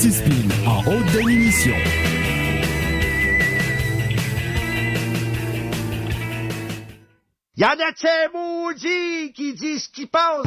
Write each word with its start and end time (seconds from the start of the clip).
Anti-spin 0.00 0.48
en 0.66 0.78
haute 0.90 1.12
définition. 1.12 1.74
Y'en 7.58 7.68
a 7.68 7.92
ces 7.94 8.08
maudits 8.32 9.34
qui 9.34 9.52
disent 9.52 9.84
ce 9.84 9.88
qu'ils 9.90 10.08
pensent. 10.08 10.46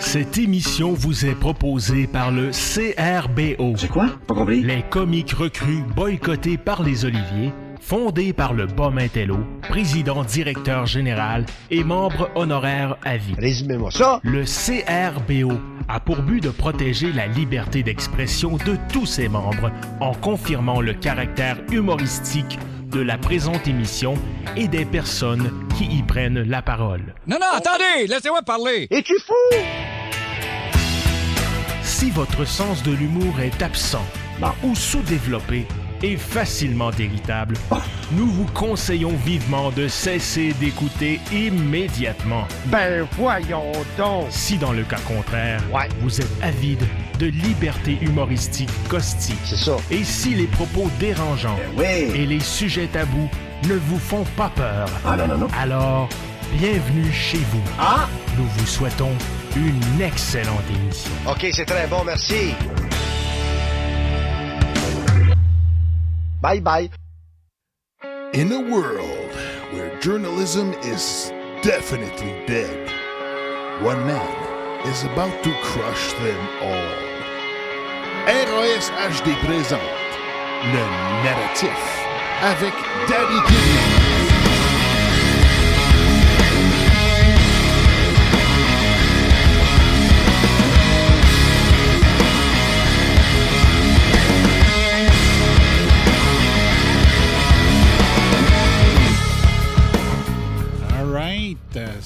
Cette 0.00 0.36
émission 0.36 0.92
vous 0.92 1.24
est 1.24 1.34
proposée 1.34 2.06
par 2.06 2.30
le 2.30 2.50
CRBO. 2.50 3.74
C'est 3.78 3.88
quoi? 3.88 4.10
Pas 4.26 4.34
compris. 4.34 4.62
Les 4.62 4.82
comiques 4.82 5.32
recrues 5.32 5.82
boycottés 5.96 6.58
par 6.58 6.82
les 6.82 7.06
Oliviers, 7.06 7.54
fondé 7.84 8.32
par 8.32 8.54
le 8.54 8.66
Bas 8.66 8.90
Intello, 8.96 9.36
président 9.68 10.24
directeur 10.24 10.86
général 10.86 11.44
et 11.70 11.84
membre 11.84 12.30
honoraire 12.34 12.96
à 13.04 13.18
vie. 13.18 13.34
Résumez-moi 13.38 13.90
ça. 13.90 14.20
Le 14.22 14.44
CRBO 14.44 15.52
a 15.88 16.00
pour 16.00 16.22
but 16.22 16.42
de 16.42 16.48
protéger 16.48 17.12
la 17.12 17.26
liberté 17.26 17.82
d'expression 17.82 18.56
de 18.56 18.78
tous 18.90 19.04
ses 19.04 19.28
membres 19.28 19.70
en 20.00 20.14
confirmant 20.14 20.80
le 20.80 20.94
caractère 20.94 21.58
humoristique 21.70 22.58
de 22.90 23.00
la 23.00 23.18
présente 23.18 23.68
émission 23.68 24.14
et 24.56 24.66
des 24.66 24.86
personnes 24.86 25.50
qui 25.76 25.84
y 25.84 26.02
prennent 26.02 26.42
la 26.42 26.62
parole. 26.62 27.14
Non, 27.26 27.36
non, 27.38 27.48
attendez, 27.52 28.06
laissez-moi 28.06 28.40
parler. 28.42 28.86
Es-tu 28.90 29.14
fou? 29.26 29.34
Si 31.82 32.10
votre 32.10 32.46
sens 32.46 32.82
de 32.82 32.92
l'humour 32.92 33.40
est 33.40 33.60
absent 33.62 34.04
ou 34.62 34.74
sous-développé 34.74 35.66
et 36.02 36.16
facilement 36.16 36.90
irritable, 36.98 37.56
nous 38.12 38.26
vous 38.26 38.46
conseillons 38.46 39.14
vivement 39.24 39.70
de 39.70 39.88
cesser 39.88 40.52
d'écouter 40.60 41.20
immédiatement. 41.32 42.46
Ben 42.66 43.06
voyons 43.16 43.72
donc. 43.96 44.26
Si 44.30 44.58
dans 44.58 44.72
le 44.72 44.82
cas 44.84 44.98
contraire, 45.06 45.60
Ouais. 45.72 45.88
vous 46.00 46.20
êtes 46.20 46.42
avide 46.42 46.82
de 47.18 47.26
liberté 47.26 47.98
humoristique 48.02 48.70
caustique, 48.88 49.38
C'est 49.44 49.56
ça. 49.56 49.76
et 49.90 50.04
si 50.04 50.34
les 50.34 50.46
propos 50.46 50.90
dérangeants 50.98 51.58
Oui. 51.76 51.84
et 52.14 52.26
les 52.26 52.40
sujets 52.40 52.86
tabous 52.86 53.30
ne 53.68 53.74
vous 53.74 53.98
font 53.98 54.24
pas 54.36 54.50
peur, 54.54 54.88
Ah 55.06 55.16
non, 55.16 55.26
non, 55.28 55.38
non. 55.38 55.48
alors 55.58 56.08
bienvenue 56.58 57.10
chez 57.12 57.38
vous. 57.50 57.62
Ah! 57.78 58.08
Nous 58.36 58.44
vous 58.58 58.66
souhaitons 58.66 59.12
une 59.56 60.00
excellente 60.02 60.64
émission. 60.82 61.10
OK, 61.30 61.46
c'est 61.52 61.64
très 61.64 61.86
bon, 61.86 62.02
merci. 62.04 62.52
Bye 66.44 66.60
bye. 66.60 66.90
In 68.34 68.52
a 68.52 68.60
world 68.60 69.30
where 69.72 69.98
journalism 70.00 70.74
is 70.82 71.32
definitely 71.62 72.34
dead, 72.46 72.84
one 73.82 74.06
man 74.06 74.86
is 74.86 75.04
about 75.04 75.42
to 75.42 75.50
crush 75.62 76.12
them 76.12 76.42
all. 76.60 76.92
RAS 78.26 78.90
HD 78.90 79.32
présente 79.46 79.80
le 80.74 80.84
narratif 81.24 81.80
avec 82.42 82.74
Daddy 83.08 83.40
Gillian. 83.48 83.93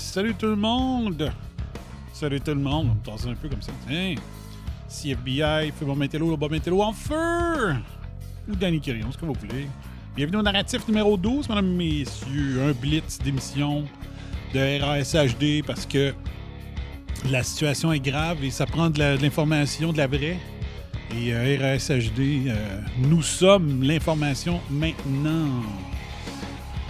Salut 0.09 0.35
tout 0.35 0.47
le 0.47 0.57
monde. 0.57 1.31
Salut 2.13 2.41
tout 2.41 2.53
le 2.53 2.61
monde. 2.61 2.89
On 2.91 2.95
me 2.95 3.17
tasse 3.17 3.27
un 3.27 3.35
peu 3.35 3.49
comme 3.49 3.61
ça. 3.61 3.73
Tiens. 3.87 4.15
CFBI, 4.89 5.71
feu 5.79 5.87
métello, 5.95 6.37
métello 6.49 6.83
en 6.83 6.93
feu. 6.93 7.75
Ou 8.49 8.57
Danny 8.57 8.81
Quirion, 8.81 9.13
ce 9.13 9.19
que 9.19 9.27
vous 9.27 9.35
voulez. 9.35 9.69
Bienvenue 10.17 10.39
au 10.39 10.43
narratif 10.43 10.89
numéro 10.89 11.19
12, 11.19 11.51
mesdames 11.51 11.75
messieurs. 11.75 12.63
Un 12.63 12.73
blitz 12.73 13.19
d'émission 13.19 13.85
de 14.55 14.81
RASHD 14.81 15.65
parce 15.67 15.85
que 15.85 16.15
la 17.31 17.43
situation 17.43 17.93
est 17.93 18.01
grave 18.01 18.43
et 18.43 18.51
ça 18.51 18.65
prend 18.65 18.89
de 18.89 19.21
l'information, 19.21 19.93
de 19.93 19.99
la 19.99 20.07
vraie. 20.07 20.39
Et 21.15 21.35
euh, 21.35 21.59
RASHD, 21.61 22.49
euh, 22.49 22.81
nous 22.99 23.23
sommes 23.23 23.83
l'information 23.83 24.59
maintenant. 24.71 25.63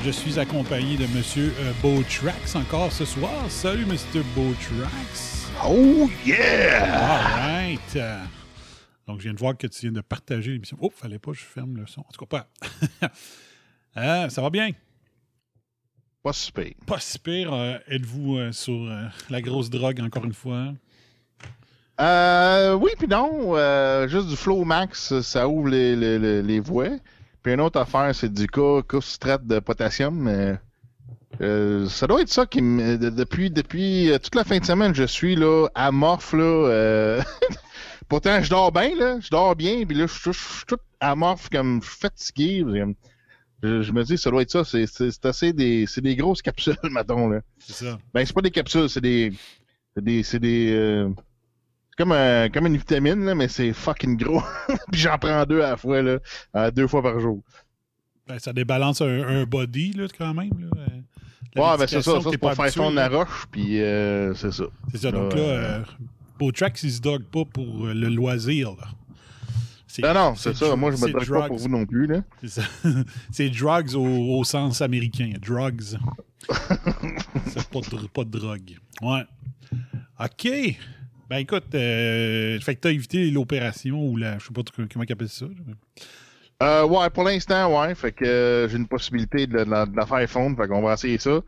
Je 0.04 0.10
suis 0.10 0.38
accompagné 0.38 0.96
de 0.96 1.06
Monsieur 1.08 1.52
euh, 1.58 1.72
Beautrax 1.82 2.54
encore 2.54 2.92
ce 2.92 3.04
soir. 3.04 3.32
Salut, 3.50 3.84
Mr. 3.84 4.22
Beautrax. 4.34 5.48
Oh 5.66 6.08
yeah! 6.24 6.94
All 6.94 7.40
right. 7.40 7.96
Euh, 7.96 8.22
donc, 9.08 9.18
je 9.18 9.24
viens 9.24 9.34
de 9.34 9.38
voir 9.40 9.56
que 9.56 9.66
tu 9.66 9.80
viens 9.82 9.92
de 9.92 10.00
partager 10.00 10.52
l'émission. 10.52 10.78
Oh, 10.80 10.92
fallait 10.94 11.18
pas 11.18 11.32
que 11.32 11.38
je 11.38 11.44
ferme 11.44 11.76
le 11.76 11.86
son. 11.86 12.02
En 12.02 12.12
tout 12.12 12.24
cas, 12.24 12.46
pas. 13.00 13.08
Euh, 13.96 14.28
ça 14.28 14.42
va 14.42 14.50
bien? 14.50 14.70
Pas 16.22 16.32
super. 16.32 16.70
Pas 16.86 17.00
si 17.00 17.18
pire. 17.18 17.52
Euh, 17.52 17.78
Êtes-vous 17.88 18.36
euh, 18.36 18.52
sur 18.52 18.88
la 19.28 19.40
grosse 19.42 19.70
drogue 19.70 20.00
encore 20.00 20.24
une 20.24 20.34
fois? 20.34 20.72
Euh, 22.00 22.74
oui, 22.74 22.90
puis 22.96 23.08
non. 23.08 23.56
juste 24.06 24.28
du 24.28 24.36
Flow 24.36 24.64
Max, 24.64 25.20
ça 25.22 25.48
ouvre 25.48 25.68
les, 25.68 25.96
les, 25.96 26.20
les, 26.20 26.42
les 26.42 26.60
voies. 26.60 26.98
Puis 27.48 27.54
une 27.54 27.62
autre 27.62 27.80
affaire, 27.80 28.14
c'est 28.14 28.30
du 28.30 28.46
cas 28.46 28.82
de 28.82 29.58
potassium. 29.60 30.14
Mais, 30.20 30.58
euh, 31.40 31.88
ça 31.88 32.06
doit 32.06 32.20
être 32.20 32.28
ça 32.28 32.44
qui 32.44 32.60
me. 32.60 32.98
de- 32.98 33.08
depuis, 33.08 33.48
depuis 33.50 34.10
euh, 34.12 34.18
toute 34.18 34.34
la 34.34 34.44
fin 34.44 34.58
de 34.58 34.64
semaine, 34.66 34.94
je 34.94 35.04
suis 35.04 35.34
là, 35.34 35.66
amorphe. 35.74 36.34
Là, 36.34 36.42
euh, 36.42 37.22
Pourtant, 38.10 38.42
je 38.42 38.50
dors 38.50 38.70
bien, 38.70 38.94
là. 38.94 39.18
Je 39.20 39.30
dors 39.30 39.56
bien. 39.56 39.86
Puis 39.86 39.96
là, 39.96 40.06
je 40.06 40.30
suis- 40.30 40.64
tout 40.66 40.76
amorphe, 41.00 41.48
comme 41.48 41.80
fatigué. 41.80 42.62
Je, 43.62 43.80
je 43.80 43.92
me 43.92 44.04
dis, 44.04 44.18
ça 44.18 44.28
doit 44.30 44.42
être 44.42 44.50
ça. 44.50 44.62
C'est 44.64 45.24
assez 45.24 45.54
des. 45.54 45.86
C'est 45.86 46.02
des 46.02 46.16
grosses 46.16 46.42
capsules, 46.42 46.76
mettons, 46.90 47.30
là. 47.30 47.40
C'est 47.60 47.82
ça. 47.86 47.98
Ben, 48.12 48.26
c'est 48.26 48.34
pas 48.34 48.42
des 48.42 48.50
capsules, 48.50 48.90
c'est 48.90 49.00
des. 49.00 49.32
C'est 49.96 50.04
des. 50.04 50.22
C'est 50.22 50.38
des. 50.38 50.70
euh, 50.74 51.08
comme, 51.98 52.12
un- 52.12 52.48
comme 52.48 52.66
une 52.66 52.76
vitamine, 52.76 53.24
là, 53.24 53.34
mais 53.34 53.48
c'est 53.48 53.72
fucking 53.72 54.16
gros. 54.16 54.42
Puis 54.92 55.00
j'en 55.00 55.18
prends 55.18 55.44
deux 55.44 55.60
à 55.60 55.70
la 55.70 55.76
fois, 55.76 56.00
là, 56.00 56.18
euh, 56.56 56.70
deux 56.70 56.86
fois 56.86 57.02
par 57.02 57.18
jour. 57.20 57.42
Ben, 58.26 58.38
ça 58.38 58.52
débalance 58.52 59.00
un, 59.02 59.22
un 59.26 59.44
body, 59.44 59.92
là, 59.92 60.06
quand 60.16 60.32
même. 60.34 60.50
Là. 60.60 60.68
Euh, 60.76 60.86
la 61.54 61.62
ouais, 61.72 61.78
ben 61.78 61.86
c'est 61.86 62.02
ça, 62.02 62.18
c'est 62.30 62.38
pour 62.38 62.52
faire 62.52 62.70
fondre 62.72 62.96
la 62.96 63.08
roche, 63.08 63.46
puis 63.50 63.80
euh, 63.82 64.34
c'est 64.34 64.52
ça. 64.52 64.64
C'est 64.92 64.98
ça. 64.98 65.10
Donc 65.10 65.34
là, 65.34 65.40
Euh, 65.40 65.78
euh, 65.80 65.84
Beautrax, 66.38 66.82
il 66.84 66.92
se 66.92 67.00
drogue 67.00 67.24
pas 67.24 67.44
pour 67.46 67.86
euh, 67.86 67.94
le 67.94 68.08
loisir. 68.08 68.70
Là. 68.72 68.86
Non, 70.00 70.14
non, 70.14 70.34
c'est 70.36 70.54
ça. 70.54 70.76
Moi, 70.76 70.92
je 70.92 71.04
me 71.04 71.10
drogue 71.10 71.40
pas 71.40 71.46
pour 71.48 71.56
vous 71.58 71.68
non 71.68 71.84
plus, 71.86 72.06
là. 72.06 72.22
C'est 72.42 72.48
ça. 72.60 72.62
C'est 73.32 73.48
drugs 73.48 73.94
au, 73.96 74.38
au 74.38 74.44
sens 74.44 74.80
américain. 74.82 75.32
Drugs. 75.40 75.96
c'est 77.46 77.68
pas 77.68 77.80
de, 77.80 78.06
pas 78.06 78.24
de 78.24 78.38
drogue. 78.38 78.76
Ouais. 79.02 79.24
OK. 80.20 80.76
Ben 81.28 81.38
écoute, 81.38 81.74
euh, 81.74 82.58
fait 82.60 82.74
que 82.76 82.80
t'as 82.80 82.90
évité 82.90 83.30
l'opération 83.30 84.02
ou 84.02 84.16
la. 84.16 84.38
Je 84.38 84.46
sais 84.46 84.52
pas 84.52 84.62
comment 84.90 85.04
ils 85.06 85.12
appellent 85.12 85.28
ça. 85.28 85.46
Euh, 86.62 86.86
ouais, 86.86 87.10
pour 87.10 87.24
l'instant, 87.24 87.80
ouais. 87.80 87.94
Fait 87.94 88.12
que 88.12 88.24
euh, 88.24 88.68
j'ai 88.68 88.76
une 88.78 88.88
possibilité 88.88 89.46
de, 89.46 89.54
la- 89.58 89.64
de 89.64 89.70
la- 89.70 89.86
de 89.86 89.96
la 89.96 90.06
faire 90.06 90.28
fondre. 90.30 90.56
Fait 90.56 90.66
qu'on 90.68 90.80
va 90.82 90.94
essayer 90.94 91.18
ça. 91.18 91.40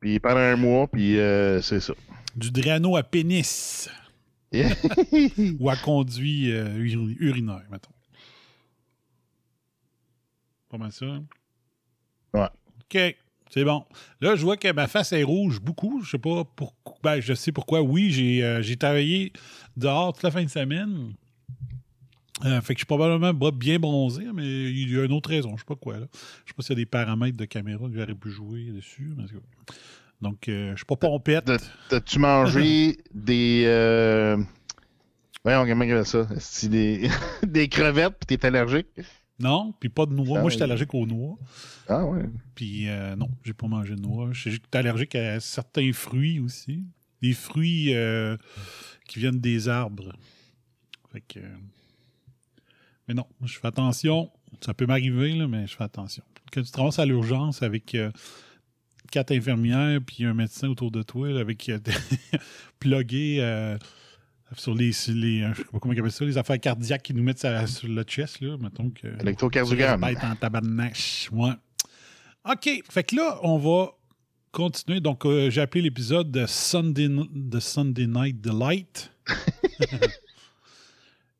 Puis 0.00 0.18
pendant 0.18 0.38
un 0.40 0.56
mois, 0.56 0.88
puis 0.88 1.18
euh, 1.18 1.60
c'est 1.62 1.80
ça. 1.80 1.94
Du 2.34 2.50
drano 2.50 2.96
à 2.96 3.02
pénis. 3.02 3.88
Ou 5.60 5.70
à 5.70 5.76
conduit 5.76 6.48
uri- 6.50 7.16
urinaire, 7.20 7.62
mettons. 7.70 7.92
Pas 10.68 10.78
mal 10.78 10.90
ça. 10.92 11.06
hein? 11.06 11.24
Ouais. 12.34 12.48
OK. 12.82 13.16
C'est 13.52 13.64
bon. 13.64 13.84
Là, 14.20 14.36
je 14.36 14.42
vois 14.42 14.56
que 14.56 14.72
ma 14.72 14.86
face 14.86 15.12
est 15.12 15.24
rouge 15.24 15.60
beaucoup. 15.60 16.02
Je 16.04 16.10
sais 16.10 16.18
pas 16.18 16.44
pourquoi. 16.56 16.94
Ben, 17.02 17.20
je 17.20 17.34
sais 17.34 17.50
pourquoi. 17.52 17.82
Oui, 17.82 18.10
j'ai 18.12 18.44
euh, 18.44 18.62
j'ai 18.62 18.76
travaillé 18.76 19.32
dehors 19.76 20.12
toute 20.12 20.22
la 20.22 20.30
fin 20.30 20.44
de 20.44 20.48
semaine. 20.48 21.12
Euh, 22.44 22.60
fait 22.62 22.74
que 22.74 22.78
je 22.78 22.84
suis 22.84 22.86
probablement 22.86 23.34
bien 23.52 23.78
bronzé, 23.78 24.24
mais 24.32 24.44
il 24.70 24.90
y 24.92 24.98
a 24.98 25.04
une 25.04 25.12
autre 25.12 25.28
raison. 25.28 25.56
Je 25.56 25.60
sais 25.60 25.66
pas 25.66 25.74
quoi. 25.76 25.98
Là. 25.98 26.06
Je 26.44 26.50
sais 26.50 26.54
pas 26.56 26.62
s'il 26.62 26.70
y 26.70 26.80
a 26.80 26.82
des 26.82 26.86
paramètres 26.86 27.36
de 27.36 27.44
caméra 27.44 27.86
que 27.88 27.94
j'aurais 27.94 28.14
pu 28.14 28.30
jouer 28.30 28.70
dessus. 28.70 29.12
mais. 29.16 29.24
Donc, 30.22 30.48
euh, 30.48 30.70
je 30.72 30.76
suis 30.76 30.86
pas 30.86 30.96
pompette. 30.96 31.44
T'as- 31.46 31.58
T'as-tu 31.88 32.18
mangé 32.18 32.98
des. 33.14 33.64
Euh... 33.66 34.36
Voyons, 35.42 35.66
comment 35.66 36.04
ça? 36.04 36.26
C'est 36.38 36.68
des... 36.68 37.08
des 37.46 37.68
crevettes, 37.68 38.16
puis 38.26 38.36
t'es 38.36 38.46
allergique? 38.46 38.88
Non, 39.40 39.72
puis 39.80 39.88
pas 39.88 40.04
de 40.04 40.12
noix. 40.12 40.38
Ah, 40.38 40.40
Moi, 40.42 40.50
j'étais 40.50 40.64
allergique 40.64 40.92
aux 40.94 41.06
noix. 41.06 41.38
Ah, 41.88 42.04
ouais. 42.04 42.24
Puis 42.54 42.88
euh, 42.88 43.16
non, 43.16 43.28
j'ai 43.42 43.54
pas 43.54 43.66
mangé 43.66 43.96
de 43.96 44.00
noix. 44.00 44.28
Je 44.32 44.50
suis 44.50 44.62
allergique 44.72 45.14
à 45.14 45.40
certains 45.40 45.92
fruits 45.92 46.40
aussi. 46.40 46.84
Des 47.22 47.32
fruits 47.32 47.94
euh, 47.94 48.36
qui 49.06 49.18
viennent 49.18 49.40
des 49.40 49.68
arbres. 49.68 50.12
Fait 51.10 51.22
que. 51.22 51.40
Mais 53.08 53.14
non, 53.14 53.26
je 53.42 53.58
fais 53.58 53.66
attention. 53.66 54.30
Ça 54.60 54.74
peut 54.74 54.86
m'arriver, 54.86 55.34
là, 55.34 55.48
mais 55.48 55.66
je 55.66 55.74
fais 55.74 55.84
attention. 55.84 56.22
Quand 56.52 56.62
tu 56.62 56.70
traverses 56.70 56.98
à 56.98 57.06
l'urgence 57.06 57.62
avec 57.62 57.94
euh, 57.94 58.10
quatre 59.10 59.32
infirmières 59.32 60.00
puis 60.06 60.24
un 60.24 60.34
médecin 60.34 60.68
autour 60.68 60.90
de 60.90 61.02
toi, 61.02 61.30
là, 61.30 61.40
avec 61.40 61.68
euh, 61.68 61.78
plugué 62.78 63.40
Sur 64.56 64.74
les, 64.74 64.90
les 65.08 65.42
euh, 65.42 65.52
je 65.54 65.58
sais 65.58 65.64
pas 65.70 65.78
comment 65.78 65.94
ils 65.94 66.00
appellent 66.00 66.10
ça, 66.12 66.24
les 66.24 66.36
affaires 66.38 66.58
cardiaques 66.60 67.02
qui 67.02 67.14
nous 67.14 67.22
mettent 67.22 67.38
sur, 67.40 67.68
sur 67.68 67.88
le 67.88 68.02
chest, 68.02 68.40
là, 68.40 68.56
mettons 68.58 68.90
que. 68.90 69.06
Électrocardiogramme. 69.20 70.02
Être 70.04 70.24
en 70.24 70.34
tabarnache. 70.36 71.28
Ouais. 71.32 71.52
OK. 72.50 72.82
Fait 72.90 73.04
que 73.04 73.14
là, 73.16 73.38
on 73.42 73.58
va 73.58 73.92
continuer. 74.52 75.00
Donc, 75.00 75.24
euh, 75.24 75.50
j'ai 75.50 75.60
appelé 75.60 75.82
l'épisode 75.82 76.30
de 76.30 76.46
Sunday, 76.46 77.08
de 77.08 77.60
Sunday 77.60 78.06
Night 78.06 78.40
Delight. 78.40 79.12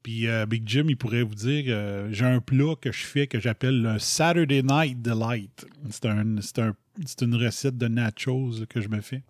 Puis 0.03 0.27
euh, 0.29 0.47
Big 0.47 0.63
Jim, 0.67 0.87
il 0.89 0.97
pourrait 0.97 1.23
vous 1.23 1.35
dire 1.35 1.65
euh, 1.69 2.09
j'ai 2.11 2.25
un 2.25 2.41
plat 2.41 2.75
que 2.81 2.91
je 2.91 3.05
fais 3.05 3.27
que 3.27 3.39
j'appelle 3.39 3.83
le 3.83 3.99
Saturday 3.99 4.63
Night 4.63 5.03
Delight. 5.03 5.67
C'est 5.91 6.07
un, 6.07 6.37
un- 6.39 6.41
c'est 7.05 7.23
une 7.23 7.35
recette 7.35 7.77
de 7.77 7.87
nachos 7.89 8.53
que 8.69 8.81
je 8.81 8.89
me 8.89 9.01
fais. 9.03 9.23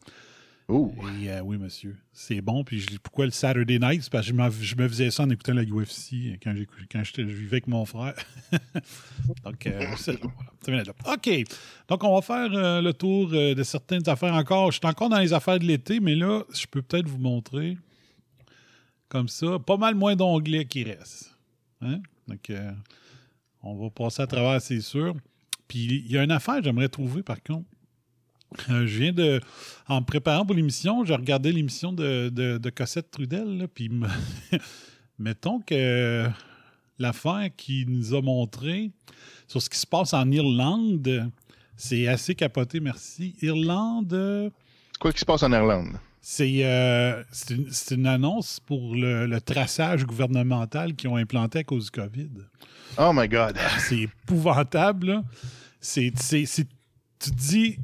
Et, 1.21 1.31
euh, 1.31 1.41
oui, 1.41 1.59
monsieur. 1.59 1.97
C'est 2.13 2.41
bon. 2.41 2.63
Puis 2.65 2.81
je 2.81 2.99
pourquoi 2.99 3.25
le 3.25 3.33
Saturday 3.33 3.79
Night 3.79 4.03
C'est 4.03 4.13
parce 4.13 4.31
que 4.31 4.33
je, 4.33 4.65
je 4.65 4.77
me 4.77 4.89
faisais 4.89 5.11
ça 5.11 5.25
en 5.25 5.31
écoutant 5.31 5.55
la 5.55 5.65
UFC 5.65 6.39
quand, 6.43 6.55
je 7.03 7.23
vivais 7.23 7.55
avec 7.55 7.67
mon 7.67 7.85
frère. 7.85 8.15
Donc, 9.45 9.67
euh, 9.67 9.87
c'est 9.97 10.19
voilà. 10.67 10.83
OK. 11.13 11.31
Donc, 11.89 12.05
on 12.05 12.15
va 12.15 12.23
faire 12.23 12.53
euh, 12.53 12.81
le 12.81 12.93
tour 12.93 13.31
euh, 13.33 13.55
de 13.55 13.63
certaines 13.63 14.09
affaires 14.09 14.35
encore. 14.35 14.71
Je 14.71 14.79
suis 14.79 14.87
encore 14.87 15.09
dans 15.09 15.19
les 15.19 15.33
affaires 15.33 15.59
de 15.59 15.65
l'été, 15.65 16.01
mais 16.01 16.15
là, 16.15 16.45
je 16.53 16.67
peux 16.67 16.83
peut-être 16.83 17.09
vous 17.09 17.19
montrer 17.19 17.77
comme 19.09 19.29
ça. 19.29 19.59
Pas 19.59 19.77
mal 19.77 19.95
moins 19.95 20.15
d'onglets 20.15 20.67
qui 20.67 20.85
restent. 20.85 21.37
Hein? 21.81 22.01
Donc, 22.29 22.53
on 23.63 23.75
va 23.75 23.91
passer 23.91 24.23
à 24.23 24.27
travers, 24.27 24.61
c'est 24.61 24.81
sûr. 24.81 25.15
Puis, 25.67 26.05
il 26.07 26.13
y 26.13 26.19
a 26.19 26.23
une 26.23 26.31
affaire 26.31 26.59
que 26.59 26.65
j'aimerais 26.65 26.89
trouver, 26.89 27.23
par 27.23 27.43
contre. 27.43 27.67
Euh, 28.69 28.87
je 28.87 28.99
viens 28.99 29.13
de. 29.13 29.41
En 29.89 30.01
me 30.01 30.05
préparant 30.05 30.45
pour 30.45 30.55
l'émission, 30.57 31.05
j'ai 31.05 31.15
regardé 31.15 31.53
l'émission 31.53 31.93
de, 31.93 32.29
de, 32.31 32.59
de 32.59 32.71
Cossette 32.71 33.11
Trudel, 33.11 33.69
puis 33.73 33.89
me- 33.89 34.09
mettons 35.19 35.61
que 35.61 36.27
l'affaire 36.99 37.49
qu'il 37.57 37.91
nous 37.91 38.15
a 38.15 38.21
montré 38.23 38.91
sur 39.47 39.63
ce 39.63 39.71
qui 39.71 39.79
se 39.79 39.87
passe 39.87 40.13
en 40.15 40.31
Irlande, 40.31 41.31
c'est 41.77 42.07
assez 42.09 42.35
capoté, 42.35 42.81
merci. 42.81 43.35
Irlande, 43.43 44.53
Quoi 44.99 45.13
qui 45.13 45.21
se 45.21 45.25
passe 45.25 45.43
en 45.43 45.53
Irlande? 45.53 45.97
c'est 46.23 46.61
euh, 46.67 47.23
une, 47.93 48.07
annonce 48.07 48.61
pour 48.61 48.95
le, 48.95 49.27
le 49.27 49.41
traçage 49.41 50.05
gouvernemental 50.05 50.95
qu'ils 50.95 51.09
ont 51.09 51.17
implanté 51.17 51.61
à 51.61 51.65
cause 51.65 51.87
du 51.87 51.91
COVID. 51.93 52.31
Oh 52.99 53.11
my 53.15 53.27
God. 53.27 53.57
C'est 53.79 54.01
épouvantable. 54.01 55.23
C'est, 55.81 56.13
tu 56.13 56.55
te 57.19 57.31
dis. 57.31 57.79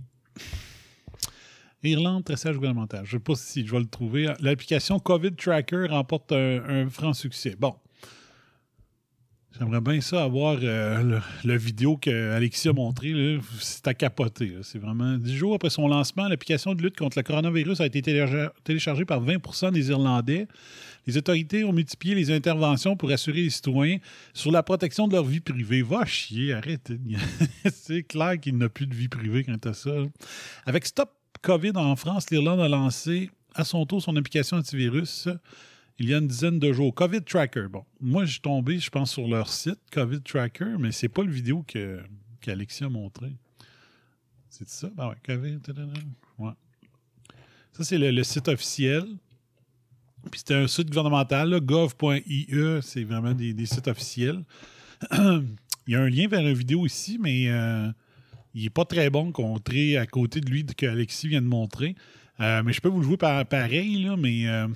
Irlande, 1.82 2.24
traçage 2.24 2.56
gouvernemental. 2.56 3.04
Je 3.04 3.16
ne 3.16 3.20
sais 3.20 3.22
pas 3.22 3.34
si 3.34 3.66
je 3.66 3.72
vais 3.72 3.78
le 3.78 3.86
trouver. 3.86 4.32
L'application 4.40 4.98
COVID 4.98 5.32
Tracker 5.36 5.86
remporte 5.88 6.32
un, 6.32 6.88
franc 6.88 7.12
succès. 7.12 7.54
Bon. 7.58 7.74
J'aimerais 9.58 9.80
bien 9.80 10.00
ça 10.02 10.22
avoir 10.22 10.58
euh, 10.62 11.02
le, 11.02 11.20
le 11.44 11.56
vidéo 11.56 11.96
que 11.96 12.32
Alexis 12.32 12.68
a 12.68 12.74
montré. 12.74 13.38
C'est 13.58 13.88
à 13.88 13.94
capoter. 13.94 14.54
C'est 14.62 14.78
vraiment. 14.78 15.16
Dix 15.16 15.34
jours 15.34 15.54
après 15.54 15.70
son 15.70 15.88
lancement, 15.88 16.28
l'application 16.28 16.74
de 16.74 16.82
lutte 16.82 16.96
contre 16.98 17.16
le 17.18 17.22
coronavirus 17.22 17.80
a 17.80 17.86
été 17.86 18.02
télécha- 18.02 18.50
téléchargée 18.64 19.06
par 19.06 19.22
20% 19.22 19.72
des 19.72 19.88
Irlandais. 19.88 20.46
Les 21.06 21.16
autorités 21.16 21.64
ont 21.64 21.72
multiplié 21.72 22.14
les 22.14 22.30
interventions 22.30 22.96
pour 22.96 23.10
assurer 23.10 23.42
les 23.42 23.50
citoyens 23.50 23.98
sur 24.34 24.50
la 24.50 24.62
protection 24.62 25.06
de 25.06 25.12
leur 25.12 25.24
vie 25.24 25.40
privée. 25.40 25.82
Va 25.82 26.04
chier, 26.04 26.52
arrête. 26.52 26.92
C'est 27.72 28.02
clair 28.02 28.40
qu'il 28.40 28.58
n'a 28.58 28.68
plus 28.68 28.86
de 28.86 28.94
vie 28.94 29.08
privée 29.08 29.44
quand 29.44 29.58
t'as 29.58 29.74
ça. 29.74 29.94
Avec 30.64 30.86
Stop 30.86 31.10
COVID 31.42 31.72
en 31.76 31.94
France, 31.96 32.30
l'Irlande 32.30 32.60
a 32.60 32.68
lancé 32.68 33.30
à 33.54 33.64
son 33.64 33.86
tour 33.86 34.02
son 34.02 34.16
application 34.16 34.56
antivirus 34.56 35.28
il 35.98 36.10
y 36.10 36.14
a 36.14 36.18
une 36.18 36.26
dizaine 36.26 36.58
de 36.58 36.72
jours. 36.72 36.94
COVID 36.94 37.22
Tracker. 37.22 37.66
Bon, 37.70 37.84
moi, 38.00 38.24
j'ai 38.24 38.40
tombé, 38.40 38.78
je 38.78 38.90
pense, 38.90 39.12
sur 39.12 39.26
leur 39.26 39.48
site, 39.48 39.80
COVID 39.92 40.20
Tracker, 40.22 40.76
mais 40.78 40.92
c'est 40.92 41.08
pas 41.08 41.22
le 41.22 41.30
vidéo 41.30 41.64
que, 41.66 42.02
qu'Alexis 42.40 42.84
a 42.84 42.88
montré. 42.88 43.32
C'est 44.48 44.68
ça? 44.68 44.90
Ben 44.94 45.08
ouais, 45.08 45.16
COVID. 45.24 45.58
Ouais. 46.38 46.52
Ça, 47.72 47.84
c'est 47.84 47.98
le 47.98 48.22
site 48.24 48.48
officiel. 48.48 49.04
Puis 50.30 50.40
c'était 50.40 50.54
un 50.54 50.66
site 50.66 50.88
gouvernemental, 50.88 51.60
gov.ie, 51.60 52.46
c'est 52.82 53.04
vraiment 53.04 53.32
des, 53.32 53.52
des 53.52 53.66
sites 53.66 53.88
officiels. 53.88 54.42
il 55.12 55.46
y 55.88 55.94
a 55.94 56.00
un 56.00 56.08
lien 56.08 56.26
vers 56.28 56.40
une 56.40 56.52
vidéo 56.54 56.84
ici, 56.86 57.18
mais 57.20 57.48
euh, 57.48 57.88
il 58.54 58.64
n'est 58.64 58.70
pas 58.70 58.84
très 58.84 59.08
bon 59.10 59.30
contré 59.32 59.96
à 59.96 60.06
côté 60.06 60.40
de 60.40 60.50
lui 60.50 60.64
que 60.64 60.86
Alexis 60.86 61.28
vient 61.28 61.42
de 61.42 61.46
montrer. 61.46 61.94
Euh, 62.40 62.62
mais 62.64 62.72
je 62.72 62.80
peux 62.80 62.88
vous 62.88 62.98
le 63.00 63.04
jouer 63.04 63.16
par- 63.16 63.46
pareil, 63.46 64.02
là, 64.02 64.16
mais 64.16 64.46
euh, 64.48 64.66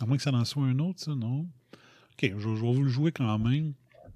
à 0.00 0.06
moins 0.06 0.16
que 0.16 0.22
ça 0.22 0.32
en 0.32 0.44
soit 0.44 0.64
un 0.64 0.78
autre, 0.78 1.00
ça, 1.00 1.14
non? 1.14 1.46
OK, 2.12 2.32
je, 2.36 2.38
je 2.38 2.48
vais 2.48 2.72
vous 2.72 2.82
le 2.82 2.88
jouer 2.90 3.10
quand 3.12 3.38
même. 3.38 3.72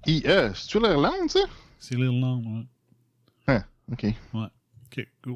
IE, 0.07 0.21
c'est-tu 0.53 0.79
l'Irlande, 0.79 1.29
ça? 1.29 1.39
C'est 1.79 1.95
l'Irlande, 1.95 2.45
ouais. 2.45 2.63
Ah, 3.47 3.65
OK. 3.91 4.05
Go. 4.33 4.43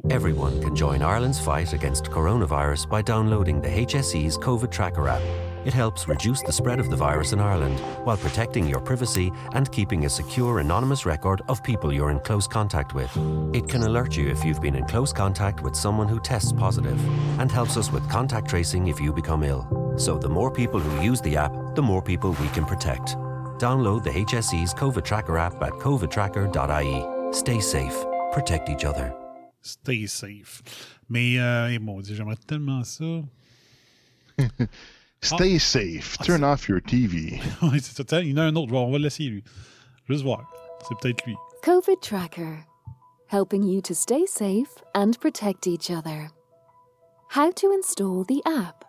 Everyone 0.09 0.61
can 0.61 0.75
join 0.75 1.01
Ireland's 1.01 1.39
fight 1.39 1.73
against 1.73 2.05
coronavirus 2.05 2.89
by 2.89 3.01
downloading 3.01 3.61
the 3.61 3.69
HSE's 3.69 4.37
COVID 4.37 4.71
Tracker 4.71 5.07
app. 5.07 5.21
It 5.65 5.73
helps 5.73 6.07
reduce 6.07 6.41
the 6.41 6.53
spread 6.53 6.79
of 6.79 6.89
the 6.89 6.95
virus 6.95 7.33
in 7.33 7.39
Ireland 7.39 7.79
while 8.05 8.17
protecting 8.17 8.65
your 8.67 8.79
privacy 8.79 9.31
and 9.53 9.71
keeping 9.71 10.05
a 10.05 10.09
secure, 10.09 10.59
anonymous 10.59 11.05
record 11.05 11.41
of 11.49 11.63
people 11.63 11.91
you're 11.91 12.11
in 12.11 12.19
close 12.19 12.47
contact 12.47 12.93
with. 12.93 13.11
It 13.53 13.67
can 13.67 13.83
alert 13.83 14.15
you 14.15 14.29
if 14.29 14.45
you've 14.45 14.61
been 14.61 14.75
in 14.75 14.85
close 14.85 15.11
contact 15.11 15.61
with 15.61 15.75
someone 15.75 16.07
who 16.07 16.19
tests 16.19 16.53
positive 16.53 16.99
and 17.39 17.51
helps 17.51 17.75
us 17.75 17.91
with 17.91 18.09
contact 18.09 18.49
tracing 18.49 18.87
if 18.87 18.99
you 19.01 19.11
become 19.11 19.43
ill. 19.43 19.67
So, 19.97 20.17
the 20.17 20.29
more 20.29 20.49
people 20.49 20.79
who 20.79 21.03
use 21.03 21.19
the 21.19 21.35
app, 21.35 21.53
the 21.75 21.81
more 21.81 22.01
people 22.01 22.31
we 22.39 22.47
can 22.49 22.65
protect. 22.65 23.17
Download 23.59 24.01
the 24.01 24.11
HSE's 24.11 24.73
COVID 24.73 25.03
Tracker 25.03 25.37
app 25.37 25.61
at 25.61 25.73
covidtracker.ie. 25.73 27.33
Stay 27.33 27.59
safe, 27.59 28.05
protect 28.31 28.69
each 28.69 28.85
other. 28.85 29.18
Stay 29.61 30.07
safe. 30.07 30.61
Mais, 31.09 31.39
euh, 31.39 31.69
eh, 31.71 31.79
mon 31.79 31.99
Dieu, 32.01 32.15
j'aimerais 32.15 32.37
tellement 32.47 32.83
ça. 32.83 33.05
Stay 35.21 35.59
safe. 35.59 36.17
Turn 36.19 36.43
off 36.43 36.69
your 36.69 36.79
TV. 36.81 37.41
Oui, 37.61 37.79
c'est 37.81 37.95
ça. 37.95 38.03
Tiens, 38.03 38.21
il 38.21 38.29
y 38.29 38.33
en 38.33 38.37
a 38.37 38.43
un 38.43 38.55
autre. 38.55 38.71
Bon, 38.71 38.87
on 38.87 38.91
va 38.91 38.97
le 38.97 39.03
laisser, 39.03 39.25
lui. 39.25 39.43
Juste 40.07 40.23
voir. 40.23 40.49
C'est 40.87 40.97
peut-être 40.99 41.25
lui. 41.25 41.35
COVID 41.63 41.97
Tracker, 42.01 42.65
helping 43.27 43.63
you 43.63 43.81
to 43.81 43.93
stay 43.93 44.25
safe 44.25 44.81
and 44.95 45.19
protect 45.19 45.67
each 45.67 45.91
other. 45.91 46.31
How 47.35 47.51
to 47.51 47.71
install 47.73 48.23
the 48.23 48.41
app. 48.45 48.85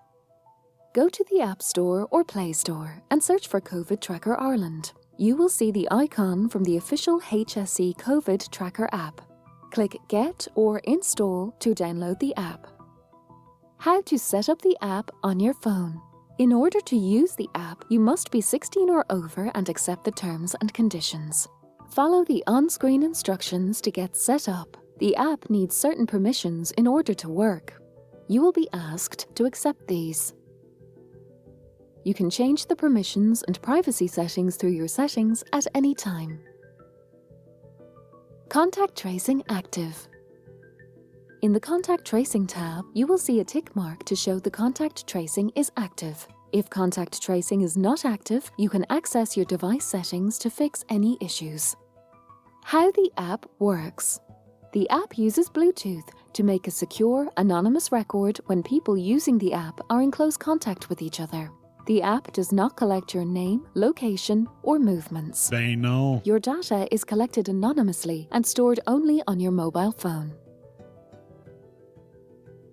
Go 0.94 1.08
to 1.08 1.24
the 1.30 1.40
App 1.40 1.62
Store 1.62 2.08
or 2.10 2.24
Play 2.24 2.52
Store 2.52 3.02
and 3.10 3.22
search 3.22 3.48
for 3.48 3.60
COVID 3.60 4.00
Tracker 4.00 4.36
Ireland. 4.40 4.92
You 5.18 5.36
will 5.36 5.48
see 5.48 5.70
the 5.70 5.86
icon 5.90 6.48
from 6.48 6.64
the 6.64 6.76
official 6.76 7.20
HSE 7.20 7.96
COVID 7.96 8.50
Tracker 8.50 8.88
app. 8.92 9.20
Click 9.70 9.96
Get 10.08 10.48
or 10.54 10.80
Install 10.80 11.54
to 11.60 11.74
download 11.74 12.18
the 12.18 12.34
app. 12.36 12.66
How 13.78 14.02
to 14.02 14.18
set 14.18 14.48
up 14.48 14.60
the 14.62 14.76
app 14.82 15.10
on 15.22 15.38
your 15.38 15.54
phone. 15.54 16.00
In 16.38 16.52
order 16.52 16.80
to 16.80 16.96
use 16.96 17.34
the 17.34 17.48
app, 17.54 17.84
you 17.88 18.00
must 18.00 18.30
be 18.30 18.40
16 18.40 18.90
or 18.90 19.04
over 19.10 19.50
and 19.54 19.68
accept 19.68 20.04
the 20.04 20.10
terms 20.10 20.56
and 20.60 20.74
conditions. 20.74 21.46
Follow 21.90 22.24
the 22.24 22.42
on 22.46 22.68
screen 22.68 23.02
instructions 23.02 23.80
to 23.82 23.90
get 23.90 24.16
set 24.16 24.48
up. 24.48 24.76
The 24.98 25.14
app 25.16 25.48
needs 25.48 25.76
certain 25.76 26.06
permissions 26.06 26.72
in 26.72 26.86
order 26.86 27.14
to 27.14 27.28
work. 27.28 27.80
You 28.28 28.42
will 28.42 28.52
be 28.52 28.68
asked 28.72 29.26
to 29.36 29.44
accept 29.44 29.86
these. 29.86 30.34
You 32.04 32.14
can 32.14 32.30
change 32.30 32.66
the 32.66 32.76
permissions 32.76 33.42
and 33.44 33.60
privacy 33.62 34.06
settings 34.06 34.56
through 34.56 34.70
your 34.70 34.88
settings 34.88 35.44
at 35.52 35.66
any 35.74 35.94
time. 35.94 36.40
Contact 38.50 38.97
Tracing 38.97 39.45
Active. 39.49 40.09
In 41.42 41.52
the 41.52 41.61
Contact 41.61 42.04
Tracing 42.04 42.49
tab, 42.49 42.85
you 42.95 43.07
will 43.07 43.16
see 43.16 43.38
a 43.38 43.45
tick 43.45 43.76
mark 43.76 44.02
to 44.07 44.16
show 44.16 44.40
the 44.40 44.50
contact 44.50 45.07
tracing 45.07 45.52
is 45.54 45.71
active. 45.76 46.26
If 46.50 46.69
contact 46.69 47.23
tracing 47.23 47.61
is 47.61 47.76
not 47.76 48.04
active, 48.04 48.50
you 48.59 48.69
can 48.69 48.85
access 48.90 49.37
your 49.37 49.47
device 49.47 49.85
settings 49.85 50.37
to 50.40 50.50
fix 50.50 50.85
any 50.88 51.16
issues. 51.21 51.76
How 52.64 52.90
the 52.90 53.12
app 53.19 53.47
works. 53.61 54.19
The 54.73 54.90
app 54.90 55.16
uses 55.16 55.49
Bluetooth 55.49 56.09
to 56.33 56.42
make 56.42 56.66
a 56.66 56.73
secure, 56.73 57.30
anonymous 57.37 57.92
record 57.92 58.40
when 58.47 58.64
people 58.64 58.99
using 58.99 59.38
the 59.38 59.52
app 59.52 59.80
are 59.90 60.02
in 60.02 60.11
close 60.11 60.37
contact 60.37 60.88
with 60.88 61.02
each 61.02 61.21
other. 61.21 61.52
The 61.87 62.02
app 62.02 62.32
does 62.32 62.52
not 62.52 62.76
collect 62.76 63.14
your 63.14 63.25
name, 63.25 63.66
location, 63.75 64.49
or 64.62 64.78
movements. 64.78 65.49
They 65.49 65.75
know. 65.76 66.22
Your 66.25 66.38
data 66.38 66.87
is 66.92 67.04
collected 67.04 67.49
anonymously 67.49 68.28
and 68.32 68.46
stored 68.46 68.80
only 68.87 69.22
on 69.26 69.40
your 69.40 69.52
mobile 69.52 69.92
phone. 69.92 70.34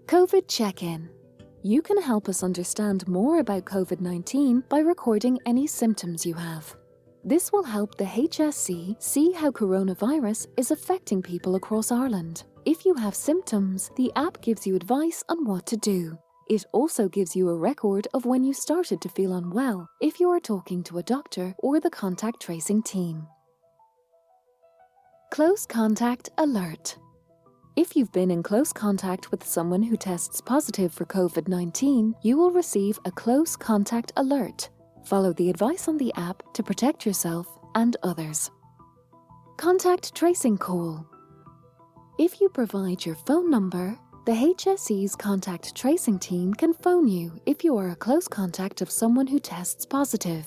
COVID 0.08 0.48
check 0.48 0.84
in. 0.84 1.10
You 1.64 1.82
can 1.82 2.02
help 2.02 2.30
us 2.30 2.44
understand 2.44 3.08
more 3.08 3.40
about 3.40 3.66
COVID 3.66 4.00
19 4.00 4.64
by 4.70 4.80
recording 4.80 5.40
any 5.46 5.68
symptoms 5.68 6.26
you 6.26 6.34
have. 6.34 6.76
This 7.24 7.52
will 7.52 7.64
help 7.64 7.98
the 7.98 8.06
HSC 8.06 9.02
see 9.02 9.32
how 9.34 9.52
coronavirus 9.52 10.48
is 10.56 10.72
affecting 10.72 11.22
people 11.22 11.56
across 11.56 11.92
Ireland. 11.92 12.46
If 12.64 12.86
you 12.86 12.94
have 12.94 13.16
symptoms, 13.16 13.92
the 13.98 14.12
app 14.16 14.42
gives 14.42 14.66
you 14.66 14.76
advice 14.76 15.24
on 15.28 15.44
what 15.44 15.66
to 15.68 15.78
do. 15.78 16.18
It 16.50 16.66
also 16.72 17.10
gives 17.10 17.36
you 17.36 17.50
a 17.50 17.58
record 17.58 18.08
of 18.14 18.26
when 18.26 18.44
you 18.44 18.54
started 18.54 19.02
to 19.02 19.10
feel 19.10 19.34
unwell 19.34 19.90
if 20.02 20.20
you 20.20 20.30
are 20.30 20.40
talking 20.40 20.82
to 20.84 20.98
a 20.98 21.04
doctor 21.04 21.54
or 21.60 21.80
the 21.82 21.90
contact 21.90 22.42
tracing 22.42 22.84
team. 22.84 23.28
Close 25.30 25.66
Contact 25.66 26.30
Alert. 26.38 26.98
If 27.76 27.96
you've 27.98 28.14
been 28.14 28.32
in 28.32 28.44
close 28.44 28.72
contact 28.72 29.30
with 29.30 29.46
someone 29.46 29.84
who 29.84 29.98
tests 29.98 30.40
positive 30.40 30.94
for 30.94 31.06
COVID 31.06 31.50
19, 31.50 32.16
you 32.24 32.38
will 32.38 32.52
receive 32.52 32.98
a 33.04 33.12
close 33.12 33.58
contact 33.58 34.14
alert. 34.16 34.70
Follow 35.04 35.34
the 35.34 35.50
advice 35.50 35.90
on 35.90 35.98
the 35.98 36.14
app 36.16 36.42
to 36.54 36.64
protect 36.64 37.06
yourself 37.06 37.46
and 37.76 37.98
others. 38.04 38.50
Contact 39.58 40.16
Tracing 40.16 40.58
Call. 40.58 41.06
If 42.18 42.40
you 42.40 42.48
provide 42.50 43.06
your 43.06 43.16
phone 43.16 43.52
number, 43.52 44.00
the 44.28 44.34
HSE's 44.34 45.16
contact 45.16 45.74
tracing 45.74 46.20
team 46.20 46.54
can 46.54 46.74
phone 46.74 47.08
you 47.08 47.32
if 47.46 47.64
you 47.64 47.78
are 47.78 47.92
a 47.92 47.96
close 47.96 48.28
contact 48.28 48.82
of 48.82 48.92
someone 48.92 49.26
who 49.26 49.40
tests 49.40 49.86
positive. 49.86 50.46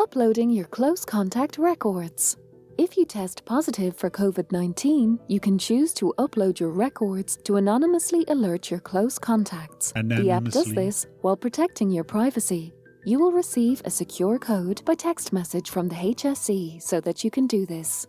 Uploading 0.00 0.50
your 0.50 0.64
close 0.64 1.04
contact 1.04 1.58
records. 1.58 2.36
If 2.76 2.96
you 2.96 3.04
test 3.04 3.44
positive 3.44 3.96
for 3.96 4.10
COVID 4.10 4.50
19, 4.50 5.20
you 5.28 5.38
can 5.38 5.58
choose 5.60 5.94
to 5.94 6.12
upload 6.18 6.58
your 6.58 6.70
records 6.70 7.38
to 7.44 7.54
anonymously 7.54 8.24
alert 8.26 8.68
your 8.68 8.80
close 8.80 9.16
contacts. 9.16 9.92
The 9.92 10.32
app 10.32 10.46
does 10.46 10.74
this 10.74 11.06
while 11.20 11.36
protecting 11.36 11.88
your 11.88 12.02
privacy. 12.02 12.74
You 13.04 13.20
will 13.20 13.30
receive 13.30 13.80
a 13.84 13.90
secure 13.92 14.40
code 14.40 14.84
by 14.84 14.96
text 14.96 15.32
message 15.32 15.70
from 15.70 15.86
the 15.86 15.94
HSE 15.94 16.82
so 16.82 17.00
that 17.02 17.22
you 17.22 17.30
can 17.30 17.46
do 17.46 17.64
this. 17.64 18.08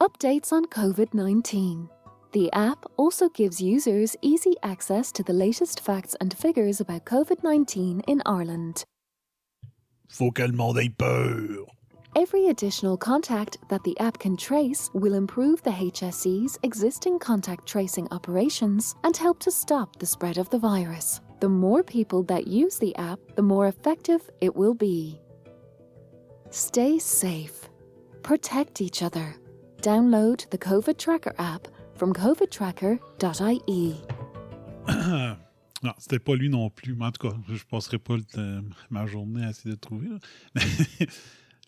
Updates 0.00 0.50
on 0.50 0.64
COVID 0.64 1.14
19. 1.14 1.88
The 2.34 2.52
app 2.52 2.84
also 2.96 3.28
gives 3.28 3.60
users 3.60 4.16
easy 4.20 4.56
access 4.64 5.12
to 5.12 5.22
the 5.22 5.32
latest 5.32 5.78
facts 5.78 6.16
and 6.20 6.36
figures 6.36 6.80
about 6.80 7.04
COVID 7.04 7.44
19 7.44 8.00
in 8.08 8.22
Ireland. 8.26 8.82
Faut 10.08 10.32
que 10.32 10.44
le 10.44 10.52
monde 10.52 10.78
ait 10.78 10.98
peur. 10.98 11.64
Every 12.16 12.48
additional 12.48 12.96
contact 12.96 13.58
that 13.68 13.84
the 13.84 13.96
app 14.00 14.18
can 14.18 14.36
trace 14.36 14.90
will 14.94 15.14
improve 15.14 15.62
the 15.62 15.70
HSE's 15.70 16.58
existing 16.64 17.20
contact 17.20 17.68
tracing 17.68 18.08
operations 18.10 18.96
and 19.04 19.16
help 19.16 19.38
to 19.38 19.52
stop 19.52 19.94
the 20.00 20.06
spread 20.06 20.36
of 20.36 20.50
the 20.50 20.58
virus. 20.58 21.20
The 21.38 21.48
more 21.48 21.84
people 21.84 22.24
that 22.24 22.48
use 22.48 22.78
the 22.78 22.96
app, 22.96 23.20
the 23.36 23.42
more 23.42 23.68
effective 23.68 24.28
it 24.40 24.56
will 24.56 24.74
be. 24.74 25.20
Stay 26.50 26.98
safe. 26.98 27.68
Protect 28.24 28.80
each 28.80 29.04
other. 29.04 29.36
Download 29.82 30.48
the 30.50 30.58
COVID 30.58 30.98
Tracker 30.98 31.34
app 31.38 31.68
from 31.96 32.12
covidtracker.ie. 32.12 33.94
Non, 35.82 35.92
c'était 35.98 36.18
pas 36.18 36.34
lui 36.34 36.48
non 36.48 36.70
plus. 36.70 36.94
Mais 36.94 37.04
en 37.04 37.10
tout 37.12 37.28
cas, 37.28 37.36
je 37.46 37.62
passerai 37.64 37.98
pas 37.98 38.14
le- 38.16 38.62
ma 38.88 39.04
journée 39.04 39.44
à 39.44 39.50
essayer 39.50 39.74
de 39.74 39.78
trouver. 39.80 40.08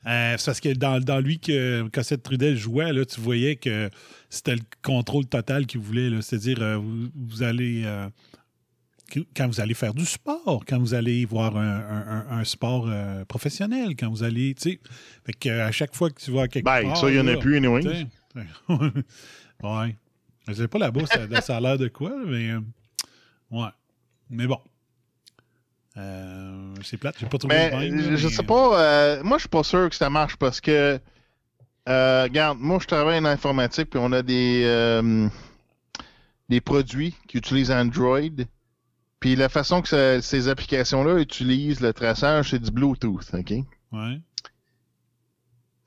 Euh, 0.06 0.36
c'est 0.38 0.44
parce 0.46 0.60
que 0.60 0.68
dans, 0.72 1.00
dans 1.00 1.18
lui, 1.18 1.40
que 1.40 1.82
Cossette 1.92 2.22
Trudel 2.22 2.56
jouait, 2.56 2.92
là, 2.92 3.04
tu 3.04 3.20
voyais 3.20 3.56
que 3.56 3.90
c'était 4.30 4.54
le 4.54 4.60
contrôle 4.80 5.26
total 5.26 5.66
qu'il 5.66 5.80
voulait. 5.80 6.08
là. 6.10 6.22
C'est-à-dire, 6.22 6.62
euh, 6.62 6.76
vous, 6.76 7.08
vous 7.16 7.42
allez. 7.42 7.82
euh, 7.84 8.08
quand 9.34 9.48
vous 9.48 9.60
allez 9.60 9.74
faire 9.74 9.94
du 9.94 10.04
sport, 10.04 10.62
quand 10.68 10.78
vous 10.78 10.94
allez 10.94 11.24
voir 11.24 11.56
un, 11.56 11.80
un- 11.80 12.06
un- 12.30 12.38
un 12.38 12.44
sport 12.44 12.86
euh, 12.88 13.24
professionnel, 13.24 13.96
quand 13.98 14.08
vous 14.08 14.22
allez, 14.22 14.54
tu 14.54 14.78
sais, 15.42 15.50
à 15.50 15.72
chaque 15.72 15.94
fois 15.96 16.08
que 16.10 16.20
tu 16.22 16.30
vas 16.30 16.42
à 16.42 16.48
quelque 16.48 16.64
Ben, 16.64 16.84
part... 16.84 16.96
ça, 16.98 17.10
il 17.10 17.16
y 17.16 17.20
en 17.20 17.26
a 17.26 17.32
là, 17.32 17.38
plus, 17.38 17.56
anyway. 17.56 17.82
ouais. 18.68 19.96
Je 20.48 20.52
sais 20.54 20.68
pas 20.68 20.78
là-bas, 20.78 21.06
ça, 21.06 21.40
ça 21.40 21.56
a 21.56 21.60
l'air 21.60 21.78
de 21.78 21.88
quoi, 21.88 22.12
mais... 22.26 22.50
euh, 22.50 22.60
ouais. 23.50 23.68
Mais 24.30 24.46
bon. 24.46 24.60
Euh, 25.96 26.74
c'est 26.84 26.98
plate, 26.98 27.16
j'ai 27.18 27.26
pas 27.26 27.38
trouvé 27.38 27.54
Mais 27.54 27.70
le 27.70 27.76
même, 27.96 28.10
là, 28.10 28.16
je 28.16 28.26
mais- 28.26 28.32
sais 28.32 28.42
pas, 28.42 28.80
euh, 28.80 29.22
moi 29.22 29.38
je 29.38 29.42
suis 29.42 29.48
pas 29.48 29.62
sûr 29.62 29.88
que 29.88 29.94
ça 29.96 30.10
marche 30.10 30.36
parce 30.36 30.60
que, 30.60 31.00
euh, 31.88 32.22
regarde, 32.24 32.58
moi 32.60 32.78
je 32.82 32.86
travaille 32.86 33.18
en 33.18 33.24
informatique 33.24 33.88
puis 33.90 33.98
on 34.02 34.12
a 34.12 34.20
des, 34.22 34.62
euh, 34.66 35.26
des 36.50 36.60
produits 36.60 37.14
qui 37.28 37.38
utilisent 37.38 37.70
Android. 37.70 38.20
Puis 39.20 39.34
la 39.36 39.48
façon 39.48 39.80
que 39.80 39.88
ça- 39.88 40.20
ces 40.20 40.48
applications-là 40.48 41.18
utilisent 41.18 41.80
le 41.80 41.94
traçage, 41.94 42.50
c'est 42.50 42.58
du 42.58 42.70
Bluetooth, 42.70 43.24
OK? 43.32 43.52
Ouais. 43.92 44.20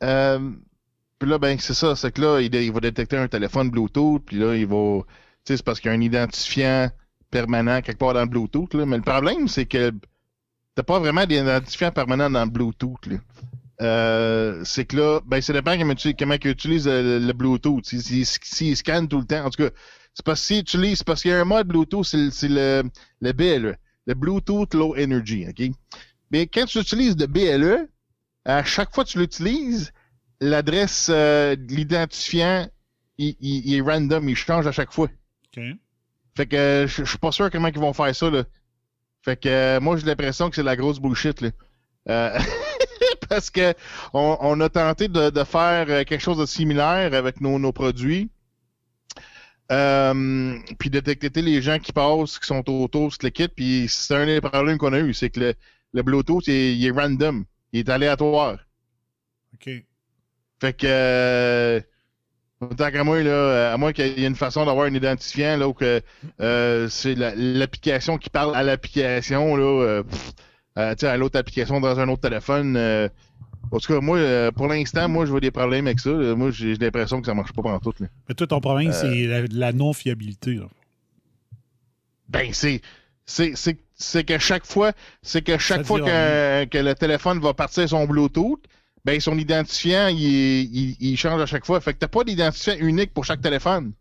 Euh, 0.01 0.51
puis 1.19 1.29
là, 1.29 1.38
ben, 1.38 1.59
c'est 1.59 1.73
ça, 1.73 1.95
c'est 1.97 2.11
que 2.13 2.21
là, 2.21 2.39
il, 2.39 2.71
va 2.71 2.79
détecter 2.79 3.17
un 3.17 3.27
téléphone 3.27 3.69
Bluetooth, 3.69 4.23
puis 4.25 4.38
là, 4.38 4.55
il 4.55 4.65
va. 4.65 5.01
Tu 5.45 5.53
sais, 5.53 5.57
c'est 5.57 5.63
parce 5.63 5.81
qu'il 5.81 5.91
y 5.91 5.93
a 5.93 5.97
un 5.97 6.01
identifiant 6.01 6.89
permanent 7.29 7.81
quelque 7.81 7.97
part 7.97 8.13
dans 8.13 8.21
le 8.21 8.27
Bluetooth, 8.27 8.73
là. 8.73 8.85
Mais 8.85 8.97
le 8.97 9.03
problème, 9.03 9.49
c'est 9.49 9.65
que 9.65 9.91
t'as 10.75 10.83
pas 10.83 10.99
vraiment 10.99 11.25
d'identifiant 11.25 11.91
permanent 11.91 12.29
dans 12.29 12.45
le 12.45 12.49
Bluetooth, 12.49 13.05
là. 13.07 13.17
Euh, 13.81 14.61
c'est 14.65 14.85
que 14.85 14.97
là, 14.97 15.21
ben, 15.25 15.41
ça 15.41 15.53
dépend 15.53 15.77
comment, 15.77 15.95
tu, 15.95 16.13
comment 16.13 16.35
le, 16.35 17.31
Bluetooth. 17.33 17.85
S'il 17.85 18.25
si, 18.25 18.83
tout 19.09 19.19
le 19.19 19.25
temps, 19.25 19.45
en 19.45 19.49
tout 19.49 19.63
cas, 19.63 19.69
c'est 20.13 20.25
parce 20.25 20.45
qu'il 20.45 20.59
utilise, 20.59 20.99
c'est 20.99 21.07
parce 21.07 21.21
qu'il 21.21 21.31
y 21.31 21.33
a 21.33 21.39
un 21.39 21.45
mode 21.45 21.67
Bluetooth, 21.67 22.03
c'est 22.03 22.17
le, 22.17 22.83
le, 22.83 22.89
le 23.21 23.31
BLE, 23.33 23.77
le 24.05 24.13
Bluetooth 24.13 24.73
Low 24.73 24.95
Energy, 24.97 25.45
OK? 25.47 25.71
Mais 26.31 26.47
quand 26.47 26.65
tu 26.65 26.79
utilises 26.79 27.17
le 27.17 27.27
BLE, 27.27 27.89
à 28.45 28.63
chaque 28.63 28.93
fois 28.93 29.03
que 29.03 29.09
tu 29.09 29.19
l'utilises, 29.19 29.91
l'adresse 30.41 31.10
euh, 31.12 31.55
de 31.55 31.74
l'identifiant, 31.74 32.67
il, 33.17 33.36
il- 33.41 33.65
il 33.67 33.75
est 33.75 33.81
random, 33.81 34.27
il 34.29 34.36
change 34.36 34.67
à 34.67 34.72
chaque 34.72 34.91
fois. 34.93 35.10
Fait 36.36 36.46
que 36.48 36.55
euh, 36.55 36.88
je 36.88 37.03
je 37.03 37.10
suis 37.10 37.17
pas 37.17 37.31
sûr 37.31 37.50
comment 37.51 37.67
ils 37.67 37.79
vont 37.79 37.93
faire 37.93 38.15
ça, 38.15 38.29
là. 38.29 38.43
Fait 39.24 39.36
que 39.39 39.50
euh, 39.50 39.79
moi, 39.81 39.98
j'ai 39.98 40.05
l'impression 40.05 40.50
que 40.50 40.55
c'est 40.55 40.63
la 40.63 40.75
grosse 40.77 41.00
bullshit, 41.00 41.41
là. 41.41 41.50
Euh, 42.10 42.39
parce 43.29 43.50
que 43.50 43.74
on, 44.13 44.38
on 44.39 44.60
a 44.62 44.69
tenté 44.69 45.08
de, 45.10 45.29
de 45.29 45.43
faire 45.43 45.86
euh, 45.89 46.03
quelque 46.05 46.22
chose 46.22 46.38
de 46.38 46.46
similaire 46.46 47.13
avec 47.13 47.41
nos, 47.41 47.60
nos 47.60 47.74
produits. 47.74 48.29
Euh, 49.72 50.58
puis 50.79 50.89
de 50.89 51.00
détecter 51.00 51.41
les 51.43 51.62
gens 51.62 51.77
qui 51.77 51.91
passent, 51.93 52.39
qui 52.39 52.48
sont 52.48 52.67
autour, 52.69 53.13
ce 53.13 53.27
kit. 53.27 53.48
Puis 53.50 53.86
c'est 53.89 54.15
un 54.15 54.25
des 54.25 54.41
problèmes 54.41 54.77
qu'on 54.77 54.93
a 54.93 55.00
eu, 55.00 55.13
c'est 55.13 55.29
que 55.29 55.39
le, 55.39 55.53
le 55.93 56.01
Bluetooth, 56.01 56.48
il 56.48 56.53
est, 56.53 56.75
il 56.75 56.86
est 56.88 56.91
random. 56.91 57.46
Il 57.72 57.79
est 57.81 57.89
aléatoire. 57.89 58.58
OK. 59.53 59.69
Fait 60.61 60.73
que, 60.73 60.85
euh, 60.87 61.79
tant 62.77 62.91
qu'à 62.91 63.03
moi, 63.03 63.21
là, 63.23 63.71
à 63.73 63.77
moins 63.77 63.93
qu'il 63.93 64.19
y 64.19 64.23
ait 64.25 64.27
une 64.27 64.35
façon 64.35 64.65
d'avoir 64.65 64.85
un 64.87 64.93
identifiant, 64.93 65.55
là, 65.57 65.67
où 65.67 65.73
que 65.73 66.01
euh, 66.41 66.87
c'est 66.89 67.15
la- 67.15 67.33
l'application 67.35 68.17
qui 68.17 68.29
parle 68.29 68.55
à 68.55 68.63
l'application, 68.63 69.55
là, 69.55 69.63
euh, 69.63 70.03
pff, 70.03 70.31
euh, 70.77 70.95
à 71.01 71.17
l'autre 71.17 71.39
application 71.39 71.79
dans 71.79 71.99
un 71.99 72.09
autre 72.09 72.21
téléphone. 72.21 72.75
en 73.71 73.77
tout 73.79 73.93
cas, 73.93 73.99
moi, 74.01 74.51
pour 74.53 74.67
l'instant, 74.67 75.07
moi, 75.07 75.25
je 75.25 75.31
vois 75.31 75.39
des 75.39 75.51
problèmes 75.51 75.85
avec 75.87 75.99
ça. 75.99 76.09
là. 76.11 76.35
Moi, 76.35 76.51
j'ai 76.51 76.75
l'impression 76.75 77.21
que 77.21 77.27
ça 77.27 77.33
marche 77.33 77.53
pas 77.53 77.61
pendant 77.61 77.79
tout. 77.79 77.93
Là. 77.99 78.07
Mais 78.27 78.35
toi, 78.35 78.47
ton 78.47 78.59
problème, 78.59 78.91
c'est 78.93 79.25
la, 79.27 79.41
la 79.51 79.71
non-fiabilité. 79.73 80.59
Ben, 82.27 82.49
c'est. 82.53 82.81
C'est 83.25 84.23
que 84.23 84.39
chaque 84.39 84.65
fois, 84.65 84.93
c'est 85.21 85.43
que 85.43 85.57
chaque 85.59 85.79
fois 85.85 85.99
que, 86.07 86.65
que 86.65 86.77
le 86.79 86.95
téléphone 86.95 87.39
va 87.39 87.53
partir 87.53 87.87
son 87.87 88.05
Bluetooth, 88.05 88.59
ben 89.11 89.19
son 89.19 89.37
identifiant, 89.37 90.07
il, 90.07 90.19
il, 90.21 90.95
il 90.99 91.17
change 91.17 91.41
à 91.41 91.45
chaque 91.45 91.65
fois. 91.65 91.79
Fait 91.81 91.93
que 91.93 91.99
t'as 91.99 92.07
pas 92.07 92.23
d'identifiant 92.23 92.75
unique 92.79 93.13
pour 93.13 93.25
chaque 93.25 93.41
téléphone. 93.41 93.93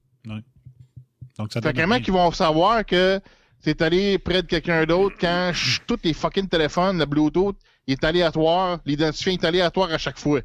Donc, 1.38 1.52
ça 1.52 1.60
Fait 1.60 1.72
comment 1.72 1.98
qu'ils 2.00 2.12
vont 2.12 2.32
savoir 2.32 2.84
que 2.84 3.20
c'est 3.60 3.80
allé 3.82 4.18
près 4.18 4.42
de 4.42 4.46
quelqu'un 4.48 4.84
d'autre 4.84 5.16
quand 5.20 5.52
tous 5.86 5.98
les 6.04 6.12
fucking 6.12 6.48
téléphones, 6.48 6.98
le 6.98 7.06
Bluetooth, 7.06 7.56
il 7.86 7.92
est 7.92 8.04
aléatoire, 8.04 8.80
l'identifiant 8.84 9.32
est 9.32 9.44
aléatoire 9.44 9.90
à 9.92 9.98
chaque 9.98 10.18
fois. 10.18 10.40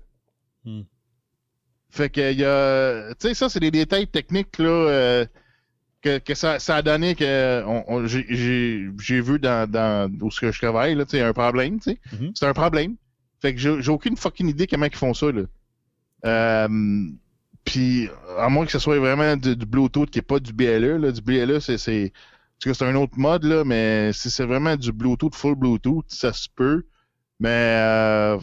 Hmm. 0.64 0.82
Fait 1.90 2.10
que 2.10 2.32
il 2.32 2.40
y 2.40 2.46
a. 2.46 3.14
Tu 3.20 3.28
sais, 3.28 3.34
ça, 3.34 3.50
c'est 3.50 3.60
des 3.60 3.72
détails 3.72 4.08
techniques 4.08 4.58
là, 4.58 4.70
euh, 4.70 5.26
que, 6.02 6.18
que 6.20 6.34
ça, 6.36 6.60
ça 6.60 6.78
a 6.78 6.82
donné 6.82 7.16
que 7.16 7.64
on, 7.66 7.84
on- 7.88 8.08
j'ai- 8.08 9.22
vu 9.22 9.40
dans, 9.40 9.70
dans 9.70 10.12
où 10.22 10.32
ce 10.32 10.40
que 10.42 10.52
je 10.52 10.60
travaille, 10.60 10.96
là, 10.96 11.06
un 11.14 11.34
problème, 11.34 11.80
tu 11.80 11.92
sais. 11.92 12.00
Mhm. 12.20 12.32
C'est 12.36 12.48
un 12.48 12.54
problème. 12.54 12.96
Fait 13.44 13.54
que 13.54 13.60
j'ai 13.60 13.92
aucune 13.92 14.16
fucking 14.16 14.48
idée 14.48 14.68
comment 14.68 14.86
ils 14.86 14.96
font 14.96 15.14
ça, 15.14 15.30
là. 15.30 15.42
Euh, 16.26 17.10
puis, 17.66 18.08
à 18.38 18.48
moins 18.48 18.66
que 18.66 18.72
ce 18.72 18.80
soit 18.80 18.98
vraiment 19.00 19.36
du, 19.36 19.58
du 19.58 19.66
Bluetooth 19.66 20.10
qui 20.10 20.20
n'est 20.20 20.24
pas 20.24 20.40
du 20.40 20.54
BLE, 20.54 20.96
là. 20.96 21.12
Du 21.12 21.20
BLE, 21.20 21.60
c'est. 21.60 21.76
parce 21.76 22.64
que 22.64 22.74
c'est 22.74 22.86
un 22.86 22.96
autre 22.96 23.18
mode, 23.18 23.44
là, 23.44 23.66
mais 23.66 24.14
si 24.14 24.32
c'est 24.32 24.46
vraiment 24.46 24.78
du 24.78 24.94
Bluetooth, 24.94 25.36
full 25.36 25.56
Bluetooth, 25.56 26.06
ça 26.08 26.32
se 26.32 26.48
peut. 26.56 26.86
Mais. 27.42 27.76
euh, 27.82 28.40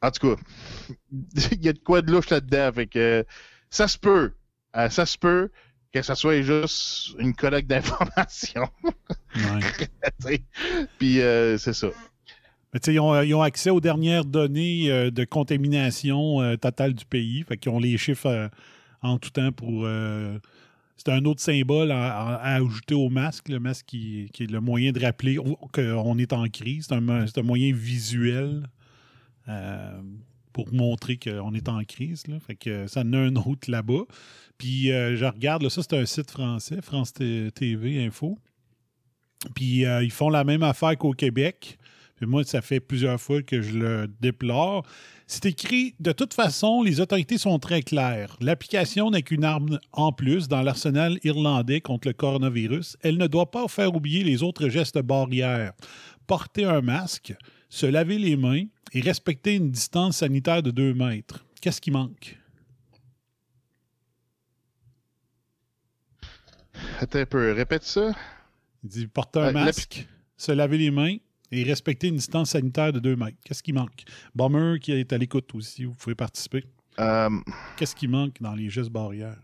en 0.00 0.10
tout 0.12 0.36
cas, 0.36 0.42
il 1.50 1.64
y 1.64 1.68
a 1.68 1.72
de 1.72 1.78
quoi 1.80 2.02
de 2.02 2.12
louche 2.12 2.30
là-dedans. 2.30 2.70
Fait 2.72 2.86
que 2.86 3.26
ça 3.68 3.88
se 3.88 3.98
peut. 3.98 4.32
Euh, 4.76 4.88
ça 4.90 5.06
se 5.06 5.18
peut 5.18 5.50
que 5.92 6.02
ça 6.02 6.14
soit 6.14 6.42
juste 6.42 7.14
une 7.18 7.34
collecte 7.34 7.68
d'informations. 7.68 8.70
Ouais. 9.36 10.44
Puis 10.98 11.20
euh, 11.20 11.58
c'est 11.58 11.72
ça. 11.72 11.88
Sais, 12.82 12.94
ils 12.94 13.00
ont, 13.00 13.42
accès 13.42 13.70
aux 13.70 13.80
dernières 13.80 14.24
données 14.24 14.90
euh, 14.90 15.10
de 15.10 15.24
contamination 15.24 16.40
euh, 16.40 16.56
totale 16.56 16.94
du 16.94 17.04
pays. 17.04 17.44
Fait 17.46 17.68
ont 17.68 17.78
les 17.78 17.96
chiffres 17.96 18.26
euh, 18.26 18.48
en 19.04 19.18
tout 19.18 19.30
temps 19.30 19.52
pour 19.52 19.84
euh, 19.84 20.38
C'est 20.96 21.10
un 21.10 21.24
autre 21.24 21.40
symbole 21.40 21.92
à, 21.92 22.36
ajouter 22.54 22.94
au 22.94 23.10
masque, 23.10 23.48
le 23.48 23.60
masque 23.60 23.86
qui, 23.86 24.30
est 24.40 24.50
le 24.50 24.60
moyen 24.60 24.92
de 24.92 25.00
rappeler 25.00 25.36
qu'on 25.72 26.18
est 26.18 26.32
en 26.32 26.48
crise. 26.48 26.88
C'est 26.88 27.38
un, 27.38 27.42
moyen 27.42 27.72
visuel 27.72 28.68
euh, 29.48 30.00
pour 30.52 30.72
montrer 30.72 31.18
qu'on 31.18 31.52
est 31.52 31.68
en 31.68 31.84
crise. 31.84 32.24
Fait 32.46 32.56
que 32.56 32.86
ça 32.86 33.02
en 33.02 33.12
a 33.12 33.18
un 33.18 33.36
autre 33.36 33.70
là-bas. 33.70 34.04
Puis 34.56 34.90
euh, 34.90 35.16
je 35.16 35.24
regarde, 35.24 35.68
ça 35.68 35.82
c'est 35.82 35.96
un 35.96 36.06
site 36.06 36.30
français, 36.30 36.80
France 36.80 37.12
TV 37.12 38.04
Info. 38.04 38.38
Puis 39.54 39.84
euh, 39.84 40.02
ils 40.02 40.12
font 40.12 40.30
la 40.30 40.44
même 40.44 40.62
affaire 40.62 40.96
qu'au 40.96 41.12
Québec. 41.12 41.78
Puis 42.16 42.26
moi, 42.26 42.44
ça 42.44 42.62
fait 42.62 42.78
plusieurs 42.80 43.20
fois 43.20 43.42
que 43.42 43.60
je 43.60 43.76
le 43.76 44.06
déplore. 44.20 44.86
C'est 45.26 45.46
écrit 45.46 45.94
De 45.98 46.12
toute 46.12 46.32
façon, 46.34 46.82
les 46.82 47.00
autorités 47.00 47.38
sont 47.38 47.58
très 47.58 47.82
claires. 47.82 48.36
L'application 48.40 49.10
n'est 49.10 49.22
qu'une 49.22 49.42
arme 49.44 49.78
en 49.92 50.12
plus 50.12 50.46
dans 50.46 50.62
l'arsenal 50.62 51.18
irlandais 51.24 51.80
contre 51.80 52.06
le 52.08 52.14
coronavirus. 52.14 52.96
Elle 53.02 53.18
ne 53.18 53.26
doit 53.26 53.50
pas 53.50 53.66
faire 53.68 53.94
oublier 53.94 54.22
les 54.22 54.42
autres 54.42 54.68
gestes 54.68 54.98
barrières. 55.00 55.72
Porter 56.26 56.64
un 56.66 56.82
masque, 56.82 57.34
se 57.68 57.86
laver 57.86 58.18
les 58.18 58.36
mains 58.36 58.64
et 58.92 59.00
respecter 59.00 59.56
une 59.56 59.70
distance 59.72 60.18
sanitaire 60.18 60.62
de 60.62 60.70
2 60.70 60.94
mètres. 60.94 61.44
Qu'est-ce 61.60 61.80
qui 61.80 61.90
manque? 61.90 62.38
Attends 67.00 67.18
un 67.20 67.26
peu, 67.26 67.52
répète 67.52 67.84
ça. 67.84 68.12
Il 68.82 68.90
dit 68.90 69.06
porter 69.06 69.40
un 69.40 69.48
Euh, 69.48 69.52
masque, 69.52 70.06
se 70.36 70.52
laver 70.52 70.78
les 70.78 70.90
mains 70.90 71.16
et 71.52 71.62
respecter 71.64 72.08
une 72.08 72.16
distance 72.16 72.50
sanitaire 72.50 72.92
de 72.92 72.98
2 73.00 73.16
mètres. 73.16 73.36
Qu'est-ce 73.44 73.62
qui 73.62 73.72
manque? 73.72 74.04
Bomber 74.34 74.78
qui 74.80 74.92
est 74.92 75.12
à 75.12 75.18
l'écoute 75.18 75.54
aussi, 75.54 75.84
vous 75.84 75.94
pouvez 75.94 76.14
participer. 76.14 76.64
Euh, 77.00 77.30
Qu'est-ce 77.76 77.94
qui 77.96 78.08
manque 78.08 78.40
dans 78.40 78.54
les 78.54 78.70
gestes 78.70 78.90
barrières? 78.90 79.38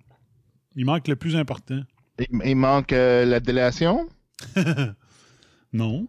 Il 0.76 0.84
manque 0.86 1.08
le 1.08 1.16
plus 1.16 1.36
important. 1.36 1.82
il, 2.18 2.26
il 2.44 2.54
manque 2.56 2.92
euh, 2.92 3.24
la 3.24 3.40
délation? 3.40 4.08
Non. 5.72 6.08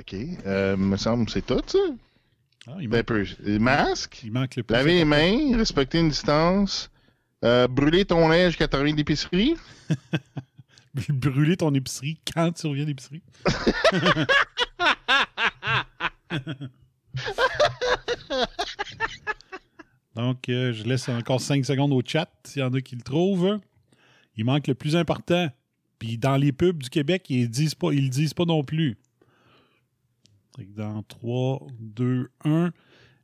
OK. 0.00 0.14
Euh, 0.46 0.76
me 0.78 0.96
semble 0.96 1.26
que 1.26 1.32
c'est 1.32 1.44
tout, 1.44 1.60
ça. 1.66 1.78
Ah, 2.68 2.76
il, 2.80 2.88
Ben, 2.88 2.98
manque, 2.98 3.06
peu. 3.06 3.24
Le 3.44 3.58
masque, 3.58 4.20
il 4.24 4.32
manque 4.32 4.56
le 4.56 4.62
plus 4.62 4.72
laver 4.72 4.94
les 4.94 5.04
mains, 5.04 5.56
respecter 5.56 5.98
une 6.00 6.08
distance, 6.08 6.90
euh, 7.44 7.68
brûler 7.68 8.04
ton 8.06 8.28
linge 8.28 8.56
quand 8.56 8.66
tu 8.66 8.76
reviens 8.76 8.94
d'épicerie. 8.94 9.56
Brûler 11.10 11.58
ton 11.58 11.74
épicerie 11.74 12.18
quand 12.32 12.52
tu 12.52 12.66
reviens 12.66 12.86
d'épicerie. 12.86 13.22
Donc, 20.16 20.48
euh, 20.48 20.72
je 20.72 20.84
laisse 20.84 21.08
encore 21.08 21.40
5 21.40 21.64
secondes 21.64 21.92
au 21.92 22.02
chat 22.04 22.30
s'il 22.44 22.60
y 22.62 22.64
en 22.64 22.72
a 22.72 22.80
qui 22.80 22.96
le 22.96 23.02
trouvent. 23.02 23.60
Il 24.36 24.44
manque 24.44 24.66
le 24.66 24.74
plus 24.74 24.96
important. 24.96 25.50
Puis 25.98 26.18
dans 26.18 26.36
les 26.36 26.52
pubs 26.52 26.82
du 26.82 26.90
Québec, 26.90 27.26
ils 27.28 27.42
ne 27.42 27.46
disent 27.46 27.74
pas, 27.74 27.92
ils 27.92 28.04
le 28.04 28.10
disent 28.10 28.34
pas 28.34 28.44
non 28.44 28.64
plus. 28.64 28.96
Dans 30.74 31.02
3, 31.02 31.66
2, 31.80 32.30
1, 32.44 32.72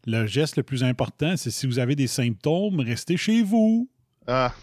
le 0.06 0.26
geste 0.26 0.56
le 0.56 0.62
plus 0.62 0.84
important, 0.84 1.36
c'est 1.36 1.50
si 1.50 1.66
vous 1.66 1.78
avez 1.78 1.96
des 1.96 2.06
symptômes, 2.06 2.80
restez 2.80 3.16
chez 3.16 3.42
vous. 3.42 3.88
Ah. 4.26 4.54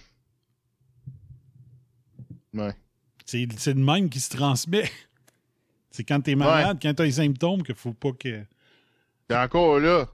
Ouais. 2.54 2.76
C'est 3.26 3.48
c'est 3.58 3.74
le 3.74 3.84
même 3.84 4.10
qui 4.10 4.20
se 4.20 4.36
transmet. 4.36 4.90
C'est 5.92 6.04
quand 6.04 6.22
t'es 6.22 6.36
malade, 6.36 6.78
quand 6.82 6.94
t'as 6.94 7.04
des 7.06 7.12
symptômes, 7.12 7.64
qu'il 7.64 7.76
faut 7.76 7.94
pas 7.94 8.12
que. 8.12 8.44
Et 9.32 9.36
encore 9.36 9.80
là, 9.80 10.08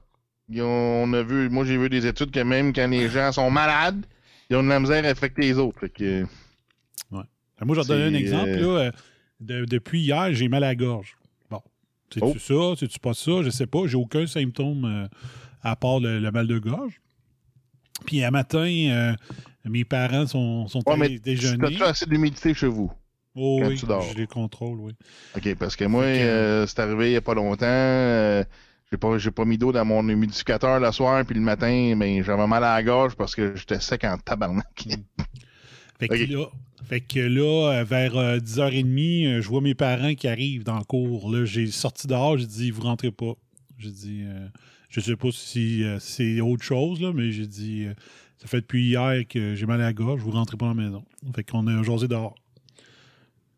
on 0.58 1.12
a 1.12 1.22
vu, 1.22 1.48
moi 1.48 1.64
j'ai 1.64 1.76
vu 1.76 1.88
des 1.88 2.06
études 2.06 2.30
que 2.30 2.40
même 2.40 2.72
quand 2.72 2.88
les 2.88 3.08
gens 3.08 3.32
sont 3.32 3.50
malades, 3.50 4.04
ils 4.50 4.56
ont 4.56 4.62
de 4.62 4.68
la 4.68 4.80
misère 4.80 5.04
à 5.04 5.08
affecter 5.08 5.42
les 5.42 5.58
autres. 5.58 5.80
Fait 5.80 5.88
que, 5.90 6.24
Ben, 7.10 7.64
Moi, 7.64 7.74
je 7.74 7.80
vais 7.80 7.86
te 7.86 7.88
donner 7.92 8.04
un 8.16 8.20
exemple. 8.20 8.48
euh, 8.50 8.84
Là, 8.84 8.92
de- 9.40 9.64
depuis 9.64 10.00
hier, 10.02 10.32
j'ai 10.34 10.48
mal 10.48 10.62
à 10.62 10.68
la 10.68 10.74
gorge. 10.74 11.16
Bon. 11.50 11.62
C'est-tu 12.12 12.26
Oh. 12.26 12.74
ça? 12.74 12.78
C'est-tu 12.80 12.98
pas 13.00 13.14
ça? 13.14 13.42
Je 13.42 13.48
sais 13.50 13.66
pas. 13.66 13.86
J'ai 13.86 13.96
aucun 13.96 14.26
symptôme 14.26 14.84
euh, 14.84 15.08
à 15.62 15.74
part 15.74 15.98
le, 16.00 16.20
le 16.20 16.30
mal 16.30 16.46
de 16.46 16.58
gorge. 16.58 17.00
Puis 18.04 18.22
un 18.22 18.30
matin, 18.30 18.58
euh, 18.66 19.14
mes 19.64 19.84
parents 19.86 20.26
sont, 20.26 20.68
sont 20.68 20.82
Ouais, 20.86 20.92
allés 20.94 21.14
mais 21.14 21.18
déjeuner. 21.18 21.58
T'as-tu 21.78 21.82
assez 21.82 22.04
d'humidité 22.06 22.52
chez 22.52 22.66
vous? 22.66 22.92
Oh, 23.36 23.58
quand 23.60 23.68
oui, 23.68 23.76
tu 23.76 23.86
dors? 23.86 24.02
je 24.02 24.14
les 24.14 24.26
contrôle, 24.26 24.80
oui. 24.80 24.92
OK, 25.36 25.54
parce 25.56 25.76
que 25.76 25.84
moi, 25.84 26.04
euh, 26.04 26.66
c'est 26.66 26.78
arrivé 26.80 27.08
il 27.08 27.10
n'y 27.10 27.16
a 27.16 27.20
pas 27.20 27.34
longtemps. 27.34 27.66
euh, 27.66 28.42
j'ai 28.90 28.96
pas, 28.98 29.18
j'ai 29.18 29.30
pas 29.30 29.44
mis 29.44 29.58
d'eau 29.58 29.72
dans 29.72 29.84
mon 29.84 30.08
humidificateur 30.08 30.80
le 30.80 30.90
soir, 30.92 31.24
puis 31.24 31.34
le 31.34 31.40
matin, 31.42 31.94
ben, 31.96 32.22
j'avais 32.22 32.46
mal 32.46 32.64
à 32.64 32.74
la 32.76 32.82
gorge 32.82 33.14
parce 33.16 33.34
que 33.34 33.54
j'étais 33.56 33.80
sec 33.80 34.04
en 34.04 34.16
tabarnak. 34.18 34.86
Fait 35.98 36.08
que, 36.08 36.14
là, 36.14 36.46
fait 36.84 37.00
que 37.00 37.20
là, 37.20 37.80
euh, 37.80 37.84
vers 37.84 38.16
euh, 38.16 38.38
10h30, 38.38 39.26
euh, 39.26 39.40
je 39.40 39.48
vois 39.48 39.62
mes 39.62 39.74
parents 39.74 40.14
qui 40.14 40.28
arrivent 40.28 40.62
dans 40.62 40.76
le 40.78 40.84
cours. 40.84 41.32
Là, 41.32 41.46
j'ai 41.46 41.68
sorti 41.68 42.06
dehors, 42.06 42.36
j'ai 42.36 42.46
dit, 42.46 42.70
vous 42.70 42.82
rentrez 42.82 43.10
pas. 43.10 43.32
J'ai 43.78 43.90
dit, 43.90 44.24
je 44.88 45.00
sais 45.00 45.16
pas 45.16 45.28
si 45.32 45.84
c'est 46.00 46.40
autre 46.40 46.62
chose, 46.64 47.00
là, 47.00 47.12
mais 47.14 47.30
j'ai 47.30 47.46
dit, 47.46 47.86
ça 48.38 48.46
fait 48.46 48.60
depuis 48.62 48.86
hier 48.86 49.24
que 49.28 49.54
j'ai 49.54 49.66
mal 49.66 49.80
à 49.82 49.84
la 49.84 49.92
gorge, 49.92 50.20
vous 50.22 50.30
rentrez 50.30 50.56
pas 50.56 50.66
dans 50.66 50.74
la 50.74 50.82
maison. 50.82 51.04
Fait 51.34 51.44
qu'on 51.44 51.66
a 51.66 51.82
jasé 51.82 52.08
dehors. 52.08 52.34
Fait 52.36 52.36
que, 52.36 52.36
tu 52.36 52.36
sais, 52.76 53.55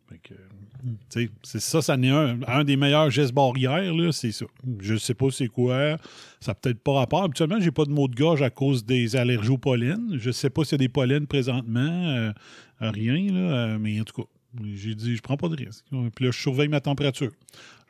c'est 1.43 1.61
ça, 1.61 1.83
ça 1.83 1.95
en 1.95 2.03
est 2.03 2.11
un, 2.11 2.39
un 2.47 2.65
des 2.65 2.77
meilleurs 2.77 3.11
gestes 3.11 3.33
barrières, 3.35 3.93
là, 3.95 4.13
c'est 4.13 4.33
ça. 4.33 4.47
Je 4.81 4.97
sais 4.97 5.15
pas 5.15 5.31
c'est 5.31 5.49
quoi, 5.49 5.97
ça 6.41 6.53
n'a 6.53 6.55
peut-être 6.55 6.81
pas 6.81 6.93
rapport. 6.93 7.25
Habituellement, 7.25 7.61
j'ai 7.61 7.71
pas 7.71 7.85
de 7.85 7.91
maux 7.91 8.09
de 8.09 8.15
gorge 8.15 8.43
à 8.43 8.51
cause 8.51 8.85
des 8.85 9.17
allergies 9.17 9.51
au 9.51 9.59
pollen. 9.59 10.17
Je 10.19 10.31
sais 10.31 10.51
pas 10.51 10.65
s'il 10.65 10.73
y 10.73 10.75
a 10.77 10.79
des 10.79 10.89
pollens 10.89 11.27
présentement, 11.27 11.81
euh, 12.09 12.33
rien, 12.81 13.33
là, 13.33 13.41
euh, 13.41 13.79
mais 13.81 14.01
en 14.01 14.05
tout 14.05 14.23
cas, 14.23 14.29
j'ai 14.75 14.95
dit, 14.95 15.17
je 15.17 15.21
prends 15.21 15.37
pas 15.37 15.49
de 15.49 15.57
risque. 15.57 15.85
Puis 16.15 16.25
là, 16.25 16.31
je 16.31 16.39
surveille 16.39 16.69
ma 16.69 16.81
température. 16.81 17.31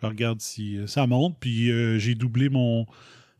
Je 0.03 0.07
regarde 0.07 0.41
si 0.41 0.79
euh, 0.79 0.87
ça 0.87 1.07
monte, 1.07 1.37
puis 1.41 1.71
euh, 1.71 1.99
j'ai 1.99 2.15
doublé 2.15 2.49
mon... 2.49 2.87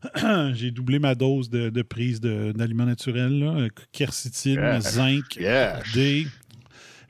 j'ai 0.53 0.71
doublé 0.71 0.97
ma 0.99 1.13
dose 1.13 1.49
de, 1.49 1.69
de 1.69 1.81
prise 1.81 2.21
d'aliments 2.21 2.85
naturels, 2.85 3.37
là, 3.39 3.53
euh, 3.57 3.69
Yeah. 3.99 4.79
zinc, 4.81 5.35
Yeah. 5.37 5.81
D, 5.93 6.27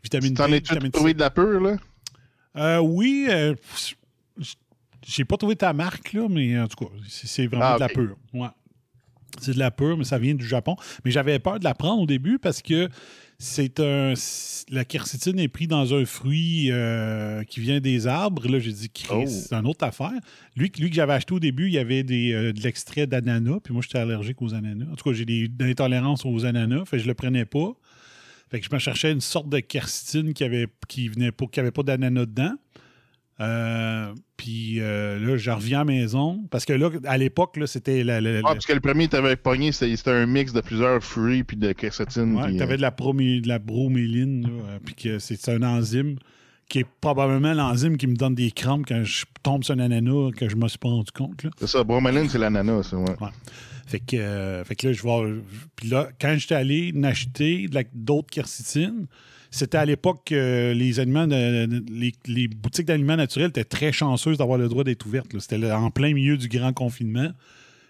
vitamine 0.04 0.34
T'en 0.34 0.52
es-tu 0.52 0.92
trouvé 0.92 1.14
de 1.14 1.20
la 1.20 1.30
peur, 1.30 1.60
là? 1.62 1.78
Euh, 2.56 2.80
oui, 2.80 3.28
euh, 3.30 3.54
j'ai 5.06 5.26
pas 5.26 5.38
trouvé 5.38 5.56
ta 5.56 5.74
marque, 5.74 6.14
là, 6.14 6.28
mais 6.30 6.60
en 6.60 6.68
tout 6.68 6.86
cas, 6.86 6.92
c'est 7.08 7.48
vraiment 7.48 7.66
Ah, 7.66 7.76
de 7.76 7.80
la 7.82 7.90
pure. 7.90 8.18
Ouais. 8.34 8.48
C'est 9.40 9.54
de 9.54 9.60
la 9.60 9.72
pure, 9.72 9.98
mais 9.98 10.04
ça 10.04 10.18
vient 10.18 10.34
du 10.36 10.46
Japon. 10.46 10.76
Mais 11.06 11.12
j'avais 11.12 11.40
peur 11.40 11.60
de 11.60 11.64
la 11.64 11.74
prendre 11.74 12.02
au 12.02 12.06
début 12.08 12.40
parce 12.40 12.62
que 12.62 12.90
c'est 13.38 13.80
un. 13.80 14.14
La 14.70 14.84
quercétine 14.84 15.40
est 15.40 15.48
prise 15.48 15.68
dans 15.70 15.94
un 15.94 16.04
fruit 16.06 16.70
euh, 16.72 17.44
qui 17.44 17.60
vient 17.62 17.80
des 17.80 18.08
arbres. 18.08 18.48
Là, 18.50 18.60
j'ai 18.60 18.74
dit, 18.74 18.90
Chris, 18.90 19.08
Oh. 19.14 19.26
c'est 19.28 19.54
une 19.54 19.68
autre 19.68 19.86
affaire. 19.86 20.12
Lui, 20.58 20.72
lui 20.80 20.90
que 20.90 20.96
j'avais 20.96 21.14
acheté 21.14 21.34
au 21.34 21.40
début, 21.40 21.68
il 21.68 21.74
y 21.74 21.78
avait 21.78 22.04
des, 22.04 22.34
euh, 22.34 22.52
de 22.52 22.60
l'extrait 22.62 23.08
d'ananas. 23.08 23.60
Puis 23.64 23.72
moi, 23.74 23.82
j'étais 23.84 24.00
allergique 24.00 24.42
aux 24.42 24.54
ananas. 24.54 24.92
En 24.92 24.96
tout 24.96 25.10
cas, 25.10 25.16
j'ai 25.16 25.26
des, 25.26 25.48
des 25.48 25.66
intolérances 25.72 26.26
aux 26.26 26.46
ananas. 26.46 26.86
Fait 26.86 26.98
que 26.98 27.04
je 27.04 27.08
le 27.08 27.14
prenais 27.14 27.46
pas. 27.46 27.72
Fait 28.50 28.60
que 28.60 28.66
je 28.66 28.74
me 28.74 28.80
cherchais 28.80 29.12
une 29.12 29.22
sorte 29.22 29.50
de 29.50 29.60
quercétine 29.60 30.34
qui 30.34 30.44
avait, 30.44 30.68
qui 30.88 31.08
venait 31.08 31.32
pas, 31.32 31.46
qui 31.46 31.60
avait 31.60 31.72
pas 31.72 31.84
d'ananas 31.84 32.26
dedans. 32.26 32.54
Euh, 33.42 34.14
puis 34.36 34.82
euh, 34.82 35.18
là, 35.20 35.38
je 35.38 35.50
reviens 35.52 35.78
à 35.82 35.82
la 35.82 35.86
maison. 35.86 36.44
Parce 36.52 36.66
que 36.66 36.74
là, 36.74 36.90
à 37.06 37.18
l'époque, 37.18 37.58
c'était 37.68 38.04
la, 38.04 38.20
la- 38.20 38.40
Ah, 38.40 38.54
parce 38.54 38.66
que 38.66 38.74
le 38.74 38.82
premier 38.82 39.06
que 39.06 39.12
t'avais 39.12 39.36
pogné, 39.38 39.72
c'était 39.72 40.12
un 40.12 40.26
mix 40.26 40.52
de 40.52 40.62
plusieurs 40.62 41.02
fruits 41.04 41.44
puis 41.44 41.56
de 41.56 41.72
quercétine. 41.72 42.36
Ouais, 42.36 42.48
puis, 42.48 42.58
tu 42.58 42.64
avais 42.64 42.74
euh, 42.74 42.78
de 42.78 42.82
la, 42.82 42.92
promé- 42.92 43.40
de 43.42 43.48
la 43.48 43.60
broméline, 43.60 44.44
là, 44.44 44.50
euh, 44.50 44.80
puis 44.84 44.96
que 44.96 45.20
c'est 45.20 45.48
un 45.50 45.64
enzyme 45.64 46.18
qui 46.68 46.80
est 46.80 46.86
probablement 47.02 47.54
l'enzyme 47.54 47.98
qui 47.98 48.08
me 48.08 48.16
donne 48.16 48.36
des 48.36 48.52
crampes 48.52 48.86
quand 48.88 49.04
je 49.04 49.26
tombe 49.42 49.64
sur 49.64 49.74
un 49.74 49.80
ananas 49.80 50.32
que 50.36 50.50
je 50.50 50.56
me 50.56 50.68
suis 50.68 50.78
pas 50.78 50.90
rendu 50.90 51.12
compte. 51.12 51.46
C'est 51.60 51.68
ça, 51.68 51.84
broméline, 51.84 52.28
c'est 52.30 52.38
l'ananas, 52.38 52.84
ça, 52.84 52.98
ouais. 52.98 53.16
Fait 53.90 54.00
que, 54.00 54.18
euh, 54.18 54.64
fait 54.64 54.76
que 54.76 54.88
là, 54.88 54.94
je 54.94 55.02
vais. 55.02 55.42
Puis 55.76 55.90
là, 55.90 56.10
quand 56.22 56.36
j'étais 56.38 56.54
allé 56.54 56.92
n'acheter 56.94 57.68
d'autres 57.96 58.30
quercétines, 58.30 59.08
c'était 59.50 59.80
à 59.80 59.86
l'époque 59.86 60.22
que 60.28 60.74
les 60.76 61.00
aliments, 61.00 61.26
de- 61.26 61.84
les, 62.28 62.48
boutiques 62.48 62.86
d'aliments 62.86 63.16
naturels 63.16 63.50
étaient 63.50 63.64
très 63.64 63.92
chanceuses 63.92 64.38
d'avoir 64.38 64.60
le 64.60 64.70
droit 64.70 64.84
d'être 64.84 65.08
ouvertes. 65.08 65.28
C'était 65.40 65.72
en 65.72 65.90
plein 65.90 66.14
milieu 66.14 66.38
du 66.38 66.48
grand 66.50 66.72
confinement. 66.72 67.32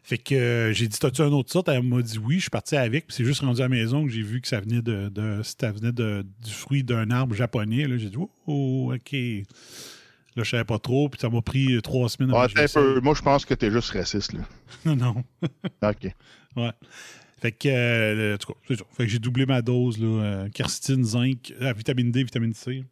Fait 0.02 0.18
que 0.18 0.36
euh, 0.36 0.72
j'ai 0.72 0.88
dit, 0.88 0.98
t'as-tu 0.98 1.22
un 1.22 1.34
autre 1.34 1.52
sorte? 1.52 1.68
Elle 1.68 1.84
m'a 1.84 2.02
dit 2.02 2.18
oui, 2.18 2.36
je 2.36 2.44
suis 2.44 2.50
parti 2.50 2.78
avec. 2.78 3.08
Puis 3.08 3.18
c'est 3.18 3.26
juste 3.26 3.42
rendu 3.42 3.60
à 3.60 3.66
la 3.66 3.70
maison 3.70 4.06
que 4.06 4.10
j'ai 4.10 4.22
vu 4.22 4.40
que 4.40 4.48
ça 4.48 4.62
venait 4.62 4.82
de, 4.82 5.12
ça 5.44 5.70
venait 5.74 5.92
du 5.92 6.52
fruit 6.52 6.86
d'un 6.86 7.12
arbre 7.12 7.36
japonais. 7.36 7.86
J'ai 7.98 8.10
dit, 8.10 8.18
oh, 8.48 8.94
OK. 8.96 9.18
Là, 10.36 10.44
je 10.44 10.50
savais 10.50 10.64
pas 10.64 10.80
trop. 10.80 11.10
Puis 11.10 11.20
ça 11.20 11.30
m'a 11.30 11.42
pris 11.42 11.76
euh, 11.76 11.82
trois 11.82 12.08
semaines. 12.10 12.32
Ah, 12.34 12.44
attends 12.44 12.60
un 12.60 12.62
l'essaye. 12.62 12.84
peu. 12.84 13.02
Moi, 13.02 13.14
je 13.16 13.22
pense 13.22 13.46
que 13.46 13.54
t'es 13.54 13.72
juste 13.72 13.92
raciste, 13.92 14.34
là. 14.34 14.42
Non, 14.86 14.96
non. 14.96 15.24
OK. 15.82 16.08
Ouais. 16.56 16.72
Fait 17.42 17.52
que, 17.52 17.70
euh, 17.70 18.36
en 18.36 18.38
tout 18.38 18.54
cas, 18.54 18.60
c'est 18.68 18.76
ça. 18.78 18.86
Fait 18.92 19.06
que 19.06 19.10
j'ai 19.12 19.20
doublé 19.20 19.46
ma 19.46 19.62
dose, 19.62 19.98
là, 19.98 20.48
euh, 20.50 21.04
zinc, 21.04 21.54
euh, 21.62 21.74
vitamine 21.74 22.12
D, 22.12 22.24
vitamine 22.24 22.54
C. 22.54 22.84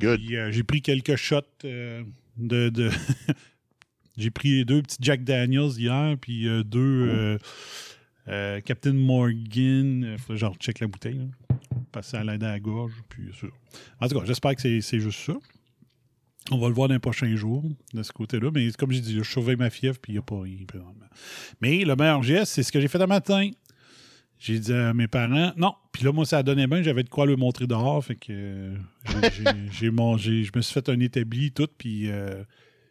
Good. 0.00 0.18
Puis, 0.20 0.36
j'ai 0.50 0.62
pris 0.62 0.82
quelques 0.82 1.16
shots 1.16 1.40
de. 1.62 2.04
de- 2.36 2.90
j'ai 4.16 4.30
pris 4.30 4.64
deux 4.64 4.82
petits 4.82 4.98
Jack 5.00 5.24
Daniels 5.24 5.72
hier, 5.78 6.16
puis 6.20 6.46
deux 6.64 7.38
euh, 8.28 8.60
Captain 8.60 8.92
Morgan. 8.92 10.16
Faut 10.18 10.36
je 10.36 10.46
check 10.58 10.80
la 10.80 10.86
bouteille. 10.86 11.18
là. 11.18 11.60
que 12.00 12.06
ça 12.06 12.22
l'aide 12.22 12.44
à 12.44 12.52
la 12.52 12.60
gorge. 12.60 12.92
Puis. 13.08 13.30
En 14.00 14.08
tout 14.08 14.18
cas, 14.18 14.24
j'espère 14.26 14.54
que 14.54 14.60
c'est 14.80 15.00
juste 15.00 15.20
ça. 15.20 15.34
On 16.50 16.58
va 16.58 16.68
le 16.68 16.74
voir 16.74 16.88
dans 16.88 16.94
les 16.94 17.00
prochains 17.00 17.34
jours, 17.36 17.64
de 17.94 18.02
ce 18.02 18.12
côté-là. 18.12 18.50
Mais 18.52 18.70
comme 18.72 18.90
j'ai 18.90 19.00
dit, 19.00 19.14
je 19.16 19.22
surveille 19.22 19.56
ma 19.56 19.70
fièvre, 19.70 19.98
puis 20.00 20.12
il 20.12 20.16
n'y 20.16 20.18
a 20.18 20.22
pas 20.22 20.40
rien. 20.40 20.56
Mais 21.60 21.84
le 21.84 21.94
meilleur 21.96 22.22
geste, 22.22 22.52
c'est 22.54 22.62
ce 22.62 22.72
que 22.72 22.80
j'ai 22.80 22.88
fait 22.88 23.00
un 23.00 23.06
matin. 23.06 23.50
J'ai 24.38 24.58
dit 24.58 24.72
à 24.72 24.94
mes 24.94 25.06
parents, 25.06 25.52
non. 25.58 25.74
Puis 25.92 26.02
là, 26.04 26.12
moi, 26.12 26.24
ça 26.24 26.42
donnait 26.42 26.66
bien. 26.66 26.82
J'avais 26.82 27.02
de 27.04 27.10
quoi 27.10 27.26
le 27.26 27.36
montrer 27.36 27.66
dehors. 27.66 28.02
Fait 28.04 28.14
que 28.16 28.32
euh, 28.32 28.74
j'ai- 29.70 29.90
mangé. 29.90 30.44
Je 30.44 30.50
me 30.56 30.62
suis 30.62 30.72
fait 30.72 30.88
un 30.88 30.98
établi, 30.98 31.52
tout. 31.52 31.68
Puis 31.76 32.10
euh, 32.10 32.42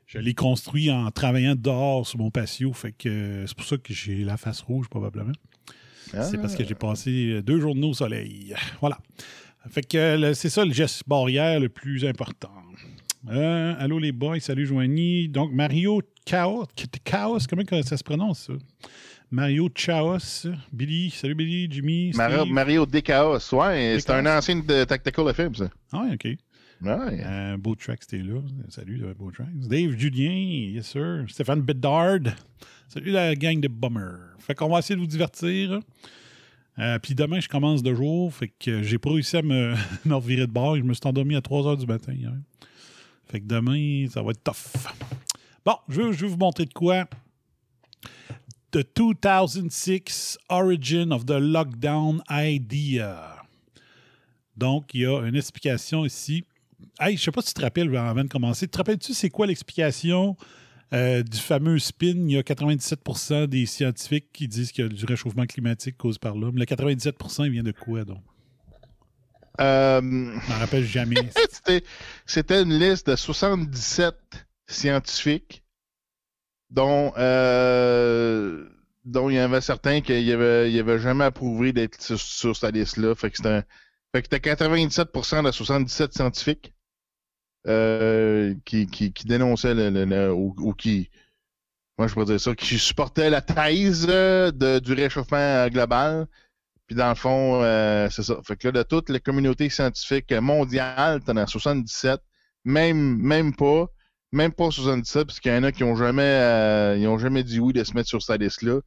je 0.06 0.20
l'ai 0.20 0.36
construit 0.36 0.92
en 0.92 1.10
travaillant 1.10 1.56
dehors 1.56 2.06
sur 2.08 2.20
mon 2.20 2.30
patio. 2.30 2.72
Fait 2.74 2.92
que 2.92 3.10
euh, 3.10 3.48
c'est 3.48 3.58
pour 3.58 3.66
ça 3.66 3.78
que 3.78 3.92
j'ai 3.94 4.24
la 4.24 4.38
face 4.38 4.62
rouge, 4.62 4.88
probablement. 4.90 5.34
C'est 6.24 6.38
parce 6.40 6.56
que 6.56 6.64
j'ai 6.64 6.76
passé 6.76 7.30
euh, 7.32 7.42
deux 7.42 7.60
journées 7.60 7.88
au 7.88 7.94
soleil. 7.96 8.54
Voilà. 8.80 9.00
Fait 9.70 9.82
que 9.82 10.18
le- 10.18 10.34
c'est 10.36 10.50
ça 10.50 10.64
le 10.66 10.72
geste 10.74 11.04
barrière 11.08 11.60
le 11.60 11.70
plus 11.70 12.06
important. 12.06 12.52
Euh, 13.28 13.76
allô 13.78 14.00
les 14.00 14.12
boys, 14.12 14.40
salut 14.40 14.66
Joanie. 14.66 15.28
Donc 15.28 15.52
Mario 15.52 16.02
Chaos, 16.26 16.68
Chaos, 17.04 17.40
comment 17.50 17.64
ça 17.84 17.98
se 17.98 18.04
prononce 18.04 18.48
ça? 18.48 18.54
Mario 19.30 19.70
Chaos, 19.70 20.48
Billy, 20.72 21.10
salut 21.12 21.36
Billy, 21.36 21.68
Jimmy, 21.70 22.12
Mario. 22.16 22.46
Mario 22.46 22.86
DKOS, 22.86 23.54
ouais, 23.54 23.98
c'est 24.00 24.10
un 24.12 24.26
ancien 24.26 24.56
de 24.56 24.84
Tactical 24.86 25.28
FM, 25.28 25.54
ça. 25.54 25.70
Ah, 25.92 26.08
ok. 26.14 26.26
Ouais. 26.82 27.22
Euh, 27.26 27.58
Beau 27.58 27.76
Tracks, 27.76 28.08
t'es 28.08 28.20
là. 28.20 28.40
Salut, 28.70 29.04
euh, 29.04 29.14
Beau 29.14 29.32
Tracks. 29.32 29.50
Dave 29.54 29.98
Julien, 29.98 30.32
yes 30.32 30.88
sir. 30.88 31.26
Stéphane 31.28 31.62
Bedard. 31.62 32.22
Salut 32.88 33.12
la 33.12 33.36
gang 33.36 33.60
de 33.60 33.68
Bummer. 33.68 34.18
Fait 34.40 34.56
qu'on 34.56 34.70
va 34.70 34.80
essayer 34.80 34.96
de 34.96 35.02
vous 35.02 35.08
divertir. 35.08 35.82
Euh, 36.80 36.98
Puis 37.00 37.16
demain, 37.16 37.42
je 37.42 37.50
commence 37.50 37.84
de 37.84 37.94
jour. 37.94 38.34
Fait 38.34 38.48
que 38.48 38.82
j'ai 38.82 38.98
pas 38.98 39.12
réussi 39.12 39.36
à 39.36 39.42
me, 39.42 39.76
me 40.06 40.16
revirer 40.16 40.48
de 40.48 40.52
bord. 40.52 40.78
Je 40.78 40.84
me 40.84 40.94
suis 40.94 41.06
endormi 41.06 41.36
à 41.36 41.42
3 41.42 41.76
h 41.76 41.80
du 41.80 41.86
matin 41.86 42.14
hier. 42.14 42.32
Fait 43.30 43.42
que 43.42 43.46
demain, 43.46 44.08
ça 44.10 44.22
va 44.22 44.32
être 44.32 44.44
tough. 44.44 44.92
Bon, 45.65 45.76
je 45.88 46.02
vais, 46.02 46.28
vous 46.28 46.38
montrer 46.38 46.65
de 46.65 46.74
quoi. 46.74 47.06
The 48.72 48.86
2006 48.96 50.38
Origin 50.50 51.12
of 51.12 51.26
the 51.26 51.38
Lockdown 51.39 52.24
Idea. 52.30 53.36
Donc, 54.58 54.94
il 54.94 55.02
y 55.02 55.06
a 55.06 55.20
une 55.22 55.36
explication 55.36 56.06
ici. 56.06 56.44
Hey, 57.00 57.18
je 57.18 57.24
sais 57.24 57.32
pas 57.32 57.42
si 57.42 57.50
tu 57.50 57.54
te 57.56 57.62
rappelles 57.62 57.96
avant 57.96 58.24
de 58.24 58.30
commencer. 58.30 58.68
Te 58.68 58.78
rappelles-tu 58.78 59.13
c'est 59.13 59.30
quoi 59.30 59.46
l'explication 59.48 60.36
euh, 60.94 61.22
du 61.24 61.38
fameux 61.38 61.78
spin? 61.78 62.15
Il 62.15 62.32
y 62.32 62.38
a 62.38 62.42
97% 62.42 63.48
des 63.48 63.65
scientifiques 63.65 64.28
qui 64.34 64.48
disent 64.48 64.72
qu'il 64.72 64.86
y 64.86 64.88
a 64.88 64.89
du 64.89 65.06
réchauffement 65.06 65.46
climatique 65.46 65.98
causé 65.98 66.18
par 66.20 66.36
l'homme. 66.36 66.58
Le 66.58 66.65
97 66.65 67.15
il 67.39 67.52
vient 67.52 67.63
de 67.63 67.72
quoi 67.72 68.06
donc? 68.06 68.22
Euh, 69.60 70.00
Je 70.02 70.52
m'en 70.52 70.60
rappelle 70.60 70.86
jamais. 70.86 71.15
c'était, 72.26 72.62
une 72.62 72.78
liste 72.80 73.10
de 73.10 73.15
77 73.15 74.15
scientifiques 74.67 75.63
dont, 76.69 77.13
euh, 77.17 78.69
dont 79.06 79.30
il 79.30 79.36
y 79.36 79.39
en 79.41 79.45
avait 79.45 79.62
certains 79.62 80.02
qui 80.02 80.12
n'avaient 80.26 80.72
y 80.72 80.80
avait 80.80 81.00
jamais 81.00 81.26
approuvé 81.26 81.74
d'être 81.74 82.02
sur, 82.02 82.19
sur 82.19 82.56
cette 82.56 82.76
liste-là. 82.76 83.15
Fait 83.15 83.32
que 83.32 83.38
c'était 83.38 83.50
un- 83.50 83.63
fait 84.13 84.22
que 84.22 84.28
c'était 84.32 84.39
97% 84.39 85.43
de 85.43 85.52
77 85.52 86.13
scientifiques 86.13 86.74
euh, 87.67 88.56
qui, 88.65 88.88
qui, 88.88 89.13
qui 89.13 89.26
dénonçaient 89.26 89.74
le, 89.76 89.89
le- 89.89 90.06
le- 90.06 90.34
ou, 90.34 90.56
ou 90.60 90.74
qui, 90.74 91.10
moi 91.98 92.08
je 92.08 92.13
pourrais 92.13 92.26
dire 92.26 92.39
ça, 92.41 92.56
qui 92.56 92.80
supportaient 92.80 93.30
la 93.30 93.41
thèse 93.41 94.08
euh, 94.10 94.52
de- 94.52 94.80
du 94.80 94.93
réchauffement 94.93 95.67
global. 95.69 96.28
Puis 96.89 96.95
dans 96.95 97.10
le 97.10 97.15
fond, 97.15 97.62
euh, 97.62 98.10
c'est 98.10 98.23
ça. 98.23 98.39
Fait 98.43 98.56
que 98.56 98.67
là, 98.67 98.71
de 98.71 98.82
toute 98.82 99.10
la 99.10 99.19
communauté 99.19 99.69
scientifique 99.69 100.32
mondiale, 100.32 101.21
t'en 101.23 101.38
as 101.38 101.45
77, 101.45 102.19
même, 102.65 103.15
même 103.17 103.56
pas, 103.56 103.86
même 104.32 104.52
pas 104.52 104.71
77, 104.71 105.28
parce 105.28 105.39
qu'il 105.39 105.52
y 105.52 105.56
en 105.56 105.62
a 105.62 105.71
qui 105.71 105.84
ont 105.84 105.95
jamais, 105.95 106.23
euh, 106.23 106.97
ils 106.97 107.08
ont 107.08 107.19
jamais 107.19 107.43
dit 107.43 107.60
oui 107.60 107.73
de 107.73 107.84
se 107.84 107.93
mettre 107.93 108.10
sur 108.10 108.23
cette 108.23 108.41
liste-là. 108.41 108.80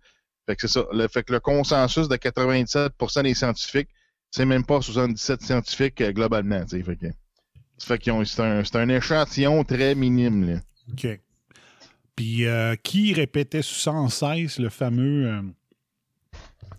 Fait 0.46 0.56
que 0.56 0.62
c'est 0.62 0.80
ça. 0.80 0.84
Le, 0.92 1.06
fait 1.06 1.22
que 1.22 1.32
le 1.32 1.38
consensus 1.38 2.08
de 2.08 2.16
87% 2.16 3.22
des 3.22 3.34
scientifiques, 3.34 3.90
c'est 4.32 4.46
même 4.46 4.66
pas 4.66 4.82
77 4.82 5.40
scientifiques 5.40 6.00
euh, 6.00 6.10
globalement. 6.10 6.66
Fait 6.66 7.98
que, 7.98 8.24
c'est 8.24 8.76
un, 8.76 8.88
échantillon 8.88 9.62
très 9.62 9.94
minime. 9.94 10.60
OK. 10.90 11.06
Puis 12.16 12.46
qui 12.82 13.14
répétait 13.14 13.62
sans 13.62 14.08
cesse 14.08 14.58
le 14.58 14.70
fameux, 14.70 15.54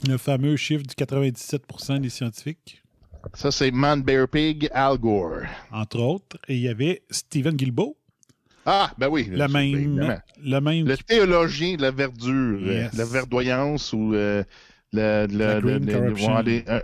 le 0.08 0.18
fameux 0.18 0.56
chiffre 0.58 0.84
du 0.84 0.96
97 0.96 1.64
des 2.02 2.10
scientifiques? 2.10 2.82
Ça, 3.34 3.52
c'est 3.52 3.72
Man 3.72 4.02
Bear 4.04 4.28
Pig 4.28 4.70
Al 4.74 4.98
Gore. 4.98 5.44
Entre 5.72 6.00
autres. 6.00 6.38
Et 6.48 6.56
il 6.56 6.62
y 6.62 6.68
avait 6.68 7.02
Stephen 7.10 7.56
Guilbeault, 7.56 7.96
Ah, 8.66 8.92
ben 8.98 9.08
oui. 9.10 9.28
le 9.32 9.48
même, 9.48 10.22
le 10.44 10.60
même 10.62 10.86
Le 10.88 10.98
théologien 10.98 11.76
de 11.78 11.82
la 11.84 11.92
verdure, 11.92 12.60
Yes. 12.62 12.94
la 12.94 13.06
verdoyance 13.06 13.94
ou 13.94 14.14
euh, 14.14 14.44
le, 14.92 15.28
le, 15.28 15.38
La 15.38 15.60
le- 15.60 15.70
euh, 16.70 16.80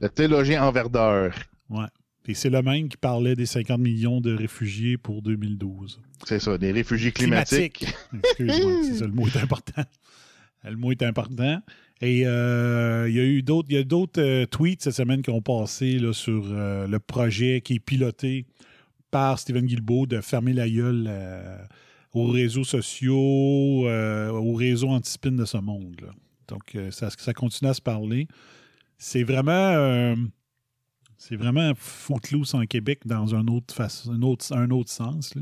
le 0.00 0.08
théologien 0.08 0.64
en 0.64 0.72
verdeur. 0.72 1.32
Ouais. 1.70 1.86
Et 2.26 2.34
c'est 2.34 2.50
le 2.50 2.62
même 2.62 2.88
qui 2.88 2.96
parlait 2.96 3.36
des 3.36 3.46
50 3.46 3.78
millions 3.78 4.20
de 4.20 4.34
réfugiés 4.34 4.96
pour 4.96 5.20
2012. 5.22 6.00
C'est 6.24 6.40
ça, 6.40 6.56
des 6.58 6.72
réfugiés 6.72 7.12
climatiques. 7.12 7.86
Excuse-moi, 8.22 8.72
c'est 8.82 8.94
ça, 8.94 9.06
le 9.06 9.12
mot 9.12 9.26
est 9.28 9.36
important. 9.36 9.82
Le 10.64 10.76
mot 10.76 10.90
est 10.90 11.02
important. 11.02 11.60
Et 12.00 12.26
euh, 12.26 13.06
il 13.08 13.14
y 13.14 13.20
a 13.20 13.24
eu 13.24 13.42
d'autres, 13.42 13.68
il 13.70 13.76
y 13.76 13.78
a 13.78 13.84
d'autres 13.84 14.20
euh, 14.20 14.46
tweets 14.46 14.82
cette 14.82 14.94
semaine 14.94 15.22
qui 15.22 15.30
ont 15.30 15.40
passé 15.40 15.98
sur 16.12 16.44
euh, 16.46 16.86
le 16.86 16.98
projet 16.98 17.60
qui 17.60 17.74
est 17.74 17.80
piloté 17.80 18.46
par 19.10 19.38
Stephen 19.38 19.66
Guilbeault 19.66 20.06
de 20.06 20.20
fermer 20.20 20.52
la 20.52 20.68
gueule 20.68 21.08
aux 22.12 22.26
réseaux 22.26 22.64
sociaux, 22.64 23.86
aux 23.86 24.54
réseaux 24.54 24.88
anti-spin 24.88 25.32
de 25.32 25.44
ce 25.44 25.56
monde. 25.58 26.10
Donc, 26.48 26.76
ça, 26.90 27.32
continue 27.32 27.70
à 27.70 27.74
se 27.74 27.80
parler. 27.80 28.26
C'est 28.98 29.22
vraiment, 29.22 30.16
c'est 31.26 31.36
vraiment 31.36 31.72
footloose 31.74 32.54
en 32.54 32.66
Québec 32.66 33.00
dans 33.06 33.34
un 33.34 33.48
autre, 33.48 33.74
façon, 33.74 34.12
un 34.12 34.20
autre, 34.20 34.54
un 34.54 34.70
autre 34.70 34.90
sens. 34.90 35.34
Là. 35.34 35.40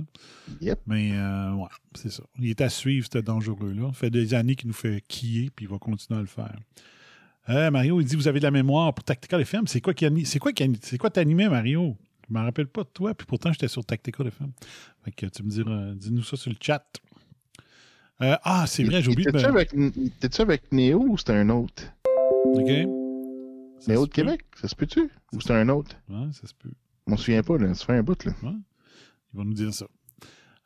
Yep. 0.61 0.79
Mais 0.87 1.11
euh, 1.13 1.55
ouais, 1.55 1.69
c'est 1.97 2.13
ça. 2.13 2.23
Il 2.39 2.49
est 2.49 2.61
à 2.61 2.69
suivre, 2.69 3.09
ce 3.13 3.19
dangereux-là. 3.19 3.89
Ça 3.89 3.93
fait 3.93 4.11
des 4.11 4.33
années 4.35 4.55
qu'il 4.55 4.69
nous 4.69 4.75
fait 4.75 5.03
quiller, 5.09 5.51
puis 5.51 5.65
il 5.65 5.69
va 5.69 5.79
continuer 5.79 6.21
à 6.21 6.23
le 6.23 6.29
faire. 6.29 6.57
Euh, 7.49 7.73
Mario, 7.73 8.01
il 8.01 8.07
dit 8.07 8.15
Vous 8.15 8.29
avez 8.29 8.39
de 8.39 8.45
la 8.45 8.53
mémoire 8.53 8.95
pour 8.95 9.03
Tactical 9.03 9.41
FM. 9.41 9.67
C'est 9.67 9.81
quoi 9.81 9.93
qui 9.93 10.07
c'est 10.25 10.39
quoi 10.39 10.53
qui 10.53 10.71
c'est 10.83 10.99
quoi 10.99 11.11
t'animais, 11.11 11.49
Mario? 11.49 11.97
Je 12.29 12.33
m'en 12.33 12.45
rappelle 12.45 12.69
pas 12.69 12.85
de 12.85 12.91
toi, 12.95 13.13
puis 13.13 13.27
pourtant 13.27 13.53
j'étais 13.53 13.67
sur 13.67 13.85
Tactical 13.85 14.29
FM. 14.29 14.53
Fait 15.05 15.11
que 15.11 15.27
tu 15.27 15.43
me 15.43 15.49
diras, 15.49 15.95
dis-nous 15.97 16.23
ça 16.23 16.37
sur 16.37 16.53
le 16.53 16.57
chat. 16.61 16.87
Euh, 18.21 18.37
ah, 18.45 18.67
c'est 18.69 18.85
vrai, 18.85 19.03
j'ai 19.03 19.11
oublié 19.11 19.33
de 19.33 19.37
T'es-tu 19.37 19.53
me. 19.53 19.57
avec, 19.59 20.41
avec 20.41 20.73
Néo 20.73 21.03
ou 21.09 21.19
c'était 21.19 21.33
un 21.33 21.49
autre? 21.49 21.83
OK. 22.55 23.02
Ça 23.83 23.91
Néo 23.91 24.03
se 24.03 24.07
de 24.07 24.13
peut. 24.13 24.23
Québec? 24.23 24.45
Ça 24.61 24.69
se 24.69 24.77
peut-tu? 24.77 25.11
Ou 25.33 25.41
c'était 25.41 25.55
un 25.55 25.69
autre? 25.69 25.97
Ouais, 26.09 26.29
ça 26.33 26.47
se 26.47 26.55
peut. 26.55 26.71
On 27.09 27.17
se 27.17 27.25
souvient 27.25 27.43
pas, 27.43 27.59
là. 27.59 27.75
Ça 27.75 27.85
fait 27.85 27.95
un 27.95 28.03
bout, 28.03 28.25
là. 28.25 28.33
Ils 28.45 29.37
vont 29.37 29.45
nous 29.45 29.55
dire 29.55 29.75
ça. 29.75 29.87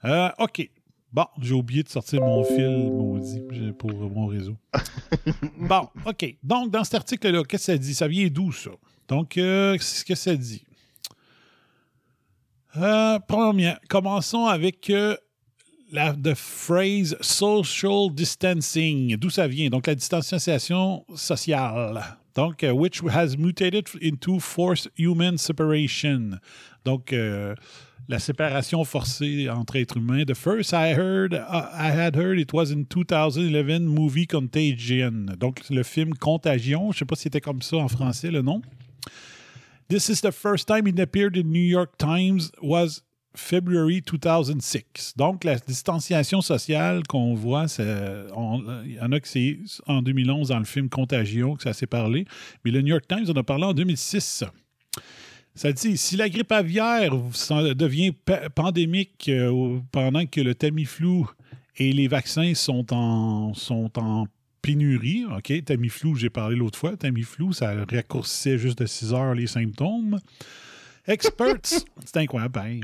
Euh, 0.05 0.29
OK. 0.39 0.71
Bon, 1.11 1.25
j'ai 1.41 1.55
oublié 1.55 1.83
de 1.83 1.89
sortir 1.89 2.21
mon 2.21 2.45
fil 2.45 2.91
maudit 2.93 3.73
pour 3.79 3.91
mon 3.91 4.27
réseau. 4.27 4.59
bon, 5.57 5.89
OK. 6.05 6.37
Donc, 6.43 6.71
dans 6.71 6.85
cet 6.85 6.97
article-là, 6.97 7.43
qu'est-ce 7.45 7.69
que 7.69 7.73
ça 7.73 7.79
dit? 7.79 7.95
Ça 7.95 8.07
vient 8.07 8.29
d'où, 8.29 8.53
ça? 8.53 8.71
Donc, 9.09 9.39
euh, 9.39 9.79
ce 9.81 10.05
que 10.05 10.15
ça 10.15 10.37
dit? 10.37 10.63
Euh, 12.77 13.19
première, 13.21 13.81
commençons 13.89 14.45
avec 14.45 14.91
euh, 14.91 15.17
la 15.91 16.13
the 16.13 16.35
phrase 16.35 17.17
social 17.23 18.11
distancing. 18.13 19.17
D'où 19.17 19.31
ça 19.31 19.49
vient? 19.49 19.71
Donc, 19.71 19.87
la 19.87 19.95
distanciation 19.95 21.07
sociale. 21.15 22.19
Donc, 22.37 22.63
euh, 22.63 22.73
which 22.73 23.01
has 23.01 23.37
mutated 23.39 23.89
into 24.01 24.39
forced 24.39 24.89
human 24.95 25.39
separation. 25.39 26.39
Donc, 26.85 27.13
euh, 27.13 27.55
la 28.09 28.19
séparation 28.19 28.85
forcée 28.85 29.49
entre 29.49 29.77
êtres 29.77 29.97
humains. 29.97 30.25
The 30.27 30.35
first 30.35 30.75
I 30.75 30.93
heard, 30.95 31.33
uh, 31.33 31.71
I 31.73 31.91
had 31.91 32.15
heard 32.15 32.39
it 32.39 32.53
was 32.53 32.71
in 32.71 32.85
2011 32.85 33.87
movie 33.87 34.27
Contagion. 34.27 35.35
Donc, 35.39 35.63
le 35.71 35.83
film 35.83 36.15
Contagion. 36.15 36.93
Je 36.93 36.97
ne 36.97 36.99
sais 36.99 37.05
pas 37.07 37.17
si 37.17 37.23
c'était 37.23 37.41
comme 37.41 37.63
ça 37.63 37.79
en 37.79 37.89
français, 37.89 38.31
le 38.31 38.43
nom. 38.43 38.61
This 39.89 40.11
is 40.11 40.21
the 40.21 40.33
first 40.33 40.69
time 40.69 40.87
it 40.87 41.01
appeared 41.01 41.37
in 41.37 41.51
New 41.51 41.59
York 41.59 41.97
Times 41.97 42.53
was 42.61 43.03
February 43.37 44.03
2006. 44.03 45.15
Donc, 45.17 45.45
la 45.45 45.57
distanciation 45.57 46.41
sociale 46.41 47.03
qu'on 47.07 47.35
voit, 47.35 47.67
il 47.79 48.93
y 48.95 49.01
en 49.01 49.13
a 49.13 49.21
que 49.21 49.29
c'est 49.29 49.59
en 49.87 50.03
2011 50.03 50.49
dans 50.49 50.59
le 50.59 50.65
film 50.65 50.89
Contagion 50.89 51.55
que 51.57 51.63
ça 51.63 51.73
s'est 51.73 51.87
parlé, 51.87 52.25
mais 52.65 52.71
le 52.71 52.81
New 52.83 52.89
York 52.89 53.05
Times 53.09 53.27
en 53.29 53.39
a 53.39 53.43
parlé 53.43 53.65
en 53.65 53.75
2006. 53.75 54.45
Ça 55.55 55.73
dit, 55.73 55.97
si 55.97 56.17
la 56.17 56.29
grippe 56.29 56.53
aviaire 56.53 57.15
devient 57.75 58.13
pa- 58.13 58.51
pandémique 58.51 59.29
euh, 59.31 59.79
pendant 59.91 60.27
que 60.27 60.43
le 60.43 60.55
Tamiflu 60.55 61.23
et 61.79 61.93
les 61.93 62.09
vaccins 62.09 62.53
sont 62.55 62.93
en, 62.93 63.55
sont 63.55 63.91
en 63.99 64.27
pénurie. 64.61 65.25
OK, 65.25 65.65
Tamiflu, 65.65 66.17
j'ai 66.17 66.29
parlé 66.29 66.57
l'autre 66.57 66.79
fois. 66.79 66.97
Tamiflu, 66.97 67.55
ça 67.55 67.73
raccourcissait 67.91 68.59
juste 68.59 68.79
de 68.81 68.87
6 68.87 69.15
heures 69.15 69.35
les 69.35 69.47
symptômes. 69.47 70.19
Experts, 71.07 71.61
c'est 72.05 72.17
incroyable. 72.17 72.81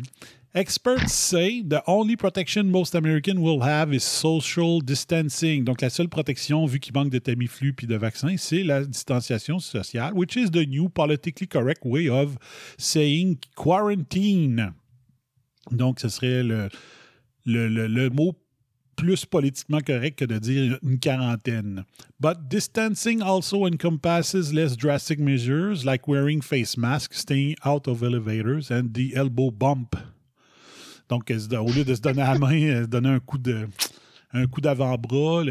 Experts 0.54 1.14
say 1.14 1.62
the 1.62 1.82
only 1.86 2.14
protection 2.14 2.70
most 2.70 2.94
Americans 2.94 3.40
will 3.40 3.62
have 3.62 3.94
is 3.94 4.04
social 4.04 4.82
distancing. 4.82 5.64
Donc, 5.64 5.80
la 5.80 5.88
seule 5.88 6.10
protection, 6.10 6.66
vu 6.66 6.78
qu'il 6.78 6.92
manque 6.92 7.08
de 7.08 7.18
Tamiflu 7.18 7.72
puis 7.72 7.86
de 7.86 7.96
vaccins, 7.96 8.36
c'est 8.36 8.62
la 8.62 8.84
distanciation 8.84 9.58
sociale, 9.58 10.12
which 10.12 10.36
is 10.36 10.50
the 10.50 10.66
new 10.66 10.90
politically 10.90 11.46
correct 11.46 11.86
way 11.86 12.10
of 12.10 12.36
saying 12.76 13.38
quarantine. 13.56 14.74
Donc, 15.70 16.00
ce 16.00 16.10
serait 16.10 16.42
le, 16.42 16.68
le, 17.46 17.68
le, 17.68 17.86
le 17.86 18.10
mot 18.10 18.34
plus 18.94 19.24
politiquement 19.24 19.80
correct 19.80 20.18
que 20.18 20.26
de 20.26 20.38
dire 20.38 20.78
une 20.82 20.98
quarantaine. 20.98 21.86
But 22.20 22.50
distancing 22.50 23.22
also 23.22 23.64
encompasses 23.64 24.52
less 24.52 24.76
drastic 24.76 25.18
measures 25.18 25.86
like 25.86 26.06
wearing 26.06 26.42
face 26.42 26.76
masks, 26.76 27.20
staying 27.20 27.56
out 27.64 27.88
of 27.88 28.02
elevators, 28.02 28.70
and 28.70 28.92
the 28.92 29.16
elbow 29.16 29.50
bump. 29.50 29.96
Donc, 31.12 31.30
au 31.30 31.70
lieu 31.70 31.84
de 31.84 31.94
se 31.94 32.00
donner 32.00 32.22
la 32.22 32.38
main, 32.38 33.20
coup 33.20 33.36
de 33.36 33.68
un 34.32 34.46
coup 34.46 34.62
d'avant-bras, 34.62 35.42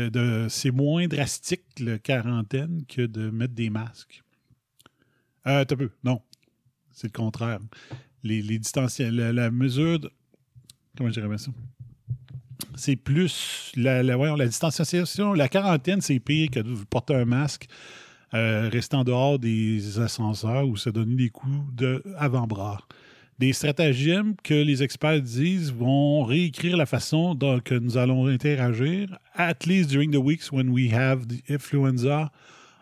c'est 0.50 0.72
moins 0.72 1.08
drastique, 1.08 1.62
la 1.80 2.00
quarantaine, 2.00 2.84
que 2.88 3.04
de 3.04 3.30
mettre 3.30 3.54
des 3.54 3.70
masques. 3.70 4.24
Euh, 5.46 5.62
un 5.62 5.66
peu, 5.66 5.92
non. 6.04 6.20
C'est 6.92 7.08
le 7.08 7.12
contraire. 7.12 7.60
La, 8.24 9.52
mesure 9.52 10.00
de, 10.00 10.12
Comment 10.98 11.12
je 11.12 11.20
dirais 11.20 11.38
ça? 11.38 11.52
c'est 12.74 12.96
plus 12.96 13.72
la, 13.76 14.02
la, 14.02 14.18
la, 14.18 14.48
distanciation. 14.48 15.34
La 15.34 15.48
quarantaine, 15.48 16.02
c'est 16.02 16.20
pire 16.20 16.50
que 16.50 16.62
de 16.62 16.74
porter 16.90 17.14
un 17.14 17.26
masque, 17.26 17.68
euh, 18.34 18.68
rester 18.68 18.96
en 18.96 19.04
dehors 19.04 19.38
des 19.38 20.00
ascenseurs 20.00 20.68
ou 20.68 20.76
se 20.76 20.90
donner 20.90 21.16
des 21.16 21.30
coups 21.30 21.72
d'avant-bras. 21.76 22.82
Des 23.42 23.54
stratagèmes 23.54 24.36
que 24.44 24.54
les 24.54 24.84
experts 24.84 25.20
disent 25.20 25.74
vont 25.74 26.22
réécrire 26.24 26.78
la 26.78 26.86
façon 26.86 27.34
dont 27.34 27.60
que 27.60 27.74
nous 27.74 27.98
allons 27.98 28.28
interagir, 28.28 29.18
at 29.34 29.66
least 29.66 29.90
during 29.90 30.12
the 30.12 30.24
weeks 30.24 30.52
when 30.52 30.70
we 30.70 30.94
have 30.94 31.26
the 31.28 31.42
influenza 31.50 32.32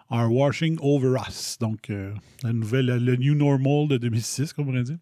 are 0.09 0.29
washing 0.29 0.77
over 0.81 1.15
us. 1.15 1.57
Donc, 1.61 1.89
euh, 1.89 2.11
la 2.43 2.51
nouvelle, 2.51 2.87
le 2.87 3.15
new 3.15 3.35
normal 3.35 3.87
de 3.87 3.95
2006, 3.95 4.51
comme 4.51 4.67
on 4.67 4.71
pourrait 4.71 4.83
dire. 4.83 4.97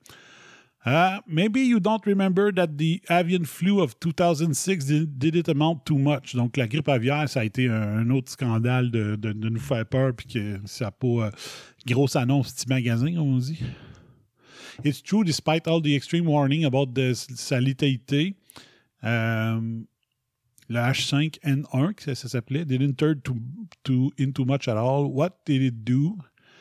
Uh, 0.86 1.22
maybe 1.26 1.62
you 1.62 1.80
don't 1.80 2.06
remember 2.06 2.54
that 2.54 2.78
the 2.78 3.02
avian 3.10 3.44
flu 3.44 3.82
of 3.82 4.00
2006 4.00 4.86
did, 4.86 5.18
did, 5.18 5.36
it 5.36 5.50
amount 5.50 5.80
too 5.86 5.98
much. 5.98 6.36
Donc, 6.36 6.56
la 6.56 6.68
grippe 6.68 6.88
aviaire, 6.88 7.28
ça 7.28 7.40
a 7.40 7.44
été 7.44 7.68
un, 7.68 8.08
autre 8.12 8.30
scandale 8.30 8.92
de, 8.92 9.16
de, 9.16 9.34
nous 9.34 9.60
faire 9.60 9.88
peur, 9.88 10.14
puis 10.16 10.28
que 10.28 10.60
ça 10.66 10.86
n'a 10.86 10.92
pas 10.92 11.08
euh, 11.08 11.32
grosse 11.88 12.16
annonce 12.16 12.54
petit 12.54 12.70
magasin, 12.70 13.08
comme 13.08 13.34
on 13.34 13.38
dit. 13.40 13.60
It's 14.84 15.02
true, 15.02 15.24
despite 15.24 15.68
all 15.68 15.82
the 15.82 15.96
extreme 15.96 16.26
warning 16.26 16.66
about 16.66 16.94
the, 16.94 17.14
sa 17.14 17.60
létalité, 17.60 18.36
um, 19.04 19.88
le 20.70 20.80
H5N1, 20.80 22.16
ça, 22.16 22.28
s'appelait, 22.28 22.66
didn't 22.66 22.96
turn 22.96 23.22
to, 23.84 24.12
into 24.18 24.46
much 24.46 24.68
at 24.68 24.78
all. 24.78 25.06
What 25.06 25.46
did 25.46 25.62
it 25.62 25.84
do? 25.84 26.18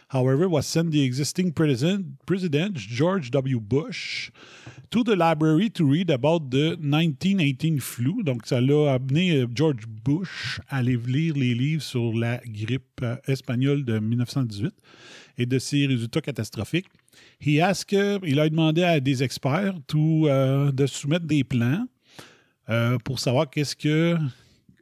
however, 0.08 0.48
was 0.48 0.66
sent 0.66 0.90
the 0.92 1.02
existing 1.02 1.52
president, 1.52 2.24
President 2.26 2.76
George 2.76 3.30
W. 3.30 3.60
Bush 3.60 4.30
to 4.90 5.02
the 5.02 5.16
library 5.16 5.68
to 5.70 5.84
read 5.84 6.10
about 6.10 6.50
the 6.50 6.76
1918 6.78 7.80
flu. 7.80 8.22
Donc, 8.22 8.46
ça 8.46 8.60
l'a 8.60 8.94
amené 8.94 9.32
euh, 9.32 9.46
George 9.52 9.86
Bush 10.04 10.60
à 10.68 10.78
aller 10.78 10.96
lire 10.96 11.34
les 11.34 11.54
livres 11.54 11.82
sur 11.82 12.12
la 12.12 12.40
grippe 12.44 13.00
euh, 13.02 13.16
espagnole 13.26 13.84
de 13.84 13.98
1918 13.98 14.72
et 15.38 15.46
de 15.46 15.58
ses 15.58 15.86
résultats 15.86 16.20
catastrophiques. 16.20 16.86
Il 17.40 17.60
a 17.60 18.48
demandé 18.48 18.82
à 18.82 19.00
des 19.00 19.22
experts 19.22 19.74
to, 19.86 20.28
uh, 20.28 20.72
de 20.72 20.86
soumettre 20.86 21.26
des 21.26 21.44
plans 21.44 21.86
uh, 22.68 22.98
pour 23.04 23.18
savoir 23.18 23.50
qu'est-ce 23.50 23.76
que 23.76 24.16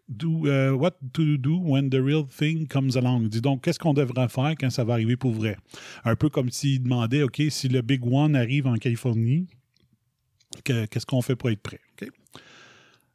do, 0.09 0.47
uh, 0.47 0.71
what 0.71 0.93
to 1.13 1.37
do 1.37 1.59
when 1.59 1.91
the 1.91 2.01
real 2.01 2.25
thing 2.25 2.67
comes 2.67 2.97
along. 2.97 3.29
Donc, 3.41 3.63
qu'est-ce 3.63 3.79
qu'on 3.79 3.95
devrait 3.95 4.29
faire 4.29 4.55
quand 4.59 4.71
ça 4.71 4.85
va 4.85 4.95
arriver 4.95 5.17
pour 5.17 5.33
vrai? 5.33 5.57
Un 6.05 6.17
peu 6.17 6.29
comme 6.29 6.51
s'il 6.51 6.83
demandait, 6.83 7.23
OK, 7.23 7.43
si 7.49 7.69
le 7.69 7.83
Big 7.83 8.05
One 8.05 8.37
arrive 8.37 8.67
en 8.67 8.77
Californie, 8.77 9.47
qu'est-ce 10.63 11.07
qu'on 11.07 11.23
fait 11.23 11.37
pour 11.37 11.51
être 11.51 11.63
prêt? 11.63 11.81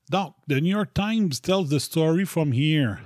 Donc, 0.10 0.34
The 0.48 0.54
New 0.62 0.72
York 0.72 0.94
Times 0.94 1.40
tells 1.42 1.70
the 1.70 1.80
story 1.80 2.26
from 2.26 2.52
here. 2.52 2.98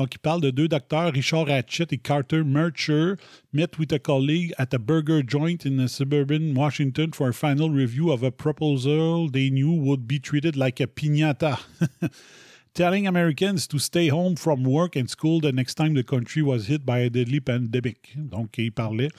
Donc, 0.00 0.14
il 0.14 0.18
parle 0.18 0.40
de 0.40 0.50
deux 0.50 0.66
docteurs, 0.66 1.12
Richard 1.12 1.50
Hatchett 1.50 1.92
et 1.92 1.98
Carter 1.98 2.42
Mercher, 2.42 3.16
met 3.52 3.78
with 3.78 3.92
a 3.92 3.98
colleague 3.98 4.54
at 4.56 4.72
a 4.72 4.78
burger 4.78 5.22
joint 5.22 5.66
in 5.66 5.86
suburban 5.88 6.54
Washington 6.54 7.12
for 7.12 7.28
a 7.28 7.34
final 7.34 7.68
review 7.68 8.10
of 8.10 8.22
a 8.22 8.30
proposal 8.30 9.28
they 9.30 9.50
knew 9.50 9.74
would 9.74 10.08
be 10.08 10.18
treated 10.18 10.56
like 10.56 10.80
a 10.80 10.86
piñata. 10.86 11.58
telling 12.74 13.06
Americans 13.06 13.66
to 13.66 13.78
stay 13.78 14.08
home 14.08 14.36
from 14.36 14.64
work 14.64 14.96
and 14.96 15.10
school 15.10 15.38
the 15.38 15.52
next 15.52 15.74
time 15.74 15.92
the 15.92 16.02
country 16.02 16.40
was 16.40 16.66
hit 16.66 16.86
by 16.86 17.00
a 17.00 17.10
deadly 17.10 17.40
pandemic. 17.40 18.14
Donc, 18.16 18.56
il 18.56 18.72
parlait 18.72 19.10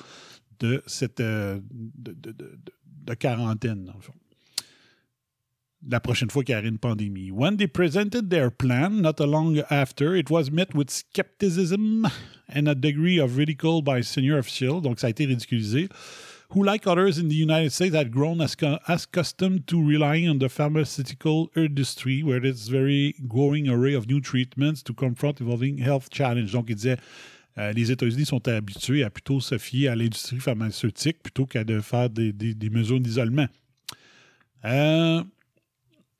de 0.59 0.81
cette 0.87 1.19
euh, 1.19 1.59
de, 1.69 2.11
de, 2.13 2.31
de, 2.31 2.57
de, 3.05 3.13
quarantaine. 3.13 3.93
La 5.89 5.99
prochaine 5.99 6.29
fois 6.29 6.43
qu'il 6.43 6.53
y 6.53 6.57
a 6.57 6.61
une 6.61 6.77
pandémie. 6.77 7.31
When 7.31 7.57
they 7.57 7.67
presented 7.67 8.29
their 8.29 8.51
plan, 8.51 9.01
not 9.01 9.19
long 9.19 9.61
after, 9.69 10.15
it 10.15 10.29
was 10.29 10.51
met 10.51 10.75
with 10.75 10.89
skepticism 10.89 12.07
and 12.47 12.67
a 12.67 12.75
degree 12.75 13.19
of 13.19 13.37
ridicule 13.37 13.81
by 13.81 14.01
senior 14.01 14.37
officials, 14.37 14.81
donc 14.81 14.99
ça 14.99 15.07
a 15.07 15.09
été 15.09 15.25
ridiculisé, 15.25 15.89
who, 16.53 16.63
like 16.63 16.85
others 16.85 17.17
in 17.17 17.29
the 17.29 17.35
United 17.35 17.71
States, 17.71 17.95
had 17.95 18.11
grown 18.11 18.41
as, 18.41 18.55
accustomed 18.87 19.65
to 19.67 19.81
relying 19.81 20.29
on 20.29 20.37
the 20.37 20.49
pharmaceutical 20.49 21.49
industry, 21.55 22.23
where 22.23 22.41
there's 22.41 22.67
very 22.67 23.15
growing 23.27 23.69
array 23.69 23.93
of 23.93 24.07
new 24.07 24.19
treatments 24.19 24.83
to 24.83 24.93
confront 24.93 25.39
evolving 25.39 25.77
health 25.77 26.09
challenges. 26.11 26.51
Donc, 26.51 26.69
il 26.69 26.75
disait, 26.75 26.97
euh, 27.57 27.71
les 27.73 27.91
États-Unis 27.91 28.25
sont 28.25 28.45
habitués 28.47 29.03
à 29.03 29.09
plutôt 29.09 29.39
se 29.39 29.57
fier 29.57 29.87
à 29.87 29.95
l'industrie 29.95 30.39
pharmaceutique 30.39 31.23
plutôt 31.23 31.45
qu'à 31.45 31.63
de 31.63 31.79
faire 31.79 32.09
des, 32.09 32.33
des, 32.33 32.69
mesures 32.69 32.99
d'isolement. 32.99 33.47
Euh, 34.65 35.23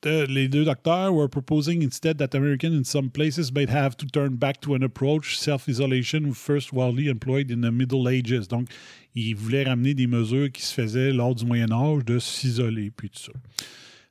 les 0.06 0.48
deux 0.48 0.66
docteurs 0.66 1.14
were 1.14 1.28
proposing 1.28 1.82
instead 1.84 2.18
that 2.18 2.36
Americans 2.36 2.74
in 2.74 2.84
some 2.84 3.10
places 3.10 3.52
might 3.52 3.70
have 3.70 3.96
to 3.98 4.06
turn 4.06 4.36
back 4.36 4.60
to 4.62 4.74
an 4.74 4.84
approach 4.84 5.38
self-isolation 5.38 6.34
first 6.34 6.74
widely 6.74 7.08
employed 7.08 7.52
in 7.52 7.62
the 7.62 7.72
Middle 7.72 8.08
Ages. 8.08 8.48
Donc, 8.48 8.70
ils 9.14 9.36
voulaient 9.36 9.64
ramener 9.64 9.94
des 9.94 10.08
mesures 10.08 10.52
qui 10.52 10.62
se 10.62 10.74
faisaient 10.74 11.12
lors 11.12 11.36
du 11.36 11.46
Moyen 11.46 11.72
Âge 11.72 12.06
de 12.06 12.20
s'isoler, 12.20 12.92
puis 12.92 13.10
tout 13.10 13.20
ça. 13.20 13.32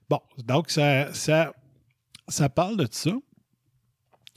Bon, 0.09 0.21
donc 0.45 0.71
ça, 0.71 1.13
ça, 1.15 1.53
ça 2.29 2.49
parle 2.49 2.77
de 2.77 2.87
ça. 2.91 3.13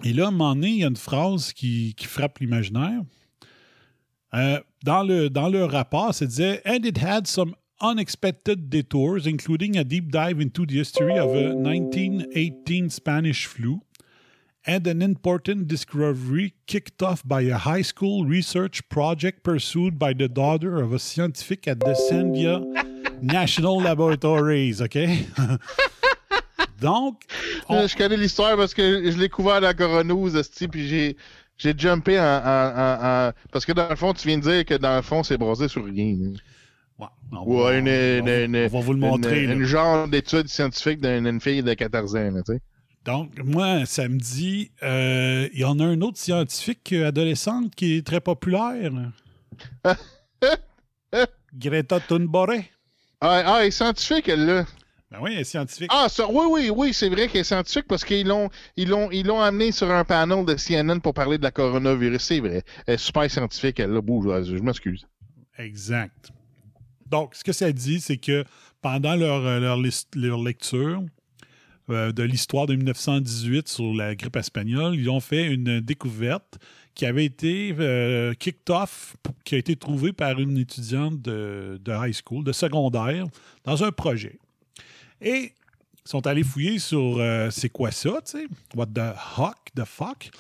Et 0.03 0.13
là, 0.13 0.25
à 0.25 0.27
un 0.29 0.31
moment 0.31 0.55
donné, 0.55 0.69
il 0.69 0.77
y 0.77 0.83
a 0.83 0.87
une 0.87 0.95
phrase 0.95 1.53
qui, 1.53 1.93
qui 1.95 2.05
frappe 2.05 2.39
l'imaginaire. 2.39 3.01
Euh, 4.33 4.59
dans, 4.83 5.03
le, 5.03 5.29
dans 5.29 5.49
le 5.49 5.63
rapport, 5.65 6.13
ça 6.13 6.25
disait 6.25 6.61
And 6.65 6.83
it 6.83 6.97
had 6.97 7.27
some 7.27 7.55
unexpected 7.83 8.69
detours, 8.69 9.27
including 9.27 9.77
a 9.77 9.83
deep 9.83 10.09
dive 10.09 10.39
into 10.39 10.65
the 10.65 10.75
history 10.75 11.17
of 11.17 11.29
a 11.29 11.53
1918 11.53 12.89
Spanish 12.89 13.45
flu 13.45 13.81
and 14.65 14.87
an 14.87 15.01
important 15.01 15.67
discovery 15.67 16.53
kicked 16.65 17.03
off 17.03 17.21
by 17.27 17.41
a 17.41 17.57
high 17.57 17.81
school 17.81 18.25
research 18.25 18.87
project 18.87 19.43
pursued 19.43 19.99
by 19.99 20.13
the 20.13 20.29
daughter 20.29 20.81
of 20.81 20.93
a 20.93 20.99
scientific 20.99 21.67
at 21.67 21.81
the 21.81 21.93
Sandia 22.09 23.21
National 23.21 23.81
Laboratories, 23.81 24.81
OK? 24.81 25.27
Donc. 26.79 27.25
On... 27.69 27.87
Je 27.87 27.95
connais 27.95 28.17
l'histoire 28.17 28.55
parce 28.55 28.73
que 28.73 29.11
je 29.11 29.17
l'ai 29.17 29.29
couvert 29.29 29.61
dans 29.61 29.67
la 29.67 29.73
Coronews, 29.73 30.31
puis 30.71 30.87
j'ai. 30.87 31.17
J'ai 31.55 31.77
jumpé 31.77 32.19
en, 32.19 32.23
en, 32.23 32.73
en, 32.75 33.27
en, 33.27 33.31
Parce 33.51 33.63
que 33.63 33.73
dans 33.73 33.87
le 33.87 33.95
fond, 33.95 34.11
tu 34.11 34.27
viens 34.27 34.39
de 34.39 34.43
dire 34.43 34.65
que 34.65 34.73
dans 34.73 34.95
le 34.95 35.03
fond, 35.03 35.21
c'est 35.21 35.37
brasé 35.37 35.67
sur 35.67 35.85
rien. 35.85 36.33
Ouais, 36.99 37.08
on, 37.32 37.63
va, 37.63 37.77
une, 37.77 37.88
on, 37.88 38.27
une, 38.27 38.56
on, 38.56 38.67
va, 38.67 38.79
vous 38.79 38.93
le 38.93 38.99
montrer. 38.99 39.43
Une, 39.43 39.51
une 39.51 39.63
genre 39.63 40.08
d'étude 40.08 40.47
scientifique 40.47 41.01
d'une 41.01 41.41
fille 41.41 41.63
de 41.63 41.73
14 41.73 42.15
ans. 42.15 42.29
tu 42.45 42.53
sais. 42.53 42.62
Donc, 43.06 43.38
moi, 43.43 43.86
ça 43.86 44.08
me 44.08 44.17
dit, 44.17 44.71
euh, 44.82 45.49
il 45.53 45.60
y 45.60 45.65
en 45.65 45.79
a 45.79 45.86
un 45.86 45.99
autre 46.01 46.17
scientifique 46.17 46.93
adolescente 46.93 47.75
qui 47.75 47.97
est 47.97 48.06
très 48.06 48.21
populaire. 48.21 48.91
Greta 51.53 51.99
Thunberg. 51.99 52.63
Ah, 53.19 53.43
ah, 53.45 53.58
elle 53.62 53.67
est 53.67 53.71
scientifique, 53.71 54.29
elle, 54.29 54.45
là. 54.45 54.65
Ben 55.12 55.19
oui, 55.21 55.32
elle 55.34 55.41
est 55.41 55.43
scientifique. 55.43 55.91
Ah, 55.93 56.08
ça, 56.10 56.27
oui, 56.29 56.45
oui, 56.49 56.69
oui, 56.73 56.93
c'est 56.93 57.10
vrai 57.10 57.27
qu'elle 57.27 57.41
est 57.41 57.45
scientifique 57.45 57.86
parce 57.88 58.06
qu'ils 58.06 58.27
l'ont, 58.27 58.49
ils 58.77 58.89
l'ont, 58.89 59.12
ils 59.12 59.27
l'ont 59.27 59.41
amené 59.41 59.71
sur 59.71 59.91
un 59.91 60.03
panel 60.06 60.45
de 60.45 60.56
CNN 60.56 60.99
pour 60.99 61.13
parler 61.13 61.38
de 61.38 61.43
la 61.43 61.51
coronavirus. 61.51 62.21
C'est 62.21 62.39
vrai. 62.39 62.63
Elle 62.88 62.95
est 62.95 62.97
super 62.97 63.29
scientifique, 63.29 63.79
elle, 63.79 63.91
là. 63.91 64.01
Bouge, 64.01 64.43
je 64.43 64.56
m'excuse. 64.63 65.06
Exact. 65.58 66.32
Donc, 67.13 67.36
ce 67.36 67.43
que 67.43 67.52
ça 67.52 67.71
dit, 67.71 68.02
c'est 68.02 68.17
que 68.17 68.43
pendant 68.82 69.15
leur, 69.15 69.60
leur, 69.60 69.80
leur 70.15 70.43
lecture, 70.43 71.04
euh, 71.91 72.12
de 72.12 72.23
l'histoire 72.23 72.65
de 72.65 72.73
1918 72.73 73.67
sur 73.67 73.93
la 73.93 74.15
grippe 74.15 74.36
espagnole. 74.36 74.95
Ils 74.95 75.12
ont 75.12 75.19
fait 75.19 75.45
une 75.45 75.80
découverte 75.80 76.58
qui 76.95 77.06
avait 77.06 77.26
été 77.26 77.76
euh, 77.78 78.34
kicked 78.34 78.67
off, 78.71 79.15
qui 79.45 79.54
a 79.54 79.60
été 79.60 79.76
trouvée 79.76 80.12
par 80.12 80.39
une 80.39 80.58
étudiante 80.58 81.21
de, 81.21 81.80
de 81.86 81.91
high 81.91 82.15
school, 82.15 82.43
de 82.43 82.52
secondaire, 82.52 83.28
dans 83.63 83.84
un 83.84 83.91
projet. 83.91 84.39
Et 85.21 85.54
ils 85.93 86.10
sont 86.10 86.26
allés 86.26 86.43
fouiller 86.43 86.80
sur 86.80 87.17
euh, 87.19 87.52
c'est 87.52 87.69
quoi 87.69 87.91
ça, 87.91 88.21
tu 88.26 88.39
sais? 88.39 88.47
What 88.73 88.88
the 88.88 89.13
fuck, 89.36 89.58
the 89.76 89.86
fuck? 89.86 90.32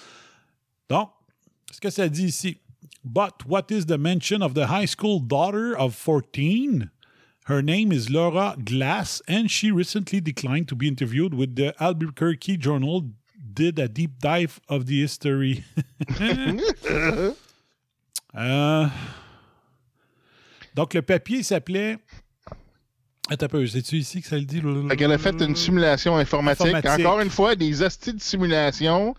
Donc, 0.89 1.11
ce 1.71 1.79
que 1.79 1.91
ça 1.91 2.09
dit 2.09 2.25
ici? 2.25 2.57
But 3.03 3.45
what 3.45 3.69
is 3.69 3.87
the 3.87 3.97
mention 3.97 4.41
of 4.41 4.53
the 4.53 4.67
high 4.67 4.85
school 4.85 5.19
daughter 5.19 5.77
of 5.77 5.93
14? 5.95 6.89
Her 7.45 7.61
name 7.61 7.91
is 7.91 8.09
Laura 8.09 8.55
Glass, 8.63 9.21
and 9.27 9.51
she 9.51 9.69
recently 9.71 10.21
declined 10.21 10.69
to 10.69 10.75
be 10.75 10.87
interviewed 10.87 11.33
with 11.33 11.57
the 11.57 11.75
Albuquerque 11.83 12.55
Journal. 12.57 13.09
Did 13.53 13.77
a 13.77 13.89
deep 13.89 14.19
dive 14.19 14.61
of 14.69 14.85
the 14.85 15.01
history. 15.01 15.65
Euh, 18.35 18.89
donc, 20.73 20.93
le 20.93 21.01
papier 21.01 21.43
s'appelait. 21.43 21.99
Attends 23.29 23.45
un 23.45 23.49
peu, 23.49 23.65
c'est-tu 23.67 23.95
ici 23.95 24.21
que 24.21 24.27
ça 24.27 24.37
le 24.37 24.43
dit? 24.43 24.61
Fait 24.89 24.97
qu'elle 24.97 25.11
a 25.11 25.17
fait 25.17 25.41
une 25.41 25.55
simulation 25.55 26.17
informatique. 26.17 26.67
Informatique. 26.67 27.05
Encore 27.05 27.21
une 27.21 27.29
fois, 27.29 27.55
des 27.55 27.81
hosties 27.81 28.13
de 28.13 28.21
simulation, 28.21 29.15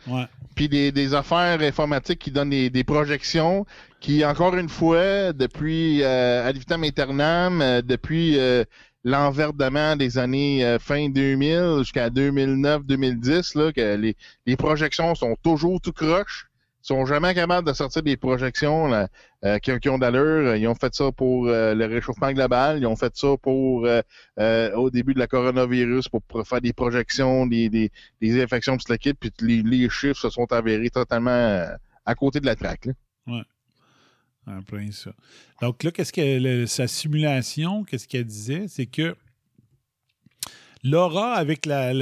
puis 0.54 0.68
des, 0.68 0.92
des 0.92 1.14
affaires 1.14 1.60
informatiques 1.62 2.18
qui 2.18 2.30
donnent 2.30 2.50
des, 2.50 2.68
des 2.68 2.84
projections, 2.84 3.64
qui, 4.00 4.22
encore 4.24 4.54
une 4.56 4.68
fois, 4.68 5.32
depuis 5.32 6.02
euh, 6.02 6.46
ad 6.46 6.56
vitam 6.56 6.84
aeternam, 6.84 7.62
euh, 7.62 7.80
depuis 7.80 8.38
euh, 8.38 8.62
l'enverdement 9.04 9.96
des 9.96 10.18
années 10.18 10.64
euh, 10.64 10.78
fin 10.78 11.08
2000 11.08 11.78
jusqu'à 11.78 12.10
2009-2010, 12.10 13.58
là, 13.58 13.72
que 13.72 13.96
les, 13.96 14.16
les 14.46 14.56
projections 14.56 15.14
sont 15.14 15.34
toujours 15.42 15.80
tout 15.80 15.92
croche, 15.92 16.46
sont 16.84 17.06
jamais 17.06 17.34
capables 17.34 17.66
de 17.66 17.72
sortir 17.72 18.02
des 18.02 18.16
projections 18.18 18.92
euh, 19.44 19.58
qui, 19.58 19.88
ont 19.88 19.98
d'allure. 19.98 20.54
Ils 20.54 20.68
ont 20.68 20.74
fait 20.74 20.94
ça 20.94 21.10
pour 21.12 21.46
euh, 21.46 21.74
le 21.74 21.86
réchauffement 21.86 22.30
global, 22.30 22.78
ils 22.78 22.86
ont 22.86 22.94
fait 22.94 23.16
ça 23.16 23.36
pour 23.40 23.86
euh, 23.86 24.72
au 24.74 24.90
début 24.90 25.14
de 25.14 25.18
la 25.18 25.26
coronavirus 25.26 26.08
pour, 26.08 26.22
faire 26.46 26.60
des 26.60 26.74
projections, 26.74 27.46
des, 27.46 27.70
des, 27.70 28.42
infections 28.42 28.76
de 28.76 28.82
l'équipe, 28.90 29.18
puis 29.18 29.62
les, 29.62 29.88
chiffres 29.88 30.20
se 30.20 30.28
sont 30.28 30.52
avérés 30.52 30.90
totalement 30.90 31.66
à 32.04 32.14
côté 32.14 32.40
de 32.40 32.46
la 32.46 32.54
traque. 32.54 32.86
là. 33.26 33.44
En 34.46 34.60
plein 34.60 34.90
ça. 34.92 35.10
Donc 35.62 35.82
là, 35.84 35.90
qu'est-ce 35.90 36.12
que 36.12 36.66
sa 36.66 36.86
simulation, 36.86 37.82
qu'est-ce 37.82 38.06
qu'elle 38.06 38.26
disait? 38.26 38.66
C'est 38.68 38.84
que 38.84 39.16
Laura, 40.82 41.32
avec 41.32 41.64
la, 41.64 41.94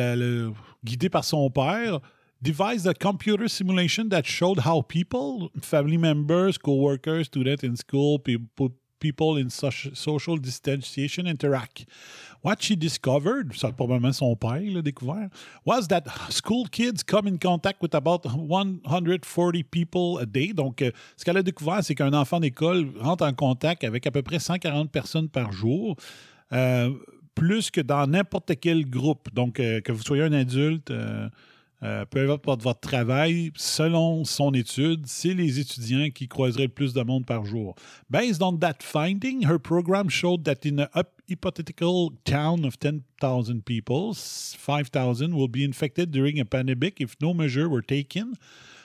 guidée 0.82 1.08
par 1.08 1.24
son 1.24 1.48
père, 1.50 2.00
devised 2.42 2.86
a 2.86 2.94
computer 2.94 3.48
simulation 3.48 4.08
that 4.08 4.26
showed 4.26 4.60
how 4.60 4.82
people, 4.82 5.50
family 5.60 5.96
members, 5.96 6.58
co-workers, 6.58 7.26
students 7.26 7.62
in 7.62 7.76
school, 7.76 8.18
people, 8.18 8.72
people 8.98 9.36
in 9.36 9.48
soci- 9.48 9.96
social 9.96 10.36
distanciation 10.36 11.26
interact. 11.26 11.86
What 12.42 12.56
she 12.60 12.76
discovered, 12.76 13.52
ça 13.54 13.70
probablement 13.72 14.12
son 14.12 14.34
père 14.34 14.60
l'a 14.60 14.82
découvert, 14.82 15.30
was 15.64 15.86
that 15.88 16.04
school 16.30 16.66
kids 16.68 17.04
come 17.04 17.28
in 17.28 17.38
contact 17.38 17.80
with 17.80 17.94
about 17.94 18.26
140 18.26 19.62
people 19.62 20.18
a 20.18 20.26
day. 20.26 20.52
Donc, 20.52 20.82
euh, 20.82 20.90
ce 21.16 21.24
qu'elle 21.24 21.36
a 21.36 21.42
découvert, 21.42 21.84
c'est 21.84 21.94
qu'un 21.94 22.12
enfant 22.12 22.40
d'école 22.40 22.90
rentre 22.98 23.24
en 23.24 23.32
contact 23.32 23.84
avec 23.84 24.06
à 24.06 24.10
peu 24.10 24.22
près 24.22 24.40
140 24.40 24.90
personnes 24.90 25.28
par 25.28 25.52
jour. 25.52 25.96
Euh, 26.52 26.90
plus 27.34 27.70
que 27.70 27.80
dans 27.80 28.06
n'importe 28.06 28.52
quel 28.60 28.88
groupe. 28.88 29.32
Donc, 29.32 29.60
euh, 29.60 29.80
que 29.80 29.92
vous 29.92 30.02
soyez 30.02 30.22
un 30.22 30.32
adulte, 30.32 30.90
euh, 30.90 31.28
euh, 31.82 32.04
peu 32.04 32.30
importe 32.30 32.62
votre 32.62 32.80
travail, 32.80 33.50
selon 33.56 34.24
son 34.24 34.52
étude, 34.52 35.06
c'est 35.06 35.34
les 35.34 35.58
étudiants 35.58 36.10
qui 36.10 36.28
croiseraient 36.28 36.64
le 36.64 36.68
plus 36.68 36.92
de 36.92 37.02
monde 37.02 37.26
par 37.26 37.44
jour. 37.44 37.74
Based 38.08 38.40
on 38.40 38.58
that 38.58 38.76
finding, 38.80 39.44
her 39.44 39.58
program 39.58 40.08
showed 40.08 40.44
that 40.44 40.64
in 40.64 40.78
a 40.78 40.88
hypothetical 41.28 42.10
town 42.24 42.64
of 42.64 42.78
10,000 42.78 43.62
people, 43.64 44.14
5,000 44.14 45.34
will 45.34 45.48
be 45.48 45.64
infected 45.64 46.12
during 46.12 46.38
a 46.38 46.44
pandemic 46.44 47.00
if 47.00 47.16
no 47.20 47.34
measure 47.34 47.68
were 47.68 47.82
taken. 47.82 48.34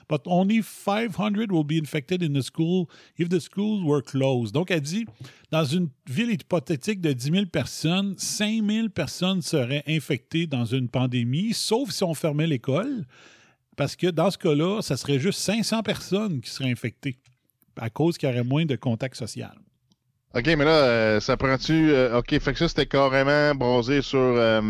But 0.10 0.22
only 0.26 0.62
500 0.62 1.52
will 1.52 1.66
be 1.66 1.78
infected 1.78 2.24
in 2.24 2.34
the 2.34 2.42
school 2.42 2.88
if 3.18 3.28
the 3.28 3.40
schools 3.40 3.84
were 3.84 4.02
closed. 4.02 4.54
Donc, 4.54 4.72
elle 4.72 4.80
dit, 4.82 5.06
dans 5.52 5.66
une 5.66 5.90
ville 6.10 6.32
hypothétique 6.32 7.02
de 7.02 7.12
10 7.12 7.32
000 7.32 7.46
personnes, 7.48 8.16
5 8.18 8.64
000 8.66 8.90
personnes 8.90 9.42
seraient 9.42 9.84
infectées 9.88 10.48
dans 10.48 10.64
une 10.66 10.88
pandémie, 10.88 11.54
sauf 11.54 11.92
si 11.92 12.04
on 12.06 12.14
fermait 12.14 12.48
l'école. 12.48 13.06
Parce 13.76 13.96
que 13.98 14.08
dans 14.08 14.32
ce 14.32 14.38
cas-là, 14.38 14.82
ça 14.82 14.96
serait 14.98 15.20
juste 15.20 15.40
500 15.40 15.84
personnes 15.84 16.40
qui 16.42 16.50
seraient 16.50 16.72
infectées 16.72 17.20
à 17.76 17.90
cause 17.90 18.18
qu'il 18.18 18.28
y 18.30 18.32
aurait 18.32 18.44
moins 18.44 18.66
de 18.66 18.76
contact 18.76 19.16
social. 19.16 19.56
OK, 20.34 20.46
mais 20.46 20.66
là, 20.66 20.72
euh, 20.84 21.20
ça 21.20 21.38
prend-tu. 21.38 21.92
euh, 21.92 22.18
OK, 22.20 22.30
fait 22.40 22.54
que 22.54 22.60
ça, 22.60 22.68
c'était 22.68 22.86
carrément 22.86 23.54
basé 23.56 24.02
sur 24.02 24.20
euh, 24.20 24.62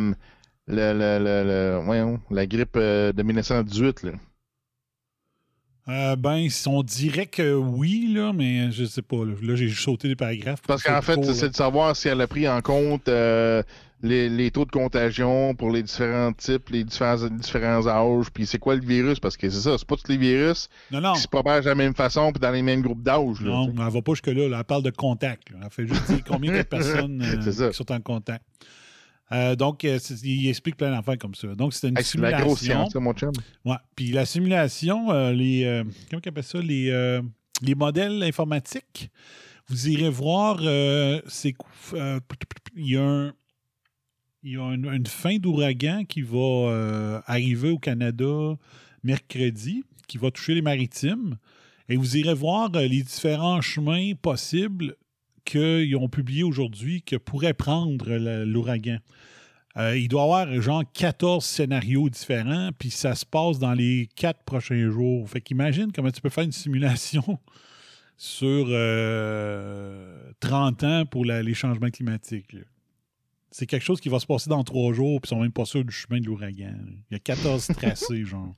le, 0.67 0.93
le, 0.93 1.80
le, 1.80 2.17
la 2.36 2.45
grippe 2.47 2.76
euh, 2.76 3.13
de 3.13 3.23
1918. 3.23 4.04
Là. 4.04 4.12
Euh, 5.89 6.15
ben, 6.17 6.47
on 6.65 6.84
dirait 6.84 7.28
que 7.28 7.54
oui, 7.56 8.12
là, 8.13 8.34
mais 8.34 8.71
je 8.71 8.84
sais 8.86 9.02
pas. 9.02 9.23
Là, 9.23 9.34
Là, 9.41 9.56
j'ai 9.56 9.69
sauté 9.69 10.08
des 10.10 10.15
paragraphes. 10.15 10.62
Parce 10.67 10.84
qu'en 10.84 11.02
fait, 11.02 11.23
c'est 11.34 11.50
de 11.50 11.56
savoir 11.56 11.95
si 11.95 12.08
elle 12.10 12.19
a 12.21 12.28
pris 12.28 12.47
en 12.47 12.60
compte 12.62 13.08
euh, 13.08 13.63
les, 14.04 14.28
les 14.30 14.52
taux 14.52 14.65
de 14.65 14.71
contagion 14.71 15.56
pour 15.56 15.71
les 15.71 15.82
différents 15.84 16.34
types, 16.34 16.69
les 16.69 16.84
différents, 16.84 17.15
différents 17.30 17.88
âges, 17.88 18.30
puis 18.34 18.45
c'est 18.45 18.60
quoi 18.60 18.76
le 18.76 18.82
virus, 18.86 19.19
parce 19.19 19.38
que 19.38 19.50
c'est 19.50 19.62
ça, 19.62 19.78
c'est 19.78 19.88
pas 19.88 19.95
tous 19.95 20.10
les 20.12 20.17
virus 20.17 20.67
Non, 20.91 21.00
non. 21.02 21.13
qui 21.13 21.21
se 21.21 21.28
propagent 21.28 21.63
de 21.63 21.69
la 21.69 21.76
même 21.76 21.95
façon 21.95 22.32
puis 22.32 22.39
dans 22.41 22.52
les 22.52 22.62
mêmes 22.62 22.82
groupes 22.82 23.02
d'âge. 23.04 23.39
Non, 23.41 23.67
tu 23.67 23.78
sais. 23.78 23.84
elle 23.88 23.93
va 23.93 24.02
pas 24.02 24.12
jusque-là. 24.12 24.50
là. 24.50 24.58
Elle 24.60 24.63
parle 24.65 24.84
de 24.84 24.91
contact. 24.91 25.50
là. 25.52 25.58
Elle 25.63 25.69
fait 25.71 25.88
juste 25.88 26.12
dire 26.12 26.23
combien 26.28 26.52
de 26.58 26.62
personnes 26.63 27.23
euh, 27.23 27.69
qui 27.71 27.76
sont 27.78 27.91
en 27.91 28.02
contact. 28.02 28.43
Euh, 29.32 29.56
donc, 29.56 29.84
euh, 29.84 30.00
il 30.24 30.48
explique 30.48 30.78
plein 30.78 30.92
d'affaires 30.92 31.18
comme 31.18 31.36
ça. 31.36 31.54
Donc, 31.56 31.74
c'est 31.74 31.90
une 31.90 31.98
Hey, 31.98 32.04
c'est 32.04 32.18
de 32.18 32.24
la 32.24 32.42
grosse 32.42 32.60
simulation. 32.60 32.90
science, 32.90 33.04
mon 33.04 33.13
chum. 33.13 33.32
Ouais. 33.66 33.76
Puis 33.96 34.12
la 34.12 34.26
simulation, 34.26 35.12
euh, 35.12 35.34
les. 35.34 35.66
euh, 35.66 35.84
comment 36.10 36.22
on 36.26 36.30
appelle 36.30 36.44
ça? 36.44 36.60
Les, 36.62 37.20
les 37.62 37.76
modèles 37.76 38.24
informatiques. 38.24 39.10
Vous 39.70 39.90
irez 39.90 40.10
voir, 40.10 40.60
c'est. 41.28 41.54
il 41.94 42.88
y 42.90 42.96
a 42.98 43.04
un. 43.04 43.34
Il 44.44 44.54
y 44.54 44.58
a 44.58 44.63
une, 44.74 44.86
une 44.86 45.06
fin 45.08 45.38
d'ouragan 45.38 46.06
qui 46.06 46.22
va 46.22 47.22
arriver 47.26 47.70
au 47.72 47.80
Canada 47.80 48.56
mercredi, 49.04 49.84
qui 50.08 50.18
va 50.18 50.32
toucher 50.32 50.54
les 50.54 50.62
maritimes. 50.62 51.38
Et 51.90 51.96
vous 51.98 52.16
irez 52.18 52.34
voir 52.34 52.70
les 52.70 53.02
différents 53.04 53.60
chemins 53.62 54.12
possibles 54.22 54.96
qu'ils 55.48 55.96
ont 55.96 56.10
publiés 56.10 56.44
aujourd'hui 56.44 57.02
que 57.02 57.16
pourrait 57.16 57.54
prendre 57.54 58.14
l'ouragan. 58.44 58.98
Euh, 59.78 59.96
il 59.98 60.08
doit 60.08 60.22
y 60.22 60.24
avoir 60.24 60.62
genre 60.62 60.84
14 60.92 61.46
scénarios 61.46 62.10
différents, 62.10 62.72
puis 62.78 62.90
ça 62.90 63.14
se 63.16 63.26
passe 63.26 63.60
dans 63.60 63.74
les 63.74 64.10
quatre 64.16 64.44
prochains 64.44 64.90
jours. 64.90 65.30
Fait 65.30 65.40
qu'imagine 65.42 65.92
comment 65.94 66.10
tu 66.12 66.20
peux 66.20 66.30
faire 66.30 66.44
une 66.46 66.52
simulation 66.52 67.24
sur 68.18 68.66
euh, 68.70 70.32
30 70.40 70.84
ans 70.84 71.06
pour 71.06 71.26
la- 71.26 71.44
les 71.44 71.54
changements 71.54 71.89
climatiques. 71.89 72.54
là. 72.54 72.62
C'est 73.52 73.66
quelque 73.66 73.84
chose 73.84 74.02
qui 74.02 74.10
va 74.10 74.20
se 74.20 74.26
passer 74.26 74.50
dans 74.50 74.64
trois 74.64 74.93
jours, 74.93 75.22
puis 75.22 75.28
ils 75.30 75.36
sont 75.36 75.41
même 75.41 75.52
pas 75.52 75.66
sûrs 75.66 75.86
du 75.86 75.93
chemin 75.93 76.20
de 76.20 76.26
l'ouragan. 76.26 76.66
là. 76.86 76.93
Il 77.12 77.14
y 77.14 77.16
a 77.16 77.20
14 77.20 77.68
tracés, 77.78 78.26
genre. 78.26 78.56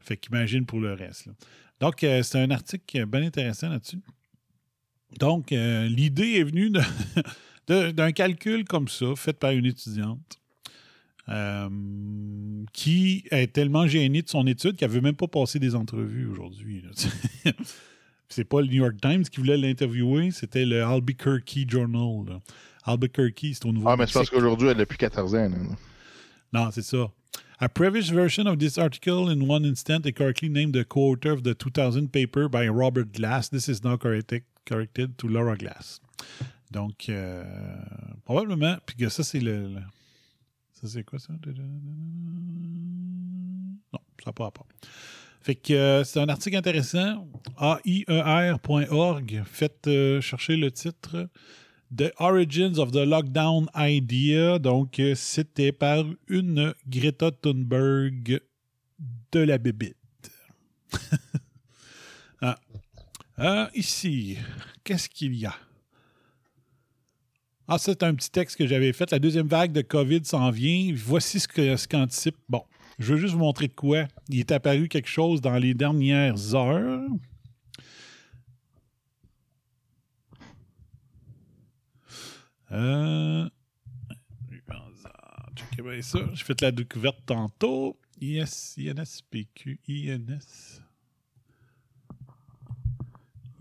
Fait 0.00 0.16
qu'imagine 0.16 0.66
pour 0.66 0.80
le 0.80 0.92
reste. 0.92 1.26
là. 1.26 1.32
Donc, 1.80 2.02
euh, 2.02 2.22
c'est 2.24 2.40
un 2.40 2.50
article 2.50 3.06
bien 3.06 3.22
intéressant 3.22 3.68
là-dessus. 3.68 4.00
Donc, 5.18 5.52
euh, 5.52 5.86
l'idée 5.88 6.34
est 6.38 6.44
venue 6.44 6.70
d'un 7.68 8.12
calcul 8.12 8.64
comme 8.64 8.88
ça, 8.88 9.06
fait 9.16 9.32
par 9.32 9.52
une 9.52 9.66
étudiante, 9.66 10.38
euh, 11.28 11.68
qui 12.72 13.24
est 13.30 13.52
tellement 13.52 13.86
gênée 13.86 14.22
de 14.22 14.28
son 14.28 14.46
étude 14.46 14.76
qu'elle 14.76 14.90
ne 14.90 14.94
veut 14.94 15.00
même 15.00 15.16
pas 15.16 15.26
passer 15.28 15.58
des 15.58 15.74
entrevues 15.74 16.26
aujourd'hui. 16.26 16.84
c'est 18.28 18.44
pas 18.44 18.60
le 18.60 18.66
New 18.66 18.74
York 18.82 18.96
Times 19.00 19.22
qui 19.24 19.38
voulait 19.40 19.56
l'interviewer, 19.56 20.30
c'était 20.30 20.64
le 20.64 20.82
Albuquerque 20.84 21.66
Journal. 21.68 22.26
là. 22.28 22.40
Albuquerque, 22.84 23.46
c'est 23.52 23.66
au 23.66 23.72
nouveau 23.72 23.88
Ah, 23.88 23.96
mais 23.96 24.06
c'est 24.06 24.14
parce 24.14 24.30
qu'aujourd'hui, 24.30 24.68
elle 24.68 24.80
a 24.80 24.86
plus 24.86 24.98
14 24.98 25.34
ans. 25.34 25.48
là. 25.50 25.56
non, 26.52 26.70
c'est 26.70 26.82
ça. 26.82 27.10
A 27.60 27.68
previous 27.68 28.10
version 28.10 28.46
of 28.46 28.58
this 28.58 28.78
article 28.78 29.28
in 29.28 29.40
one 29.48 29.64
instant 29.66 30.06
is 30.06 30.12
correctly 30.12 30.48
named 30.48 30.74
the 30.74 30.84
co-author 30.84 31.32
of 31.32 31.42
the 31.42 31.54
2000 31.54 32.08
paper 32.08 32.48
by 32.48 32.68
Robert 32.68 33.12
Glass. 33.12 33.48
This 33.50 33.68
is 33.68 33.82
now 33.82 33.96
corrected, 33.96 34.44
corrected 34.68 35.16
to 35.16 35.28
Laura 35.28 35.56
Glass. 35.56 36.00
Donc, 36.70 37.08
euh, 37.08 37.44
probablement, 38.24 38.76
puis 38.84 38.96
que 38.96 39.08
ça, 39.08 39.22
c'est 39.22 39.40
le, 39.40 39.70
Ça, 40.74 40.86
c'est 40.86 41.02
quoi 41.02 41.18
ça? 41.18 41.32
Non, 43.92 44.00
ça 44.22 44.26
n'a 44.26 44.32
pas. 44.32 44.52
Fait 45.40 45.54
que 45.54 45.72
euh, 45.72 46.04
c'est 46.04 46.20
un 46.20 46.28
article 46.28 46.56
intéressant. 46.56 47.26
AIER.org. 47.58 49.42
Faites 49.46 49.86
euh, 49.86 50.20
chercher 50.20 50.56
le 50.56 50.70
titre. 50.70 51.28
The 51.96 52.12
Origins 52.18 52.78
of 52.78 52.92
the 52.92 53.06
Lockdown 53.06 53.68
Idea. 53.74 54.58
Donc, 54.58 55.00
c'était 55.14 55.72
par 55.72 56.04
une 56.28 56.74
Greta 56.86 57.30
Thunberg 57.30 58.42
de 59.32 59.40
la 59.40 59.56
bébite. 59.56 59.96
Ah, 63.40 63.70
ici, 63.72 64.36
qu'est-ce 64.82 65.08
qu'il 65.08 65.32
y 65.36 65.46
a? 65.46 65.54
Ah, 67.68 67.78
c'est 67.78 68.02
un 68.02 68.12
petit 68.14 68.32
texte 68.32 68.56
que 68.56 68.66
j'avais 68.66 68.92
fait. 68.92 69.12
La 69.12 69.20
deuxième 69.20 69.46
vague 69.46 69.70
de 69.70 69.80
COVID 69.80 70.24
s'en 70.24 70.50
vient. 70.50 70.92
Voici 70.96 71.38
ce 71.38 71.46
que 71.46 71.76
ce 71.76 71.86
qu'anticipe. 71.86 72.36
Bon, 72.48 72.64
je 72.98 73.14
veux 73.14 73.20
juste 73.20 73.34
vous 73.34 73.38
montrer 73.38 73.68
de 73.68 73.74
quoi. 73.74 74.08
Il 74.28 74.40
est 74.40 74.50
apparu 74.50 74.88
quelque 74.88 75.08
chose 75.08 75.40
dans 75.40 75.56
les 75.56 75.72
dernières 75.72 76.54
heures. 76.56 77.08
Euh... 82.72 83.48
J'ai 85.76 86.44
fait 86.44 86.60
la 86.60 86.72
découverte 86.72 87.20
tantôt. 87.24 87.96
IS, 88.20 88.74
INS, 88.78 89.22
PQ, 89.30 89.78
INS. 89.88 90.82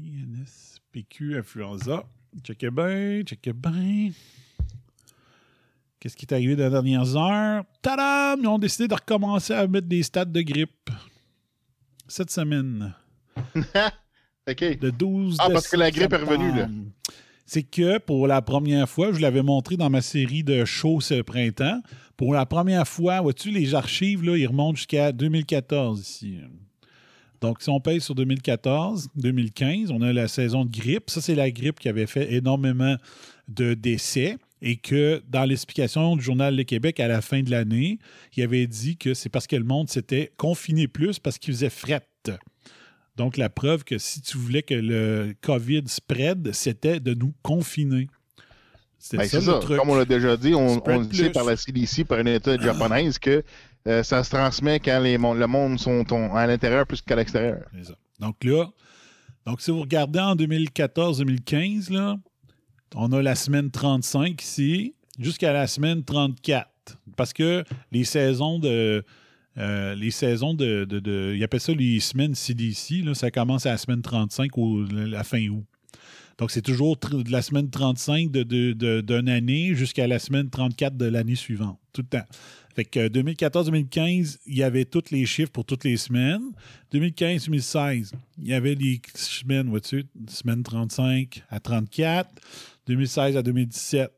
INS, 0.08 0.80
PQ, 0.94 1.38
influenza. 1.38 2.06
Checkez 2.42 2.72
bien, 2.72 3.22
checkez 3.24 3.52
bien. 3.52 4.12
Qu'est-ce 6.00 6.16
qui 6.16 6.26
est 6.26 6.34
arrivé 6.34 6.56
dans 6.56 6.66
les 6.66 6.70
dernières 6.70 7.18
heures? 7.18 7.66
Tadam! 7.82 8.40
Ils 8.42 8.48
ont 8.48 8.60
décidé 8.60 8.88
de 8.88 8.94
recommencer 8.94 9.54
à 9.54 9.68
mettre 9.68 9.88
des 9.88 10.04
stats 10.04 10.24
de 10.26 10.42
grippe. 10.42 10.90
Cette 12.08 12.32
semaine. 12.32 12.94
OK. 14.50 14.62
Le 14.82 14.92
12 14.92 15.38
Ah, 15.40 15.50
parce 15.52 15.68
que 15.68 15.76
la 15.76 15.92
grippe 15.92 16.14
est 16.14 16.18
revenue, 16.18 16.56
là. 16.56 16.70
C'est 17.46 17.64
que 17.64 17.98
pour 17.98 18.28
la 18.28 18.42
première 18.42 18.88
fois, 18.88 19.12
je 19.12 19.20
l'avais 19.20 19.42
montré 19.44 19.76
dans 19.76 19.90
ma 19.90 20.02
série 20.02 20.44
de 20.44 20.64
shows 20.64 21.02
ce 21.02 21.22
printemps, 21.22 21.82
pour 22.16 22.34
la 22.34 22.46
première 22.46 22.88
fois, 22.88 23.22
vois-tu, 23.22 23.52
les 23.52 23.76
archives, 23.76 24.24
là, 24.24 24.38
ils 24.38 24.48
remontent 24.48 24.76
jusqu'à 24.76 25.12
2014 25.12 26.00
ici. 26.00 26.40
Donc, 27.42 27.62
si 27.62 27.70
on 27.70 27.80
paye 27.80 28.02
sur 28.02 28.16
2014, 28.16 29.10
2015, 29.16 29.92
on 29.92 30.02
a 30.02 30.12
la 30.12 30.28
saison 30.28 30.66
de 30.66 30.72
grippe. 30.72 31.10
Ça, 31.10 31.22
c'est 31.22 31.36
la 31.36 31.52
grippe 31.52 31.80
qui 31.80 31.90
avait 31.90 32.08
fait 32.08 32.34
énormément 32.34 32.96
de 33.48 33.74
décès 33.74 34.38
et 34.62 34.78
que 34.78 35.22
dans 35.30 35.46
l'explication 35.46 36.16
du 36.16 36.24
Journal 36.24 36.56
Le 36.56 36.64
Québec 36.64 37.00
à 37.00 37.08
la 37.08 37.22
fin 37.22 37.44
de 37.44 37.52
l'année, 37.52 38.00
il 38.36 38.44
avait 38.44 38.66
dit 38.66 38.98
que 38.98 39.14
c'est 39.14 39.30
parce 39.30 39.46
que 39.46 39.56
le 39.56 39.64
monde 39.64 39.90
s'était 39.90 40.32
confiné 40.38 40.88
plus 40.88 41.20
parce 41.20 41.38
qu'il 41.38 41.54
faisait 41.54 41.70
fret. 41.70 42.02
Donc, 43.16 43.38
la 43.38 43.50
preuve 43.50 43.84
que 43.84 43.98
si 43.98 44.22
tu 44.22 44.38
voulais 44.38 44.62
que 44.62 44.76
le 44.76 45.36
COVID 45.42 45.84
spread, 45.88 46.54
c'était 46.54 47.00
de 47.00 47.14
nous 47.14 47.34
confiner. 47.42 48.08
C'était 49.00 49.18
Ben, 49.18 49.28
ça, 49.28 49.42
c'est. 49.42 49.76
Comme 49.76 49.90
on 49.90 49.96
l'a 49.96 50.06
déjà 50.06 50.38
dit, 50.38 50.54
on, 50.54 50.82
on 50.84 51.00
le 51.00 51.14
sait 51.14 51.30
par 51.30 51.46
la 51.46 51.56
CDC, 51.56 52.04
par 52.04 52.20
une 52.20 52.28
étude 52.28 52.62
japonaise, 52.62 53.20
que 53.20 53.44
euh, 53.88 54.04
ça 54.04 54.24
se 54.24 54.30
transmet 54.30 54.80
quand 54.80 55.00
les, 55.00 55.18
le 55.18 55.46
monde 55.48 55.80
sont 55.80 56.06
à 56.34 56.46
l'intérieur 56.48 56.86
plus 56.86 57.02
qu'à 57.02 57.16
l'extérieur. 57.16 57.64
Donc 58.20 58.44
là, 58.44 58.66
donc 59.46 59.62
si 59.62 59.72
vous 59.72 59.82
regardez 59.82 60.20
en 60.20 60.36
2014-2015, 60.36 61.92
là, 61.94 62.18
on 62.96 63.12
a 63.12 63.22
la 63.22 63.36
semaine 63.36 63.70
35 63.72 64.42
ici, 64.42 64.94
jusqu'à 65.20 65.54
la 65.54 65.68
semaine 65.68 66.04
34. 66.04 66.68
Parce 67.16 67.34
que 67.34 67.64
les 67.92 68.04
saisons 68.04 68.60
de. 68.60 69.04
euh, 69.58 69.96
les 69.96 70.12
saisons 70.12 70.54
de, 70.54 70.86
de, 70.86 71.00
de- 71.00 71.34
Ils 71.36 71.44
appellent 71.44 71.60
ça 71.60 71.74
les 71.74 72.00
semaines 72.00 72.36
CDC, 72.36 73.04
là, 73.04 73.14
ça 73.16 73.32
commence 73.32 73.66
à 73.66 73.72
la 73.72 73.78
semaine 73.78 74.02
35 74.02 74.56
ou 74.58 74.84
la 74.92 75.24
fin 75.24 75.46
août. 75.50 75.66
Donc, 76.38 76.52
c'est 76.52 76.62
toujours 76.62 76.96
de 76.98 77.32
la 77.32 77.42
semaine 77.42 77.70
35 77.72 78.30
de, 78.30 78.44
de, 78.44 79.02
d'une 79.02 79.28
année 79.30 79.74
jusqu'à 79.74 80.06
la 80.06 80.20
semaine 80.20 80.50
34 80.52 80.96
de 80.96 81.06
l'année 81.06 81.34
suivante, 81.36 81.80
tout 81.94 82.04
le 82.04 82.08
temps. 82.20 82.26
Fait 82.78 82.86
que 82.86 83.08
2014-2015, 83.08 84.38
il 84.46 84.58
y 84.58 84.62
avait 84.62 84.86
tous 84.86 85.10
les 85.10 85.26
chiffres 85.26 85.52
pour 85.52 85.66
toutes 85.66 85.84
les 85.84 85.98
semaines. 85.98 86.52
2015-2016, 86.94 88.12
il 88.38 88.48
y 88.48 88.54
avait 88.54 88.76
les 88.76 89.02
semaines, 89.16 89.68
vois-tu, 89.68 90.06
semaine 90.28 90.62
35 90.62 91.42
à 91.50 91.60
34. 91.60 92.30
2016 92.86 93.36
à 93.36 93.42
2017, 93.42 94.12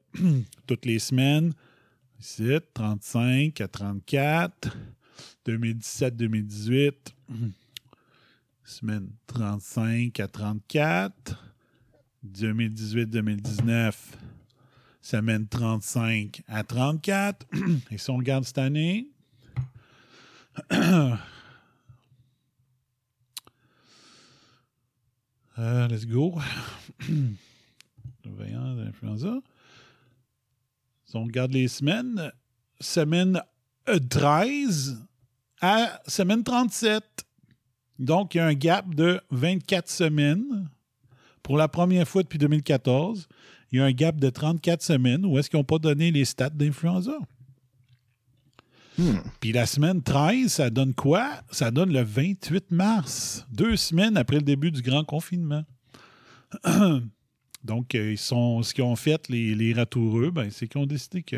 toutes 0.68 0.86
les 0.86 1.00
semaines. 1.00 1.54
Ici, 2.20 2.58
35 2.74 3.62
à 3.62 3.70
34. 3.70 4.78
2017-2018, 5.48 6.94
semaine 8.66 9.08
35 9.28 10.20
à 10.20 10.28
34. 10.28 11.46
2018-2019, 12.30 13.94
semaine 15.02 15.48
35 15.48 16.42
à 16.48 16.64
34. 16.64 17.46
Et 17.92 17.98
si 17.98 18.10
on 18.10 18.18
regarde 18.18 18.44
cette 18.46 18.58
année, 18.58 19.08
Euh, 25.60 25.90
let's 25.90 26.06
go. 26.06 26.40
Surveillance 28.24 28.78
d'influenza. 28.78 29.42
Si 31.06 31.16
on 31.18 31.26
regarde 31.26 31.52
les 31.52 31.68
semaines, 31.68 32.32
semaine 32.80 33.42
euh, 33.90 34.00
13 34.00 35.06
à 35.60 36.00
semaine 36.08 36.46
37. 36.46 37.04
Donc, 37.98 38.36
il 38.36 38.38
y 38.38 38.42
a 38.42 38.46
un 38.46 38.54
gap 38.54 38.96
de 38.96 39.20
24 39.32 39.90
semaines. 39.90 40.70
Pour 41.44 41.58
la 41.58 41.68
première 41.68 42.08
fois 42.08 42.24
depuis 42.24 42.40
2014, 42.40 43.28
il 43.72 43.80
y 43.80 43.82
a 43.82 43.86
un 43.86 43.92
gap 43.92 44.18
de 44.18 44.30
34 44.30 44.82
semaines 44.82 45.26
où 45.26 45.38
est-ce 45.38 45.50
qu'ils 45.50 45.60
n'ont 45.60 45.64
pas 45.64 45.80
donné 45.80 46.12
les 46.12 46.26
stats 46.26 46.50
d'influenza. 46.50 47.18
Puis 49.40 49.54
la 49.54 49.66
semaine 49.66 50.02
13, 50.02 50.52
ça 50.52 50.70
donne 50.70 50.94
quoi? 50.94 51.42
Ça 51.52 51.72
donne 51.72 51.94
le 51.94 52.02
28 52.02 52.72
mars, 52.72 53.46
deux 53.52 53.78
semaines 53.78 54.18
après 54.18 54.38
le 54.38 54.42
début 54.42 54.72
du 54.72 54.82
grand 54.82 55.06
confinement. 55.06 55.64
Donc, 57.64 57.96
euh, 57.96 58.12
ils 58.12 58.18
sont, 58.18 58.62
ce 58.64 58.74
qu'ils 58.74 58.84
ont 58.84 58.96
fait, 58.96 59.30
les, 59.30 59.56
les 59.56 59.74
ratoureux, 59.74 60.32
ben, 60.32 60.50
c'est 60.50 60.68
qu'ils 60.68 60.82
ont 60.82 60.86
décidé 60.86 61.24
que 61.24 61.38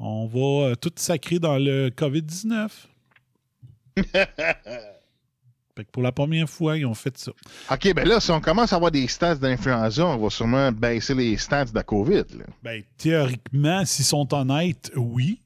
on 0.00 0.26
va 0.26 0.68
euh, 0.68 0.74
tout 0.76 0.92
sacrer 0.96 1.38
dans 1.38 1.58
le 1.58 1.90
COVID-19. 1.90 2.70
Fait 5.78 5.84
que 5.84 5.92
pour 5.92 6.02
la 6.02 6.10
première 6.10 6.50
fois, 6.50 6.76
ils 6.76 6.84
ont 6.84 6.94
fait 6.94 7.16
ça. 7.16 7.30
OK, 7.70 7.94
ben 7.94 8.08
là, 8.08 8.18
si 8.18 8.32
on 8.32 8.40
commence 8.40 8.72
à 8.72 8.76
avoir 8.76 8.90
des 8.90 9.06
stats 9.06 9.36
d'influenza, 9.36 10.04
on 10.04 10.16
va 10.16 10.28
sûrement 10.28 10.72
baisser 10.72 11.14
les 11.14 11.36
stats 11.36 11.66
de 11.66 11.74
la 11.76 11.84
COVID. 11.84 12.24
là. 12.36 12.46
Ben, 12.64 12.82
théoriquement, 12.96 13.84
s'ils 13.84 14.04
sont 14.04 14.34
honnêtes, 14.34 14.90
oui. 14.96 15.40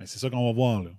Ben, 0.00 0.04
c'est 0.04 0.18
ça 0.18 0.28
qu'on 0.30 0.48
va 0.48 0.52
voir, 0.52 0.82
là. 0.82 0.90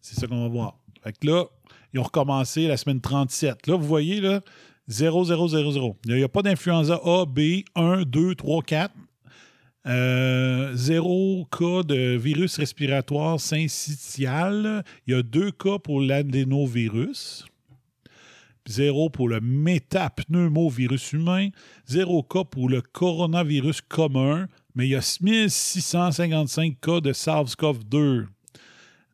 C'est 0.00 0.18
ça 0.18 0.26
qu'on 0.26 0.42
va 0.42 0.48
voir. 0.48 0.78
Fait 1.04 1.12
que 1.12 1.26
là, 1.26 1.44
ils 1.92 2.00
ont 2.00 2.04
recommencé 2.04 2.66
la 2.66 2.78
semaine 2.78 3.02
37. 3.02 3.66
Là, 3.66 3.76
vous 3.76 3.86
voyez, 3.86 4.22
là, 4.22 4.40
0, 4.88 5.26
0, 5.26 5.48
0, 5.48 5.72
0. 5.72 5.96
Il 6.06 6.14
n'y 6.14 6.22
a 6.22 6.28
pas 6.30 6.40
d'influenza 6.40 6.98
A, 7.04 7.26
B, 7.26 7.40
1, 7.74 8.04
2, 8.04 8.34
3, 8.36 8.62
4. 8.62 8.94
Euh, 9.84 10.74
zéro 10.76 11.46
cas 11.50 11.82
de 11.82 12.16
virus 12.16 12.56
respiratoire 12.56 13.38
syncytial. 13.38 14.82
Il 15.06 15.12
y 15.12 15.16
a 15.16 15.22
deux 15.22 15.50
cas 15.50 15.78
pour 15.78 16.00
l'adénovirus. 16.00 17.44
Zéro 18.72 19.10
pour 19.10 19.28
le 19.28 19.40
métapneumovirus 19.40 21.12
humain. 21.12 21.50
Zéro 21.86 22.22
cas 22.22 22.44
pour 22.44 22.70
le 22.70 22.80
coronavirus 22.80 23.82
commun. 23.82 24.48
Mais 24.74 24.86
il 24.86 24.90
y 24.90 24.96
a 24.96 25.18
1655 25.20 26.80
cas 26.80 27.00
de 27.00 27.12
SARS-CoV-2. 27.12 28.26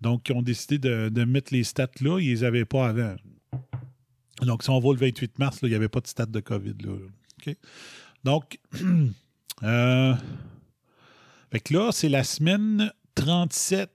Donc, 0.01 0.29
ils 0.29 0.37
ont 0.37 0.43
décidé 0.43 0.79
de, 0.79 1.25
mettre 1.25 1.53
les 1.53 1.65
stats 1.65 1.91
là. 2.01 2.21
Ils 2.21 2.29
les 2.29 2.45
avaient 2.45 2.65
pas 2.65 2.89
avant. 2.89 3.17
Donc, 4.43 4.63
si 4.63 4.71
on 4.71 4.79
va 4.79 4.93
le 4.93 4.99
28 4.99 5.39
mars, 5.41 5.59
il 5.63 5.71
n'y 5.71 5.75
avait 5.75 5.89
pas 5.89 6.01
de 6.01 6.07
stats 6.07 6.27
de 6.27 6.41
COVID. 6.41 6.77
Là. 6.85 6.93
OK? 6.93 7.57
Donc, 8.23 8.61
euh, 9.65 10.15
là, 11.71 11.91
c'est 11.91 12.09
la 12.09 12.23
semaine 12.23 12.93
37. 13.17 13.91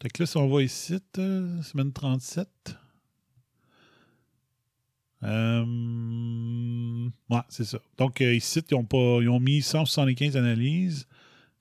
Fait 0.00 0.10
que 0.10 0.22
là, 0.22 0.26
si 0.26 0.36
on 0.36 0.48
va 0.48 0.62
ici, 0.62 0.98
euh, 1.18 1.62
semaine 1.62 1.92
37. 1.92 2.76
Euh, 5.24 7.08
ouais, 7.30 7.40
c'est 7.48 7.64
ça. 7.64 7.78
Donc, 7.98 8.20
euh, 8.20 8.34
ici, 8.34 8.60
ils 8.70 8.74
ont, 8.74 8.84
pas, 8.84 9.18
ils 9.20 9.28
ont 9.28 9.40
mis 9.40 9.62
175 9.62 10.36
analyses, 10.36 11.06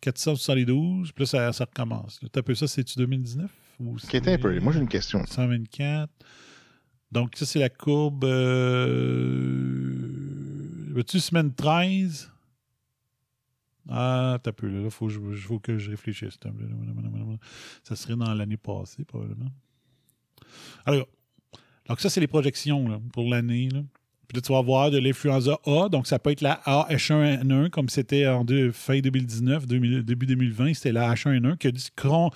472, 0.02 1.12
puis 1.12 1.24
là, 1.24 1.26
ça, 1.28 1.54
ça 1.54 1.66
recommence. 1.66 2.22
Là, 2.24 2.30
peu 2.44 2.56
ça, 2.56 2.68
c'est-tu 2.68 2.98
2019? 2.98 3.50
Ou 3.80 3.98
un 4.34 4.38
peu. 4.38 4.60
Moi, 4.60 4.74
j'ai 4.74 4.80
une 4.80 4.88
question. 4.90 5.26
124. 5.26 6.10
Donc, 7.12 7.36
ça, 7.36 7.46
c'est 7.46 7.60
la 7.60 7.70
courbe. 7.70 8.24
Euh... 8.24 10.08
Veux-tu 10.94 11.20
semaine 11.20 11.54
13? 11.54 12.32
Ah, 13.90 14.40
t'as 14.42 14.52
peu. 14.52 14.68
Là, 14.70 14.82
il 14.86 14.92
faut, 14.92 15.08
que 15.08 15.14
je- 15.14 15.48
faut 15.48 15.60
que 15.60 15.78
je 15.78 15.90
réfléchisse. 15.90 16.38
Ça 17.84 17.96
serait 17.96 18.16
dans 18.16 18.34
l'année 18.34 18.58
passée, 18.58 19.04
probablement. 19.04 19.52
Alors, 20.86 21.08
donc 21.92 22.00
ça, 22.00 22.10
c'est 22.10 22.22
les 22.22 22.28
projections 22.28 23.02
pour 23.12 23.30
l'année. 23.30 23.68
Puis 23.68 24.36
là, 24.36 24.42
tu 24.42 24.54
vas 24.54 24.60
avoir 24.60 24.92
de 24.92 24.98
l'influenza 24.98 25.60
A, 25.66 25.90
donc 25.90 26.08
ça 26.08 26.20
peut 26.20 26.32
être 26.32 26.40
la 26.40 26.62
H1N1, 26.66 27.70
comme 27.70 27.90
c'était 27.90 28.26
en 28.28 28.46
fin 28.72 29.02
2019, 29.02 29.68
2000 29.68 30.04
début 30.04 30.26
2020, 30.26 30.74
c'était 30.74 30.94
la 30.94 31.14
H1N1 31.14 31.58
qui 31.58 31.68
a, 31.68 32.30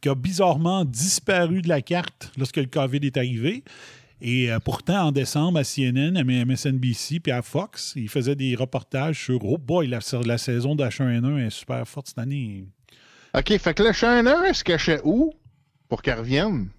qui 0.00 0.08
a 0.08 0.14
bizarrement 0.14 0.86
disparu 0.86 1.60
de 1.60 1.68
la 1.68 1.82
carte 1.82 2.32
lorsque 2.38 2.56
le 2.56 2.64
COVID 2.64 3.00
est 3.02 3.18
arrivé. 3.18 3.64
Et 4.22 4.50
euh, 4.50 4.58
pourtant, 4.60 5.08
en 5.08 5.12
décembre, 5.12 5.58
à 5.58 5.62
CNN, 5.62 6.16
à 6.16 6.24
MSNBC, 6.24 7.20
puis 7.20 7.32
à 7.32 7.42
Fox, 7.42 7.92
ils 7.96 8.08
faisaient 8.08 8.34
des 8.34 8.54
reportages 8.54 9.22
sur 9.22 9.44
Oh 9.44 9.58
boy, 9.58 9.88
la, 9.88 9.98
la 10.24 10.38
saison 10.38 10.74
de 10.74 10.84
H1N1 10.84 11.48
est 11.48 11.50
super 11.50 11.86
forte 11.86 12.06
cette 12.06 12.18
année. 12.18 12.64
OK, 13.34 13.58
fait 13.58 13.74
que 13.74 13.82
le 13.82 13.92
Shannon 13.92 14.54
se 14.54 14.64
cachait 14.64 15.02
où 15.04 15.34
pour 15.86 16.00
qu'elle 16.00 16.20
revienne? 16.20 16.70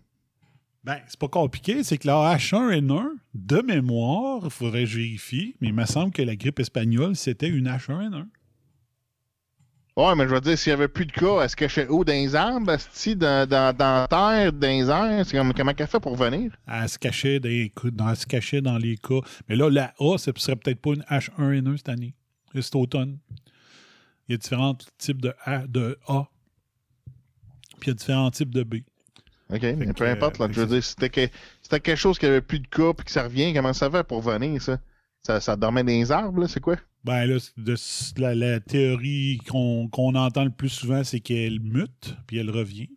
Ben, 0.83 0.97
c'est 1.07 1.19
pas 1.19 1.29
compliqué, 1.29 1.81
c'est 1.83 1.97
que 1.97 2.07
la 2.07 2.35
H1N1, 2.35 3.05
de 3.33 3.61
mémoire, 3.61 4.41
il 4.43 4.49
faudrait 4.49 4.81
que 4.81 4.89
je 4.89 4.97
vérifie, 4.97 5.55
mais 5.61 5.69
il 5.69 5.73
me 5.73 5.85
semble 5.85 6.11
que 6.11 6.21
la 6.21 6.35
grippe 6.35 6.59
espagnole, 6.59 7.15
c'était 7.15 7.47
une 7.47 7.69
H1N1. 7.69 8.25
Ouais, 9.95 10.15
mais 10.15 10.27
je 10.27 10.33
veux 10.33 10.41
dire, 10.41 10.57
s'il 10.57 10.71
n'y 10.71 10.73
avait 10.73 10.87
plus 10.87 11.05
de 11.05 11.11
cas, 11.11 11.41
elle 11.43 11.49
se 11.49 11.55
cachait 11.55 11.87
où? 11.87 12.03
Dans 12.03 12.11
les 12.13 12.35
arbres, 12.35 12.71
asti, 12.71 13.15
dans, 13.15 13.47
dans, 13.47 13.75
dans 13.77 14.01
la 14.01 14.07
terre, 14.07 14.51
dans 14.51 14.67
les 14.67 14.89
airs? 14.89 15.25
C'est 15.25 15.37
comme, 15.37 15.53
comment 15.53 15.71
elle 15.77 15.87
fait 15.87 15.99
pour 15.99 16.15
venir? 16.15 16.51
Elle 16.67 16.89
se 16.89 16.97
cachait 16.97 17.39
dans 17.39 17.47
les, 17.47 17.69
cas- 17.69 17.91
dans, 17.91 18.09
elle 18.09 18.15
se 18.17 18.25
cachait 18.25 18.61
dans 18.61 18.77
les 18.77 18.97
cas. 18.97 19.19
Mais 19.47 19.55
là, 19.55 19.69
la 19.69 19.93
A, 19.99 20.17
ce 20.17 20.31
serait 20.35 20.55
peut-être 20.55 20.81
pas 20.81 20.93
une 20.95 21.03
H1N1 21.03 21.77
cette 21.77 21.89
année. 21.89 22.15
C'est 22.53 22.63
cet 22.63 22.75
automne. 22.75 23.19
Il 24.27 24.31
y 24.31 24.35
a 24.35 24.37
différents 24.37 24.75
types 24.97 25.21
de 25.21 25.33
A, 25.45 25.67
de 25.67 25.97
A. 26.07 26.27
Puis 27.79 27.83
il 27.83 27.87
y 27.89 27.91
a 27.91 27.93
différents 27.93 28.31
types 28.31 28.53
de 28.53 28.63
B. 28.63 28.75
OK, 29.49 29.61
mais 29.77 29.93
peu 29.93 30.07
importe, 30.07 30.39
là, 30.39 30.47
je 30.51 30.61
veux 30.61 30.67
dire, 30.67 30.83
si 30.83 30.91
c'était 30.91 31.09
que- 31.09 31.33
c'était 31.61 31.79
quelque 31.79 31.97
chose 31.97 32.17
qui 32.17 32.25
avait 32.25 32.41
plus 32.41 32.59
de 32.59 32.67
cas 32.67 32.93
puis 32.93 33.05
que 33.05 33.11
ça 33.11 33.23
revient, 33.23 33.53
comment 33.53 33.73
ça 33.73 33.89
fait 33.89 34.03
pour 34.03 34.21
venir, 34.21 34.61
ça? 34.61 34.79
Ça, 35.21 35.39
ça 35.39 35.55
dormait 35.55 35.83
dans 35.83 35.89
les 35.91 36.11
arbres, 36.11 36.41
là, 36.41 36.47
c'est 36.47 36.59
quoi? 36.59 36.75
Ben 37.03 37.25
là, 37.25 37.37
de- 37.57 37.75
la, 38.21 38.35
la 38.35 38.59
théorie 38.59 39.39
qu'on 39.47 40.15
entend 40.15 40.43
le 40.45 40.49
plus 40.49 40.69
souvent, 40.69 41.03
c'est 41.03 41.19
qu'elle 41.19 41.59
mute, 41.59 42.15
puis 42.27 42.37
elle 42.37 42.49
revient. 42.49 42.89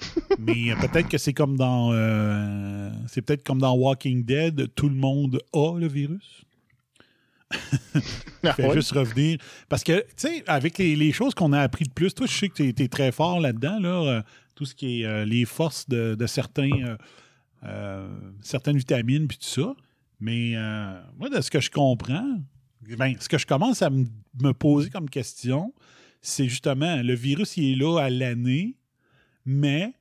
Mais 0.38 0.70
euh, 0.72 0.76
peut-être 0.76 1.08
que 1.08 1.18
c'est 1.18 1.32
comme 1.34 1.56
dans 1.56 1.92
euh, 1.92 2.90
c'est 3.06 3.20
peut-être 3.22 3.44
comme 3.44 3.58
dans 3.60 3.74
Walking 3.74 4.24
Dead, 4.24 4.74
tout 4.74 4.88
le 4.88 4.94
monde 4.94 5.40
a 5.52 5.78
le 5.78 5.86
virus. 5.88 6.42
Ah 8.42 8.54
fait 8.54 8.64
ouais? 8.68 8.74
juste 8.74 8.92
revenir. 8.92 9.36
Parce 9.68 9.84
que, 9.84 10.00
tu 10.00 10.06
sais, 10.16 10.44
avec 10.46 10.78
les, 10.78 10.96
les 10.96 11.12
choses 11.12 11.34
qu'on 11.34 11.52
a 11.52 11.60
appris 11.60 11.84
de 11.84 11.90
plus, 11.90 12.14
toi, 12.14 12.26
je 12.26 12.32
sais 12.34 12.48
que 12.48 12.54
tu 12.54 12.82
es, 12.82 12.88
très 12.88 13.12
fort 13.12 13.38
là-dedans, 13.38 13.78
là, 13.80 13.88
euh, 13.88 14.22
tout 14.60 14.66
ce 14.66 14.74
qui 14.74 15.00
est 15.00 15.06
euh, 15.06 15.24
les 15.24 15.46
forces 15.46 15.88
de, 15.88 16.26
certains, 16.26 16.70
euh, 16.70 16.96
euh, 17.64 18.08
certaines 18.42 18.76
vitamines, 18.76 19.26
puis 19.26 19.38
tout 19.38 19.46
ça. 19.46 19.74
Mais 20.20 20.52
moi, 21.16 21.30
de 21.30 21.40
ce 21.40 21.50
que 21.50 21.60
je 21.60 21.70
comprends, 21.70 22.38
ben, 22.98 23.14
ce 23.18 23.26
que 23.26 23.38
je 23.38 23.46
commence 23.46 23.80
à 23.80 23.88
me 23.88 24.52
poser 24.52 24.90
comme 24.90 25.08
question, 25.08 25.72
c'est 26.20 26.46
justement, 26.46 27.00
le 27.02 27.14
virus, 27.14 27.56
il 27.56 27.72
est 27.72 27.76
là 27.76 28.00
à 28.00 28.10
l'année, 28.10 28.76
mais 29.46 29.94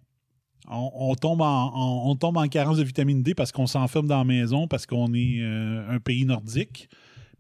on, 0.68 1.16
tombe 1.16 1.40
en, 1.40 2.10
on, 2.10 2.16
tombe 2.18 2.36
en 2.36 2.50
carence 2.50 2.80
de 2.80 2.84
vitamine 2.84 3.24
D 3.24 3.34
parce 3.34 3.54
qu'on 3.54 3.66
s'enferme 3.66 4.08
dans 4.08 4.18
la 4.18 4.26
maison, 4.26 4.68
parce 4.68 4.86
qu'on 4.86 5.14
est 5.14 5.42
un 5.42 6.00
pays 6.02 6.26
nordique. 6.26 6.90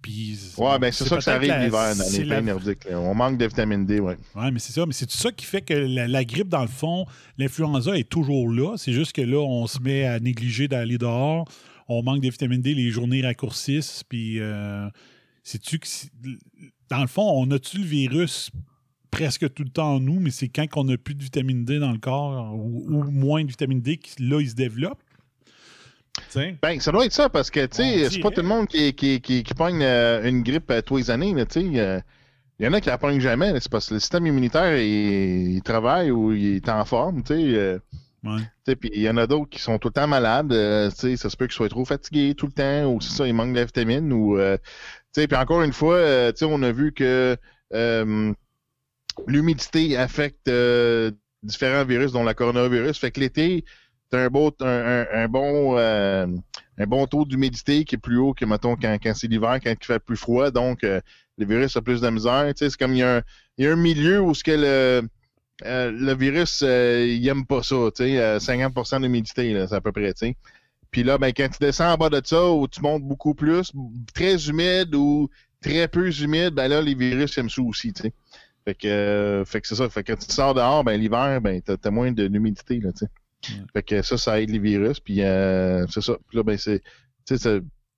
Puis, 0.02 0.38
Ouais, 0.58 0.80
ben 0.80 0.92
c'est 0.92 1.06
ça 1.06 1.18
que 1.18 1.24
ça 1.24 1.36
arrive 1.36 1.52
l'hiver 1.54 1.96
dans 1.96 2.12
les 2.12 2.24
la- 2.26 2.36
pays 2.38 2.46
nordiques. 2.46 2.86
là. 2.90 3.00
On 3.00 3.14
manque 3.14 3.38
de 3.38 3.46
vitamine 3.46 3.86
D, 3.86 4.00
ouais. 4.00 4.18
Oui, 4.36 4.52
mais 4.52 4.60
c'est 4.60 4.72
ça. 4.74 4.86
Mais 4.86 4.94
c'est 4.94 5.06
tout 5.08 5.18
ça 5.18 5.32
qui 5.32 5.46
fait 5.46 5.62
que 5.62 5.74
la, 5.74 6.08
la 6.08 6.24
grippe, 6.26 6.48
dans 6.50 6.62
le 6.62 6.68
fond, 6.68 7.06
l'influenza 7.38 7.98
est 7.98 8.08
toujours 8.10 8.50
là. 8.50 8.76
C'est 8.78 8.94
juste 8.94 9.12
que 9.14 9.22
là, 9.22 9.38
on 9.40 9.68
se 9.68 9.80
met 9.80 10.06
à 10.06 10.20
négliger 10.20 10.68
d'aller 10.68 10.98
dehors. 10.98 11.48
On 11.88 12.04
manque 12.04 12.22
de 12.22 12.30
vitamine 12.30 12.62
D, 12.62 12.74
les 12.74 12.92
journées 12.92 13.22
raccourcissent. 13.22 14.04
Puis, 14.08 14.40
euh, 14.40 14.88
sais-tu 15.44 15.80
que. 15.80 15.88
Dans 16.90 17.02
le 17.02 17.08
fond, 17.08 17.30
on 17.36 17.50
a-tu 17.52 17.78
le 17.80 17.86
virus 17.86 18.52
presque 19.12 19.52
tout 19.54 19.64
le 19.64 19.70
temps 19.70 19.96
en 19.96 20.00
nous, 20.00 20.20
mais 20.20 20.30
c'est 20.32 20.50
quand 20.50 20.66
on 20.76 20.84
n'a 20.86 20.98
plus 20.98 21.16
de 21.16 21.24
vitamine 21.24 21.66
D 21.66 21.80
dans 21.80 21.92
le 21.92 21.98
corps 21.98 22.56
ou, 22.56 22.86
ou 22.90 23.04
moins 23.12 23.44
de 23.44 23.50
vitamine 23.50 23.82
D, 23.82 23.98
que 23.98 24.08
là, 24.20 24.40
il 24.40 24.50
se 24.50 24.56
développe? 24.56 25.00
Ben, 26.62 26.80
ça 26.80 26.92
doit 26.92 27.06
être 27.06 27.14
ça 27.14 27.30
parce 27.30 27.50
que, 27.50 27.66
tu 27.66 27.82
On 27.82 27.84
sais, 27.84 28.10
c'est 28.10 28.20
pas 28.20 28.30
tout 28.32 28.42
le 28.42 28.48
monde 28.48 28.68
qui, 28.68 28.94
qui, 28.94 29.22
qui, 29.22 29.44
qui 29.44 29.54
pogne 29.54 29.82
euh, 29.84 30.24
une 30.28 30.44
grippe 30.44 30.70
euh, 30.72 30.82
tous 30.82 30.98
les 30.98 31.12
années, 31.12 31.34
là, 31.34 31.46
tu 31.46 31.62
sais. 31.62 31.80
euh, 31.80 32.00
Il 32.60 32.66
y 32.66 32.70
en 32.70 32.74
a 32.74 32.82
qui 32.82 32.90
la 32.90 32.98
pognent 32.98 33.20
jamais, 33.22 33.60
c'est 33.60 33.70
parce 33.72 33.90
que 33.90 33.96
le 33.96 34.00
système 34.00 34.28
immunitaire, 34.28 34.78
il, 34.78 35.56
il 35.56 35.62
travaille 35.62 36.12
ou 36.12 36.32
il 36.34 36.58
est 36.58 36.70
en 36.70 36.86
forme, 36.86 37.24
tu 37.24 37.34
sais. 37.36 37.80
Ouais. 38.22 38.40
tu 38.42 38.46
sais, 38.68 38.76
Puis 38.76 38.90
il 38.94 39.02
y 39.02 39.10
en 39.10 39.16
a 39.16 39.28
d'autres 39.28 39.50
qui 39.50 39.60
sont 39.60 39.80
tout 39.80 39.88
le 39.88 39.94
temps 39.94 40.08
malades, 40.08 40.50
tu 40.50 40.96
sais, 40.96 41.18
ça 41.18 41.30
se 41.30 41.38
peut 41.38 41.48
qu'ils 41.48 41.56
soient 41.56 41.70
trop 41.70 41.86
fatigués 41.86 42.36
tout 42.36 42.48
le 42.48 42.52
temps, 42.52 42.92
ou 42.94 43.00
c'est 43.00 43.16
ça, 43.16 43.28
ils 43.28 43.34
manquent 43.34 43.54
de 43.54 43.60
la 43.60 43.66
vitamine, 43.66 44.12
ou, 44.12 44.38
tu 44.38 45.22
sais, 45.22 45.28
puis 45.28 45.38
encore 45.38 45.64
une 45.64 45.74
fois, 45.74 46.34
tu 46.34 46.40
sais, 46.40 46.46
on 46.46 46.62
a 46.62 46.72
vu 46.72 46.92
que 46.92 47.38
l'humidité 49.28 49.98
affecte 49.98 50.50
différents 51.44 51.86
virus, 51.86 52.12
dont 52.12 52.24
la 52.24 52.34
coronavirus, 52.34 53.00
fait 53.00 53.12
que 53.12 53.20
l'été, 53.22 53.64
t'as 54.10 54.26
un, 54.26 54.30
beau, 54.30 54.52
un, 54.62 55.28
bon 55.28 55.78
euh, 55.78 56.28
un 56.78 56.86
bon 56.86 57.06
taux 57.08 57.26
d'humidité 57.26 57.86
qui 57.86 57.96
est 57.96 58.00
plus 58.00 58.18
haut 58.18 58.34
que, 58.34 58.46
mettons, 58.46 58.76
quand, 58.76 58.98
quand 59.02 59.14
c'est 59.14 59.28
l'hiver, 59.28 59.60
quand 59.64 59.72
il 59.72 59.86
fait 59.86 60.00
plus 60.00 60.18
froid, 60.18 60.52
donc 60.52 60.84
euh, 60.84 61.02
le 61.38 61.46
virus 61.46 61.76
a 61.78 61.82
plus 61.82 62.02
de 62.02 62.10
misère, 62.10 62.52
c'est 62.56 62.76
comme 62.78 62.94
il 62.94 63.00
y, 63.00 63.04
a 63.04 63.18
un, 63.18 63.22
il 63.58 63.66
y 63.66 63.68
a 63.68 63.74
un 63.74 63.76
milieu 63.76 64.22
où 64.22 64.34
ce 64.34 64.44
que 64.44 64.52
le 64.52 65.08
euh, 65.66 65.92
le 65.92 66.16
virus, 66.16 66.64
euh, 66.64 67.06
il 67.06 67.28
aime 67.28 67.46
pas 67.46 67.64
ça, 67.64 67.76
tu 67.96 68.04
sais, 68.04 68.18
euh, 68.20 68.40
50% 68.40 69.02
d'humidité, 69.02 69.66
c'est 69.68 69.76
à 69.76 69.82
peu 69.82 69.92
près. 69.92 70.14
Puis 70.92 71.04
là, 71.04 71.18
ben, 71.18 71.34
quand 71.36 71.50
tu 71.50 71.60
descends 71.60 71.94
en 71.94 71.98
bas 71.98 72.10
de 72.10 72.22
ça, 72.24 72.50
où 72.50 72.68
tu 72.68 72.82
montes 72.82 73.04
beaucoup 73.04 73.34
plus, 73.36 73.72
très 74.14 74.48
humide 74.48 74.96
ou 74.96 75.30
très 75.62 75.88
peu 75.88 76.10
humide, 76.12 76.52
ben 76.52 76.68
là, 76.70 76.82
les 76.82 76.96
virus 76.96 77.38
aiment 77.38 77.50
ça 77.50 77.62
aussi. 77.62 77.94
Fait 78.66 78.74
que, 78.74 79.44
que 79.44 79.68
c'est 79.68 79.76
ça. 79.76 79.90
Fait 79.90 80.04
que 80.04 80.14
quand 80.14 80.20
tu 80.20 80.34
sors 80.34 80.54
dehors, 80.54 80.84
ben, 80.84 81.00
l'hiver, 81.00 81.42
ben, 81.42 81.62
t'as, 81.62 81.78
t'as 81.78 81.92
moins 81.92 82.12
d'humidité, 82.12 82.80
tu 82.80 82.88
sais. 82.96 83.08
Fait 83.74 83.84
que 83.84 84.02
ça, 84.02 84.18
ça 84.18 84.42
aide 84.42 84.50
les 84.50 84.60
virus, 84.60 85.00
puis 85.00 85.22
euh, 85.24 85.86
c'est 85.88 86.02
ça. 86.02 86.18
Puis 86.28 86.38
là, 86.38 86.44
ben, 86.44 86.58
c'est, 86.58 86.82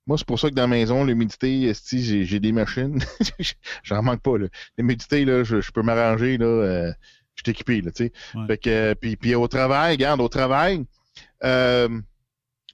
moi, 0.06 0.18
c'est 0.18 0.26
pour 0.26 0.38
ça 0.38 0.48
que 0.50 0.54
dans 0.54 0.62
la 0.62 0.68
maison, 0.68 1.04
l'humidité, 1.04 1.72
j'ai, 1.92 2.24
j'ai 2.24 2.40
des 2.40 2.52
machines. 2.52 2.98
J'en 3.82 4.02
manque 4.02 4.22
pas, 4.22 4.38
là. 4.38 4.46
L'humidité, 4.76 5.24
là, 5.24 5.44
je, 5.44 5.60
je 5.60 5.70
peux 5.70 5.82
m'arranger, 5.82 6.38
là. 6.38 6.46
euh, 6.46 6.92
je 7.34 7.42
suis 7.44 7.50
équipé, 7.52 7.80
là, 7.80 7.90
tu 7.92 8.06
sais. 8.06 8.12
Ouais. 8.34 8.46
Fait 8.46 8.58
que, 8.58 8.94
puis, 8.94 9.16
puis 9.16 9.34
au 9.34 9.48
travail, 9.48 9.92
regarde, 9.92 10.20
au 10.20 10.28
travail, 10.28 10.84
euh, 11.44 11.88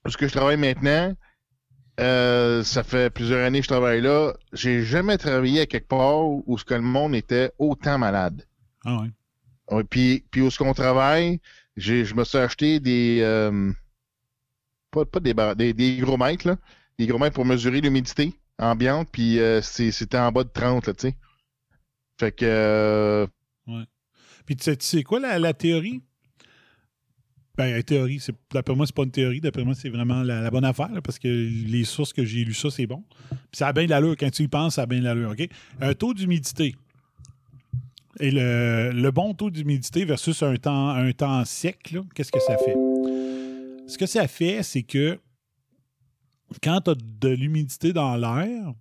où 0.06 0.10
ce 0.10 0.16
que 0.16 0.26
je 0.26 0.32
travaille 0.32 0.56
maintenant, 0.56 1.14
euh, 2.00 2.62
ça 2.62 2.82
fait 2.82 3.10
plusieurs 3.10 3.44
années 3.44 3.58
que 3.58 3.64
je 3.64 3.70
travaille 3.70 4.00
là. 4.00 4.32
J'ai 4.52 4.82
jamais 4.84 5.18
travaillé 5.18 5.62
à 5.62 5.66
quelque 5.66 5.88
part 5.88 6.22
où 6.22 6.56
ce 6.58 6.64
que 6.64 6.74
le 6.74 6.80
monde 6.80 7.14
était 7.14 7.50
autant 7.58 7.98
malade. 7.98 8.46
Ah 8.84 9.00
ouais. 9.00 9.10
Ouais, 9.70 9.84
puis, 9.84 10.24
puis 10.30 10.40
où 10.40 10.50
ce 10.50 10.58
qu'on 10.58 10.72
travaille, 10.72 11.40
je 11.78 12.14
me 12.14 12.24
suis 12.24 12.38
acheté 12.38 12.80
des, 12.80 13.20
euh, 13.22 13.72
pas, 14.90 15.04
pas 15.04 15.20
des, 15.20 15.34
des, 15.56 15.72
des 15.72 15.88
hygromètres, 15.88 16.46
là. 16.46 16.56
Des 16.98 17.04
hygromètres 17.04 17.34
pour 17.34 17.44
mesurer 17.44 17.80
l'humidité 17.80 18.34
ambiante, 18.58 19.08
puis 19.12 19.38
euh, 19.38 19.60
c'était 19.62 20.18
en 20.18 20.32
bas 20.32 20.44
de 20.44 20.50
30, 20.50 20.86
là, 20.86 20.94
tu 20.94 21.08
sais. 21.08 21.16
Fait 22.18 22.32
que, 22.32 22.44
euh, 22.44 23.26
Puis 24.44 24.56
tu 24.56 24.74
sais, 24.80 25.02
quoi 25.04 25.20
la, 25.20 25.38
la 25.38 25.54
théorie? 25.54 26.02
Ben, 27.56 27.74
la 27.74 27.82
théorie, 27.82 28.24
d'après 28.52 28.74
moi, 28.76 28.86
c'est 28.86 28.94
pas 28.94 29.02
une 29.02 29.10
théorie. 29.10 29.40
D'après 29.40 29.64
moi, 29.64 29.74
c'est 29.74 29.88
vraiment 29.88 30.22
la, 30.22 30.48
bonne 30.48 30.64
affaire, 30.64 30.90
parce 31.02 31.18
que 31.18 31.26
les 31.26 31.84
sources 31.84 32.12
que 32.12 32.24
j'ai 32.24 32.44
lues 32.44 32.54
ça, 32.54 32.70
c'est 32.70 32.86
bon. 32.86 33.04
Puis 33.30 33.38
ça 33.58 33.68
a 33.68 33.72
bien 33.72 33.84
de 33.84 33.90
l'allure. 33.90 34.16
Quand 34.16 34.30
tu 34.30 34.44
y 34.44 34.48
penses, 34.48 34.76
ça 34.76 34.82
a 34.82 34.86
bien 34.86 35.00
de 35.00 35.04
l'allure, 35.04 35.30
OK? 35.30 35.48
Un 35.80 35.92
taux 35.94 36.14
d'humidité. 36.14 36.76
Et 38.20 38.30
le, 38.30 39.10
bon 39.10 39.34
taux 39.34 39.50
d'humidité 39.50 40.04
versus 40.04 40.42
un 40.42 40.56
temps, 40.56 40.88
un 40.90 41.12
temps 41.12 41.44
sec, 41.44 41.94
qu'est-ce 42.14 42.32
que 42.32 42.40
ça 42.40 42.56
fait? 42.58 42.76
Ce 43.86 43.96
que 43.96 44.06
ça 44.06 44.26
fait, 44.28 44.62
c'est 44.62 44.82
que 44.82 45.18
quand 46.62 46.80
tu 46.80 46.90
as 46.90 46.94
de 46.94 47.28
l'humidité 47.28 47.92
dans 47.92 48.16
l'air, 48.16 48.72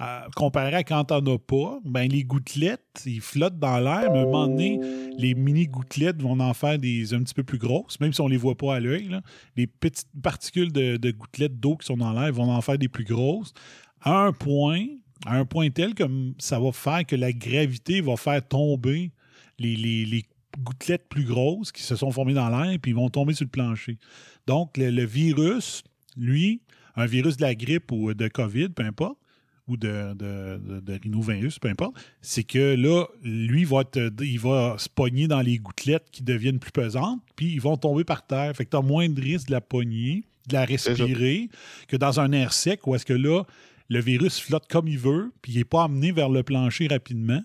euh, 0.00 0.20
comparé 0.34 0.74
à 0.74 0.82
quand 0.82 1.04
t'en 1.04 1.24
as 1.24 1.38
pas, 1.38 1.78
ben 1.84 2.08
les 2.08 2.24
gouttelettes, 2.24 3.04
ils 3.06 3.20
flottent 3.20 3.60
dans 3.60 3.78
l'air, 3.78 4.10
mais 4.12 4.18
à 4.18 4.22
un 4.22 4.24
moment 4.24 4.48
donné, 4.48 4.80
les 5.16 5.34
mini 5.34 5.68
gouttelettes 5.68 6.20
vont 6.20 6.38
en 6.40 6.52
faire 6.52 6.78
des 6.78 7.14
un 7.14 7.22
petit 7.22 7.34
peu 7.34 7.44
plus 7.44 7.58
grosses, 7.58 8.00
même 8.00 8.12
si 8.12 8.20
on 8.20 8.26
les 8.26 8.36
voit 8.36 8.56
pas 8.56 8.74
à 8.74 8.80
l'œil. 8.80 9.16
Les 9.56 9.68
petites 9.68 10.08
particules 10.20 10.72
de, 10.72 10.96
de 10.96 11.10
gouttelettes 11.12 11.60
d'eau 11.60 11.76
qui 11.76 11.86
sont 11.86 11.96
dans 11.96 12.12
l'air 12.12 12.32
vont 12.32 12.50
en 12.50 12.60
faire 12.60 12.76
des 12.76 12.88
plus 12.88 13.04
grosses, 13.04 13.54
à 14.00 14.24
un 14.24 14.32
point, 14.32 14.84
à 15.26 15.36
un 15.38 15.44
point 15.44 15.70
tel 15.70 15.94
que 15.94 16.04
ça 16.38 16.58
va 16.58 16.72
faire 16.72 17.04
que 17.06 17.16
la 17.16 17.32
gravité 17.32 18.00
va 18.00 18.16
faire 18.16 18.46
tomber 18.46 19.10
les, 19.58 19.76
les- 19.76 20.04
les 20.04 20.24
gouttelettes 20.62 21.08
plus 21.08 21.24
grosses 21.24 21.72
qui 21.72 21.82
se 21.82 21.96
sont 21.96 22.10
formées 22.12 22.34
dans 22.34 22.48
l'air, 22.48 22.78
puis 22.80 22.92
ils 22.92 22.94
vont 22.94 23.08
tomber 23.10 23.34
sur 23.34 23.44
le 23.44 23.50
plancher. 23.50 23.98
Donc, 24.46 24.76
le, 24.76 24.90
le 24.90 25.04
virus, 25.04 25.82
lui, 26.16 26.60
un 26.96 27.06
virus 27.06 27.36
de 27.36 27.42
la 27.42 27.54
grippe 27.54 27.90
ou 27.90 28.14
de 28.14 28.28
COVID, 28.28 28.68
peu 28.68 28.84
importe, 28.84 29.18
ou 29.66 29.76
de, 29.78 30.12
de, 30.14 30.60
de, 30.62 30.80
de 30.80 31.00
rhinovirus, 31.02 31.58
peu 31.58 31.68
importe, 31.68 31.94
c'est 32.20 32.44
que 32.44 32.74
là, 32.76 33.06
lui, 33.22 33.64
va 33.64 33.80
être, 33.80 34.12
il 34.20 34.38
va 34.38 34.76
se 34.78 34.88
pogner 34.90 35.26
dans 35.26 35.40
les 35.40 35.58
gouttelettes 35.58 36.04
qui 36.12 36.22
deviennent 36.22 36.58
plus 36.58 36.70
pesantes, 36.70 37.20
puis 37.34 37.52
ils 37.54 37.60
vont 37.62 37.76
tomber 37.78 38.04
par 38.04 38.26
terre. 38.26 38.54
Fait 38.54 38.66
que 38.66 38.70
tu 38.70 38.76
as 38.76 38.82
moins 38.82 39.08
de 39.08 39.20
risque 39.20 39.46
de 39.48 39.52
la 39.52 39.62
pogner, 39.62 40.22
de 40.48 40.52
la 40.52 40.66
respirer, 40.66 41.48
que 41.88 41.96
dans 41.96 42.20
un 42.20 42.30
air 42.32 42.52
sec, 42.52 42.86
où 42.86 42.94
est-ce 42.94 43.06
que 43.06 43.14
là, 43.14 43.42
le 43.88 44.00
virus 44.00 44.40
flotte 44.40 44.66
comme 44.68 44.88
il 44.88 44.98
veut, 44.98 45.32
puis 45.42 45.52
il 45.52 45.58
n'est 45.58 45.64
pas 45.64 45.84
amené 45.84 46.12
vers 46.12 46.28
le 46.28 46.42
plancher 46.42 46.88
rapidement. 46.88 47.42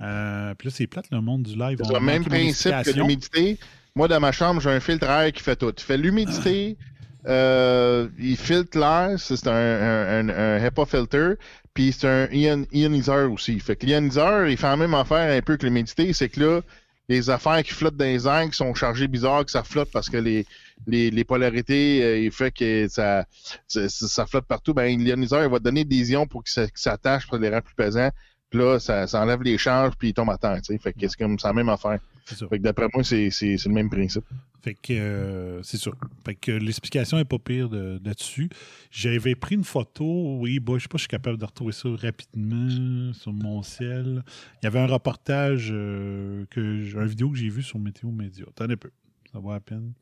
Euh, 0.00 0.54
puis 0.54 0.68
là, 0.68 0.74
c'est 0.76 0.86
plate, 0.86 1.06
le 1.10 1.20
monde 1.20 1.44
du 1.44 1.56
live. 1.56 1.78
C'est 1.82 1.92
le 1.92 2.00
même 2.00 2.24
principe 2.24 2.74
que 2.84 2.90
l'humidité. 2.90 3.58
Moi, 3.94 4.08
dans 4.08 4.20
ma 4.20 4.32
chambre, 4.32 4.60
j'ai 4.60 4.70
un 4.70 4.80
filtre 4.80 5.08
air 5.08 5.32
qui 5.32 5.42
fait 5.42 5.56
tout. 5.56 5.72
Il 5.76 5.82
fait 5.82 5.96
l'humidité, 5.96 6.76
euh, 7.26 8.08
il 8.18 8.36
filtre 8.36 8.78
l'air, 8.78 9.18
c'est 9.18 9.46
un, 9.46 9.52
un, 9.52 10.28
un, 10.28 10.64
HEPA 10.64 10.84
filter, 10.84 11.34
puis 11.72 11.92
c'est 11.92 12.08
un 12.08 12.28
ioniseur 12.72 13.30
aussi. 13.30 13.58
Fait 13.60 13.76
que 13.76 13.86
l'ioniseur, 13.86 14.48
il 14.48 14.56
fait 14.56 14.66
la 14.66 14.76
même 14.76 14.94
affaire 14.94 15.36
un 15.36 15.42
peu 15.42 15.56
que 15.56 15.64
l'humidité, 15.64 16.12
c'est 16.12 16.28
que 16.28 16.40
là, 16.40 16.60
les 17.08 17.30
affaires 17.30 17.62
qui 17.62 17.72
flottent 17.72 17.96
dans 17.96 18.04
les 18.04 18.26
airs, 18.26 18.50
qui 18.50 18.56
sont 18.56 18.74
chargées 18.74 19.08
bizarres, 19.08 19.44
que 19.44 19.50
ça 19.50 19.62
flotte 19.62 19.90
parce 19.92 20.10
que 20.10 20.16
les, 20.16 20.44
les, 20.86 21.10
les 21.10 21.24
polarités, 21.24 22.02
euh, 22.02 22.18
il 22.18 22.30
fait 22.30 22.50
que 22.50 22.88
ça, 22.88 23.24
ça, 23.66 23.88
ça, 23.88 24.26
flotte 24.26 24.46
partout, 24.46 24.74
ben 24.74 24.98
l'ioniseur, 24.98 25.42
il 25.44 25.50
va 25.50 25.58
donner 25.58 25.84
des 25.84 26.12
ions 26.12 26.26
pour 26.26 26.44
que 26.44 26.50
ça 26.50 26.66
s'attache 26.74 27.26
pour 27.26 27.38
les 27.38 27.48
rendre 27.48 27.62
plus 27.62 27.74
pesants. 27.74 28.10
Puis 28.50 28.58
là, 28.58 28.78
ça, 28.78 29.06
ça, 29.06 29.20
enlève 29.20 29.42
les 29.42 29.58
charges, 29.58 29.94
puis 29.98 30.10
il 30.10 30.14
tombe 30.14 30.30
à 30.30 30.38
terre. 30.38 30.60
Fait 30.80 30.92
que 30.92 31.08
c'est 31.08 31.16
comme 31.16 31.38
ça 31.38 31.48
la 31.48 31.54
même 31.54 31.68
affaire. 31.68 31.98
Fait 32.24 32.58
que 32.58 32.62
d'après 32.62 32.88
moi, 32.94 33.02
c'est 33.04 33.28
le 33.28 33.72
même 33.72 33.90
principe. 33.90 34.24
Fait 34.62 34.74
que 34.74 34.94
euh, 34.94 35.62
c'est 35.62 35.76
ça. 35.76 35.90
Fait 36.24 36.34
que 36.34 36.52
l'explication 36.52 37.18
est 37.18 37.26
pas 37.26 37.38
pire 37.38 37.68
là-dessus. 37.70 38.48
J'avais 38.90 39.34
pris 39.34 39.56
une 39.56 39.64
photo, 39.64 40.38
oui, 40.38 40.58
bon, 40.58 40.78
je 40.78 40.84
sais 40.84 40.88
pas 40.88 40.96
si 40.96 41.02
je 41.02 41.08
suis 41.08 41.08
capable 41.08 41.36
de 41.36 41.44
retrouver 41.44 41.72
ça 41.72 41.88
rapidement 41.90 43.12
sur 43.12 43.32
mon 43.32 43.62
ciel. 43.62 44.22
Il 44.62 44.64
y 44.64 44.66
avait 44.66 44.78
un 44.78 44.86
reportage, 44.86 45.68
euh, 45.70 46.46
que 46.48 46.60
une 46.60 47.06
vidéo 47.06 47.30
que 47.30 47.36
j'ai 47.36 47.50
vue 47.50 47.62
sur 47.62 47.78
Météo 47.78 48.10
Média. 48.10 48.46
Attendez 48.48 48.74
un 48.74 48.78
peu. 48.78 48.90
Ça 49.30 49.38
va 49.38 49.56
à 49.56 49.60
peine. 49.60 49.92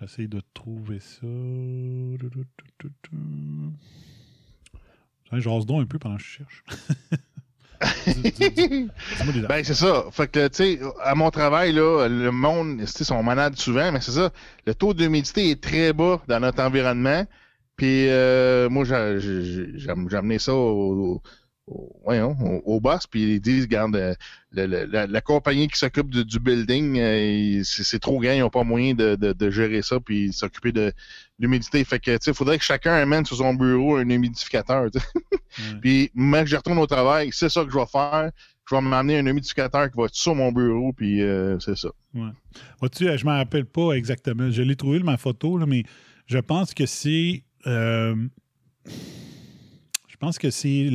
J'essaie 0.00 0.26
de 0.26 0.42
trouver 0.52 1.00
ça. 1.00 1.26
Je 5.32 5.48
rase 5.48 5.64
donc 5.66 5.82
un 5.82 5.86
peu 5.86 5.98
pendant 5.98 6.16
que 6.16 6.22
je 6.22 6.28
cherche. 6.28 6.64
ben, 9.48 9.64
c'est 9.64 9.74
ça. 9.74 10.04
Fait 10.10 10.30
que, 10.30 10.48
tu 10.48 10.54
sais, 10.54 10.80
à 11.02 11.14
mon 11.14 11.30
travail, 11.30 11.72
là, 11.72 12.08
le 12.08 12.30
monde, 12.30 12.80
ils 12.80 12.86
sont 12.86 13.22
malades 13.22 13.56
souvent, 13.56 13.90
mais 13.90 14.00
c'est 14.00 14.12
ça. 14.12 14.30
Le 14.66 14.74
taux 14.74 14.92
d'humidité 14.92 15.50
est 15.50 15.62
très 15.62 15.92
bas 15.94 16.22
dans 16.28 16.40
notre 16.40 16.62
environnement. 16.62 17.26
Puis, 17.76 18.08
euh, 18.08 18.68
moi, 18.68 18.84
j'ai 18.84 19.88
amené 19.88 20.38
ça 20.38 20.54
au, 20.54 21.22
voyons, 22.04 22.36
au, 22.64 22.80
boss, 22.80 23.06
puis 23.06 23.34
ils 23.34 23.40
disent, 23.40 23.64
regarde, 23.64 23.96
euh, 23.96 24.14
la, 24.52 25.20
compagnie 25.20 25.66
qui 25.66 25.78
s'occupe 25.78 26.10
du 26.10 26.38
building, 26.38 26.98
euh, 26.98 27.62
c'est 27.64 27.98
trop 27.98 28.20
grand, 28.20 28.32
ils 28.32 28.40
n'ont 28.40 28.50
pas 28.50 28.62
moyen 28.62 28.94
de, 28.94 29.16
de, 29.16 29.50
gérer 29.50 29.82
ça, 29.82 29.98
puis 29.98 30.32
s'occuper 30.32 30.70
de 30.72 30.92
l'humidité. 31.38 31.82
Fait 31.84 31.98
que, 31.98 32.16
tu 32.18 32.30
il 32.30 32.34
faudrait 32.34 32.58
que 32.58 32.64
chacun 32.64 32.94
amène 32.94 33.24
sur 33.24 33.36
son 33.36 33.54
bureau 33.54 33.96
un 33.96 34.08
humidificateur, 34.08 34.90
Puis, 35.80 36.10
même 36.14 36.44
que 36.44 36.50
je 36.50 36.56
retourne 36.56 36.78
au 36.78 36.86
travail, 36.86 37.30
c'est 37.32 37.48
ça 37.48 37.64
que 37.64 37.70
je 37.70 37.78
vais 37.78 37.86
faire. 37.86 38.30
Je 38.68 38.74
vais 38.74 38.80
m'amener 38.80 39.18
un 39.18 39.26
humidificateur 39.26 39.90
qui 39.90 39.96
va 39.96 40.04
être 40.04 40.14
sur 40.14 40.34
mon 40.34 40.52
bureau, 40.52 40.92
puis 40.92 41.22
euh, 41.22 41.58
c'est 41.60 41.76
ça. 41.76 41.88
Ouais. 42.14 42.30
Vois-tu, 42.80 43.04
je 43.04 43.24
ne 43.24 43.30
m'en 43.30 43.36
rappelle 43.36 43.64
pas 43.64 43.92
exactement. 43.92 44.50
Je 44.50 44.62
l'ai 44.62 44.76
trouvé, 44.76 44.98
ma 45.00 45.16
photo, 45.16 45.56
là, 45.58 45.66
mais 45.66 45.84
je 46.26 46.38
pense 46.38 46.74
que 46.74 46.86
c'est... 46.86 47.42
Pense 50.26 50.38
que 50.38 50.50
c'est 50.50 50.90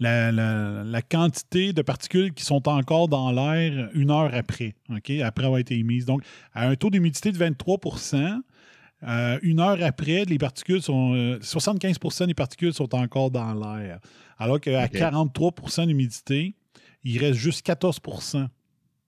la, 0.00 0.32
la, 0.32 1.02
quantité 1.02 1.74
de 1.74 1.82
particules 1.82 2.32
qui 2.32 2.42
sont 2.42 2.66
encore 2.70 3.06
dans 3.06 3.30
l'air 3.30 3.90
une 3.92 4.10
heure 4.10 4.30
après, 4.32 4.76
OK, 4.88 5.10
après 5.10 5.44
avoir 5.44 5.58
été 5.58 5.76
émises. 5.76 6.06
Donc, 6.06 6.22
à 6.54 6.68
un 6.68 6.74
taux 6.74 6.88
d'humidité 6.88 7.32
de 7.32 7.36
23% 7.36 8.40
euh, 9.02 9.38
une 9.42 9.60
heure 9.60 9.76
après, 9.82 10.24
les 10.24 10.38
particules 10.38 10.80
sont. 10.80 11.12
75% 11.42 12.22
euh, 12.22 12.26
des 12.28 12.32
particules 12.32 12.72
sont 12.72 12.94
encore 12.94 13.30
dans 13.30 13.52
l'air. 13.52 14.00
Alors 14.38 14.58
qu'à 14.58 14.86
43% 14.86 15.86
d'humidité, 15.86 16.54
il 17.04 17.18
reste 17.18 17.38
juste 17.38 17.66
14% 17.66 18.48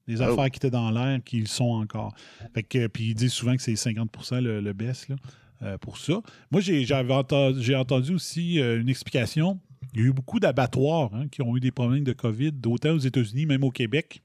des 0.06 0.20
oh. 0.20 0.24
affaires 0.24 0.50
qui 0.50 0.58
étaient 0.58 0.68
dans 0.68 0.90
l'air 0.90 1.20
qui 1.24 1.40
le 1.40 1.46
sont 1.46 1.70
encore. 1.70 2.14
Fait 2.52 2.64
que, 2.64 2.86
puis 2.88 3.04
ils 3.04 3.14
disent 3.14 3.32
souvent 3.32 3.56
que 3.56 3.62
c'est 3.62 3.76
50 3.76 4.10
le, 4.42 4.60
le 4.60 4.72
baisse. 4.74 5.08
Là. 5.08 5.16
Euh, 5.64 5.78
pour 5.78 5.96
ça. 5.96 6.20
Moi, 6.50 6.60
j'ai 6.60 6.86
entendu, 6.92 7.74
entendu, 7.74 8.14
aussi 8.14 8.60
euh, 8.60 8.80
une 8.80 8.88
explication. 8.90 9.60
Il 9.94 10.00
y 10.00 10.04
a 10.04 10.06
eu 10.08 10.12
beaucoup 10.12 10.38
d'abattoirs 10.38 11.10
hein, 11.14 11.26
qui 11.28 11.40
ont 11.40 11.56
eu 11.56 11.60
des 11.60 11.70
problèmes 11.70 12.04
de 12.04 12.12
COVID, 12.12 12.52
autant 12.66 12.90
aux 12.90 12.98
États-Unis, 12.98 13.46
même 13.46 13.64
au 13.64 13.70
Québec. 13.70 14.22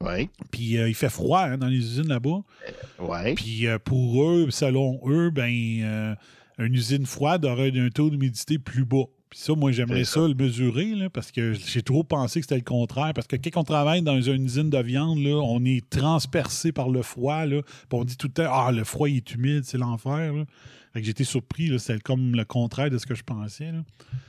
Oui. 0.00 0.28
Puis 0.52 0.78
euh, 0.78 0.88
il 0.88 0.94
fait 0.94 1.08
froid 1.08 1.40
hein, 1.40 1.58
dans 1.58 1.66
les 1.66 1.78
usines 1.78 2.06
là-bas. 2.08 2.42
Oui. 3.00 3.34
Puis 3.34 3.66
pour 3.84 4.22
eux, 4.22 4.50
selon 4.50 5.00
eux, 5.06 5.30
ben, 5.30 6.16
une 6.58 6.74
usine 6.74 7.06
froide 7.06 7.44
aurait 7.44 7.76
un 7.76 7.88
taux 7.88 8.10
d'humidité 8.10 8.58
plus 8.58 8.84
bas. 8.84 9.06
Puis 9.28 9.40
ça, 9.40 9.54
moi, 9.54 9.72
j'aimerais 9.72 10.04
ça. 10.04 10.20
le 10.20 10.34
mesurer, 10.34 10.94
là, 10.94 11.10
parce 11.10 11.32
que 11.32 11.52
j'ai 11.52 11.82
trop 11.82 12.04
pensé 12.04 12.40
que 12.40 12.46
c'était 12.46 12.56
le 12.56 12.62
contraire. 12.62 13.12
Parce 13.14 13.26
que 13.26 13.36
quand 13.36 13.60
on 13.60 13.64
travaille 13.64 14.02
dans 14.02 14.20
une 14.20 14.44
usine 14.44 14.70
de 14.70 14.78
viande, 14.78 15.18
là, 15.18 15.36
on 15.42 15.64
est 15.64 15.88
transpercé 15.90 16.72
par 16.72 16.88
le 16.88 17.02
froid. 17.02 17.44
Là, 17.44 17.62
puis 17.62 17.98
on 17.98 18.04
dit 18.04 18.16
tout 18.16 18.28
le 18.28 18.32
temps 18.32 18.50
Ah, 18.50 18.70
le 18.72 18.84
froid 18.84 19.08
il 19.08 19.16
est 19.16 19.34
humide, 19.34 19.64
c'est 19.64 19.78
l'enfer. 19.78 20.32
Fait 20.92 21.00
que 21.00 21.06
j'étais 21.06 21.24
surpris, 21.24 21.78
c'est 21.78 22.02
comme 22.02 22.34
le 22.34 22.44
contraire 22.44 22.88
de 22.88 22.96
ce 22.98 23.04
que 23.04 23.14
je 23.14 23.22
pensais. 23.22 23.70
Là. 23.70 23.84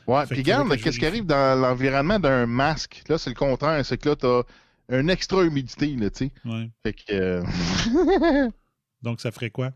Ouais, 0.08 0.26
puis 0.26 0.40
regarde, 0.40 0.76
qu'est-ce 0.78 1.00
qui 1.00 1.06
arrive 1.06 1.26
dans 1.26 1.58
l'environnement 1.60 2.20
d'un 2.20 2.46
masque? 2.46 3.04
Là, 3.08 3.18
c'est 3.18 3.30
le 3.30 3.36
contraire. 3.36 3.86
C'est 3.86 3.98
que 3.98 4.10
là, 4.10 4.16
t'as 4.18 4.42
une 4.90 5.10
extra 5.10 5.44
humidité, 5.44 5.96
là, 5.96 6.10
tu 6.10 6.26
sais. 6.26 6.32
Ouais. 6.44 6.70
Fait 6.84 6.94
que. 6.94 7.04
Euh, 7.12 8.50
Donc, 9.02 9.22
ça 9.22 9.32
ferait 9.32 9.50
quoi? 9.52 9.72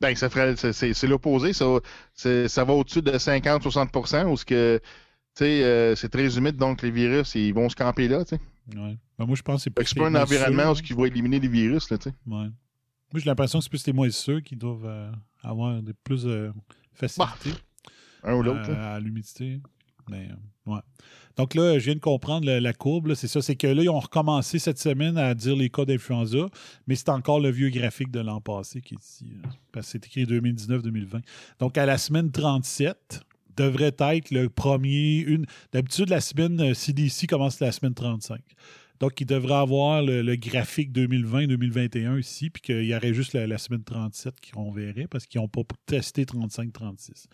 Ben, 0.00 0.14
ça 0.14 0.28
ferait, 0.28 0.54
c'est 0.56 1.06
l'opposé. 1.06 1.52
Ça, 1.52 1.66
ça 2.14 2.64
va 2.64 2.72
au-dessus 2.74 3.02
de 3.02 3.12
50-60% 3.12 4.26
où 4.26 4.36
ce 4.36 4.44
que, 4.44 4.78
tu 4.78 5.44
sais, 5.44 5.64
euh, 5.64 5.94
c'est 5.94 6.10
très 6.10 6.36
humide, 6.36 6.56
donc 6.56 6.82
les 6.82 6.90
virus, 6.90 7.34
ils 7.34 7.54
vont 7.54 7.68
se 7.68 7.76
camper 7.76 8.08
là, 8.08 8.24
tu 8.24 8.36
sais. 8.36 8.40
Ouais. 8.78 8.96
Ben, 9.18 9.26
moi, 9.26 9.36
je 9.36 9.42
pense 9.42 9.64
que 9.64 9.70
c'est 9.84 9.98
pas 9.98 10.06
un 10.08 10.14
environnement 10.14 10.72
où 10.72 10.74
qui 10.74 10.92
va 10.92 11.06
éliminer 11.06 11.40
les 11.40 11.48
virus, 11.48 11.90
là, 11.90 11.98
tu 11.98 12.10
sais. 12.10 12.14
Ouais. 12.26 12.48
Moi, 13.12 13.20
j'ai 13.20 13.24
l'impression 13.24 13.58
que 13.58 13.64
c'est 13.64 13.70
plus 13.70 13.86
les 13.86 13.92
moisissures 13.92 14.42
qui 14.42 14.56
doivent 14.56 14.84
euh, 14.84 15.10
avoir 15.42 15.80
des 15.80 15.94
plus 15.94 16.24
de 16.24 16.52
facilité. 16.92 17.50
Bah, 17.50 18.30
un 18.30 18.34
ou 18.34 18.42
l'autre. 18.42 18.68
Euh, 18.68 18.96
à 18.96 19.00
l'humidité. 19.00 19.60
Mais, 20.10 20.28
ouais. 20.66 20.80
Donc 21.36 21.54
là, 21.54 21.78
je 21.78 21.84
viens 21.84 21.94
de 21.94 22.00
comprendre 22.00 22.46
la, 22.50 22.72
courbe. 22.72 23.14
C'est 23.14 23.28
ça. 23.28 23.42
C'est 23.42 23.56
que 23.56 23.66
là, 23.66 23.82
ils 23.82 23.90
ont 23.90 24.00
recommencé 24.00 24.58
cette 24.58 24.78
semaine 24.78 25.18
à 25.18 25.34
dire 25.34 25.54
les 25.54 25.68
cas 25.68 25.84
d'influenza, 25.84 26.48
mais 26.86 26.94
c'est 26.94 27.10
encore 27.10 27.40
le 27.40 27.50
vieux 27.50 27.68
graphique 27.68 28.10
de 28.10 28.20
l'an 28.20 28.40
passé 28.40 28.80
qui 28.80 28.94
est 28.94 29.02
ici. 29.02 29.26
Euh, 29.34 29.48
parce 29.70 29.86
que 29.86 29.92
c'est 29.92 30.06
écrit 30.06 30.24
2019-2020. 30.24 31.20
Donc, 31.58 31.76
à 31.76 31.84
la 31.84 31.98
semaine 31.98 32.30
37, 32.30 33.20
devrait 33.56 33.94
être 33.98 34.30
le 34.30 34.48
premier. 34.48 35.18
Une... 35.18 35.46
D'habitude, 35.72 36.08
la 36.08 36.20
semaine 36.20 36.74
CDC 36.74 37.26
commence 37.26 37.60
la 37.60 37.72
semaine 37.72 37.94
35. 37.94 38.40
Donc, 39.00 39.20
il 39.20 39.26
devrait 39.26 39.54
avoir 39.54 40.02
le, 40.02 40.36
graphique 40.36 40.92
2020-2021 40.92 42.18
ici, 42.18 42.50
puis 42.50 42.62
qu'il 42.62 42.84
y 42.84 42.94
aurait 42.94 43.14
juste 43.14 43.34
la, 43.34 43.58
semaine 43.58 43.82
37 43.82 44.34
qu'on 44.52 44.70
verrait 44.70 45.06
parce 45.08 45.26
qu'ils 45.26 45.40
n'ont 45.40 45.48
pas 45.48 45.62
testé 45.86 46.24
35-36. 46.24 47.26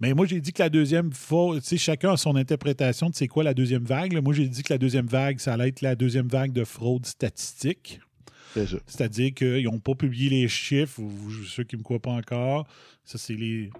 Mais 0.00 0.14
moi, 0.14 0.26
j'ai 0.26 0.40
dit 0.40 0.52
que 0.52 0.62
la 0.62 0.70
deuxième 0.70 1.12
fois, 1.12 1.56
tu 1.56 1.66
sais, 1.66 1.76
chacun 1.76 2.12
a 2.12 2.16
son 2.16 2.36
interprétation 2.36 3.10
de 3.10 3.14
c'est 3.14 3.28
quoi 3.28 3.44
la 3.44 3.54
deuxième 3.54 3.84
vague. 3.84 4.20
Moi, 4.22 4.34
j'ai 4.34 4.48
dit 4.48 4.62
que 4.62 4.72
la 4.72 4.78
deuxième 4.78 5.06
vague, 5.06 5.38
ça 5.38 5.54
allait 5.54 5.68
être 5.68 5.82
la 5.82 5.94
deuxième 5.94 6.28
vague 6.28 6.52
de 6.52 6.64
fraude 6.64 7.06
statistique. 7.06 8.00
C'est-à-dire 8.54 9.32
qu'ils 9.34 9.64
n'ont 9.64 9.78
pas 9.78 9.94
publié 9.94 10.28
les 10.28 10.48
chiffres, 10.48 11.00
ceux 11.46 11.64
qui 11.64 11.76
ne 11.76 11.80
me 11.80 11.84
croient 11.84 12.00
pas 12.00 12.10
encore. 12.10 12.66
Ça, 13.04 13.18
c'est 13.18 13.34
les. 13.34 13.70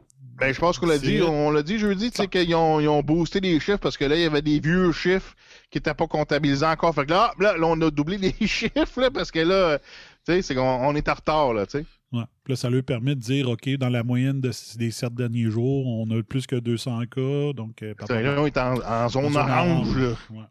Ben, 0.41 0.55
je 0.55 0.59
pense 0.59 0.79
qu'on 0.79 0.87
l'a 0.87 0.99
dit, 0.99 1.21
on 1.23 1.51
l'a 1.51 1.62
dit 1.62 1.79
jeudi, 1.79 2.11
tu 2.11 2.23
sais, 2.23 2.29
qu'ils 2.29 2.55
ont, 2.55 2.81
ils 2.81 2.89
ont 2.89 3.03
boosté 3.03 3.41
les 3.41 3.61
chiffres 3.61 3.79
parce 3.79 3.99
que 3.99 4.07
là, 4.07 4.16
il 4.16 4.23
y 4.23 4.25
avait 4.25 4.41
des 4.41 4.59
vieux 4.59 4.91
chiffres 4.91 5.35
qui 5.71 5.77
n'étaient 5.77 5.93
pas 5.93 6.07
comptabilisés 6.07 6.64
encore. 6.64 6.95
Fait 6.95 7.05
que 7.05 7.11
là, 7.11 7.35
là, 7.39 7.55
on 7.62 7.81
a 7.83 7.91
doublé 7.91 8.16
les 8.16 8.33
chiffres, 8.47 9.01
là, 9.01 9.11
parce 9.11 9.31
que 9.31 9.41
là, 9.41 9.79
tu 9.79 9.85
sais, 10.33 10.43
c'est 10.43 10.55
qu'on 10.55 10.62
on 10.62 10.95
est 10.95 11.09
en 11.09 11.14
retard, 11.14 11.53
là, 11.53 11.66
tu 11.66 11.79
sais. 11.79 11.87
Ouais. 12.12 12.25
Puis 12.43 12.53
là, 12.53 12.57
ça 12.57 12.71
leur 12.71 12.83
permet 12.83 13.14
de 13.14 13.21
dire, 13.21 13.49
OK, 13.49 13.68
dans 13.77 13.89
la 13.89 14.03
moyenne 14.03 14.41
des 14.41 14.91
sept 14.91 15.14
derniers 15.14 15.51
jours, 15.51 15.87
on 15.87 16.11
a 16.11 16.23
plus 16.23 16.47
que 16.47 16.57
200 16.57 17.03
cas. 17.03 17.53
Donc, 17.53 17.83
euh, 17.83 17.95
là, 18.09 18.35
on 18.39 18.47
est 18.47 18.59
en, 18.59 19.09
zone 19.09 19.37
orange. 19.37 19.97
Là. 19.97 20.09
Ouais. 20.31 20.45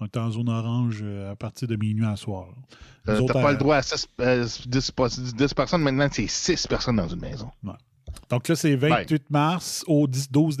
On 0.00 0.04
est 0.04 0.16
en 0.16 0.30
zone 0.30 0.48
orange 0.48 1.00
euh, 1.02 1.32
à 1.32 1.36
partir 1.36 1.66
de 1.66 1.74
minuit 1.74 2.06
à 2.06 2.14
soir. 2.14 2.48
Euh, 3.08 3.20
T'as 3.26 3.42
pas 3.42 3.50
le 3.50 3.58
droit 3.58 3.76
à 3.76 3.80
10, 3.80 4.68
10, 4.68 5.54
personnes. 5.54 5.82
Maintenant, 5.82 6.08
c'est 6.12 6.28
6 6.28 6.68
personnes 6.68 6.96
dans 6.96 7.08
une 7.08 7.20
maison. 7.20 7.50
Ouais. 7.64 7.72
Donc 8.28 8.48
là, 8.48 8.56
c'est 8.56 8.76
28 8.76 9.30
mars 9.30 9.84
au 9.86 10.06
12, 10.06 10.56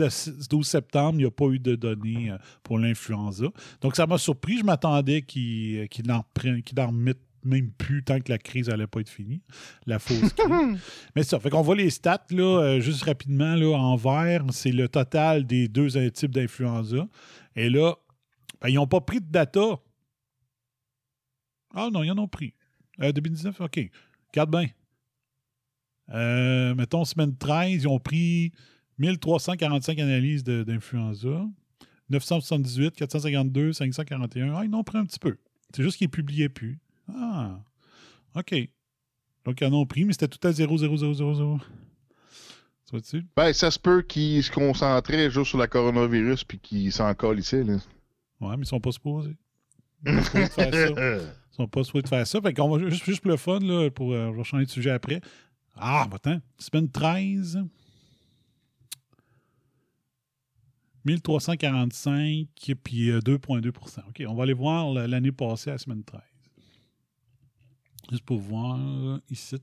12, 0.48 0.66
septembre, 0.66 1.14
il 1.14 1.18
n'y 1.18 1.24
a 1.26 1.30
pas 1.30 1.46
eu 1.46 1.58
de 1.58 1.74
données 1.74 2.30
euh, 2.30 2.38
pour 2.62 2.78
l'influenza. 2.78 3.46
Donc 3.80 3.96
ça 3.96 4.06
m'a 4.06 4.18
surpris. 4.18 4.58
Je 4.58 4.64
m'attendais 4.64 5.22
qu'ils 5.22 5.88
en, 6.10 6.24
qu 6.34 6.80
en, 6.80 6.92
mettent 6.92 7.18
même 7.44 7.70
plus 7.70 8.02
tant 8.02 8.20
que 8.20 8.30
la 8.30 8.38
crise 8.38 8.68
n'allait 8.68 8.86
pas 8.86 9.00
être 9.00 9.08
finie. 9.08 9.42
La 9.86 9.98
fausse 9.98 10.32
crise. 10.32 10.78
Mais 11.16 11.22
ça, 11.22 11.38
fait 11.38 11.50
qu'on 11.50 11.62
voit 11.62 11.76
les 11.76 11.90
stats, 11.90 12.26
là, 12.30 12.60
euh, 12.60 12.80
juste 12.80 13.04
rapidement, 13.04 13.54
là, 13.54 13.76
en 13.76 13.96
vert, 13.96 14.44
c'est 14.50 14.72
le 14.72 14.88
total 14.88 15.46
des 15.46 15.68
deux 15.68 15.96
euh, 15.96 16.10
types 16.10 16.32
d'influenza. 16.32 17.06
Et 17.56 17.70
là, 17.70 17.94
ben, 18.60 18.68
ils 18.68 18.74
n'ont 18.74 18.86
pas 18.86 19.00
pris 19.00 19.20
de 19.20 19.30
data. 19.30 19.78
Ah 21.74 21.88
non, 21.92 22.02
ils 22.02 22.10
en 22.10 22.18
ont 22.18 22.28
pris. 22.28 22.54
Euh, 23.00 23.12
2019, 23.12 23.60
OK. 23.60 23.80
Regarde 24.32 24.50
bien. 24.50 24.66
Euh, 26.10 26.74
mettons, 26.74 27.04
semaine 27.04 27.36
13, 27.36 27.82
ils 27.82 27.88
ont 27.88 27.98
pris 27.98 28.52
1345 28.98 29.98
analyses 29.98 30.44
d'influenza. 30.44 31.46
978, 32.10 32.94
452, 32.96 33.72
541. 33.72 34.54
Ah, 34.54 34.64
ils 34.64 34.74
en 34.74 34.78
ont 34.78 34.84
pris 34.84 34.98
un 34.98 35.04
petit 35.04 35.18
peu. 35.18 35.36
C'est 35.74 35.82
juste 35.82 35.98
qu'ils 35.98 36.06
ne 36.06 36.12
publiaient 36.12 36.48
plus. 36.48 36.78
Ah, 37.14 37.60
OK. 38.34 38.54
Donc, 39.44 39.60
ils 39.60 39.66
en 39.66 39.72
ont 39.72 39.86
pris, 39.86 40.04
mais 40.04 40.12
c'était 40.12 40.28
tout 40.28 40.46
à 40.46 40.52
0, 40.52 40.78
0, 40.78 40.96
0, 40.96 41.14
0, 41.14 41.34
0. 41.34 41.58
Tu 41.58 42.90
vois-tu? 42.90 43.26
Ben, 43.36 43.52
ça 43.52 43.70
se 43.70 43.78
peut 43.78 44.02
qu'ils 44.02 44.42
se 44.42 44.50
concentraient 44.50 45.30
juste 45.30 45.50
sur 45.50 45.58
la 45.58 45.68
coronavirus 45.68 46.44
puis 46.44 46.58
qu'ils 46.58 46.92
s'en 46.92 47.12
collent 47.14 47.38
ici. 47.38 47.62
Là. 47.62 47.74
Ouais, 48.40 48.56
mais 48.56 48.62
ils 48.62 48.66
sont 48.66 48.80
pas 48.80 48.92
supposés. 48.92 49.36
Ils 50.06 50.22
sont 50.22 50.30
pas 50.30 50.44
supposés 50.44 50.70
de 50.70 50.72
faire 50.72 50.72
ça. 50.72 51.22
Ils 51.50 51.56
sont 51.56 51.68
pas 51.68 51.84
supposés 51.84 52.02
de 52.02 52.08
faire 52.08 52.26
ça. 52.26 52.40
Fait 52.40 52.54
qu'on 52.54 52.68
va 52.68 52.88
juste, 52.88 53.04
juste 53.04 53.20
pour 53.20 53.32
le 53.32 53.36
fun, 53.36 53.58
là, 53.58 53.90
pour, 53.90 54.12
euh, 54.12 54.42
changer 54.44 54.64
de 54.64 54.70
sujet 54.70 54.90
après. 54.90 55.20
Ah, 55.78 56.08
attends. 56.12 56.40
Semaine 56.58 56.90
13. 56.90 57.64
1345, 61.04 62.48
puis 62.82 63.10
euh, 63.10 63.20
2,2% 63.20 64.00
OK, 64.08 64.22
on 64.26 64.34
va 64.34 64.42
aller 64.42 64.52
voir 64.52 64.92
l'année 64.92 65.32
passée 65.32 65.70
à 65.70 65.74
la 65.74 65.78
semaine 65.78 66.04
13. 66.04 66.20
Juste 68.10 68.24
pour 68.24 68.38
voir 68.38 68.78
euh, 68.78 69.18
ici. 69.30 69.56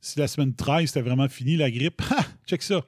Si 0.00 0.18
la 0.18 0.28
semaine 0.28 0.54
13, 0.54 0.88
c'était 0.88 1.02
vraiment 1.02 1.28
fini, 1.28 1.56
la 1.56 1.70
grippe. 1.70 2.00
Ha! 2.10 2.24
Check 2.46 2.62
ça. 2.62 2.82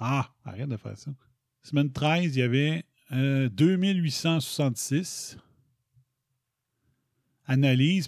Ah, 0.00 0.28
arrête 0.44 0.68
de 0.68 0.76
faire 0.76 0.98
ça. 0.98 1.12
Semaine 1.62 1.92
13, 1.92 2.34
il 2.34 2.40
y 2.40 2.42
avait 2.42 2.84
euh, 3.12 3.48
2866 3.50 5.36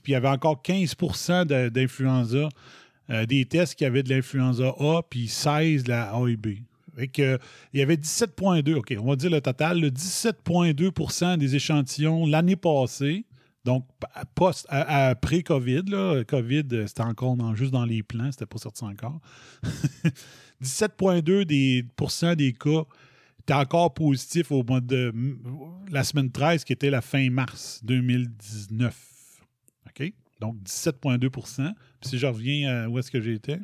puis 0.01 0.13
il 0.13 0.15
y 0.15 0.17
avait 0.17 0.29
encore 0.29 0.63
15 0.63 0.95
de- 1.47 1.69
d'influenza, 1.69 2.49
euh, 3.11 3.27
des 3.27 3.45
tests 3.45 3.75
qui 3.75 3.85
avaient 3.85 4.03
de 4.03 4.09
l'influenza 4.11 4.75
A, 4.79 5.03
puis 5.09 5.29
16 5.29 5.85
de 5.85 5.91
la 5.91 6.15
A 6.15 6.29
et 6.29 6.37
B. 6.37 6.49
Que, 7.13 7.39
il 7.73 7.81
y 7.81 7.83
avait 7.83 7.97
17,2, 7.97 8.75
OK, 8.75 8.95
on 9.01 9.07
va 9.07 9.17
dire 9.17 9.31
le 9.31 9.41
total, 9.41 9.81
le 9.81 9.91
17,2 9.91 11.37
des 11.37 11.57
échantillons 11.57 12.25
l'année 12.27 12.55
passée, 12.55 13.25
donc 13.65 13.85
post, 14.37 14.65
à- 14.69 15.09
à- 15.09 15.15
pré-COVID, 15.17 15.83
là, 15.89 16.23
COVID, 16.25 16.63
euh, 16.73 16.87
c'était 16.87 17.03
encore 17.03 17.37
juste 17.57 17.73
dans 17.73 17.85
les 17.85 18.03
plans, 18.05 18.31
c'était 18.31 18.47
pas 18.47 18.59
sorti 18.59 18.85
encore. 18.85 19.21
17,2 20.63 21.45
des, 21.45 21.85
des 22.37 22.53
cas 22.53 22.85
étaient 23.41 23.55
encore 23.55 23.93
positifs 23.93 24.51
au 24.53 24.63
mois 24.63 24.81
de 24.81 25.13
la 25.91 26.05
semaine 26.05 26.31
13, 26.31 26.65
qui 26.65 26.73
était 26.73 26.91
la 26.91 27.01
fin 27.01 27.29
mars 27.31 27.81
2019. 27.85 29.14
OK? 29.99 30.13
Donc 30.41 30.57
17,2 30.63 31.31
Puis 31.31 32.11
si 32.11 32.19
je 32.19 32.27
reviens 32.27 32.85
à 32.85 32.89
où 32.89 32.99
est-ce 32.99 33.11
que 33.11 33.21
j'étais, 33.21 33.61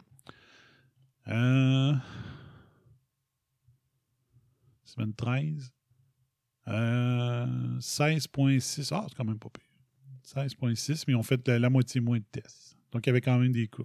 euh, 1.29 1.95
semaine 4.85 5.15
13, 5.15 5.73
euh, 6.69 7.79
16,6. 7.81 8.93
Ah, 8.93 9.07
c'est 9.09 9.17
quand 9.17 9.25
même 9.25 9.39
pas 9.39 9.51
pire. 9.51 9.65
16,6, 10.25 11.05
mais 11.09 11.15
ont 11.15 11.23
fait 11.23 11.47
la, 11.49 11.71
moitié 11.71 12.01
moins 12.01 12.19
de 12.19 12.25
tests. 12.31 12.77
Donc, 12.93 13.07
il 13.07 13.09
y 13.09 13.11
avait 13.11 13.21
quand 13.21 13.39
même 13.39 13.53
des 13.53 13.69
cas. 13.69 13.83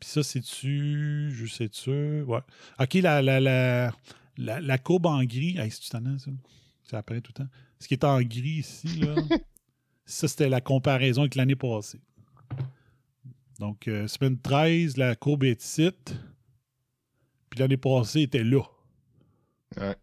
Puis 0.00 0.08
ça, 0.08 0.22
c'est-tu. 0.22 1.30
Je 1.32 1.46
sais-tu. 1.46 2.22
Ouais. 2.22 2.40
OK, 2.80 2.94
la, 2.94 3.22
la, 3.22 3.40
la, 3.40 3.92
la, 4.36 4.78
courbe 4.78 5.06
en 5.06 5.22
gris. 5.24 5.56
Hey, 5.58 5.70
c'est-tu 5.70 5.86
ça? 5.86 6.00
Ça 6.82 6.98
apparaît 6.98 7.20
tout 7.20 7.32
le 7.36 7.44
temps. 7.44 7.50
Ce 7.78 7.88
qui 7.88 7.94
est 7.94 8.04
en 8.04 8.20
gris 8.20 8.58
ici, 8.58 8.88
là, 9.00 9.14
ça, 10.04 10.28
c'était 10.28 10.48
la 10.48 10.60
comparaison 10.60 11.22
avec 11.22 11.34
l'année 11.34 11.56
passée. 11.56 12.00
Donc, 13.58 13.86
euh, 13.88 14.06
semaine 14.08 14.38
13, 14.38 14.96
la 14.96 15.14
courbe 15.14 15.44
est 15.44 15.62
ici. 15.62 15.90
Puis 17.50 17.60
l'année 17.60 17.76
passée, 17.76 18.22
était 18.22 18.42
là. 18.44 18.62
Ouais. 19.76 19.96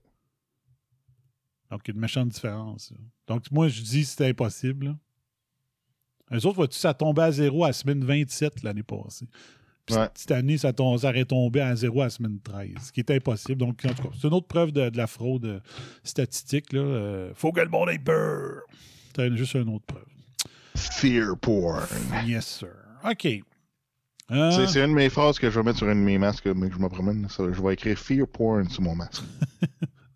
Donc, 1.70 1.82
il 1.86 1.90
y 1.90 1.92
a 1.92 1.96
une 1.96 2.00
méchante 2.02 2.30
différence. 2.30 2.94
Donc, 3.28 3.50
moi, 3.52 3.68
je 3.68 3.82
dis 3.82 4.02
que 4.02 4.08
c'était 4.08 4.28
impossible. 4.30 4.98
Eux 6.34 6.46
autres, 6.46 6.56
vois-tu, 6.56 6.78
ça 6.78 6.94
tombait 6.94 7.24
à 7.24 7.32
zéro 7.32 7.64
à 7.66 7.68
la 7.68 7.74
semaine 7.74 8.04
27 8.04 8.64
l'année 8.64 8.84
passée. 8.84 9.28
Puis 9.86 9.96
Ouais. 9.96 10.08
cette 10.16 10.32
année, 10.32 10.58
ça, 10.58 10.72
aurait 10.78 11.26
tombé 11.26 11.60
à 11.60 11.76
zéro 11.76 12.02
à 12.02 12.06
la 12.06 12.10
semaine 12.10 12.40
13, 12.40 12.76
ce 12.82 12.92
qui 12.92 13.02
est 13.02 13.12
impossible. 13.12 13.58
Donc, 13.58 13.84
en 13.86 13.94
tout 13.94 14.04
cas, 14.04 14.10
c'est 14.20 14.28
une 14.28 14.34
autre 14.34 14.48
preuve 14.48 14.72
de, 14.72 14.90
de 14.90 14.98
la 14.98 15.08
fraude 15.08 15.46
euh, 15.46 15.60
statistique. 16.04 16.72
Là. 16.72 16.80
Euh, 16.82 17.34
faut 17.36 17.52
que 17.52 17.60
le 17.60 17.70
monde 17.70 17.90
ait 17.90 18.00
peur. 18.00 18.62
C'est 19.16 19.36
juste 19.36 19.54
une 19.56 19.70
autre 19.70 19.86
preuve. 19.86 20.06
Fear 20.76 21.38
porn. 21.38 21.84
Yes, 22.26 22.46
sir. 22.46 22.70
OK. 23.04 23.26
Euh, 24.32 24.66
C'est, 24.68 24.80
une 24.82 24.92
de 24.92 24.96
mes 24.96 25.10
phrases 25.10 25.38
que 25.40 25.50
je 25.50 25.60
vais 25.60 25.66
mettre 25.66 25.80
sur 25.80 25.88
un 25.90 25.96
de 25.96 26.00
mes 26.00 26.18
masques, 26.18 26.46
mais 26.48 26.70
que 26.70 26.76
je 26.76 26.80
me 26.80 26.88
promène. 26.88 27.28
Ça, 27.30 27.44
je 27.52 27.62
vais 27.62 27.74
écrire 27.74 27.98
Fear 27.98 28.28
porn 28.28 28.70
sur 28.70 28.82
mon 28.82 28.96
masque. 28.96 29.24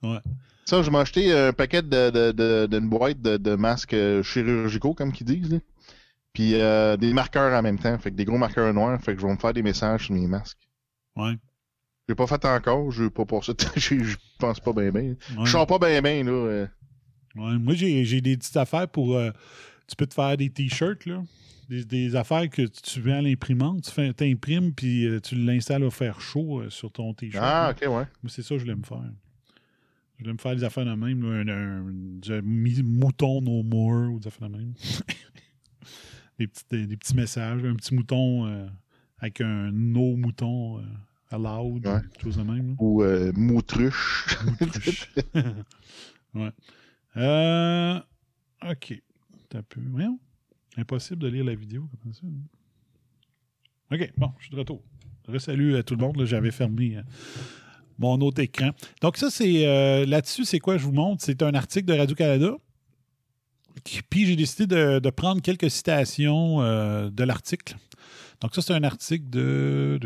Ouais. 0.03 0.19
Ça, 0.65 0.83
je 0.83 0.91
m'ai 0.91 0.97
acheté 0.99 1.33
un 1.35 1.51
paquet 1.51 1.81
de, 1.81 2.09
de, 2.11 2.31
de- 2.31 2.67
d'une 2.67 2.87
boîte 2.89 3.19
de, 3.21 3.37
de 3.37 3.55
masques 3.55 3.93
euh, 3.95 4.21
chirurgicaux, 4.21 4.93
comme 4.93 5.11
qu'ils 5.11 5.25
disent. 5.25 5.51
là. 5.51 5.57
Puis 6.31 6.53
euh, 6.61 6.95
des 6.95 7.11
marqueurs 7.13 7.57
en 7.57 7.61
même 7.63 7.79
temps. 7.79 7.97
Fait 7.97 8.11
que 8.11 8.15
des 8.15 8.25
gros 8.25 8.37
marqueurs 8.37 8.71
noirs. 8.73 8.99
Fait 9.01 9.15
que 9.15 9.21
je 9.21 9.25
vais 9.25 9.31
me 9.33 9.37
faire 9.39 9.53
des 9.53 9.63
messages 9.63 10.05
sur 10.05 10.13
mes 10.13 10.27
masques. 10.27 10.59
Ouais. 11.15 11.33
J'ai 12.07 12.13
pas 12.13 12.27
fait 12.27 12.43
encore. 12.45 12.91
Je 12.91 13.05
pas 13.07 13.23
de 13.23 13.51
temps. 13.53 13.67
Je 13.75 14.15
pense 14.37 14.59
pas 14.59 14.73
bien 14.73 14.91
bien. 14.91 15.01
Ouais. 15.37 15.45
Je 15.45 15.51
sens 15.51 15.65
pas 15.65 15.79
bien 15.79 16.01
bien, 16.03 16.23
là. 16.23 16.67
Ouais, 17.35 17.57
moi, 17.57 17.73
j'ai 17.73 18.21
des 18.21 18.37
petites 18.37 18.57
affaires 18.57 18.87
pour. 18.87 19.15
euh, 19.15 19.31
tu 19.87 19.95
peux 19.95 20.07
te 20.07 20.13
faire 20.13 20.35
des 20.37 20.49
t-shirts, 20.49 21.05
là. 21.05 21.23
Des, 21.69 21.83
des 21.83 22.15
affaires 22.15 22.47
que 22.49 22.61
tu 22.61 23.01
vends 23.01 23.17
à 23.17 23.21
l'imprimante. 23.21 23.91
Tu 23.95 24.13
t'imprimes, 24.13 24.71
puis 24.73 25.05
euh, 25.07 25.19
tu 25.19 25.35
l'installes 25.35 25.83
au 25.83 25.89
fer 25.91 26.21
chaud 26.21 26.61
euh, 26.61 26.69
sur 26.69 26.91
ton 26.91 27.13
t-shirt. 27.13 27.43
Ah, 27.45 27.71
ok, 27.71 27.81
ouais. 27.81 27.89
Moi, 27.89 28.05
c'est 28.27 28.41
ça 28.43 28.49
que 28.49 28.59
je 28.59 28.63
voulais 28.65 28.75
me 28.75 28.83
faire. 28.83 29.01
Je 30.17 30.23
voulais 30.23 30.33
me 30.33 30.37
faire 30.37 30.55
des 30.55 30.63
affaires 30.63 30.85
de 30.85 30.93
même. 30.93 31.23
là, 31.23 31.53
un, 31.53 31.87
un- 32.37 32.41
mi- 32.43 32.83
mouton 32.83 33.41
no 33.41 33.63
more 33.63 34.11
ou 34.13 34.19
des 34.19 34.27
affaires 34.27 34.49
de 34.49 34.57
même. 34.57 34.73
des, 36.39 36.47
petits, 36.47 36.63
des, 36.69 36.87
des 36.87 36.97
petits 36.97 37.15
messages. 37.15 37.63
Un 37.65 37.75
petit 37.75 37.95
mouton 37.95 38.45
euh, 38.47 38.67
avec 39.19 39.41
un 39.41 39.71
no 39.71 40.15
mouton 40.15 40.81
allowed. 41.31 41.85
Ouais. 41.87 41.99
Chose 42.21 42.37
de 42.37 42.43
même. 42.43 42.69
là. 42.69 42.75
Ou 42.79 43.03
euh, 43.03 43.31
moutruche. 43.35 44.27
ouais. 46.35 46.51
Euh, 47.17 47.99
OK. 48.69 49.01
T'as 49.49 49.61
peu. 49.61 49.81
Voyons. 49.89 50.19
Impossible 50.77 51.19
de 51.21 51.27
lire 51.27 51.45
la 51.45 51.55
vidéo 51.55 51.87
comme 52.03 52.13
ça. 52.13 52.21
hein? 52.25 53.95
OK, 53.95 54.11
bon, 54.17 54.31
je 54.39 54.45
suis 54.45 54.53
de 54.53 54.59
retour. 54.59 54.81
Salut 55.39 55.75
à 55.77 55.83
tout 55.83 55.95
le 55.95 56.01
monde. 56.01 56.23
J'avais 56.25 56.51
fermé 56.51 56.97
euh, 56.97 57.01
mon 57.97 58.19
autre 58.21 58.41
écran. 58.41 58.71
Donc, 59.01 59.17
ça, 59.17 59.29
c'est. 59.29 59.65
euh, 59.67 60.05
Là-dessus, 60.05 60.45
c'est 60.45 60.59
quoi 60.59 60.77
je 60.77 60.83
vous 60.85 60.91
montre? 60.91 61.23
C'est 61.23 61.41
un 61.41 61.53
article 61.53 61.85
de 61.85 61.93
Radio-Canada. 61.93 62.55
Puis, 64.09 64.25
j'ai 64.25 64.35
décidé 64.35 64.67
de, 64.67 65.09
prendre 65.09 65.41
quelques 65.41 65.69
citations 65.69 66.61
euh, 66.61 67.09
de 67.09 67.23
l'article. 67.23 67.75
Donc, 68.41 68.53
ça, 68.55 68.61
c'est 68.61 68.73
un 68.73 68.83
article 68.83 69.25
de 69.29 69.99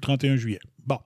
31 0.00 0.36
juillet. 0.36 0.60
Bon. 0.86 0.98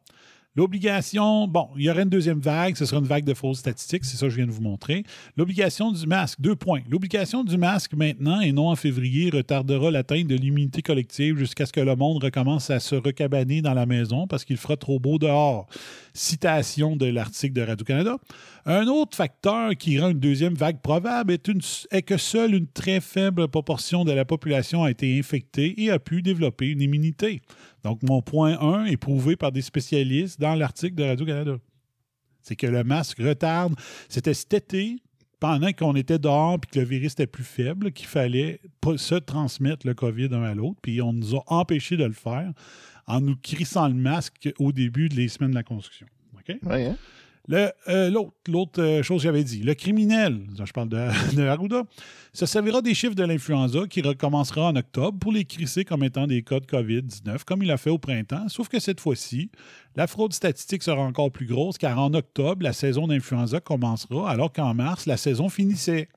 L'obligation, 0.57 1.47
bon, 1.47 1.69
il 1.77 1.85
y 1.85 1.91
aurait 1.91 2.03
une 2.03 2.09
deuxième 2.09 2.41
vague, 2.41 2.75
ce 2.77 2.85
sera 2.85 3.01
une 3.01 3.07
vague 3.07 3.25
de 3.25 3.35
fausses 3.35 3.61
statistiques, 3.61 4.05
c'est 4.05 4.17
ça 4.17 4.27
que 4.27 4.31
je 4.31 4.37
viens 4.37 4.47
de 4.47 4.51
vous 4.51 4.61
montrer. 4.61 5.05
L'obligation 5.37 5.93
du 5.93 6.05
masque, 6.09 6.41
deux 6.41 6.57
points. 6.57 6.81
L'obligation 6.91 7.45
du 7.45 7.57
masque 7.57 7.95
maintenant 7.95 8.41
et 8.41 8.51
non 8.51 8.69
en 8.69 8.75
février 8.75 9.31
retardera 9.31 9.93
l'atteinte 9.93 10.27
de 10.27 10.35
l'immunité 10.35 10.83
collective 10.83 11.39
jusqu'à 11.39 11.67
ce 11.67 11.73
que 11.73 11.79
le 11.79 11.95
monde 11.95 12.25
recommence 12.25 12.69
à 12.69 12.81
se 12.81 12.97
recabaner 12.97 13.63
dans 13.63 13.75
la 13.75 13.87
maison 13.87 14.27
parce 14.27 14.45
qu'il 14.45 14.57
fera 14.57 14.77
trop 14.77 14.99
beau 14.99 15.19
dehors. 15.19 15.69
Citation 16.15 16.97
de 16.97 17.07
l'article 17.07 17.55
de 17.55 17.63
Radio-Canada. 17.63 18.17
Un 18.67 18.87
autre 18.87 19.17
facteur 19.17 19.75
qui 19.77 19.99
rend 19.99 20.11
une 20.11 20.21
deuxième 20.21 20.55
vague 20.55 20.81
probable 20.81 21.33
est, 21.33 22.03
que 22.03 22.17
seule 22.17 22.55
une 22.55 22.67
très 22.67 23.01
faible 23.01 23.49
proportion 23.49 24.05
de 24.05 24.13
la 24.13 24.25
population 24.25 24.85
a 24.85 24.91
été 24.91 25.19
infectée 25.19 25.83
et 25.83 25.91
a 25.91 25.99
pu 25.99 26.23
développer 26.23 26.69
une 26.69 26.83
immunité. 26.83 27.41
Donc, 27.85 28.03
mon 28.03 28.23
point 28.23 28.59
1 28.61 28.87
est 28.87 28.97
prouvé 28.97 29.37
par 29.37 29.53
des 29.53 29.63
spécialistes 29.63 30.41
dans 30.41 30.55
l'article 30.55 30.95
de 30.95 31.05
Radio-Canada. 31.05 31.57
C'est 32.43 32.57
que 32.57 32.67
le 32.67 32.85
masque 32.85 33.19
retarde. 33.19 33.75
C'était 34.09 34.35
cet 34.35 34.55
été, 34.55 34.97
pendant 35.41 35.73
qu'on 35.73 35.97
était 35.97 36.19
dehors 36.19 36.59
et 36.63 36.67
que 36.67 36.79
le 36.79 36.85
virus 36.85 37.13
était 37.13 37.27
plus 37.27 37.45
faible, 37.45 37.93
qu'il 37.93 38.07
fallait 38.07 38.61
se 38.97 39.15
transmettre 39.15 39.87
le 39.87 39.95
COVID 39.95 40.29
un 40.33 40.43
à 40.43 40.55
l'autre. 40.55 40.79
Puis 40.83 41.01
on 41.01 41.15
nous 41.15 41.35
a 41.37 41.43
empêchés 41.47 41.97
de 41.97 42.05
le 42.05 42.13
faire 42.13 42.53
en 43.07 43.21
nous 43.21 43.37
crissant 43.37 43.89
le 43.89 43.95
masque 43.95 44.53
au 44.59 44.71
début 44.71 45.09
des 45.09 45.29
semaines 45.29 45.51
de 45.51 45.57
la 45.57 45.63
construction. 45.63 46.07
OK? 46.35 46.57
Hein? 46.71 46.97
Euh, 47.53 48.11
l'autre, 48.47 48.80
euh, 48.80 49.03
chose 49.03 49.18
que 49.18 49.24
j'avais 49.24 49.43
dit, 49.43 49.62
le 49.62 49.74
criminel, 49.74 50.47
je 50.57 50.72
parle 50.72 50.88
de, 50.88 50.97
de 51.68 51.84
se 52.32 52.47
servira 52.47 52.80
des 52.80 52.95
chiffres 52.95 53.14
de 53.14 53.24
l'influenza 53.24 53.86
qui 53.88 54.03
recommencera 54.03 54.68
en 54.68 54.76
octobre 54.76 55.18
pour 55.18 55.32
les 55.32 55.45
crisser 55.45 55.84
comme 55.84 56.05
étant 56.05 56.26
des 56.26 56.43
cas 56.43 56.61
de 56.61 56.66
COVID-19, 56.66 57.45
comme 57.45 57.62
il 57.62 57.70
a 57.70 57.76
fait 57.76 57.91
au 57.91 57.99
printemps, 57.99 58.49
sauf 58.49 58.68
que 58.68 58.78
cette 58.78 59.01
fois-ci, 59.01 59.51
la 59.97 60.07
fraude 60.07 60.32
statistique 60.32 60.82
sera 60.82 61.03
encore 61.03 61.32
plus 61.32 61.47
grosse 61.47 61.76
car 61.76 61.99
en 61.99 62.14
octobre, 62.14 62.62
la 62.62 62.72
saison 62.72 63.09
d'influenza 63.09 63.61
commencera 63.61 64.30
alors 64.30 64.53
qu'en 64.53 64.74
mars, 64.74 65.07
la 65.07 65.16
saison 65.16 65.49
finissait. 65.49 66.09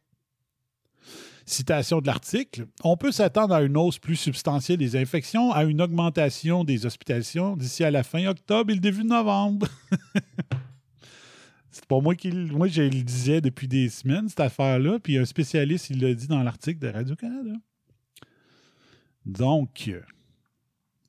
Citation 1.45 1.99
de 1.99 2.07
l'article. 2.07 2.67
On 2.85 2.95
peut 2.95 3.11
s'attendre 3.11 3.53
à 3.53 3.63
une 3.63 3.75
hausse 3.75 3.99
plus 3.99 4.15
substantielle 4.15 4.77
des 4.77 4.95
infections, 4.95 5.51
à 5.51 5.65
une 5.65 5.81
augmentation 5.81 6.63
des 6.63 6.85
hospitalisations 6.85 7.57
d'ici 7.57 7.83
à 7.83 7.91
la 7.91 8.03
fin 8.03 8.25
octobre 8.27 8.71
et 8.71 8.75
le 8.75 8.79
début 8.79 9.03
novembre. 9.03 9.67
C'est 11.73 11.85
pas 11.87 11.99
moi 11.99 12.15
qui 12.15 12.31
le- 12.31 12.45
moi 12.55 12.67
je 12.67 12.83
le 12.83 13.01
disais 13.03 13.41
depuis 13.41 13.67
des 13.67 13.89
semaines 13.89 14.29
cette 14.29 14.39
affaire-là, 14.39 14.99
puis 14.99 15.17
un 15.17 15.25
spécialiste 15.25 15.89
il 15.89 15.99
l'a 16.01 16.13
dit 16.13 16.27
dans 16.27 16.41
l'article 16.43 16.79
de 16.79 16.87
Radio 16.87 17.15
Canada. 17.15 17.53
Donc 19.25 19.91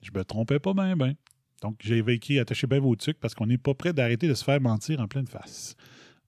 je 0.02 0.10
me 0.14 0.24
trompais 0.24 0.58
pas 0.58 0.74
bien 0.74 0.96
bien. 0.96 1.14
Donc 1.62 1.76
j'ai 1.82 1.98
écrit 2.08 2.38
attachez 2.38 2.66
bien 2.66 2.80
vos 2.80 2.94
trucs 2.96 3.18
parce 3.20 3.34
qu'on 3.34 3.46
n'est 3.46 3.58
pas 3.58 3.74
prêt 3.74 3.92
d'arrêter 3.92 4.28
de 4.28 4.34
se 4.34 4.44
faire 4.44 4.60
mentir 4.60 5.00
en 5.00 5.08
pleine 5.08 5.26
face. 5.26 5.76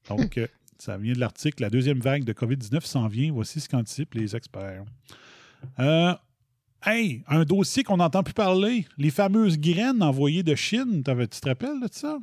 Donc 0.09 0.39
euh, 0.39 0.47
ça 0.78 0.97
vient 0.99 1.12
de 1.14 1.20
l'article 1.20 1.62
la 1.62 1.70
deuxième 1.70 2.01
vague 2.01 2.24
de 2.24 2.32
COVID-19 2.32 2.84
s'en 2.84 3.09
vient, 3.09 3.32
voici 3.32 3.61
ce 3.61 3.68
qu'anticipent 3.68 4.14
les 4.14 4.37
experts. 4.37 4.84
Euh, 5.78 6.14
Hey, 6.84 7.24
un 7.26 7.43
dossier 7.45 7.82
qu'on 7.82 7.97
n'entend 7.97 8.22
plus 8.22 8.34
parler, 8.34 8.87
les 8.97 9.11
fameuses 9.11 9.59
graines 9.59 10.03
envoyées 10.05 10.45
de 10.45 10.55
Chine, 10.55 11.03
tu 11.03 11.26
te 11.41 11.49
rappelles 11.49 11.80
de 11.80 11.89
ça? 11.91 12.18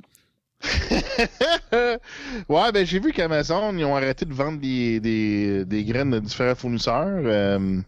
ouais, 2.49 2.71
ben 2.71 2.85
j'ai 2.85 2.99
vu 2.99 3.11
qu'Amazon, 3.11 3.77
ils 3.77 3.85
ont 3.85 3.95
arrêté 3.95 4.25
de 4.25 4.33
vendre 4.33 4.59
des, 4.59 4.99
des, 4.99 5.65
des 5.65 5.83
graines 5.83 6.11
de 6.11 6.19
différents 6.19 6.55
fournisseurs 6.55 7.21
euh, 7.25 7.81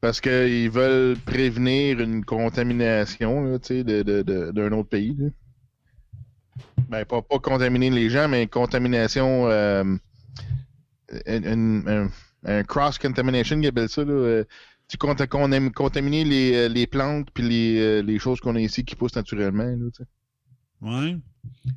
parce 0.00 0.20
qu'ils 0.20 0.70
veulent 0.70 1.18
prévenir 1.18 2.00
une 2.00 2.24
contamination 2.24 3.58
de, 3.58 3.82
de, 3.82 4.22
de- 4.22 4.52
d'un 4.52 4.72
autre 4.72 4.90
pays. 4.90 5.16
Ben, 6.88 7.04
pas, 7.04 7.22
pas 7.22 7.38
contaminer 7.38 7.90
les 7.90 8.10
gens, 8.10 8.28
mais 8.28 8.46
contamination. 8.46 9.48
euh, 9.48 9.84
un, 11.26 11.44
un- 11.86 12.10
un- 12.44 12.62
cross-contamination, 12.64 13.60
ils 13.60 13.66
appellent 13.68 13.88
ça. 13.88 14.04
Là, 14.04 14.12
euh, 14.12 14.44
tu 14.88 14.96
comptes 14.98 15.26
qu'on 15.26 15.50
aime 15.52 15.72
contaminer 15.72 16.24
les, 16.24 16.68
les 16.68 16.86
plantes 16.86 17.28
puis 17.34 17.42
les, 17.44 18.02
les 18.02 18.18
choses 18.18 18.40
qu'on 18.40 18.56
a 18.56 18.60
ici 18.60 18.84
qui 18.84 18.94
poussent 18.96 19.16
naturellement. 19.16 19.64
Là. 19.64 20.04
Ouais. 20.82 21.16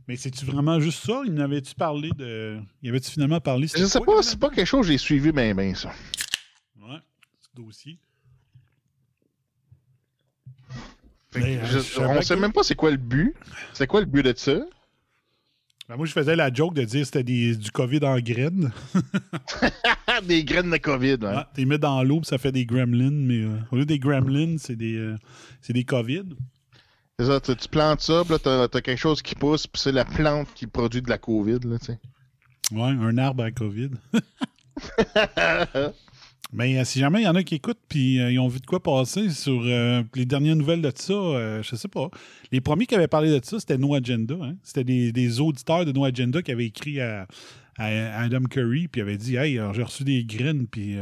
Mais 0.08 0.16
c'est-tu 0.18 0.46
vraiment 0.46 0.80
juste 0.80 1.06
ça? 1.06 1.22
Il 1.26 1.34
n'avait-tu 1.34 1.74
parlé 1.76 2.10
de. 2.18 2.60
Il 2.82 2.90
avait-tu 2.90 3.12
finalement 3.12 3.40
parlé 3.40 3.68
Je 3.68 3.86
sais 3.86 4.00
pas, 4.02 4.22
c'est 4.22 4.40
pas 4.40 4.50
quelque 4.50 4.66
chose 4.66 4.86
que 4.88 4.92
j'ai 4.92 4.98
suivi 4.98 5.32
bien, 5.32 5.54
bien, 5.56 5.74
ça. 5.76 5.90
Ouais, 6.82 6.98
ce 7.40 7.48
dossier. 7.62 7.98
Mais, 11.36 11.58
euh, 11.58 11.66
je- 11.66 11.78
je 11.78 11.80
savais 11.80 12.18
on 12.18 12.22
sait 12.22 12.36
que- 12.36 12.40
même 12.40 12.52
pas 12.54 12.64
c'est 12.64 12.76
quoi 12.76 12.90
le 12.92 12.98
but. 12.98 13.36
C'est 13.74 13.88
quoi 13.88 14.00
le 14.00 14.08
but 14.08 14.24
de 14.24 14.34
ça? 14.36 14.60
Ben, 15.88 15.96
moi, 15.96 16.06
je 16.06 16.12
faisais 16.12 16.36
la 16.36 16.52
joke 16.54 16.74
de 16.76 16.84
dire 16.84 17.02
que 17.02 17.06
c'était 17.06 17.24
du 17.24 17.72
COVID 17.72 18.00
en 18.04 18.20
graines. 18.20 18.72
Des 20.28 20.44
graines 20.44 20.70
de 20.70 20.78
COVID. 20.78 21.18
Ouais, 21.22 21.44
tu 21.54 21.62
les 21.62 21.66
mets 21.66 21.78
dans 21.78 22.04
l'eau, 22.04 22.22
ça 22.24 22.38
fait 22.38 22.52
des 22.52 22.66
gremlins, 22.66 23.10
mais 23.12 23.42
euh, 23.44 23.58
au 23.72 23.78
lieu 23.78 23.86
des 23.86 24.00
gremlins, 24.00 24.58
c'est 24.60 24.76
des, 24.76 24.96
euh, 24.96 25.18
c'est 25.62 25.74
des 25.74 25.84
COVID. 25.86 26.24
C'est 27.20 27.26
ça, 27.26 27.42
tu, 27.42 27.68
plantes 27.68 28.00
ça, 28.00 28.22
puis 28.24 28.32
là, 28.32 28.40
t'as, 28.40 28.68
t'as 28.70 28.80
quelque 28.80 28.98
chose 28.98 29.22
qui 29.22 29.36
pousse, 29.36 29.68
puis 29.68 29.82
c'est 29.82 29.92
la 29.92 30.06
plante 30.06 30.48
qui 30.56 30.68
produit 30.68 31.02
de 31.02 31.10
la 31.10 31.18
COVID, 31.18 31.60
là, 31.66 31.78
tu 31.78 31.88
sais. 31.88 32.00
Ouais, 32.72 32.82
un 32.82 33.18
arbre 33.18 33.44
à 33.44 33.52
COVID. 33.52 33.90
Mais 36.54 36.80
euh, 36.80 36.86
si 36.86 37.00
jamais 37.00 37.20
il 37.22 37.26
y 37.26 37.28
en 37.28 37.36
a 37.36 37.44
qui 37.44 37.56
écoutent 37.56 37.82
puis 37.90 38.22
euh, 38.22 38.32
ils 38.32 38.40
ont 38.40 38.48
vu 38.48 38.62
de 38.62 38.66
quoi 38.66 38.82
passer 38.82 39.30
sur 39.32 39.62
euh, 39.66 40.02
les 40.16 40.26
dernières 40.26 40.56
nouvelles 40.56 40.82
de 40.82 40.94
ça, 40.96 41.62
je 41.62 41.76
sais 41.76 41.90
pas. 41.90 42.10
Les 42.54 42.62
premiers 42.62 42.86
qui 42.86 42.96
avaient 42.96 43.10
parlé 43.10 43.38
de 43.38 43.44
ça, 43.44 43.60
c'était 43.60 43.78
No 43.78 43.96
Agenda. 43.96 44.36
hein. 44.42 44.56
C'était 44.64 44.86
des, 44.86 45.12
des 45.12 45.42
auditeurs 45.42 45.84
de 45.84 45.92
No 45.92 46.06
Agenda 46.06 46.42
qui 46.42 46.54
avaient 46.54 46.68
écrit 46.68 47.02
à, 47.02 47.28
à 47.78 48.22
Adam 48.22 48.44
Curry 48.44 48.88
puis 48.88 49.02
avaient 49.02 49.18
dit 49.18 49.36
Hey, 49.36 49.60
j'ai 49.74 49.84
reçu 49.84 50.06
des 50.06 50.24
graines 50.24 50.68
puis. 50.68 50.98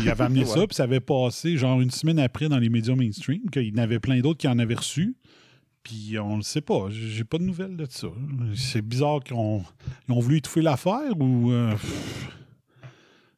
Il 0.00 0.08
avait 0.08 0.24
amené 0.24 0.44
ça, 0.46 0.66
puis 0.66 0.74
ça 0.74 0.84
avait 0.84 1.00
passé 1.00 1.56
genre 1.56 1.80
une 1.80 1.90
semaine 1.90 2.18
après 2.18 2.48
dans 2.48 2.58
les 2.58 2.68
médias 2.68 2.94
mainstream, 2.94 3.48
qu'il 3.50 3.68
y 3.68 3.72
en 3.72 3.82
avait 3.82 4.00
plein 4.00 4.20
d'autres 4.20 4.38
qui 4.38 4.48
en 4.48 4.58
avaient 4.58 4.74
reçu. 4.74 5.16
Puis 5.82 6.18
on 6.18 6.36
le 6.36 6.42
sait 6.42 6.60
pas, 6.62 6.88
j'ai 6.90 7.22
pas 7.24 7.38
de 7.38 7.44
nouvelles 7.44 7.76
de 7.76 7.86
ça. 7.88 8.08
C'est 8.56 8.82
bizarre 8.82 9.22
qu'ils 9.22 9.36
ont, 9.36 9.62
ils 10.08 10.12
ont 10.12 10.20
voulu 10.20 10.38
étouffer 10.38 10.62
l'affaire 10.62 11.16
ou. 11.20 11.52
euh, 11.52 11.74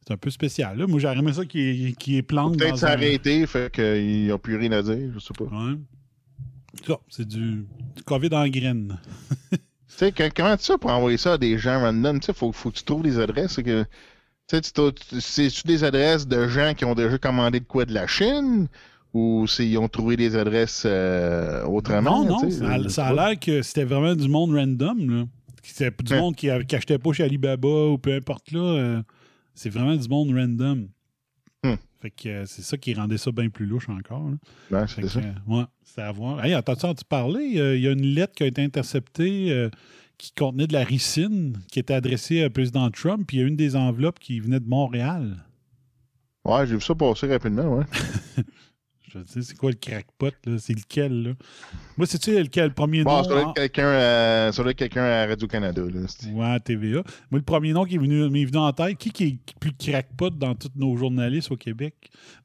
c'est 0.07 0.13
un 0.13 0.17
peu 0.17 0.31
spécial. 0.31 0.75
Là. 0.75 0.87
Moi, 0.87 0.99
j'aurais 0.99 1.19
aimé 1.19 1.31
ça 1.33 1.45
qui 1.45 1.95
est, 2.07 2.21
plante. 2.23 2.57
Peut-être 2.57 2.69
dans 2.71 2.75
un- 2.77 2.77
s'arrêter, 2.77 3.45
fait 3.45 3.71
qu'ils 3.71 4.27
n'ont 4.27 4.39
plus 4.39 4.55
rien 4.55 4.71
à 4.71 4.81
dire, 4.81 5.11
je 5.13 5.19
sais 5.19 5.33
pas. 5.37 5.43
Ouais. 5.45 5.75
Ça, 6.87 6.99
c'est 7.09 7.27
du, 7.27 7.67
du 7.95 8.03
COVID 8.03 8.29
en 8.33 8.47
graines. 8.47 8.99
Tu 9.99 10.05
sais, 10.05 10.31
comment 10.33 10.55
tu 10.55 10.63
fais 10.65 10.77
pour 10.77 10.91
envoyer 10.91 11.17
ça 11.17 11.33
à 11.33 11.37
des 11.37 11.57
gens 11.57 11.81
random? 11.81 12.21
Tu 12.21 12.27
sais, 12.27 12.33
faut, 12.33 12.53
faut 12.53 12.71
que 12.71 12.77
tu 12.77 12.83
trouves 12.85 13.03
des 13.03 13.19
adresses. 13.19 13.57
Que, 13.57 13.83
tu 14.49 14.61
tu 14.61 14.71
tu- 14.93 15.21
c'est-tu 15.21 15.61
des 15.67 15.83
adresses 15.83 16.27
de 16.27 16.47
gens 16.47 16.73
qui 16.73 16.85
ont 16.85 16.95
déjà 16.95 17.17
commandé 17.17 17.59
de 17.59 17.65
quoi 17.65 17.85
de 17.85 17.93
la 17.93 18.07
Chine? 18.07 18.67
Ou 19.13 19.47
s'ils 19.47 19.77
ont 19.79 19.87
trouvé 19.87 20.15
des 20.17 20.35
adresses 20.35 20.83
euh, 20.85 21.63
autrement? 21.65 22.23
non, 22.23 22.29
non, 22.41 22.47
tu 22.47 22.51
ça, 22.51 22.73
a- 22.73 22.89
ça 22.89 23.13
l'air 23.13 23.39
que 23.39 23.61
c'était 23.63 23.83
vraiment 23.83 24.15
du 24.15 24.27
monde 24.27 24.53
random. 24.53 25.09
Là. 25.09 25.25
C'était 25.63 25.91
du 26.03 26.13
monde 26.15 26.35
qui, 26.35 26.47
qui 26.67 26.75
achetait 26.75 26.97
pas 26.99 27.11
chez 27.13 27.23
Alibaba 27.23 27.67
ou 27.87 27.97
peu 27.97 28.13
importe 28.13 28.51
là. 28.51 28.59
euh, 28.59 29.01
c'est 29.55 29.69
vraiment 29.69 29.95
du 29.95 30.07
monde 30.07 30.29
random. 30.33 30.87
Hmm. 31.63 31.73
Fait 32.01 32.11
que 32.11 32.29
euh, 32.29 32.45
c'est 32.45 32.61
ça 32.61 32.77
qui 32.77 32.93
rendait 32.93 33.17
ça 33.17 33.31
bien 33.31 33.49
plus 33.49 33.65
louche 33.65 33.89
encore. 33.89 34.29
c'est 34.87 35.07
ça. 35.09 35.19
euh, 35.19 35.33
ouais, 35.47 35.63
c'est 35.83 36.01
à 36.01 36.11
voir. 36.11 36.45
Hey, 36.45 36.53
t'as-tu 36.63 36.85
entendu 36.85 37.03
parler? 37.09 37.53
Euh, 37.57 37.75
Il 37.75 37.81
y 37.81 37.87
a 37.87 37.91
une 37.91 38.05
lettre 38.05 38.33
qui 38.35 38.43
a 38.43 38.45
été 38.45 38.63
interceptée 38.63 39.69
qui 40.19 40.31
contenait 40.33 40.67
de 40.67 40.73
la 40.73 40.83
ricine 40.83 41.57
qui 41.71 41.79
était 41.79 41.95
adressée 41.95 42.45
au 42.45 42.49
président 42.51 42.91
Trump, 42.91 43.23
puis 43.25 43.37
il 43.37 43.39
y 43.39 43.43
a 43.43 43.47
une 43.47 43.55
des 43.55 43.75
enveloppes 43.75 44.19
qui 44.19 44.39
venait 44.39 44.59
de 44.59 44.67
Montréal. 44.67 45.43
Ouais, 46.45 46.67
j'ai 46.67 46.75
vu 46.75 46.81
ça 46.81 46.93
passer 46.93 47.25
rapidement, 47.27 47.77
ouais. 47.77 47.85
Je 49.11 49.17
dis, 49.19 49.43
c'est 49.43 49.57
quoi 49.57 49.71
le 49.71 49.75
crackpot, 49.75 50.29
là? 50.45 50.57
C'est 50.59 50.73
lequel, 50.73 51.23
là? 51.23 51.31
Moi, 51.97 52.05
c'est-tu 52.05 52.31
lequel? 52.31 52.67
Le 52.67 52.73
premier 52.73 53.03
Bon, 53.03 53.17
nom? 53.17 53.23
ça 53.23 53.29
doit 53.29 53.41
être 53.41 53.53
quelqu'un 53.55 53.87
à, 53.87 54.49
être 54.49 54.71
quelqu'un 54.73 55.03
à 55.03 55.25
Radio-Canada, 55.25 55.81
là. 55.81 56.01
Ouais, 56.31 56.45
à 56.45 56.59
TVA. 56.59 57.01
Moi, 57.31 57.39
le 57.39 57.41
premier 57.41 57.73
nom 57.73 57.85
qui 57.85 57.95
est 57.95 57.99
venu, 57.99 58.29
m'est 58.29 58.45
venu 58.45 58.57
en 58.59 58.71
tête, 58.71 58.99
qui, 58.99 59.09
qui 59.11 59.23
est 59.23 59.39
plus 59.59 59.73
crackpot 59.73 60.29
dans 60.29 60.53
tous 60.53 60.69
nos 60.75 60.95
journalistes 60.95 61.49
au 61.51 61.57
Québec 61.57 61.95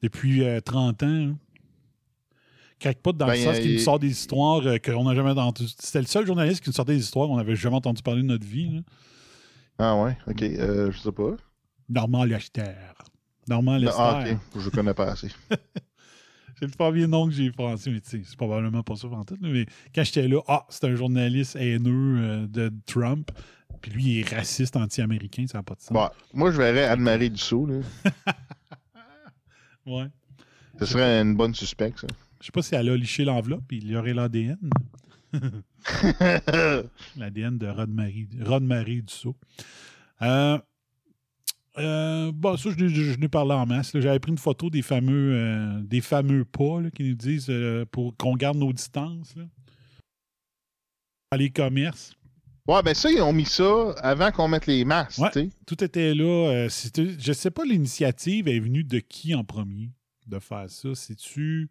depuis 0.00 0.42
euh, 0.42 0.60
30 0.60 1.02
ans? 1.02 1.06
hein? 1.06 1.36
Crackpot 2.80 3.12
dans 3.12 3.26
Ben, 3.26 3.32
le 3.34 3.38
sens 3.38 3.56
euh, 3.56 3.60
qu'il 3.60 3.70
nous 3.72 3.76
il- 3.78 3.80
sort 3.80 3.98
des 3.98 4.10
histoires 4.10 4.66
euh, 4.66 4.78
qu'on 4.78 5.04
n'a 5.04 5.14
jamais 5.14 5.30
entendues. 5.30 5.68
C'était 5.78 6.00
le 6.00 6.06
seul 6.06 6.26
journaliste 6.26 6.62
qui 6.62 6.68
nous 6.70 6.74
sortait 6.74 6.94
des 6.94 7.00
histoires 7.02 7.28
qu'on 7.28 7.36
n'avait 7.36 7.56
jamais 7.56 7.76
entendu 7.76 8.02
parler 8.02 8.22
de 8.22 8.26
notre 8.26 8.46
vie. 8.46 8.68
là. 8.70 8.80
Ah 9.78 9.96
ouais, 10.02 10.16
ok, 10.26 10.42
euh, 10.42 10.90
je 10.92 10.98
sais 10.98 11.12
pas. 11.12 11.36
Normand 11.88 12.24
Lester. 12.24 12.64
Normand 13.48 13.76
Lester. 13.76 13.96
Ah, 13.98 14.24
ok, 14.54 14.60
je 14.60 14.68
connais 14.70 14.94
pas 14.94 15.06
assez. 15.12 15.28
C'est 16.58 16.66
le 16.66 16.70
premier 16.70 17.08
nom 17.08 17.26
que 17.26 17.32
j'ai 17.34 17.50
pensé, 17.50 17.90
mais 17.90 17.98
c'est 18.04 18.22
probablement 18.36 18.84
pas 18.84 18.94
ça 18.94 19.08
en 19.08 19.24
tête. 19.24 19.38
Mais 19.40 19.66
quand 19.92 20.04
j'étais 20.04 20.28
là, 20.28 20.40
ah, 20.46 20.64
c'est 20.68 20.84
un 20.84 20.94
journaliste 20.94 21.56
haineux 21.56 22.16
euh, 22.22 22.46
de 22.46 22.72
Trump. 22.86 23.32
Puis 23.82 23.90
lui, 23.90 24.04
il 24.04 24.20
est 24.20 24.34
raciste 24.34 24.76
anti-américain, 24.76 25.46
ça 25.48 25.58
n'a 25.58 25.62
pas 25.64 25.74
de 25.74 25.80
sens. 25.80 25.90
Bon, 25.90 26.08
moi, 26.32 26.52
je 26.52 26.56
verrais 26.58 26.84
Anne-Marie 26.84 27.30
Dussault, 27.30 27.66
là. 27.66 27.80
Ouais. 29.86 30.06
Ce 30.78 30.86
serait 30.86 31.20
une 31.20 31.34
bonne 31.36 31.54
suspecte, 31.54 32.00
ça. 32.00 32.06
Je 32.44 32.48
sais 32.48 32.52
pas 32.52 32.60
si 32.60 32.74
elle 32.74 32.90
a 32.90 32.96
liché 32.98 33.24
l'enveloppe, 33.24 33.72
il 33.72 33.88
y 33.88 33.96
aurait 33.96 34.12
l'ADN. 34.12 34.58
L'ADN 37.16 37.56
de 37.58 37.66
Rod-Marie 37.66 38.28
Rod-Marie 38.38 39.00
Dussault. 39.00 39.34
Euh, 40.20 40.58
euh, 41.78 42.32
bon, 42.32 42.58
ça, 42.58 42.68
je, 42.70 42.76
l'ai- 42.84 42.90
je, 42.94 43.18
l'ai 43.18 43.28
parlé 43.30 43.52
en 43.52 43.64
masse. 43.64 43.92
J'avais 43.98 44.18
pris 44.18 44.30
une 44.30 44.36
photo 44.36 44.68
des 44.68 44.82
fameux, 44.82 45.32
euh, 45.34 45.80
des 45.84 46.02
fameux 46.02 46.44
pas 46.44 46.82
là, 46.82 46.90
qui 46.90 47.04
nous 47.04 47.14
disent 47.14 47.46
euh, 47.48 47.86
pour 47.90 48.14
qu'on 48.18 48.36
garde 48.36 48.58
nos 48.58 48.74
distances. 48.74 49.34
Là. 49.36 49.44
Dans 51.32 51.38
les 51.38 51.48
commerces. 51.48 52.14
Ouais, 52.68 52.82
ben 52.82 52.92
ça, 52.92 53.10
ils 53.10 53.22
ont 53.22 53.32
mis 53.32 53.46
ça 53.46 53.94
avant 54.02 54.30
qu'on 54.32 54.48
mette 54.48 54.66
les 54.66 54.84
masques, 54.84 55.18
Ouais. 55.18 55.48
Tout 55.66 55.82
était 55.82 56.14
là. 56.14 56.66
c'était- 56.68 57.16
je 57.18 57.32
sais 57.32 57.50
pas, 57.50 57.64
l'initiative 57.64 58.48
est 58.48 58.60
venue 58.60 58.84
de 58.84 58.98
qui 58.98 59.34
en 59.34 59.44
premier 59.44 59.92
de 60.26 60.38
faire 60.38 60.68
ça? 60.68 60.94
C'est-tu 60.94 61.70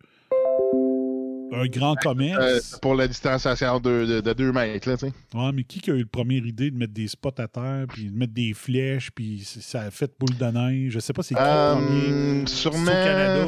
un 1.55 1.67
grand 1.67 1.91
Euh, 1.93 2.01
commerce? 2.01 2.79
pour 2.81 2.95
la 2.95 3.07
distanciation 3.07 3.79
de, 3.79 4.21
de, 4.21 4.33
2 4.33 4.51
mètres, 4.51 4.89
là, 4.89 4.97
tu 4.97 5.07
sais. 5.07 5.13
Ouais, 5.35 5.51
mais 5.53 5.63
qui 5.63 5.79
qui 5.81 5.91
a 5.91 5.93
eu 5.93 5.99
la 5.99 6.05
première 6.05 6.45
idée 6.45 6.71
de 6.71 6.77
mettre 6.77 6.93
des 6.93 7.07
spots 7.07 7.29
à 7.37 7.47
terre, 7.47 7.85
puis 7.89 8.05
de 8.09 8.17
mettre 8.17 8.33
des 8.33 8.53
flèches, 8.53 9.11
puis 9.11 9.43
ça 9.45 9.81
a 9.81 9.91
fait 9.91 10.11
boule 10.19 10.35
de 10.37 10.45
neige? 10.45 10.93
Je 10.93 10.99
sais 10.99 11.13
pas 11.13 11.21
c'est 11.23 11.35
qui 11.35 11.41
le 11.41 11.75
premier. 11.75 12.11
Euh, 12.11 12.43
Canada. 12.43 12.47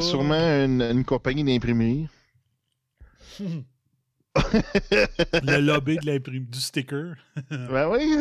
sûrement 0.00 0.64
une, 0.64 0.82
une 0.82 1.04
compagnie 1.04 1.42
d'imprimerie. 1.44 2.06
le 5.42 5.58
lobby 5.60 5.96
de 5.98 6.06
l'imprime 6.06 6.44
du 6.44 6.60
sticker. 6.60 7.14
ben 7.50 7.88
oui. 7.88 8.16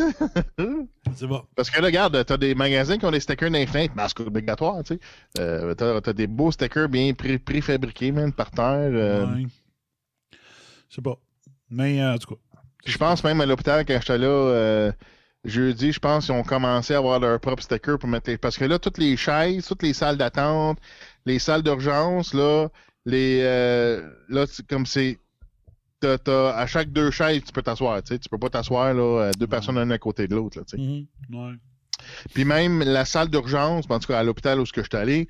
C'est 1.15 1.27
bon. 1.27 1.43
Parce 1.55 1.69
que 1.69 1.79
là, 1.79 1.85
regarde, 1.87 2.25
t'as 2.25 2.37
des 2.37 2.55
magasins 2.55 2.97
qui 2.97 3.05
ont 3.05 3.11
des 3.11 3.19
stickers 3.19 3.51
d'Infinite, 3.51 3.95
masque 3.95 4.19
obligatoire, 4.21 4.83
tu 4.83 4.95
sais. 4.95 4.99
Euh, 5.39 5.73
t'as, 5.75 6.13
des 6.13 6.27
beaux 6.27 6.51
stickers 6.51 6.89
bien 6.89 7.13
pré- 7.13 7.39
préfabriqués, 7.39 8.11
même, 8.11 8.33
par 8.33 8.51
terre. 8.51 8.65
euh, 8.93 9.25
Ouais. 9.25 9.45
Je 10.89 10.95
sais 10.95 11.01
pas. 11.01 11.17
Mais 11.69 12.01
euh, 12.01 12.13
en 12.13 12.17
tout 12.17 12.35
cas. 12.35 12.41
Je 12.85 12.97
pense 12.97 13.23
même 13.23 13.41
à 13.41 13.45
l'hôpital, 13.45 13.83
quand 13.85 13.97
j'étais 13.99 14.17
là, 14.19 14.27
euh, 14.27 14.91
jeudi, 15.43 15.91
je 15.91 15.99
pense 15.99 16.25
qu'ils 16.25 16.35
ont 16.35 16.43
commencé 16.43 16.93
à 16.93 16.97
avoir 16.97 17.19
leur 17.19 17.39
propre 17.39 17.63
sticker 17.63 17.97
pour 17.97 18.07
mettre 18.09 18.29
les... 18.29 18.37
Parce 18.37 18.57
que 18.57 18.65
là, 18.65 18.77
toutes 18.79 18.97
les 18.99 19.17
chaises, 19.17 19.65
toutes 19.67 19.81
les 19.83 19.93
salles 19.93 20.17
d'attente, 20.17 20.77
les 21.25 21.39
salles 21.39 21.63
d'urgence, 21.63 22.33
là, 22.33 22.67
les... 23.05 23.39
euh, 23.43 24.07
là, 24.29 24.45
c'est 24.85 25.19
t'as- 25.99 26.55
à 26.55 26.67
chaque 26.67 26.91
deux 26.91 27.11
chaises, 27.11 27.43
tu 27.43 27.51
peux 27.51 27.61
t'asseoir, 27.61 28.01
tu 28.03 28.17
peux 28.29 28.37
pas 28.37 28.49
t'asseoir, 28.49 28.93
là, 28.93 29.29
à 29.29 29.31
deux 29.31 29.47
personnes 29.47 29.75
l'un 29.75 29.89
à 29.91 29.97
côté 29.97 30.27
de 30.27 30.35
l'autre. 30.35 30.59
Mhm. 30.77 31.05
Ouais. 31.33 31.53
Puis 32.33 32.45
même 32.45 32.83
la 32.83 33.05
salle 33.05 33.29
d'urgence, 33.29 33.85
en 33.89 33.99
tout 33.99 34.07
cas 34.07 34.19
à 34.19 34.23
l'hôpital 34.23 34.59
où 34.59 34.65
je 34.65 34.71
suis 34.73 34.97
allé, 34.97 35.27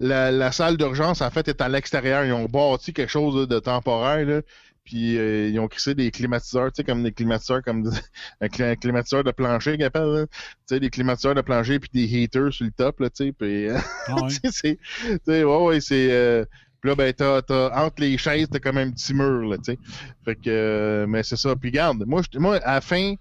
la, 0.00 0.30
la 0.30 0.52
salle 0.52 0.76
d'urgence, 0.76 1.22
en 1.22 1.30
fait, 1.30 1.48
est 1.48 1.60
à 1.60 1.68
l'extérieur. 1.68 2.24
Ils 2.24 2.32
ont 2.32 2.46
bâti 2.46 2.92
quelque 2.92 3.10
chose 3.10 3.36
là, 3.36 3.46
de 3.46 3.58
temporaire, 3.58 4.24
là. 4.24 4.42
Puis 4.84 5.18
euh, 5.18 5.48
ils 5.50 5.60
ont 5.60 5.68
crissé 5.68 5.94
des 5.94 6.10
climatiseurs, 6.10 6.72
tu 6.72 6.76
sais, 6.76 6.84
comme 6.84 7.02
des 7.02 7.12
climatiseurs, 7.12 7.62
comme 7.62 7.82
des- 7.82 7.90
un, 8.40 8.46
cli- 8.46 8.70
un 8.72 8.74
climatiseur 8.76 9.22
de 9.22 9.30
plancher 9.32 9.72
qu'ils 9.76 9.84
appellent. 9.84 10.26
Tu 10.30 10.36
sais, 10.66 10.80
des 10.80 10.88
climatiseurs 10.88 11.34
de 11.34 11.42
plancher 11.42 11.78
puis 11.78 11.90
des 11.92 12.04
heaters 12.06 12.52
sur 12.54 12.64
le 12.64 12.70
top, 12.70 13.00
là, 13.00 13.10
tu 13.10 13.26
sais. 13.26 13.32
Puis, 13.32 13.66
euh, 13.68 13.78
Ah 14.06 14.14
tu 14.28 14.50
c'est, 14.50 14.78
tu 15.02 15.18
sais, 15.26 15.44
ouais, 15.44 15.62
ouais, 15.64 15.80
c'est, 15.80 16.08
euh, 16.10 16.44
puis 16.80 16.90
là, 16.90 16.94
ben, 16.94 17.12
t'as, 17.12 17.42
t'as, 17.42 17.84
entre 17.84 18.00
les 18.02 18.16
chaises, 18.18 18.48
t'as 18.50 18.58
comme 18.60 18.78
un 18.78 18.90
petit 18.90 19.12
mur, 19.14 19.48
là, 19.48 19.56
tu 19.58 19.64
sais. 19.72 19.78
Fait 20.24 20.36
que, 20.36 20.42
euh, 20.48 21.06
mais 21.08 21.22
c'est 21.22 21.36
ça. 21.36 21.56
Puis, 21.56 21.70
garde, 21.70 22.04
moi, 22.06 22.22
je- 22.32 22.38
moi, 22.38 22.56
à 22.64 22.74
la 22.74 22.80
fin, 22.80 23.14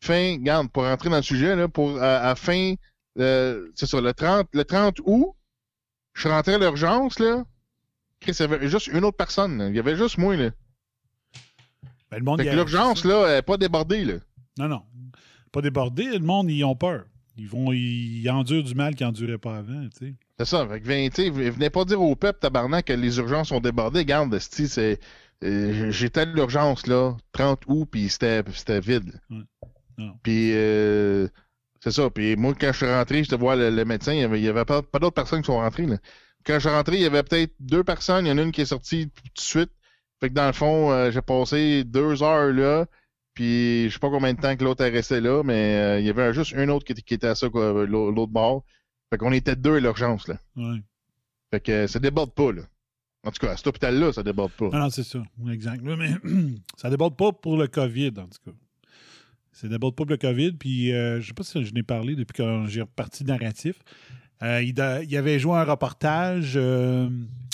fin, 0.00 0.36
garde, 0.38 0.70
pour 0.70 0.84
rentrer 0.84 1.10
dans 1.10 1.16
le 1.16 1.22
sujet, 1.22 1.54
là, 1.56 1.68
pour, 1.68 2.00
à, 2.02 2.34
fin, 2.34 2.74
euh, 3.18 3.68
c'est 3.74 3.86
ça, 3.86 4.00
le 4.00 4.12
30, 4.14 4.48
le 4.52 4.64
30 4.64 4.98
août, 5.04 5.34
je 6.14 6.20
suis 6.22 6.28
rentré 6.30 6.54
à 6.54 6.58
l'urgence, 6.58 7.18
là. 7.18 7.44
Chris, 8.20 8.32
il 8.38 8.40
y 8.40 8.44
avait 8.44 8.68
juste 8.68 8.86
une 8.88 9.04
autre 9.04 9.16
personne, 9.16 9.58
là. 9.58 9.68
Il 9.68 9.74
y 9.76 9.78
avait 9.78 9.96
juste 9.96 10.16
moi, 10.18 10.36
là. 10.36 10.50
Ben, 12.10 12.18
le 12.18 12.24
monde, 12.24 12.38
Fait 12.40 12.44
que 12.50 12.54
l'urgence, 12.56 13.04
là, 13.04 13.26
elle 13.28 13.38
est 13.38 13.42
pas 13.42 13.56
débordée, 13.56 14.04
là. 14.04 14.14
Non, 14.58 14.68
non. 14.68 14.82
Pas 15.50 15.60
débordé. 15.62 16.04
Le 16.04 16.18
monde, 16.20 16.50
ils 16.50 16.64
ont 16.64 16.76
peur. 16.76 17.04
Ils 17.36 17.48
vont, 17.48 17.72
ils 17.72 18.28
endurent 18.30 18.64
du 18.64 18.74
mal 18.74 18.94
qu'ils 18.94 19.06
n'enduraient 19.06 19.38
pas 19.38 19.56
avant, 19.58 19.88
tu 19.98 20.06
sais. 20.06 20.14
C'est 20.44 20.56
ça. 20.56 20.66
Fait 20.66 20.80
que, 20.80 21.08
tu 21.08 21.22
sais, 21.22 21.30
venez 21.30 21.70
pas 21.70 21.84
dire 21.84 22.00
au 22.00 22.16
peuple, 22.16 22.38
tabarnak, 22.40 22.86
que 22.86 22.92
les 22.92 23.18
urgences 23.18 23.48
sont 23.48 23.60
débordées. 23.60 24.04
Garde, 24.04 24.36
c'est. 24.38 24.98
euh, 25.44 25.90
J'étais 25.90 26.20
à 26.20 26.24
l'urgence, 26.24 26.86
là, 26.86 27.16
30 27.32 27.62
août, 27.66 27.88
puis 27.90 28.08
c'était 28.08 28.42
vide. 28.80 29.20
Ouais. 29.30 29.42
Puis, 30.22 30.52
euh, 30.54 31.28
c'est 31.80 31.90
ça. 31.92 32.10
Puis, 32.10 32.36
moi, 32.36 32.54
quand 32.58 32.72
je 32.72 32.76
suis 32.78 32.86
rentré, 32.86 33.24
je 33.24 33.30
te 33.30 33.34
vois 33.34 33.56
le, 33.56 33.70
le 33.70 33.84
médecin, 33.84 34.12
il 34.14 34.20
y 34.42 34.48
avait, 34.48 34.64
pas, 34.64 34.82
pas 34.82 34.98
d'autres 34.98 35.14
personnes 35.14 35.42
qui 35.42 35.46
sont 35.46 35.58
rentrées, 35.58 35.86
là. 35.86 35.96
Quand 36.44 36.54
je 36.54 36.58
suis 36.60 36.68
rentré, 36.68 36.96
il 36.96 37.02
y 37.02 37.06
avait 37.06 37.22
peut-être 37.22 37.52
deux 37.60 37.84
personnes. 37.84 38.26
Il 38.26 38.30
y 38.30 38.32
en 38.32 38.38
a 38.38 38.42
une 38.42 38.50
qui 38.52 38.62
est 38.62 38.66
sortie 38.66 39.10
tout 39.10 39.22
de 39.36 39.40
suite. 39.40 39.70
Fait 40.20 40.28
que, 40.28 40.34
dans 40.34 40.46
le 40.46 40.52
fond, 40.52 40.90
euh, 40.92 41.10
j'ai 41.12 41.22
passé 41.22 41.84
deux 41.84 42.22
heures 42.22 42.52
là. 42.52 42.86
Puis, 43.34 43.88
je 43.88 43.92
sais 43.94 43.98
pas 44.00 44.10
combien 44.10 44.34
de 44.34 44.40
temps 44.40 44.56
que 44.56 44.64
l'autre 44.64 44.82
est 44.84 44.90
resté 44.90 45.20
là, 45.20 45.42
mais 45.44 45.76
euh, 45.76 46.00
il 46.00 46.06
y 46.06 46.10
avait 46.10 46.34
juste 46.34 46.54
un 46.56 46.68
autre 46.68 46.84
qui, 46.84 46.92
était- 46.92 47.02
qui 47.02 47.14
était 47.14 47.28
à 47.28 47.34
ça, 47.34 47.46
l'autre 47.48 48.32
bord. 48.32 48.64
Fait 49.12 49.18
qu'on 49.18 49.32
était 49.32 49.56
deux 49.56 49.76
à 49.76 49.80
l'urgence, 49.80 50.26
là. 50.26 50.38
Ouais. 50.56 50.78
Fait 51.50 51.60
que 51.60 51.86
ça 51.86 51.98
déborde 51.98 52.32
pas, 52.32 52.50
là. 52.50 52.62
En 53.24 53.30
tout 53.30 53.46
cas, 53.46 53.52
à 53.52 53.56
cet 53.58 53.66
hôpital-là, 53.66 54.10
ça 54.14 54.22
déborde 54.22 54.52
pas. 54.52 54.70
Non, 54.70 54.88
c'est 54.88 55.02
ça. 55.04 55.22
Exact. 55.50 55.82
Mais 55.82 56.14
ça 56.78 56.88
déborde 56.88 57.14
pas 57.16 57.30
pour 57.30 57.58
le 57.58 57.66
COVID, 57.68 58.08
en 58.16 58.24
tout 58.26 58.38
cas. 58.50 58.56
Ça 59.52 59.68
déborde 59.68 59.94
pas 59.94 60.04
pour 60.04 60.10
le 60.10 60.16
COVID. 60.16 60.52
Puis, 60.52 60.92
euh, 60.92 61.20
je 61.20 61.26
sais 61.28 61.34
pas 61.34 61.42
si 61.44 61.62
je 61.62 61.74
n'ai 61.74 61.82
parlé 61.82 62.16
depuis 62.16 62.32
que 62.32 62.64
j'ai 62.68 62.80
reparti 62.80 63.22
narratif. 63.24 63.76
Euh, 64.42 64.62
il, 64.62 64.72
da- 64.72 65.02
il 65.04 65.14
avait 65.16 65.38
joué 65.38 65.52
un 65.56 65.64
reportage. 65.64 66.54
euh, 66.56 67.08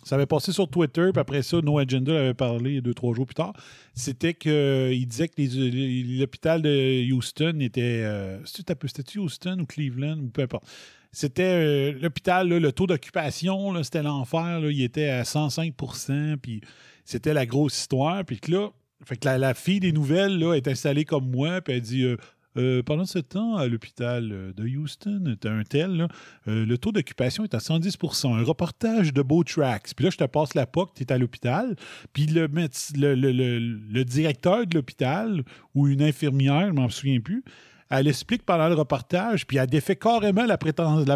ça 0.04 0.14
avait 0.14 0.26
passé 0.26 0.52
sur 0.52 0.70
Twitter, 0.70 1.10
puis 1.12 1.20
après 1.20 1.42
ça, 1.42 1.60
No 1.60 1.76
Agenda 1.78 2.18
avait 2.18 2.32
parlé 2.34 2.80
deux, 2.80 2.94
trois 2.94 3.12
jours 3.14 3.26
plus 3.26 3.34
tard. 3.34 3.52
C'était 3.92 4.32
qu'il 4.32 5.06
disait 5.06 5.28
que 5.28 6.18
l'hôpital 6.20 6.62
de 6.62 7.12
Houston 7.12 7.58
était. 7.60 8.02
Euh, 8.04 8.38
c'était- 8.46 8.74
C'était-tu 8.86 9.18
Houston 9.18 9.58
ou 9.60 9.66
Cleveland 9.66 10.18
ou 10.20 10.28
peu 10.28 10.42
importe. 10.42 10.64
C'était 11.12 11.42
euh, 11.42 11.92
l'hôpital, 12.00 12.48
le 12.48 12.72
taux 12.72 12.86
d'occupation, 12.86 13.82
c'était 13.82 14.02
l'enfer. 14.02 14.60
Il 14.70 14.82
était 14.82 15.08
à 15.08 15.22
105% 15.22 16.36
puis 16.36 16.60
c'était 17.04 17.34
la 17.34 17.46
grosse 17.46 17.78
histoire. 17.78 18.24
Puis 18.24 18.38
que 18.40 18.50
là, 18.52 18.68
que 19.06 19.14
la, 19.24 19.38
la 19.38 19.54
fille 19.54 19.80
des 19.80 19.92
nouvelles 19.92 20.42
est 20.54 20.68
installée 20.68 21.04
comme 21.04 21.30
moi, 21.30 21.60
puis 21.60 21.74
elle 21.74 21.80
dit 21.82 22.02
euh, 22.04 22.16
Euh, 22.56 22.82
pendant 22.82 23.04
ce 23.04 23.20
temps, 23.20 23.54
à 23.56 23.68
l'hôpital 23.68 24.52
de 24.56 24.64
Houston, 24.76 25.36
un 25.44 25.62
tel, 25.62 26.08
le 26.46 26.76
taux 26.76 26.90
d'occupation 26.90 27.44
est 27.44 27.54
à 27.54 27.58
110% 27.58 28.34
Un 28.34 28.42
reportage 28.42 29.12
de 29.12 29.22
Beau 29.22 29.44
Tracks. 29.44 29.92
Puis 29.94 30.04
là, 30.06 30.10
je 30.10 30.16
te 30.16 30.24
passe 30.24 30.54
la 30.54 30.66
POC, 30.66 30.94
tu 30.94 31.02
es 31.04 31.12
à 31.12 31.18
l'hôpital. 31.18 31.76
Puis 32.12 32.26
le- 32.26 32.48
le- 32.48 33.58
le 33.58 34.04
directeur 34.04 34.66
de 34.66 34.74
l'hôpital 34.74 35.42
ou 35.74 35.86
une 35.86 36.02
infirmière, 36.02 36.66
je 36.68 36.72
m'en 36.72 36.88
souviens 36.88 37.20
plus, 37.20 37.44
elle 37.90 38.06
explique 38.06 38.44
pendant 38.44 38.68
le 38.68 38.74
reportage, 38.74 39.46
puis 39.46 39.56
elle 39.56 39.66
défait 39.66 39.96
carrément 39.96 40.44
la, 40.44 40.58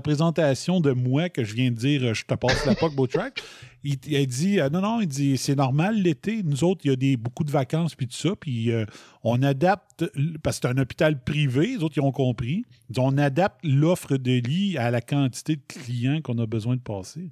présentation 0.00 0.80
de 0.80 0.92
moi 0.92 1.28
que 1.28 1.44
je 1.44 1.54
viens 1.54 1.70
de 1.70 1.76
dire, 1.76 2.02
euh, 2.02 2.14
je 2.14 2.24
te 2.24 2.34
passe 2.34 2.64
la 2.64 2.74
POC, 2.74 3.10
Track. 3.10 3.42
Elle 3.84 4.26
dit, 4.26 4.58
euh, 4.58 4.70
non, 4.70 4.80
non, 4.80 5.00
il 5.00 5.08
dit, 5.08 5.36
c'est 5.36 5.56
normal 5.56 5.96
l'été. 5.96 6.42
Nous 6.42 6.64
autres, 6.64 6.82
il 6.84 7.02
y 7.02 7.12
a 7.12 7.16
beaucoup 7.16 7.44
de 7.44 7.50
vacances, 7.50 7.94
puis 7.94 8.06
tout 8.06 8.16
ça. 8.16 8.30
Puis 8.36 8.70
euh, 8.70 8.86
on 9.22 9.42
adapte, 9.42 10.04
parce 10.42 10.60
que 10.60 10.68
c'est 10.68 10.74
un 10.74 10.80
hôpital 10.80 11.22
privé, 11.22 11.66
les 11.76 11.82
autres, 11.82 11.98
ils 11.98 12.02
ont 12.02 12.12
compris. 12.12 12.64
On 12.96 13.18
adapte 13.18 13.60
l'offre 13.64 14.16
de 14.16 14.32
lits 14.32 14.78
à 14.78 14.90
la 14.90 15.00
quantité 15.00 15.56
de 15.56 15.62
clients 15.66 16.20
qu'on 16.22 16.38
a 16.38 16.46
besoin 16.46 16.76
de 16.76 16.80
passer. 16.80 17.28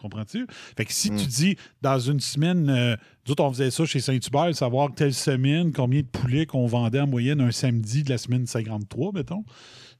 Comprends-tu? 0.00 0.46
Fait 0.76 0.84
que 0.84 0.92
si 0.92 1.10
Mm. 1.10 1.16
tu 1.16 1.26
dis, 1.26 1.56
dans 1.82 1.98
une 1.98 2.20
semaine, 2.20 2.68
euh, 2.70 2.96
nous 3.26 3.32
autres, 3.32 3.44
on 3.44 3.50
faisait 3.50 3.70
ça 3.70 3.84
chez 3.86 4.00
Saint-Hubert, 4.00 4.54
savoir 4.54 4.94
telle 4.94 5.14
semaine, 5.14 5.72
combien 5.72 6.00
de 6.02 6.06
poulets 6.06 6.46
qu'on 6.46 6.66
vendait 6.66 7.00
en 7.00 7.06
moyenne 7.06 7.40
un 7.40 7.50
samedi 7.50 8.02
de 8.02 8.10
la 8.10 8.18
semaine 8.18 8.46
53, 8.46 9.12
mettons. 9.12 9.44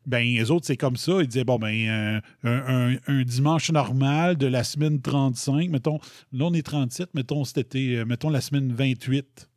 Ben, 0.06 0.22
les 0.24 0.50
autres, 0.52 0.66
c'est 0.66 0.76
comme 0.76 0.96
ça. 0.96 1.20
Ils 1.20 1.26
disaient, 1.26 1.42
bon, 1.44 1.58
ben, 1.58 1.74
euh, 1.88 2.20
un, 2.44 2.92
un- 2.92 2.96
un 3.08 3.22
dimanche 3.24 3.72
normal 3.72 4.36
de 4.36 4.46
la 4.46 4.62
semaine 4.62 5.00
35, 5.00 5.68
mettons, 5.70 5.98
là, 6.32 6.44
on 6.44 6.54
est 6.54 6.62
37, 6.64 7.08
mettons, 7.14 7.44
c'était, 7.44 7.96
euh, 7.96 8.04
mettons, 8.04 8.30
la 8.30 8.40
semaine 8.40 8.72
28. 8.72 9.48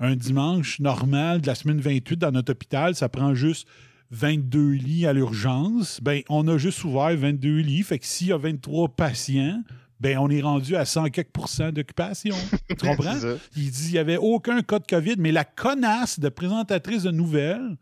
Un 0.00 0.16
dimanche 0.16 0.80
normal 0.80 1.40
de 1.42 1.46
la 1.46 1.54
semaine 1.54 1.80
28 1.80 2.16
dans 2.18 2.32
notre 2.32 2.52
hôpital, 2.52 2.94
ça 2.94 3.08
prend 3.08 3.34
juste 3.34 3.68
22 4.14 4.70
lits 4.70 5.06
à 5.06 5.12
l'urgence. 5.12 6.00
Ben, 6.00 6.22
on 6.28 6.46
a 6.46 6.56
juste 6.56 6.84
ouvert 6.84 7.16
22 7.16 7.58
lits. 7.58 7.82
Fait 7.82 7.98
que 7.98 8.06
s'il 8.06 8.28
y 8.28 8.32
a 8.32 8.38
23 8.38 8.90
patients, 8.90 9.62
ben, 9.98 10.18
on 10.18 10.30
est 10.30 10.40
rendu 10.40 10.76
à 10.76 10.84
100 10.84 11.10
quelques 11.10 11.30
d'occupation. 11.72 12.36
Tu 12.68 12.86
comprends? 12.86 13.18
Il 13.56 13.70
dit 13.70 13.88
il 13.88 13.92
n'y 13.92 13.98
avait 13.98 14.16
aucun 14.16 14.62
cas 14.62 14.78
de 14.78 14.86
COVID, 14.86 15.16
mais 15.18 15.32
la 15.32 15.44
connasse 15.44 16.20
de 16.20 16.28
présentatrice 16.28 17.02
de 17.02 17.10
nouvelles 17.10 17.76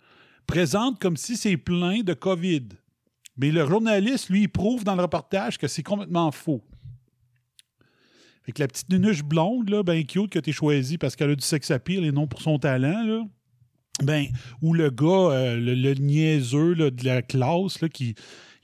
présente 0.46 0.98
comme 0.98 1.16
si 1.16 1.36
c'est 1.36 1.56
plein 1.56 2.00
de 2.00 2.14
COVID. 2.14 2.68
Mais 3.36 3.50
le 3.50 3.66
journaliste, 3.66 4.30
lui, 4.30 4.42
il 4.42 4.48
prouve 4.48 4.84
dans 4.84 4.94
le 4.94 5.02
reportage 5.02 5.58
que 5.58 5.68
c'est 5.68 5.82
complètement 5.82 6.30
faux. 6.30 6.62
Fait 8.44 8.52
que 8.52 8.60
la 8.60 8.68
petite 8.68 8.88
nunuche 8.88 9.22
blonde, 9.22 9.68
là, 9.68 9.82
ben 9.82 10.04
cute, 10.04 10.30
que 10.30 10.52
choisie 10.52 10.98
parce 10.98 11.14
qu'elle 11.14 11.30
a 11.30 11.36
du 11.36 11.44
sex 11.44 11.70
appeal 11.70 12.04
et 12.04 12.10
non 12.12 12.26
pour 12.26 12.42
son 12.42 12.58
talent, 12.58 13.04
là, 13.04 13.22
ben, 14.00 14.26
ou 14.62 14.74
le 14.74 14.90
gars, 14.90 15.06
euh, 15.32 15.56
le, 15.56 15.94
niaiseux 15.94 16.74
de 16.74 17.04
la 17.04 17.22
classe, 17.22 17.80
là, 17.80 17.88
qui 17.88 18.14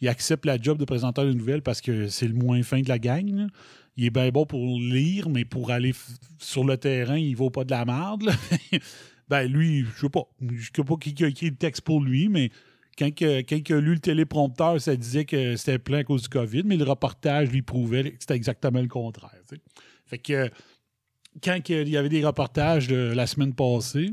accepte 0.06 0.46
la 0.46 0.60
job 0.60 0.78
de 0.78 0.84
présentateur 0.84 1.26
de 1.26 1.32
nouvelles 1.32 1.62
parce 1.62 1.80
que 1.80 2.08
c'est 2.08 2.28
le 2.28 2.34
moins 2.34 2.62
fin 2.62 2.80
de 2.80 2.88
la 2.88 2.98
gang. 2.98 3.48
Il 3.96 4.04
est 4.04 4.10
bien 4.10 4.30
bon 4.30 4.46
pour 4.46 4.64
lire, 4.78 5.28
mais 5.28 5.44
pour 5.44 5.70
aller 5.70 5.92
sur 6.38 6.64
le 6.64 6.76
terrain, 6.76 7.18
il 7.18 7.34
vaut 7.34 7.50
pas 7.50 7.64
de 7.64 7.70
la 7.70 7.84
merde. 7.84 8.30
ben, 9.28 9.42
lui, 9.50 9.84
je 9.96 10.00
sais 10.00 10.08
pas. 10.08 10.28
Je 10.40 10.70
sais 10.74 10.84
pas 10.84 10.96
qui 10.96 11.24
a 11.24 11.28
écrit 11.28 11.50
le 11.50 11.56
texte 11.56 11.82
pour 11.82 12.00
lui, 12.00 12.28
mais 12.28 12.50
quand, 12.96 13.14
que- 13.14 13.42
il 13.54 13.72
a 13.72 13.80
lu 13.80 13.94
le 13.94 14.00
téléprompteur, 14.00 14.80
ça 14.80 14.96
disait 14.96 15.24
que 15.24 15.56
c'était 15.56 15.78
plein 15.78 15.98
à 15.98 16.04
cause 16.04 16.22
du 16.22 16.28
COVID, 16.28 16.62
mais 16.64 16.76
le 16.76 16.84
reportage 16.84 17.50
lui 17.50 17.62
prouvait 17.62 18.12
que 18.12 18.16
c'était 18.20 18.34
exactement 18.34 18.80
le 18.80 18.88
contraire. 18.88 19.40
Fait 20.06 20.18
que 20.18 20.50
quand 21.42 21.58
il 21.68 21.88
y 21.88 21.96
avait 21.96 22.08
des 22.08 22.24
reportages 22.24 22.88
de 22.88 23.12
la 23.14 23.26
semaine 23.26 23.54
passée 23.54 24.10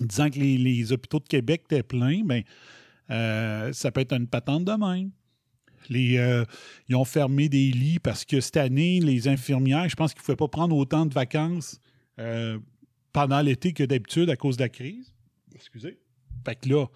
disant 0.00 0.30
que 0.30 0.38
les, 0.38 0.92
hôpitaux 0.92 1.20
de 1.20 1.28
Québec 1.28 1.62
étaient 1.66 1.82
pleins, 1.82 2.22
ben, 2.24 2.42
euh, 3.10 3.72
ça 3.72 3.90
peut 3.90 4.00
être 4.00 4.12
une 4.12 4.26
patente 4.26 4.64
de 4.64 4.72
même. 4.72 5.10
Euh, 5.90 6.44
ils 6.88 6.96
ont 6.96 7.04
fermé 7.04 7.48
des 7.48 7.70
lits 7.70 7.98
parce 7.98 8.24
que 8.24 8.40
cette 8.40 8.56
année, 8.56 9.00
les 9.00 9.28
infirmières, 9.28 9.88
je 9.88 9.96
pense 9.96 10.12
qu'ils 10.12 10.20
ne 10.20 10.24
pouvaient 10.24 10.36
pas 10.36 10.48
prendre 10.48 10.76
autant 10.76 11.06
de 11.06 11.14
vacances 11.14 11.80
euh, 12.18 12.58
pendant 13.12 13.40
l'été 13.40 13.72
que 13.72 13.84
d'habitude 13.84 14.30
à 14.30 14.36
cause 14.36 14.56
de 14.56 14.62
la 14.62 14.68
crise. 14.68 15.12
Excusez. 15.54 15.98
Fait 16.44 16.56
que 16.56 16.68
là, 16.68 16.86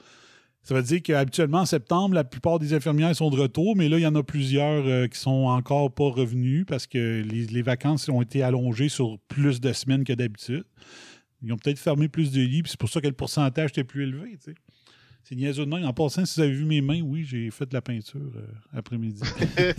Ça 0.62 0.74
veut 0.74 0.82
dire 0.82 1.00
qu'habituellement, 1.02 1.60
en 1.60 1.66
septembre, 1.66 2.14
la 2.14 2.24
plupart 2.24 2.58
des 2.58 2.74
infirmières 2.74 3.14
sont 3.14 3.30
de 3.30 3.38
retour, 3.38 3.76
mais 3.76 3.88
là, 3.88 3.98
il 3.98 4.02
y 4.02 4.06
en 4.06 4.16
a 4.16 4.22
plusieurs 4.22 4.84
euh, 4.84 5.06
qui 5.06 5.18
sont 5.18 5.46
encore 5.46 5.92
pas 5.92 6.08
revenus 6.08 6.64
parce 6.66 6.86
que 6.86 7.22
les 7.22 7.62
vacances 7.62 8.08
ont 8.08 8.22
été 8.22 8.42
allongées 8.42 8.88
sur 8.88 9.18
plus 9.28 9.60
de 9.60 9.72
semaines 9.72 10.04
que 10.04 10.12
d'habitude. 10.12 10.64
Ils 11.42 11.52
ont 11.52 11.56
peut-être 11.56 11.78
fermé 11.78 12.08
plus 12.08 12.32
de 12.32 12.40
lits, 12.40 12.62
puis 12.62 12.70
c'est 12.70 12.80
pour 12.80 12.88
ça 12.88 13.00
que 13.00 13.06
le 13.06 13.12
pourcentage 13.12 13.70
était 13.70 13.84
plus 13.84 14.04
élevé. 14.04 14.36
tu 14.38 14.50
sais. 14.52 14.54
C'est 15.22 15.34
niaiseux 15.34 15.64
de 15.66 15.70
même. 15.70 15.84
En 15.84 15.92
passant, 15.92 16.24
si 16.24 16.36
vous 16.40 16.46
avez 16.46 16.54
vu 16.54 16.64
mes 16.64 16.80
mains, 16.80 17.00
oui, 17.02 17.24
j'ai 17.24 17.50
fait 17.50 17.66
de 17.66 17.74
la 17.74 17.82
peinture 17.82 18.20
euh, 18.36 18.46
après-midi. 18.72 19.20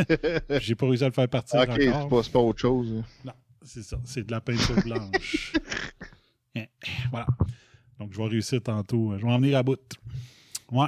j'ai 0.62 0.76
pas 0.76 0.86
réussi 0.88 1.03
à 1.05 1.08
le 1.08 1.14
faire 1.14 1.28
partir 1.30 1.62
Ok, 1.62 1.72
c'est 1.78 1.89
pas, 1.89 2.24
pas 2.34 2.39
autre 2.39 2.60
chose. 2.60 2.91
hein. 2.93 3.03
Non, 3.26 3.32
c'est 3.62 3.82
ça. 3.84 3.97
C'est 4.03 4.26
de 4.28 4.32
la 4.32 4.41
peinture 4.41 4.82
blanche. 4.84 5.53
Eh, 6.55 6.62
eh, 6.62 6.89
voilà. 7.12 7.28
Donc, 7.99 8.12
je 8.14 8.18
vais 8.18 8.28
réussir 8.30 8.60
tantôt. 8.64 9.14
Je 9.16 9.24
vais 9.24 9.32
en 9.32 9.38
venir 9.39 9.60
à 9.60 9.62
bout. 9.64 9.80
Ouais. 10.72 10.88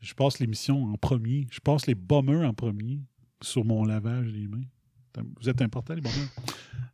Je 0.00 0.14
passe 0.14 0.38
l'émission 0.38 0.82
en 0.86 0.96
premier. 0.96 1.46
Je 1.50 1.60
passe 1.60 1.86
les 1.86 1.94
bombers 1.94 2.48
en 2.48 2.54
premier 2.54 3.00
sur 3.42 3.66
mon 3.66 3.84
lavage 3.84 4.32
des 4.32 4.48
mains. 4.48 4.64
Vous 5.40 5.48
êtes 5.50 5.60
important, 5.60 5.92
les 5.94 6.00
bombers? 6.00 6.28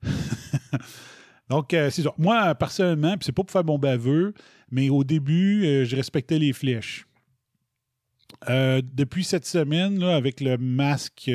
Donc, 1.49 1.75
euh, 1.75 1.91
c'est 1.91 2.03
ça. 2.03 2.13
Moi, 2.19 2.55
personnellement, 2.55 3.17
puis 3.17 3.27
c'est 3.27 3.33
pas 3.33 3.43
pour 3.43 3.51
faire 3.51 3.65
mon 3.65 3.79
baveux, 3.79 4.35
mais 4.71 4.91
au 4.91 5.05
début, 5.05 5.65
euh, 5.65 5.85
je 5.85 5.97
respectais 5.97 6.39
les 6.39 6.53
flèches. 6.53 7.07
Euh, 8.49 8.83
depuis 8.93 9.25
cette 9.25 9.47
semaine, 9.47 9.99
là, 9.99 10.17
avec 10.17 10.41
le 10.41 10.59
masque 10.59 11.31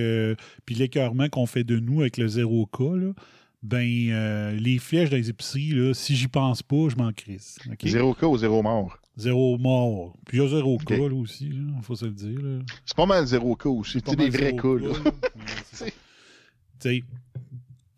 puis 0.66 0.76
l'écœurement 0.76 1.30
qu'on 1.30 1.46
fait 1.46 1.64
de 1.64 1.80
nous 1.80 2.02
avec 2.02 2.18
le 2.18 2.28
0K, 2.28 2.96
là, 3.00 3.14
ben, 3.64 4.58
les 4.58 4.78
flèches 4.80 5.10
dans 5.10 5.18
les 5.18 5.30
épiceries, 5.30 5.70
là, 5.70 5.94
si 5.94 6.16
j'y 6.16 6.28
pense 6.28 6.62
pas, 6.62 6.90
je 6.90 6.96
m'en 6.96 7.12
crisse. 7.12 7.58
OK? 7.72 7.88
Zéro 7.88 8.14
cas 8.14 8.28
ou 8.28 8.38
zéro 8.38 8.62
mort? 8.62 8.98
Zéro 9.18 9.58
mort. 9.58 10.18
Puis 10.26 10.38
il 10.38 10.42
y 10.42 10.46
a 10.46 10.50
zéro 10.50 10.78
cas 10.78 10.98
là, 10.98 11.16
aussi, 11.16 11.48
il 11.48 11.84
faut 11.84 11.96
se 11.96 12.06
le 12.06 12.12
dire. 12.12 12.40
C'est 12.86 12.98
pas 12.98 13.06
mal 13.06 13.26
zéro 13.26 13.56
cas 13.56 13.70
aussi. 13.70 14.02
C'est 14.06 14.16
des 14.16 14.30
vrais 14.30 14.56
cas, 14.56 14.68
là. 14.76 14.94
cas, 14.94 15.10
là. 15.80 15.88
Ouais, 16.86 17.04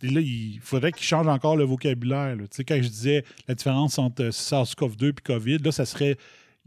là, 0.04 0.22
il 0.22 0.60
faudrait 0.62 0.92
qu'il 0.92 1.06
change 1.06 1.28
encore 1.28 1.56
le 1.56 1.64
vocabulaire. 1.64 2.36
là. 2.36 2.44
Tu 2.44 2.58
sais, 2.58 2.64
quand 2.64 2.76
je 2.76 2.88
disais 2.88 3.24
la 3.48 3.56
différence 3.56 3.98
entre 3.98 4.24
SARS-CoV-2 4.26 5.10
et 5.10 5.14
COVID, 5.24 5.58
là, 5.60 5.72
ça 5.72 5.86
serait. 5.86 6.18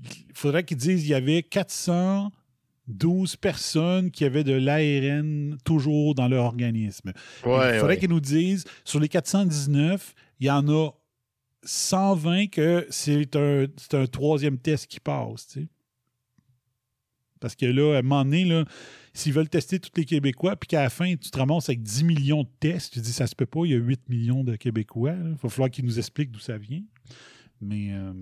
Il 0.02 0.34
faudrait 0.34 0.64
qu'ils 0.64 0.76
disent 0.76 1.00
qu'il 1.00 1.10
y 1.10 1.14
avait 1.14 1.42
412 1.42 3.36
personnes 3.36 4.10
qui 4.10 4.24
avaient 4.24 4.44
de 4.44 4.52
l'ARN 4.52 5.56
toujours 5.64 6.14
dans 6.14 6.28
leur 6.28 6.44
organisme. 6.44 7.12
Ouais, 7.44 7.76
il 7.76 7.78
faudrait 7.78 7.94
ouais. 7.94 7.98
qu'ils 7.98 8.10
nous 8.10 8.20
disent, 8.20 8.64
sur 8.84 9.00
les 9.00 9.08
419, 9.08 10.14
il 10.40 10.46
y 10.46 10.50
en 10.50 10.68
a 10.68 10.90
120 11.64 12.48
que 12.48 12.86
c'est 12.90 13.36
un, 13.36 13.66
troisième 14.06 14.58
test 14.58 14.86
qui 14.86 15.00
passe. 15.00 15.46
tu 15.46 15.60
sais. 15.60 15.68
Parce 17.40 17.54
que 17.54 17.66
là, 17.66 17.96
à 17.96 17.98
un 17.98 18.02
moment 18.02 18.24
donné, 18.24 18.44
là, 18.44 18.64
s'ils 19.16 19.32
veulent 19.32 19.48
tester 19.48 19.78
tous 19.78 19.90
les 19.96 20.04
Québécois, 20.04 20.56
puis 20.56 20.66
qu'à 20.68 20.82
la 20.82 20.90
fin, 20.90 21.14
tu 21.16 21.30
te 21.30 21.38
ramasses 21.38 21.68
avec 21.68 21.82
10 21.82 22.04
millions 22.04 22.42
de 22.42 22.48
tests, 22.60 22.92
tu 22.92 23.00
dis, 23.00 23.12
ça 23.12 23.26
se 23.26 23.34
peut 23.34 23.46
pas, 23.46 23.60
il 23.64 23.70
y 23.72 23.74
a 23.74 23.78
8 23.78 24.08
millions 24.08 24.44
de 24.44 24.56
Québécois. 24.56 25.12
Il 25.12 25.36
va 25.42 25.48
falloir 25.48 25.70
qu'ils 25.70 25.84
nous 25.84 25.98
expliquent 25.98 26.30
d'où 26.30 26.38
ça 26.40 26.58
vient. 26.58 26.82
Mais 27.60 27.92
euh, 27.92 28.12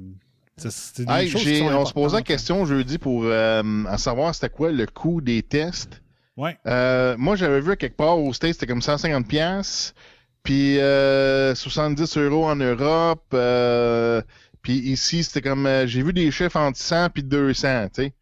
ça, 0.57 0.69
des 1.03 1.11
Hey, 1.11 1.29
choses 1.29 1.43
qui 1.43 1.49
j'ai- 1.49 1.59
sont 1.59 1.67
on 1.67 1.85
se 1.85 1.93
posait 1.93 2.15
la 2.15 2.19
hein. 2.21 2.23
question 2.23 2.65
jeudi 2.65 2.99
pour 2.99 3.25
euh, 3.25 3.85
à 3.87 3.99
savoir 3.99 4.35
c'était 4.35 4.49
quoi 4.51 4.71
le 4.71 4.87
coût 4.87 5.21
des 5.21 5.43
tests. 5.43 6.01
Ouais. 6.37 6.57
Euh, 6.67 7.17
moi, 7.19 7.37
j'avais 7.37 7.61
vu 7.61 7.77
quelque 7.77 7.97
part 7.97 8.19
au 8.19 8.33
States, 8.33 8.55
c'était 8.55 8.67
comme 8.67 8.83
150 8.83 9.27
pièces, 9.27 9.95
puis 10.43 10.79
euh, 10.79 11.55
70 11.55 12.17
euros 12.19 12.45
en 12.47 12.57
Europe, 12.57 13.25
euh, 13.35 14.21
puis 14.63 14.79
ici, 14.79 15.23
c'était 15.25 15.43
comme, 15.49 15.67
euh, 15.67 15.87
j'ai 15.87 16.03
vu 16.03 16.13
des 16.13 16.31
chiffres 16.31 16.57
entre 16.57 16.79
100 16.79 17.11
puis 17.11 17.23
200, 17.23 17.89
tu 17.95 18.03
sais. 18.05 18.13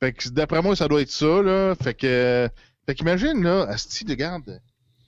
Fait 0.00 0.12
que 0.12 0.28
d'après 0.28 0.62
moi, 0.62 0.76
ça 0.76 0.86
doit 0.88 1.00
être 1.02 1.10
ça, 1.10 1.42
là. 1.42 1.74
Fait 1.74 1.94
que, 1.94 2.48
fait 2.86 2.94
qu'imagine, 2.94 3.42
là, 3.42 3.62
Asti, 3.68 4.04
regarde, 4.08 4.60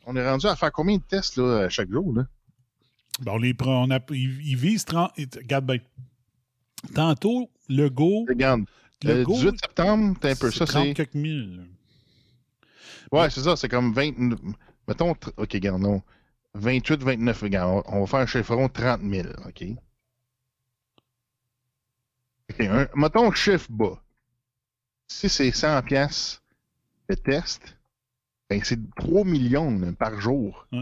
on 0.07 0.17
est 0.17 0.29
rendu 0.29 0.47
à 0.47 0.57
faire 0.57 0.73
combien 0.73 0.97
de 0.97 1.03
tests, 1.03 1.37
là, 1.37 1.69
chaque 1.69 1.91
jour, 1.91 2.13
là? 2.15 2.27
Ben, 3.21 3.33
on 3.33 3.39
les 3.39 3.55
prend, 3.55 3.85
on 3.87 3.91
a, 3.91 4.01
ils, 4.11 4.41
ils 4.47 4.57
visent 4.57 4.85
30. 4.85 5.13
et- 5.19 5.29
Regarde 5.37 5.67
bien. 5.67 5.79
Tantôt, 6.95 7.51
le 7.69 7.89
go. 7.91 8.25
Regarde, 8.29 8.65
Le 9.05 9.19
le 9.19 9.25
go, 9.25 9.35
18 9.35 9.61
septembre, 9.61 10.17
t'as 10.21 10.31
un 10.31 10.37
peu 10.37 10.51
ça, 10.51 10.65
30 10.67 10.87
c'est... 10.89 10.95
quelques 10.95 11.15
mille. 11.15 11.67
Ouais, 13.13 13.29
c'est 13.31 13.43
ça, 13.43 13.57
c'est 13.57 13.69
comme 13.69 13.93
20. 13.93 14.37
Mettons, 14.89 15.11
OK, 15.11 15.51
regarde, 15.53 15.83
non. 15.83 16.03
28, 16.55 17.03
29, 17.03 17.43
regarde, 17.43 17.83
on 17.87 17.97
on 17.97 18.01
va 18.01 18.07
faire 18.07 18.21
un 18.21 18.27
chiffron 18.27 18.69
30 18.69 19.03
000, 19.03 19.29
OK? 19.47 19.65
OK, 22.51 22.61
un, 22.61 22.89
mettons 22.97 23.31
chiffre 23.33 23.67
bas. 23.71 24.03
Si 25.13 25.29
c'est 25.29 25.51
100 25.51 25.83
pièces 25.83 26.41
de 27.09 27.15
test, 27.17 27.77
ben 28.49 28.61
c'est 28.63 28.79
3 28.97 29.25
millions 29.25 29.93
par 29.95 30.21
jour. 30.21 30.67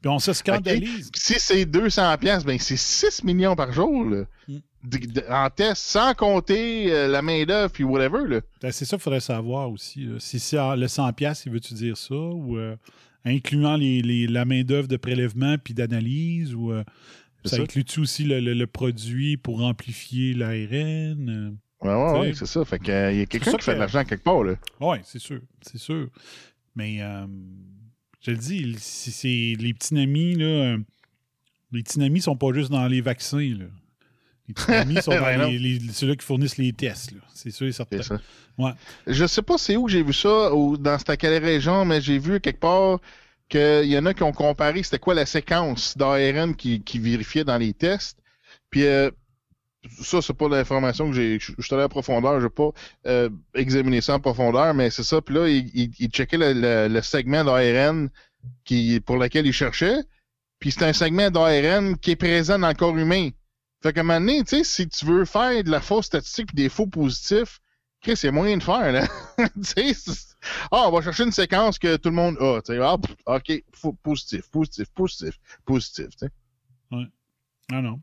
Puis 0.00 0.08
on 0.08 0.18
se 0.18 0.32
scandalise. 0.32 1.10
Si 1.14 1.34
c'est 1.38 1.64
200 1.66 2.16
pièces, 2.18 2.44
ben 2.44 2.58
c'est 2.58 2.78
6 2.78 3.22
millions 3.24 3.54
par 3.54 3.72
jour, 3.72 4.04
là. 4.04 4.24
Mm. 4.48 4.58
En 5.30 5.48
test, 5.50 5.80
sans 5.82 6.12
compter 6.14 6.92
euh, 6.92 7.06
la 7.06 7.22
main-d'œuvre 7.22 7.70
puis 7.72 7.84
whatever. 7.84 8.40
Ben, 8.60 8.72
c'est 8.72 8.84
ça 8.84 8.96
qu'il 8.96 9.02
faudrait 9.04 9.20
savoir 9.20 9.70
aussi. 9.70 10.06
là. 10.06 10.16
Si 10.18 10.40
c'est 10.40 10.56
le 10.56 10.86
100$, 10.86 11.12
piastres, 11.12 11.46
il 11.46 11.52
veut-tu 11.52 11.74
dire 11.74 11.96
ça? 11.96 12.14
Ou 12.16 12.56
euh, 12.58 12.74
incluant 13.24 13.76
les, 13.76 14.02
les- 14.02 14.26
la 14.26 14.44
main-d'œuvre 14.44 14.88
de 14.88 14.96
prélèvement 14.96 15.56
puis 15.62 15.72
d'analyse? 15.72 16.52
Ou 16.56 16.72
euh, 16.72 16.82
ça 17.44 17.58
ça. 17.58 17.62
inclut-tu 17.62 18.00
aussi 18.00 18.24
le, 18.24 18.40
le- 18.40 18.54
le 18.54 18.66
produit 18.66 19.36
pour 19.36 19.62
amplifier 19.62 20.34
l'ARN? 20.34 21.56
Ouais, 21.82 22.20
ouais, 22.20 22.32
c'est 22.34 22.46
ça. 22.46 22.64
Fait 22.64 22.78
que, 22.78 22.90
euh, 22.90 23.12
il 23.12 23.18
y 23.18 23.22
a 23.22 23.26
quelqu'un 23.26 23.52
qui 23.52 23.64
fait 23.64 23.74
de 23.74 23.78
l'argent 23.80 24.04
quelque 24.04 24.22
part, 24.22 24.42
là. 24.44 24.54
Oui, 24.80 24.98
c'est 25.04 25.18
sûr. 25.18 25.40
C'est 25.62 25.78
sûr. 25.78 26.08
Mais 26.76 27.02
euh, 27.02 27.26
je 28.20 28.30
le 28.30 28.36
dis, 28.36 28.76
c'est 28.78 29.54
les 29.58 29.74
petits 29.74 29.98
amis, 29.98 30.34
là, 30.36 30.44
euh, 30.44 30.78
les 31.72 31.82
petits 31.82 32.02
amis 32.02 32.20
sont 32.20 32.36
pas 32.36 32.52
juste 32.52 32.70
dans 32.70 32.86
les 32.86 33.00
vaccins. 33.00 33.54
Là. 33.58 33.64
Les 34.48 34.54
petits 34.54 34.70
amis 34.72 35.02
sont 35.02 35.10
dans 35.18 35.48
les, 35.50 35.58
les- 35.58 35.92
ceux-là 35.92 36.16
qui 36.16 36.24
fournissent 36.24 36.58
les 36.58 36.72
tests. 36.72 37.12
là. 37.12 37.20
C'est 37.34 37.50
sûr 37.50 37.66
et 37.66 37.72
certain. 37.72 38.02
Ça. 38.02 38.20
Ouais. 38.58 38.72
Je 39.06 39.26
sais 39.26 39.42
pas 39.42 39.58
c'est 39.58 39.76
où 39.76 39.88
j'ai 39.88 40.02
vu 40.02 40.12
ça, 40.12 40.54
ou 40.54 40.76
dans 40.76 40.96
à 41.06 41.16
quelle 41.16 41.42
région, 41.42 41.84
mais 41.84 42.00
j'ai 42.00 42.18
vu 42.18 42.40
quelque 42.40 42.60
part 42.60 43.00
qu'il 43.48 43.84
y 43.86 43.98
en 43.98 44.06
a 44.06 44.14
qui 44.14 44.22
ont 44.22 44.32
comparé 44.32 44.82
c'était 44.82 44.98
quoi 44.98 45.14
la 45.14 45.26
séquence 45.26 45.96
d'ARN 45.96 46.54
qui, 46.54 46.80
qui 46.82 46.98
vérifiait 46.98 47.44
dans 47.44 47.58
les 47.58 47.74
tests. 47.74 48.18
Puis 48.70 48.84
euh, 48.84 49.10
ça, 49.88 50.22
c'est 50.22 50.34
pas 50.34 50.48
l'information 50.48 51.08
que 51.08 51.14
j'ai. 51.14 51.38
Je 51.40 51.60
suis 51.60 51.74
allé 51.74 51.82
à 51.82 51.88
profondeur, 51.88 52.38
je 52.38 52.46
vais 52.46 52.50
pas 52.50 52.70
euh, 53.06 53.28
examiner 53.54 54.00
ça 54.00 54.14
en 54.14 54.20
profondeur, 54.20 54.74
mais 54.74 54.90
c'est 54.90 55.02
ça. 55.02 55.20
Puis 55.20 55.34
là, 55.34 55.48
il, 55.48 55.68
il, 55.74 55.90
il 55.98 56.08
checkait 56.08 56.38
le, 56.38 56.88
le- 56.88 57.02
segment 57.02 57.44
d'ARN 57.44 58.08
pour 59.04 59.16
lequel 59.16 59.46
il 59.46 59.52
cherchait. 59.52 59.98
Puis 60.60 60.70
c'est 60.70 60.84
un 60.84 60.92
segment 60.92 61.30
d'ARN 61.30 61.96
qui 61.98 62.12
est 62.12 62.16
présent 62.16 62.58
dans 62.58 62.68
le 62.68 62.74
corps 62.74 62.96
humain. 62.96 63.30
Fait 63.82 63.92
qu'à 63.92 64.00
un 64.00 64.04
moment 64.04 64.20
donné, 64.20 64.44
tu 64.44 64.58
sais, 64.58 64.64
si 64.64 64.88
tu 64.88 65.04
veux 65.04 65.24
faire 65.24 65.64
de 65.64 65.70
la 65.70 65.80
fausse 65.80 66.06
statistique 66.06 66.46
puis 66.46 66.56
des 66.56 66.68
faux 66.68 66.86
positifs, 66.86 67.58
Chris, 68.00 68.16
c'est 68.16 68.30
moyen 68.30 68.56
de 68.56 68.62
faire, 68.62 68.92
là. 68.92 69.06
tu 69.38 69.94
sais, 69.94 70.12
ah, 70.70 70.84
on 70.88 70.92
va 70.92 71.02
chercher 71.02 71.24
une 71.24 71.32
séquence 71.32 71.78
que 71.80 71.96
tout 71.96 72.08
le 72.10 72.14
monde 72.14 72.36
a. 72.40 72.60
Tu 72.62 72.74
sais, 72.74 72.78
ah, 72.80 72.96
OK, 73.26 73.64
positif, 74.02 74.48
positif, 74.50 74.86
positif, 74.94 75.40
positif, 75.64 76.06
tu 76.10 76.18
sais. 76.18 76.28
Ah 77.72 77.80
non. 77.82 78.00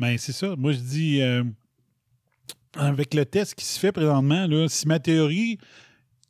Mais 0.00 0.16
c'est 0.16 0.32
ça. 0.32 0.56
Moi, 0.56 0.72
je 0.72 0.78
dis, 0.78 1.20
euh, 1.20 1.44
avec 2.74 3.12
le 3.12 3.26
test 3.26 3.54
qui 3.54 3.66
se 3.66 3.78
fait 3.78 3.92
présentement, 3.92 4.46
là, 4.46 4.66
si 4.68 4.88
ma 4.88 4.98
théorie 4.98 5.58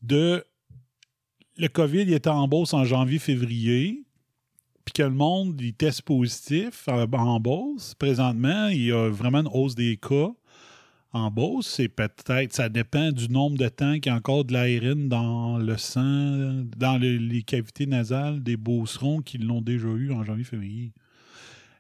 de 0.03 0.45
le 1.57 1.69
COVID 1.69 2.13
était 2.13 2.31
en 2.31 2.49
Beauce 2.49 2.75
en 2.75 2.85
janvier-février, 2.85 4.03
puis 4.85 4.93
que 4.95 5.03
le 5.03 5.11
monde, 5.11 5.61
il 5.61 5.75
teste 5.75 6.03
positif 6.03 6.89
en, 6.89 7.39
Beauce, 7.39 7.95
présentement, 7.95 8.69
il 8.69 8.87
y 8.87 8.93
a 8.93 9.09
vraiment 9.09 9.41
une 9.41 9.51
hausse 9.53 9.75
des 9.75 9.99
cas 9.99 10.31
en 11.13 11.31
Beauce. 11.31 11.69
C'est 11.69 11.89
peut-être, 11.89 12.55
ça 12.55 12.69
dépend 12.69 13.13
du 13.13 13.29
nombre 13.29 13.57
de 13.57 13.69
temps 13.69 13.95
qu'il 14.01 14.07
y 14.07 14.15
a 14.15 14.17
encore 14.17 14.45
de 14.47 14.55
l'ARN 14.55 15.09
dans 15.09 15.59
le 15.59 15.77
sang, 15.77 16.65
dans 16.77 16.99
le- 16.99 17.19
les 17.19 17.43
cavités 17.43 17.87
nasales 17.87 18.43
des 18.43 18.57
Beaucerons 18.57 19.21
qui 19.21 19.39
l'ont 19.39 19.61
déjà 19.61 19.89
eu 19.89 20.13
en 20.13 20.25
janvier-février. 20.25 20.93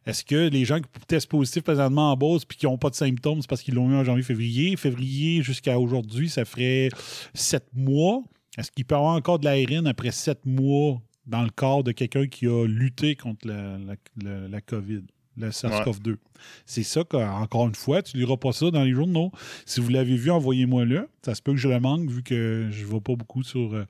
Est-ce 0.06 0.24
que 0.24 0.48
les 0.48 0.64
gens 0.64 0.80
qui 0.80 0.88
testent 1.06 1.28
positif 1.28 1.62
présentement 1.62 2.12
en 2.12 2.16
Beauce 2.16 2.44
puis 2.44 2.56
qui 2.56 2.66
n'ont 2.66 2.78
pas 2.78 2.90
de 2.90 2.94
symptômes, 2.94 3.42
c'est 3.42 3.48
parce 3.50 3.62
qu'ils 3.62 3.74
l'ont 3.74 3.90
eu 3.90 3.94
en 3.94 4.04
janvier-février? 4.04 4.76
Février? 4.76 5.42
Jusqu'à 5.42 5.78
aujourd'hui, 5.78 6.28
ça 6.30 6.44
ferait 6.44 6.88
sept 7.34 7.66
mois. 7.74 8.22
Est-ce 8.58 8.70
qu'il 8.72 8.84
peut 8.84 8.94
y 8.94 8.98
avoir 8.98 9.14
encore 9.14 9.38
de 9.38 9.44
l'ARN 9.44 9.86
après 9.86 10.10
sept 10.10 10.44
mois 10.46 11.00
dans 11.26 11.42
le 11.42 11.50
corps 11.50 11.84
de 11.84 11.92
quelqu'un 11.92 12.26
qui 12.26 12.46
a 12.46 12.66
lutté 12.66 13.14
contre 13.14 13.46
la, 13.46 13.78
la- 13.78 13.94
la- 14.22 14.48
la 14.48 14.60
COVID, 14.60 15.02
le 15.36 15.50
SARS-CoV-2? 15.50 16.16
C'est 16.64 16.82
ça 16.82 17.04
qu'encore 17.04 17.68
une 17.68 17.74
fois, 17.74 18.02
tu 18.02 18.16
ne 18.16 18.22
liras 18.22 18.38
pas 18.38 18.52
ça 18.52 18.70
dans 18.70 18.82
les 18.82 18.92
journaux. 18.92 19.30
Si 19.66 19.80
vous 19.80 19.90
l'avez 19.90 20.16
vu, 20.16 20.30
envoyez-moi-le. 20.30 21.08
Ça 21.24 21.34
se 21.34 21.42
peut 21.42 21.52
que 21.52 21.58
je 21.58 21.68
le 21.68 21.78
manque 21.78 22.08
vu 22.10 22.22
que 22.22 22.68
je 22.70 22.84
ne 22.86 22.90
vais 22.90 23.00
pas 23.00 23.14
beaucoup 23.14 23.42
sur. 23.42 23.74
euh, 23.74 23.84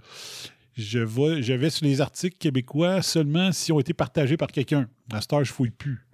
je, 0.75 0.99
vais, 0.99 1.43
je 1.43 1.53
vais 1.53 1.71
sur 1.71 1.87
les 1.87 2.01
articles 2.01 2.37
québécois 2.39 3.03
seulement 3.03 3.53
s'ils 3.53 3.75
ont 3.75 3.81
été 3.81 3.95
partagés 3.95 4.37
par 4.37 4.49
quelqu'un. 4.49 4.89
À 5.13 5.21
cette 5.21 5.33
heure, 5.33 5.45
je 5.45 5.53
fouille 5.53 5.71
plus. 5.71 6.07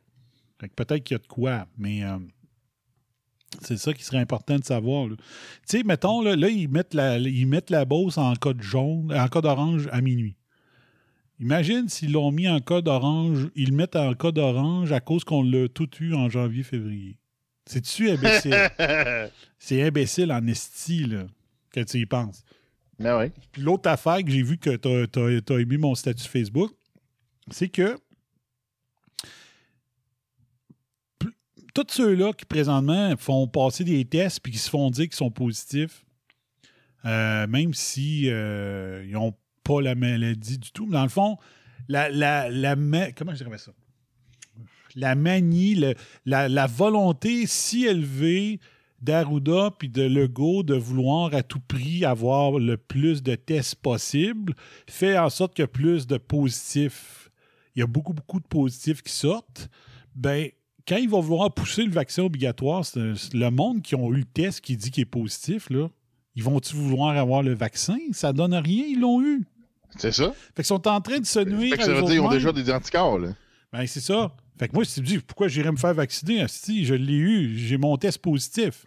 Que 0.59 0.67
peut-être 0.67 1.05
qu'il 1.05 1.15
y 1.15 1.21
a 1.21 1.23
de 1.23 1.27
quoi, 1.27 1.67
mais 1.77 2.03
euh, 2.03 2.19
C'est 3.61 3.77
ça 3.77 3.93
qui 3.93 4.03
serait 4.03 4.19
important 4.19 4.57
de 4.57 4.65
savoir. 4.65 5.09
Tu 5.09 5.17
sais, 5.67 5.83
mettons, 5.83 6.23
là, 6.23 6.35
là, 6.35 6.49
ils, 6.49 6.69
mettent 6.69 6.95
la, 6.95 7.19
ils 7.19 7.47
mettent 7.47 7.71
la 7.71 7.85
Beauce 7.85 8.17
en 8.17 8.35
code 8.35 8.63
jaune, 8.63 9.13
en 9.13 9.29
code 9.29 9.47
orange 9.47 9.89
à 9.93 10.01
minuit. 10.01 10.37
Imagine 11.39 11.89
s'ils 11.89 12.13
l'ont 12.13 12.33
mis 12.33 12.49
en 12.49 12.61
code 12.61 12.89
orange, 12.89 13.49
ils 13.55 13.71
le 13.71 13.77
mettent 13.77 13.97
en 13.97 14.15
code 14.15 14.39
orange 14.39 14.93
à 14.93 15.01
cause 15.01 15.25
qu'on 15.25 15.43
l'a 15.43 15.69
tout 15.69 15.91
eu 16.01 16.15
en 16.15 16.31
janvier-février. 16.31 17.19
C'est-tu 17.67 18.09
imbécile? 18.11 18.71
C'est 19.59 19.83
imbécile 19.83 20.33
en 20.33 20.47
esti, 20.47 21.05
là, 21.05 21.27
quand 21.75 21.85
tu 21.85 21.99
y 21.99 22.07
penses. 22.07 22.43
Ben 22.99 23.19
oui. 23.19 23.31
Puis 23.53 23.63
l'autre 23.63 23.89
affaire 23.89 24.23
que 24.25 24.31
j'ai 24.31 24.43
vu 24.43 24.59
que 24.59 24.77
tu 24.77 25.53
as, 25.53 25.61
aimé 25.61 25.77
mon 25.77 25.95
statut 25.95 26.27
Facebook, 26.27 26.73
c'est 27.51 27.69
que 27.69 27.99
tous 31.75 31.87
ceux-là 31.91 32.33
qui 32.33 32.47
présentement 32.47 33.15
font 33.19 33.47
passer 33.47 33.85
des 33.85 34.05
tests 34.07 34.41
puis 34.41 34.53
qui 34.53 34.59
se 34.59 34.71
font 34.71 34.89
dire 34.91 35.05
qu'ils 35.05 35.17
sont 35.17 35.31
positifs, 35.31 36.05
euh, 37.05 37.47
même 37.47 37.75
si 37.75 38.31
euh, 38.31 39.05
ils 39.05 39.13
n'ont 39.13 39.35
pas 39.63 39.83
la 39.83 39.95
maladie 39.95 40.59
du 40.59 40.71
tout, 40.71 40.87
mais 40.87 40.93
dans 40.93 41.03
le 41.03 41.11
fond, 41.11 41.37
la, 41.89 42.09
comment 43.15 43.35
je 43.35 43.45
dirais 43.45 43.59
ça? 43.59 43.73
La 44.95 45.15
manie, 45.15 45.79
la 46.25 46.67
volonté 46.67 47.47
si 47.47 47.85
élevée 47.85 48.59
d'Arruda 49.01 49.71
puis 49.79 49.89
de 49.89 50.03
Legault 50.03 50.63
de 50.63 50.75
vouloir 50.75 51.35
à 51.35 51.43
tout 51.43 51.61
prix 51.61 52.05
avoir 52.05 52.59
le 52.59 52.77
plus 52.77 53.23
de 53.23 53.35
tests 53.35 53.77
possible 53.77 54.55
fait 54.89 55.19
en 55.19 55.31
sorte 55.31 55.55
qu'il 55.55 55.63
y 55.63 55.65
a 55.65 55.69
plus 55.69 56.07
de 56.07 56.17
positifs. 56.17 57.31
Il 57.75 57.81
y 57.81 57.83
a 57.83 57.87
beaucoup, 57.87 58.15
beaucoup 58.15 58.41
de 58.41 58.47
positifs 58.47 59.03
qui 59.03 59.13
sortent. 59.13 59.69
Ben, 60.15 60.49
quand 60.89 60.97
ils 60.97 61.09
vont 61.09 61.21
vouloir 61.21 61.53
pousser 61.53 61.85
le 61.85 61.91
vaccin 61.91 62.23
obligatoire, 62.23 62.85
c'est 62.85 63.35
le 63.35 63.51
monde 63.51 63.83
qui 63.83 63.95
ont 63.95 64.13
eu 64.13 64.19
le 64.19 64.25
test 64.25 64.61
qui 64.61 64.77
dit 64.77 64.91
qu'il 64.91 65.03
est 65.03 65.05
positif, 65.05 65.69
là, 65.69 65.89
ils 66.35 66.43
vont-tu 66.43 66.77
vouloir 66.77 67.17
avoir 67.17 67.43
le 67.43 67.55
vaccin? 67.55 67.99
Ça 68.13 68.33
donne 68.33 68.55
rien, 68.55 68.85
ils 68.87 69.01
l'ont 69.01 69.23
eu. 69.23 69.45
C'est 69.97 70.13
ça. 70.13 70.33
Fait 70.55 70.63
qu'ils 70.63 70.67
sont 70.67 70.87
en 70.87 71.01
train 71.01 71.19
de 71.19 71.27
se 71.27 71.41
nuire 71.41 71.71
Fait 71.71 71.79
que 71.79 71.83
à 71.83 71.87
ça 71.87 71.93
eux 71.93 71.95
veut 71.97 72.03
dire 72.03 72.11
qu'ils 72.11 72.21
ont 72.21 72.31
déjà 72.31 72.53
des 72.53 72.71
anticorps, 72.71 73.19
là. 73.19 73.29
Ben, 73.73 73.87
c'est 73.87 74.01
ça. 74.01 74.33
Fait 74.59 74.69
que 74.69 74.75
moi, 74.75 74.85
si 74.85 74.95
tu 74.95 75.01
me 75.01 75.07
dis 75.07 75.19
pourquoi 75.19 75.49
j'irais 75.49 75.73
me 75.73 75.77
faire 75.77 75.95
vacciner, 75.95 76.47
si 76.49 76.85
je 76.85 76.95
l'ai 76.95 77.15
eu, 77.17 77.57
j'ai 77.59 77.77
mon 77.77 77.97
test 77.97 78.19
positif. 78.19 78.87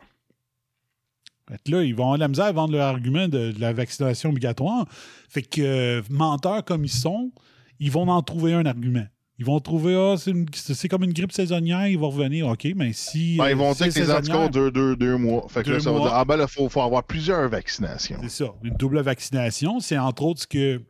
Fait 1.48 1.58
que 1.64 1.72
là, 1.72 1.84
ils 1.84 1.96
vont 1.96 2.04
avoir 2.04 2.18
de 2.18 2.22
la 2.22 2.28
misère 2.28 2.46
à 2.46 2.52
vendre 2.52 2.74
leur 2.74 2.88
argument 2.88 3.28
de, 3.28 3.52
de 3.52 3.60
la 3.60 3.74
vaccination 3.74 4.30
obligatoire. 4.30 4.86
Fait 5.30 5.42
que, 5.42 5.62
euh, 5.62 6.02
menteurs 6.10 6.64
comme 6.64 6.86
ils 6.86 6.92
sont, 6.92 7.32
ils 7.80 7.92
vont 7.92 8.08
en 8.08 8.22
trouver 8.22 8.54
un 8.54 8.66
argument. 8.66 9.06
Ils 9.40 9.46
vont 9.46 9.60
trouver, 9.62 9.96
ah, 9.96 10.16
c'est 10.18 10.90
comme 10.90 11.04
une 11.06 11.14
grippe 11.14 11.32
saisonnière, 11.32 11.88
ils 11.88 11.98
vont 11.98 12.10
revenir. 12.10 12.48
OK, 12.48 12.68
mais 12.76 12.92
si. 12.92 13.38
Ben, 13.38 13.48
ils 13.48 13.54
euh, 13.54 13.56
vont 13.56 13.72
dire 13.72 13.88
que 13.88 13.98
les 14.00 14.12
anticorps 14.12 14.50
durent 14.50 14.72
deux, 14.72 14.98
deux 14.98 15.16
mois. 15.16 15.48
Fait 15.48 15.62
que 15.62 15.68
Deux 15.68 15.74
là, 15.76 15.80
ça 15.80 15.92
mois. 15.92 16.02
dire, 16.02 16.12
ah 16.14 16.26
ben 16.26 16.36
là, 16.36 16.46
il 16.50 16.54
faut, 16.54 16.68
faut 16.68 16.82
avoir 16.82 17.04
plusieurs 17.06 17.48
vaccinations. 17.48 18.18
C'est 18.24 18.44
ça. 18.44 18.54
Une 18.64 18.74
double 18.76 19.00
vaccination, 19.00 19.80
c'est 19.80 19.98
entre 19.98 20.24
autres 20.24 20.42
ce 20.42 20.48
que. 20.48 20.82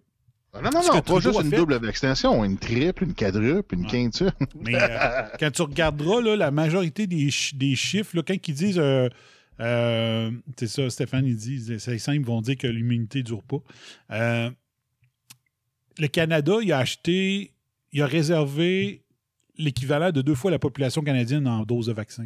Ah, 0.53 0.61
Non, 0.61 0.69
non, 0.73 0.81
non, 0.93 1.01
pas 1.01 1.19
juste 1.19 1.41
une 1.41 1.49
double 1.51 1.75
vaccination, 1.75 2.43
une 2.43 2.57
triple, 2.57 3.03
une 3.03 3.13
quadruple, 3.13 3.75
une 3.75 3.85
quintuple. 3.85 4.31
Mais 4.61 4.75
euh, 4.75 5.23
quand 5.39 5.51
tu 5.51 5.61
regarderas 5.61 6.21
là, 6.21 6.35
la 6.35 6.51
majorité 6.51 7.05
des, 7.07 7.29
des 7.53 7.75
chiffres, 7.75 8.15
là, 8.15 8.23
quand 8.25 8.35
ils 8.47 8.53
disent. 8.53 8.79
euh, 8.79 9.09
euh, 9.61 10.31
c'est 10.57 10.67
ça, 10.67 10.89
Stéphane, 10.89 11.25
il 11.25 11.35
dit, 11.35 11.79
c'est 11.79 11.99
simple, 11.99 12.19
ils 12.19 12.25
vont 12.25 12.41
dire 12.41 12.57
que 12.57 12.65
l'immunité 12.67 13.19
ne 13.19 13.23
dure 13.25 13.43
pas. 13.43 13.59
Le 15.99 16.07
Canada, 16.07 16.53
il 16.61 16.71
a 16.71 16.77
acheté, 16.79 17.51
il 17.91 18.01
a 18.01 18.05
réservé 18.05 19.03
l'équivalent 19.57 20.11
de 20.11 20.21
deux 20.21 20.35
fois 20.35 20.49
la 20.49 20.59
population 20.59 21.01
canadienne 21.01 21.45
en 21.47 21.63
doses 21.63 21.87
de 21.87 21.93
vaccin. 21.93 22.25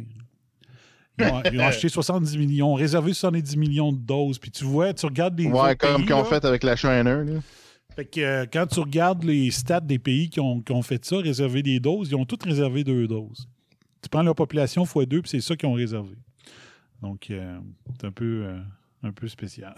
Ils 1.18 1.24
ont, 1.26 1.42
ils 1.52 1.60
ont 1.60 1.66
acheté 1.66 1.88
70 1.88 2.38
millions, 2.38 2.74
réservé 2.74 3.12
70 3.12 3.56
millions 3.56 3.92
de 3.92 3.98
doses. 3.98 4.38
Puis 4.38 4.50
tu 4.52 4.64
vois, 4.64 4.94
tu 4.94 5.04
regardes 5.06 5.38
les. 5.38 5.46
Ouais, 5.46 5.74
comme 5.76 6.04
qu'ils 6.04 6.14
ont 6.14 6.24
fait 6.24 6.44
avec 6.44 6.62
la 6.62 6.76
Shiner, 6.76 7.02
là. 7.02 7.40
Fait 7.96 8.04
que 8.04 8.20
euh, 8.20 8.46
quand 8.52 8.66
tu 8.66 8.80
regardes 8.80 9.24
les 9.24 9.50
stats 9.50 9.80
des 9.80 9.98
pays 9.98 10.28
qui 10.28 10.40
ont, 10.40 10.60
qui 10.60 10.72
ont 10.72 10.82
fait 10.82 11.04
ça, 11.04 11.18
réservé 11.18 11.62
des 11.62 11.80
doses, 11.80 12.08
ils 12.10 12.14
ont 12.16 12.24
tous 12.24 12.38
réservé 12.44 12.84
deux 12.84 13.06
doses. 13.06 13.48
Tu 14.02 14.08
prends 14.08 14.22
leur 14.22 14.34
population 14.34 14.84
x 14.84 14.94
2 15.06 15.22
puis 15.22 15.30
c'est 15.30 15.40
ça 15.40 15.56
qu'ils 15.56 15.68
ont 15.68 15.74
réservé. 15.74 16.16
Donc, 17.00 17.30
euh, 17.30 17.58
c'est 18.00 18.06
un 18.06 18.12
peu, 18.12 18.44
euh, 18.46 18.58
un 19.02 19.12
peu 19.12 19.28
spécial 19.28 19.74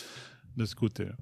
de 0.56 0.64
ce 0.64 0.74
côté-là. 0.74 1.12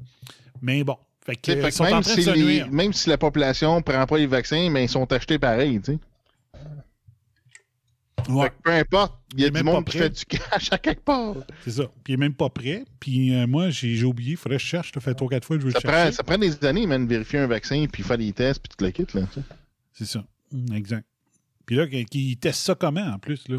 Mais 0.63 0.83
bon, 0.85 0.97
fait 1.25 1.37
que, 1.37 1.53
fait 1.71 1.81
en 1.81 1.85
même, 1.85 2.01
de 2.01 2.05
si 2.05 2.23
se 2.23 2.31
les- 2.31 2.43
nuire. 2.43 2.69
même 2.71 2.93
si 2.93 3.09
la 3.11 3.19
population 3.19 3.81
prend 3.83 4.07
pas 4.07 4.19
les 4.19 4.27
vaccins, 4.27 4.69
mais 4.71 4.85
ils 4.85 4.89
sont 4.89 5.11
achetés 5.13 5.39
pareil, 5.39 5.81
tu 5.81 5.93
sais. 5.93 5.99
Ouais, 8.29 8.51
peu 8.63 8.73
importe, 8.73 9.15
il 9.35 9.41
y 9.41 9.45
a 9.45 9.47
Il 9.47 9.51
du 9.53 9.55
même 9.57 9.67
monde 9.67 9.85
pas 9.85 9.91
qui 9.93 9.99
fait 9.99 10.11
du 10.11 10.25
cash 10.25 10.73
à 10.73 10.79
quelque 10.79 11.03
part. 11.05 11.35
c'est 11.65 11.71
ça. 11.71 11.85
Puis 12.03 12.13
il 12.13 12.15
est 12.15 12.17
même 12.17 12.35
pas 12.35 12.49
prêt. 12.51 12.85
Puis 13.01 13.35
euh, 13.35 13.47
moi, 13.47 13.71
j'ai 13.71 14.03
oublié, 14.05 14.33
il 14.33 14.37
faudrait 14.37 14.59
que 14.59 14.63
je 14.63 14.69
cherche. 14.69 14.93
Ça 14.93 15.01
fait 15.01 15.15
trois, 15.15 15.29
quatre 15.29 15.45
fois 15.47 15.57
que 15.57 15.63
je 15.63 15.67
veux 15.67 15.73
Ça 15.73 15.79
le 15.83 15.89
prend, 15.89 15.93
chercher. 15.93 16.13
ça 16.13 16.23
prend 16.25 16.39
des 16.39 16.65
années, 16.65 16.87
même, 16.87 17.05
de 17.07 17.11
vérifier 17.11 17.39
un 17.39 17.47
vaccin, 17.47 17.85
puis 17.93 18.03
faire 18.03 18.19
des 18.19 18.33
tests, 18.33 18.61
puis 18.61 18.71
tout 18.77 18.85
le 18.85 18.91
kit. 18.91 19.07
C'est 19.93 20.07
ça. 20.07 20.25
Mm, 20.53 20.73
Exact. 20.75 21.07
Puis 21.67 21.77
là, 21.77 21.87
ils 21.91 22.37
testent 22.37 22.63
ça 22.67 22.75
comment, 22.75 23.05
en 23.07 23.19
plus, 23.19 23.49
là? 23.49 23.59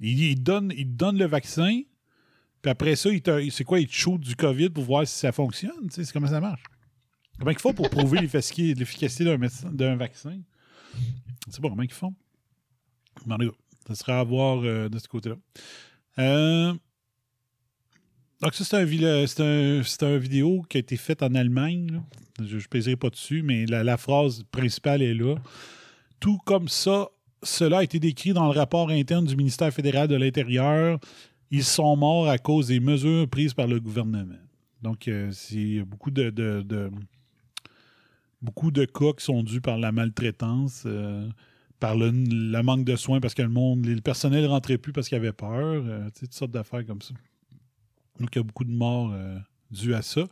Ils 0.00 0.20
il 0.32 0.42
donnent 0.42 0.72
il 0.76 0.94
donne 0.96 1.16
le 1.18 1.26
vaccin, 1.26 1.80
puis 2.60 2.70
après 2.70 2.96
ça, 2.96 3.08
c'est 3.50 3.64
quoi, 3.64 3.80
ils 3.80 3.86
te 3.86 3.94
shootent 3.94 4.20
du 4.20 4.36
COVID 4.36 4.70
pour 4.70 4.84
voir 4.84 5.06
si 5.06 5.16
ça 5.18 5.32
fonctionne, 5.32 5.88
c'est 5.90 6.10
comment 6.12 6.26
ça 6.26 6.40
marche? 6.40 6.62
Comment 7.38 7.50
ils 7.50 7.58
font 7.58 7.72
pour 7.72 7.88
prouver 7.88 8.20
l'efficacité 8.20 9.24
d'un 9.72 9.96
vaccin? 9.96 10.38
C'est 11.48 11.60
pas 11.60 11.68
comment 11.68 11.82
ils 11.82 11.92
font. 11.92 12.14
Mais 13.26 13.34
en 13.34 13.38
tout 13.38 13.50
cas, 13.50 13.56
ça 13.86 13.94
sera 13.94 14.20
à 14.20 14.24
voir 14.24 14.62
euh, 14.64 14.88
de 14.88 14.98
ce 14.98 15.08
côté-là. 15.08 15.36
Euh, 16.18 16.74
donc, 18.40 18.54
ça, 18.54 18.64
c'est 18.64 20.02
un, 20.02 20.18
vidéo 20.18 20.64
qui 20.68 20.76
a 20.76 20.80
été 20.80 20.96
faite 20.96 21.22
en 21.22 21.34
Allemagne. 21.34 22.02
Je 22.42 22.56
ne 22.56 22.60
pèserai 22.62 22.96
pas 22.96 23.10
dessus, 23.10 23.42
mais 23.42 23.64
la, 23.66 23.96
phrase 23.96 24.42
principale 24.50 25.02
est 25.02 25.14
là. 25.14 25.36
Tout 26.20 26.38
comme 26.44 26.68
ça, 26.68 27.08
cela 27.42 27.78
a 27.78 27.82
été 27.82 27.98
décrit 27.98 28.32
dans 28.32 28.52
le 28.52 28.58
rapport 28.58 28.90
interne 28.90 29.24
du 29.24 29.36
ministère 29.36 29.72
fédéral 29.72 30.08
de 30.08 30.16
l'Intérieur. 30.16 30.98
Ils 31.50 31.64
sont 31.64 31.96
morts 31.96 32.28
à 32.28 32.38
cause 32.38 32.68
des 32.68 32.80
mesures 32.80 33.28
prises 33.28 33.54
par 33.54 33.68
le 33.68 33.80
gouvernement. 33.80 34.34
Donc, 34.82 35.08
euh, 35.08 35.30
c'est 35.32 35.82
beaucoup 35.82 36.10
de, 36.10 36.90
beaucoup 38.42 38.70
de 38.70 38.84
cas 38.84 39.12
qui 39.16 39.24
sont 39.24 39.42
dus 39.42 39.60
par 39.60 39.78
la 39.78 39.92
maltraitance, 39.92 40.86
par 41.80 41.96
le, 41.96 42.10
le 42.10 42.62
manque 42.62 42.84
de 42.84 42.96
soins 42.96 43.20
parce 43.20 43.34
que 43.34 43.42
le 43.42 43.48
monde, 43.48 43.84
le 43.86 44.00
personnel 44.00 44.42
ne 44.42 44.48
rentrait 44.48 44.78
plus 44.78 44.92
parce 44.92 45.08
qu'il 45.08 45.16
avait 45.16 45.32
peur, 45.32 45.50
euh, 45.86 46.04
tu 46.06 46.20
sais, 46.20 46.26
toutes 46.26 46.34
sortes 46.34 46.50
d'affaires 46.52 46.84
comme 46.86 47.02
ça. 47.02 47.14
Donc, 48.18 48.30
il 48.34 48.38
y 48.38 48.40
a 48.40 48.44
beaucoup 48.44 48.64
de 48.64 48.72
morts 48.72 49.12
euh, 49.12 49.36
dues 49.70 49.94
à 49.94 50.00
ça. 50.00 50.22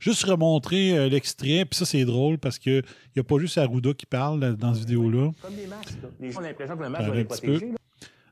Juste 0.00 0.24
remontrer 0.24 0.98
euh, 0.98 1.08
l'extrait, 1.08 1.64
puis 1.64 1.76
ça, 1.78 1.84
c'est 1.86 2.04
drôle 2.04 2.38
parce 2.38 2.58
qu'il 2.58 2.82
n'y 3.14 3.20
a 3.20 3.24
pas 3.24 3.38
juste 3.38 3.58
Arruda 3.58 3.94
qui 3.94 4.06
parle 4.06 4.40
là, 4.40 4.52
dans 4.52 4.74
cette 4.74 4.84
vidéo-là. 4.88 5.30
Comme 5.40 5.54
des 5.54 5.66
masques. 5.68 5.98
là. 6.02 6.08
Les 6.20 6.32
gens 6.32 6.38
ont 6.40 6.42
l'impression 6.42 6.76
que 6.76 6.82
le 6.82 6.88
masque 6.90 7.08
va 7.08 7.14
les 7.14 7.24
protéger. 7.24 7.72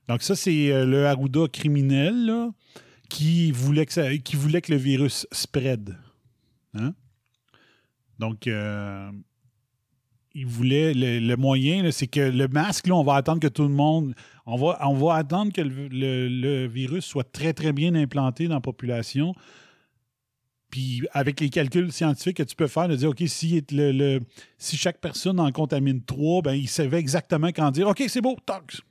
Donc, 0.09 0.23
ça, 0.23 0.35
c'est 0.35 0.73
euh, 0.73 0.85
le 0.87 1.07
Arruda 1.07 1.47
criminel 1.53 2.27
là, 2.27 2.51
qui, 3.09 3.53
voulait 3.53 3.87
que 3.87 3.93
ça- 3.93 4.17
qui 4.19 4.35
voulait 4.35 4.61
que 4.61 4.73
le 4.73 4.79
virus 4.79 5.27
spread. 5.31 5.97
Hein? 6.75 6.95
Donc, 8.19 8.47
euh, 8.49 9.11
il 10.37 10.45
voulait 10.45 10.93
le, 10.93 11.19
le 11.19 11.37
moyen, 11.37 11.91
c'est 11.91 12.07
que 12.07 12.21
le 12.21 12.47
masque, 12.47 12.89
là, 12.89 12.95
on 12.95 13.03
va 13.03 13.15
attendre 13.15 13.41
que 13.41 13.49
tout 13.49 13.63
le 13.63 13.71
monde. 13.71 14.15
On 14.45 14.57
va, 14.57 14.79
on 14.87 14.93
va 14.93 15.15
attendre 15.15 15.51
que 15.51 15.63
le, 15.63 16.29
le- 16.29 16.67
virus 16.67 17.07
soit 17.07 17.25
très, 17.25 17.55
très 17.55 17.73
bien 17.73 17.95
implanté 17.95 18.47
dans 18.47 18.57
la 18.57 18.61
population. 18.61 19.35
Puis, 20.71 21.07
avec 21.13 21.41
les 21.41 21.49
calculs 21.49 21.91
scientifiques 21.91 22.37
que 22.37 22.43
tu 22.43 22.55
peux 22.55 22.67
faire, 22.67 22.87
de 22.87 22.97
dire, 22.97 23.09
OK, 23.09 23.23
si, 23.27 23.65
le, 23.71 24.21
si 24.59 24.77
chaque 24.77 25.01
personne 25.01 25.41
en 25.41 25.51
contamine 25.53 26.03
trois, 26.03 26.43
ben, 26.43 26.53
il 26.53 26.69
savait 26.69 26.99
exactement 26.99 27.49
quand 27.49 27.71
dire, 27.71 27.89
OK, 27.89 28.05
c'est 28.07 28.21
beau, 28.21 28.37
tox. 28.45 28.83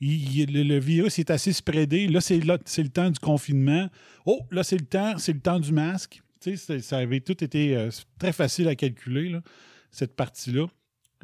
Le, 0.00 0.78
virus 0.78 1.18
est 1.18 1.30
assez 1.30 1.52
spreadé. 1.52 2.08
Là, 2.08 2.22
c'est 2.22 2.38
le 2.38 2.88
temps 2.88 3.10
du 3.10 3.18
confinement. 3.18 3.90
Oh, 4.24 4.40
là, 4.50 4.62
c'est 4.62 4.78
le 4.78 4.86
temps, 4.86 5.18
c'est 5.18 5.34
le 5.34 5.40
temps 5.40 5.60
du 5.60 5.72
masque. 5.72 6.22
Tu 6.40 6.56
sais, 6.56 6.80
ça 6.80 6.96
avait 6.96 7.20
tout 7.20 7.44
été 7.44 7.76
euh, 7.76 7.90
très 8.18 8.32
facile 8.32 8.68
à 8.68 8.74
calculer, 8.74 9.28
là, 9.28 9.42
cette 9.90 10.14
partie-là. 10.16 10.66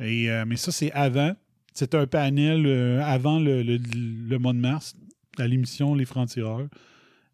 Et, 0.00 0.30
euh, 0.30 0.44
mais 0.46 0.56
ça, 0.56 0.72
c'est 0.72 0.92
avant. 0.92 1.34
C'est 1.72 1.94
un 1.94 2.06
panel 2.06 2.66
euh, 2.66 3.02
avant 3.02 3.38
le, 3.40 4.38
mois 4.38 4.52
de 4.52 4.58
mars, 4.58 4.94
à 5.38 5.46
l'émission 5.46 5.94
Les 5.94 6.04
Francs-Tireurs. 6.04 6.68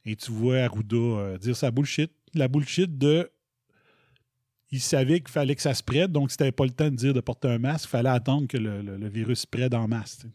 Et 0.06 0.16
tu 0.16 0.30
vois 0.32 0.58
Arruda 0.60 0.96
euh, 0.96 1.38
dire 1.38 1.56
sa 1.56 1.70
bullshit. 1.70 2.10
La 2.34 2.48
bullshit 2.48 2.96
de. 2.96 3.30
Il 4.72 4.80
savait 4.80 5.20
qu'il 5.20 5.30
fallait 5.30 5.56
que 5.56 5.62
ça 5.62 5.74
se 5.74 5.82
prête, 5.82 6.12
donc 6.12 6.30
c'était 6.30 6.52
pas 6.52 6.64
le 6.64 6.70
temps 6.70 6.90
de 6.90 6.94
dire 6.94 7.12
de 7.12 7.20
porter 7.20 7.48
un 7.48 7.58
masque. 7.58 7.86
Il 7.86 7.90
fallait 7.90 8.08
attendre 8.08 8.46
que 8.46 8.56
le, 8.56 9.08
virus 9.08 9.40
se 9.40 9.46
prête 9.46 9.74
en 9.74 9.88
masse. 9.88 10.18
tu. 10.18 10.28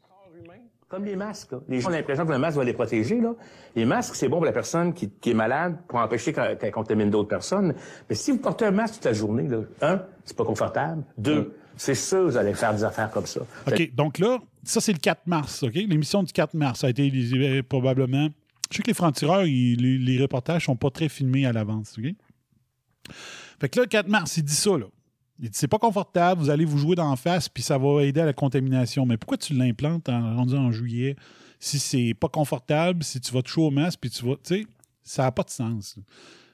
Comme 0.88 1.06
les 1.06 1.16
masques. 1.16 1.52
là. 1.52 1.60
Les 1.68 1.80
gens 1.82 1.90
ont 1.90 1.91
l'impression 1.91 2.26
que 2.26 2.32
le 2.32 2.38
masque 2.38 2.57
va 2.57 2.64
les 2.64 2.74
protéger. 2.74 3.20
Là. 3.20 3.34
Les 3.76 3.86
masques, 3.86 4.16
c'est 4.16 4.30
bon 4.30 4.38
pour 4.38 4.45
la 4.45 4.52
personne 4.52 4.94
qui, 4.94 5.10
qui 5.10 5.32
est 5.32 5.36
malade 5.36 5.78
pour 5.88 5.98
empêcher 5.99 6.32
qu'elle 6.32 6.72
contamine 6.72 7.10
d'autres 7.10 7.28
personnes. 7.28 7.74
Mais 8.07 8.16
si 8.16 8.32
vous 8.32 8.38
portez 8.38 8.66
un 8.66 8.72
masque 8.72 8.95
toute 8.95 9.06
la 9.06 9.14
journée, 9.14 9.48
là, 9.48 9.62
un, 9.82 10.02
c'est 10.24 10.38
pas 10.38 10.45
confortable. 10.45 11.03
Deux, 11.18 11.56
C'est 11.76 11.95
sûr, 11.95 12.26
vous 12.26 12.38
allez 12.38 12.53
faire 12.53 12.74
des 12.74 12.84
affaires 12.84 13.10
comme 13.10 13.26
ça. 13.26 13.41
OK, 13.68 13.95
donc 13.95 14.20
là, 14.20 14.38
ça, 14.64 14.80
c'est 14.80 14.94
le 14.94 14.99
4 14.99 15.22
mars, 15.26 15.64
OK? 15.64 15.74
L'émission 15.74 16.22
du 16.24 16.32
4 16.32 16.53
mars 16.53 16.84
a 16.84 16.90
été 16.90 17.12
euh, 17.34 17.64
probablement... 17.64 18.30
Je 18.72 18.78
sais 18.78 18.84
que 18.84 18.88
les 18.88 18.94
francs-tireurs, 18.94 19.44
les, 19.44 19.76
les 19.76 20.22
reportages 20.22 20.66
sont 20.66 20.76
pas 20.76 20.90
très 20.91 21.10
filmés 21.10 21.45
à 21.45 21.52
l'avance, 21.52 21.98
OK? 21.98 22.06
Fait 23.60 23.70
que 23.70 23.80
là, 23.80 23.84
le 23.86 23.90
4 23.90 24.07
mars, 24.07 24.38
il 24.38 24.44
dit 24.44 24.56
ça, 24.56 24.78
là. 24.78 24.86
Il 25.40 25.49
dit, 25.49 25.57
c'est 25.57 25.68
pas 25.68 25.80
confortable, 25.80 26.40
vous 26.41 26.49
allez 26.49 26.64
vous 26.66 26.78
jouer 26.78 26.95
d'en 26.95 27.16
face, 27.18 27.49
puis 27.49 27.62
ça 27.62 27.78
va 27.78 28.03
aider 28.03 28.22
à 28.22 28.26
la 28.26 28.34
contamination. 28.34 29.06
Mais 29.06 29.18
pourquoi 29.18 29.38
tu 29.38 29.53
l'implantes 29.53 30.07
en 30.10 30.36
rendu 30.38 30.56
en 30.56 30.72
juillet? 30.72 31.16
Si 31.60 31.78
c'est 31.80 32.14
pas 32.14 32.30
confortable, 32.30 33.03
si 33.03 33.20
tu 33.20 33.34
vas 33.34 33.41
toucher 33.41 33.62
au 33.62 33.72
masque, 33.72 33.99
puis 33.99 34.10
tu 34.10 34.26
vas... 34.26 34.36
Tu 34.36 34.62
sais, 34.62 34.66
ça 35.03 35.24
n'a 35.24 35.32
pas 35.32 35.44
de 35.44 35.49
sens. 35.49 35.98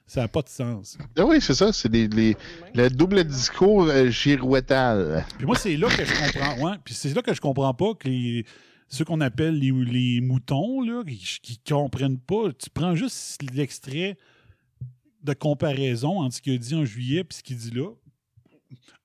Ça 0.06 0.22
n'a 0.22 0.28
pas 0.28 0.42
de 0.42 0.48
sens. 0.48 0.98
Ah 1.16 1.24
oui, 1.24 1.40
c'est 1.40 1.54
ça, 1.54 1.72
c'est 1.72 1.88
les- 1.92 2.36
le 2.74 2.88
double 2.90 3.22
discours 3.24 3.84
euh, 3.84 4.10
girouettal. 4.10 5.24
Puis 5.38 5.46
moi, 5.46 5.56
c'est 5.56 5.76
là 5.76 5.88
que 5.88 6.04
je 6.04 6.12
comprends. 6.12 6.58
Ouais, 6.70 6.76
puis 6.84 6.92
c'est 6.94 7.14
là 7.14 7.22
que 7.22 7.32
je 7.32 7.40
comprends 7.40 7.72
pas 7.74 7.94
que 7.94 8.08
les, 8.08 8.44
ceux 8.88 9.04
qu'on 9.04 9.20
appelle 9.20 9.58
les, 9.58 9.70
les 9.70 10.20
moutons, 10.20 10.80
là, 10.82 11.02
qui, 11.06 11.38
qui 11.40 11.58
comprennent 11.66 12.18
pas. 12.18 12.52
Tu 12.58 12.68
prends 12.68 12.94
juste 12.96 13.40
l'extrait 13.54 14.18
de 15.22 15.32
comparaison 15.34 16.20
entre 16.20 16.34
ce 16.36 16.42
qu'il 16.42 16.54
a 16.54 16.58
dit 16.58 16.74
en 16.74 16.84
juillet 16.84 17.20
et 17.20 17.26
ce 17.34 17.42
qu'il 17.42 17.56
dit 17.56 17.70
là. 17.70 17.88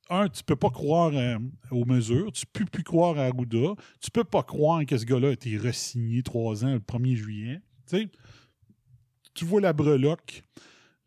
Un, 0.10 0.30
tu 0.30 0.44
peux 0.44 0.56
pas 0.56 0.70
croire 0.70 1.12
euh, 1.14 1.38
aux 1.72 1.86
mesures. 1.86 2.32
Tu 2.32 2.46
peux 2.46 2.66
plus 2.66 2.84
croire 2.84 3.18
à 3.18 3.26
Arruda. 3.26 3.74
Tu 4.00 4.10
peux 4.12 4.24
pas 4.24 4.44
croire 4.44 4.86
que 4.86 4.98
ce 4.98 5.06
gars-là 5.06 5.30
a 5.30 5.32
été 5.32 5.58
resigné 5.58 6.24
trois 6.24 6.64
ans 6.64 6.74
le 6.74 6.80
1er 6.80 7.16
juillet. 7.16 7.62
Tu 9.34 9.46
vois 9.46 9.62
la 9.62 9.74
breloque, 9.74 10.44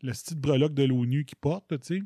le 0.01 0.13
style 0.13 0.39
breloque 0.39 0.73
de 0.73 0.83
l'ONU 0.83 1.25
qui 1.25 1.35
porte, 1.35 1.79
tu 1.81 1.99
sais. 1.99 2.03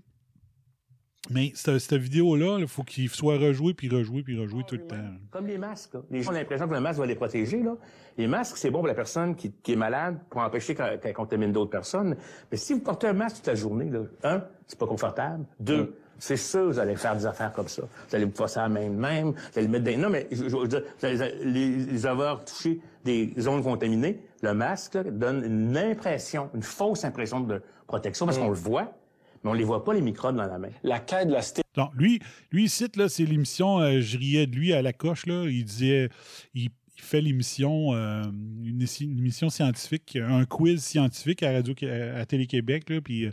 Mais 1.32 1.52
cette, 1.56 1.80
cette 1.80 2.00
vidéo-là, 2.00 2.60
il 2.60 2.68
faut 2.68 2.84
qu'il 2.84 3.10
soit 3.10 3.38
rejoué, 3.38 3.74
puis 3.74 3.90
rejoué, 3.90 4.22
puis 4.22 4.40
rejoué 4.40 4.64
tout 4.68 4.76
le 4.76 4.86
temps. 4.86 5.10
Comme 5.32 5.48
les 5.48 5.58
masques. 5.58 5.96
là. 5.96 6.02
Les 6.12 6.22
gens 6.22 6.30
ont 6.30 6.34
l'impression 6.34 6.68
que 6.68 6.74
le 6.74 6.82
masque 6.82 7.00
va 7.00 7.06
les 7.08 7.16
protéger. 7.16 7.64
Là. 7.64 7.76
Les 8.18 8.28
masques, 8.28 8.58
c'est 8.58 8.70
bon 8.70 8.80
pour 8.80 8.88
la 8.88 8.94
personne 8.94 9.36
qui, 9.36 9.52
qui 9.52 9.74
est 9.74 9.76
malade 9.76 10.20
pour 10.30 10.42
empêcher 10.42 10.76
qu'elle 10.76 11.00
qu'elle 11.00 11.14
contamine 11.14 11.52
d'autres 11.52 11.72
personnes. 11.72 12.16
Mais 12.52 12.58
si 12.58 12.74
vous 12.74 12.82
portez 12.82 13.08
un 13.08 13.14
masque 13.14 13.38
toute 13.38 13.48
la 13.48 13.56
journée, 13.56 13.90
là, 13.90 14.04
un, 14.24 14.44
c'est 14.68 14.78
pas 14.78 14.86
confortable. 14.86 15.46
Deux, 15.60 15.98
c'est 16.20 16.38
sûr, 16.38 16.68
vous 16.68 16.80
allez 16.80 16.96
faire 16.96 17.16
des 17.16 17.26
affaires 17.26 17.52
comme 17.54 17.68
ça. 17.68 17.84
Vous 17.84 18.16
allez 18.16 18.26
vous 18.26 18.32
passer 18.32 18.60
à 18.60 18.64
la 18.64 18.70
main 18.70 18.90
de 18.90 18.96
même, 18.96 19.32
vous 19.32 19.38
allez 19.60 19.68
le 19.68 19.72
mettre 19.80 19.86
dans... 19.86 19.98
Non, 20.02 20.10
mais 20.10 20.28
je, 20.32 20.48
je 20.50 20.56
veux 20.56 20.68
dire, 20.68 20.82
vous 21.00 21.06
allez- 21.06 21.34
les, 21.46 21.70
les 21.78 22.06
avoir 22.06 22.44
touché 22.46 22.80
des 23.04 23.34
zones 23.40 23.62
contaminées, 23.64 24.20
le 24.42 24.54
masque 24.54 24.96
là, 24.96 25.04
donne 25.04 25.44
une 25.46 25.78
impression, 25.78 26.50
une 26.56 26.64
fausse 26.64 27.04
impression 27.06 27.40
de 27.40 27.62
protection, 27.88 28.26
parce 28.26 28.38
qu'on 28.38 28.50
le 28.50 28.56
voit, 28.56 28.98
mais 29.44 29.52
on 29.52 29.54
les 29.54 29.64
voit 29.64 29.84
pas, 29.84 29.94
les 29.94 30.02
microbes 30.02 30.36
dans 30.38 30.48
la 30.48 30.58
main. 30.58 30.70
La 30.84 31.00
quête 31.00 31.28
de 31.28 31.34
la 31.34 31.42
Non, 31.78 31.90
lui, 31.96 32.20
lui, 32.52 32.64
il 32.64 32.70
cite, 32.70 32.96
là, 32.96 33.10
c'est 33.10 33.26
l'émission, 33.26 33.80
euh, 33.80 34.00
je 34.02 34.18
riais 34.18 34.48
de 34.48 34.56
lui 34.56 34.74
à 34.74 34.82
la 34.82 34.94
coche, 34.94 35.26
là. 35.28 35.44
Il 35.48 35.64
disait, 35.66 36.10
il, 36.56 36.70
il 36.98 37.02
fait 37.02 37.22
l'émission, 37.22 37.94
euh, 37.94 38.24
une, 38.64 38.82
émission 39.02 39.50
scientifique, 39.50 40.18
un 40.20 40.46
quiz 40.46 40.82
scientifique 40.84 41.44
à 41.44 41.52
Radio, 41.52 41.76
à 42.18 42.26
Télé-Québec, 42.26 42.90
là, 42.90 43.02
puis 43.02 43.26
euh, 43.26 43.32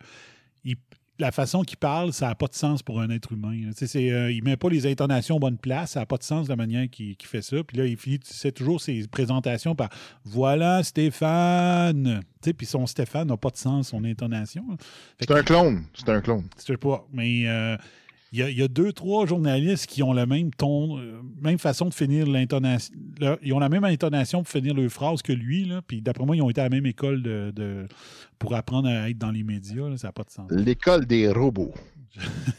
il- 0.64 0.76
la 1.18 1.30
façon 1.30 1.62
qu'il 1.62 1.76
parle, 1.76 2.12
ça 2.12 2.28
n'a 2.28 2.34
pas 2.34 2.46
de 2.46 2.54
sens 2.54 2.82
pour 2.82 3.00
un 3.00 3.10
être 3.10 3.32
humain. 3.32 3.70
c'est, 3.74 4.10
euh, 4.10 4.32
il 4.32 4.42
met 4.42 4.56
pas 4.56 4.68
les 4.68 4.90
intonations 4.90 5.36
aux 5.36 5.40
bonnes 5.40 5.58
places, 5.58 5.92
ça 5.92 6.00
n'a 6.00 6.06
pas 6.06 6.16
de 6.16 6.22
sens 6.22 6.46
de 6.46 6.50
la 6.50 6.56
manière 6.56 6.88
qu'il, 6.90 7.16
fait 7.22 7.42
ça. 7.42 7.56
Puis 7.64 7.76
là, 7.76 7.86
il 7.86 7.96
finit, 7.96 8.18
toujours 8.54 8.80
ses 8.80 9.06
présentations 9.08 9.74
par 9.74 9.90
Voilà 10.24 10.82
Stéphane. 10.82 12.22
Puis 12.56 12.66
son 12.66 12.86
Stéphane 12.86 13.28
n'a 13.28 13.36
pas 13.36 13.50
de 13.50 13.56
sens, 13.56 13.88
son 13.88 14.04
intonation. 14.04 14.64
C'est 15.20 15.30
un 15.30 15.42
clone. 15.42 15.84
C'est 15.94 16.08
un 16.08 16.20
clone. 16.20 16.44
je 16.58 16.64
sais 16.64 16.76
pas, 16.76 17.06
mais 17.12 17.46
euh, 17.46 17.76
il 18.32 18.38
y, 18.38 18.42
a- 18.42 18.50
il 18.50 18.58
y 18.58 18.62
a 18.62 18.68
deux, 18.68 18.92
trois 18.92 19.26
journalistes 19.26 19.86
qui 19.86 20.02
ont 20.02 20.12
le 20.12 20.24
même 20.26 20.50
ton, 20.52 20.98
euh, 20.98 21.20
même 21.40 21.58
façon 21.58 21.86
de 21.88 21.94
finir 21.94 22.26
l'intonation. 22.26 22.94
Ils 23.42 23.52
ont 23.52 23.58
la 23.58 23.68
même 23.68 23.84
intonation 23.84 24.42
pour 24.42 24.50
finir 24.50 24.74
leur 24.74 24.90
phrase 24.90 25.22
que 25.22 25.32
lui, 25.32 25.64
là. 25.66 25.82
Puis 25.86 26.00
d'après 26.02 26.24
moi, 26.24 26.34
ils 26.36 26.42
ont 26.42 26.50
été 26.50 26.60
à 26.60 26.64
la 26.64 26.70
même 26.70 26.86
école 26.86 27.22
de, 27.22 27.52
de- 27.54 27.86
pour 28.38 28.54
apprendre 28.54 28.88
à 28.88 29.10
être 29.10 29.18
dans 29.18 29.30
les 29.30 29.42
médias. 29.42 29.88
là. 29.88 29.96
Ça 29.96 30.08
n'a 30.08 30.12
pas 30.12 30.24
de 30.24 30.30
sens. 30.30 30.50
L'école 30.50 31.06
des 31.06 31.28
robots. 31.28 31.74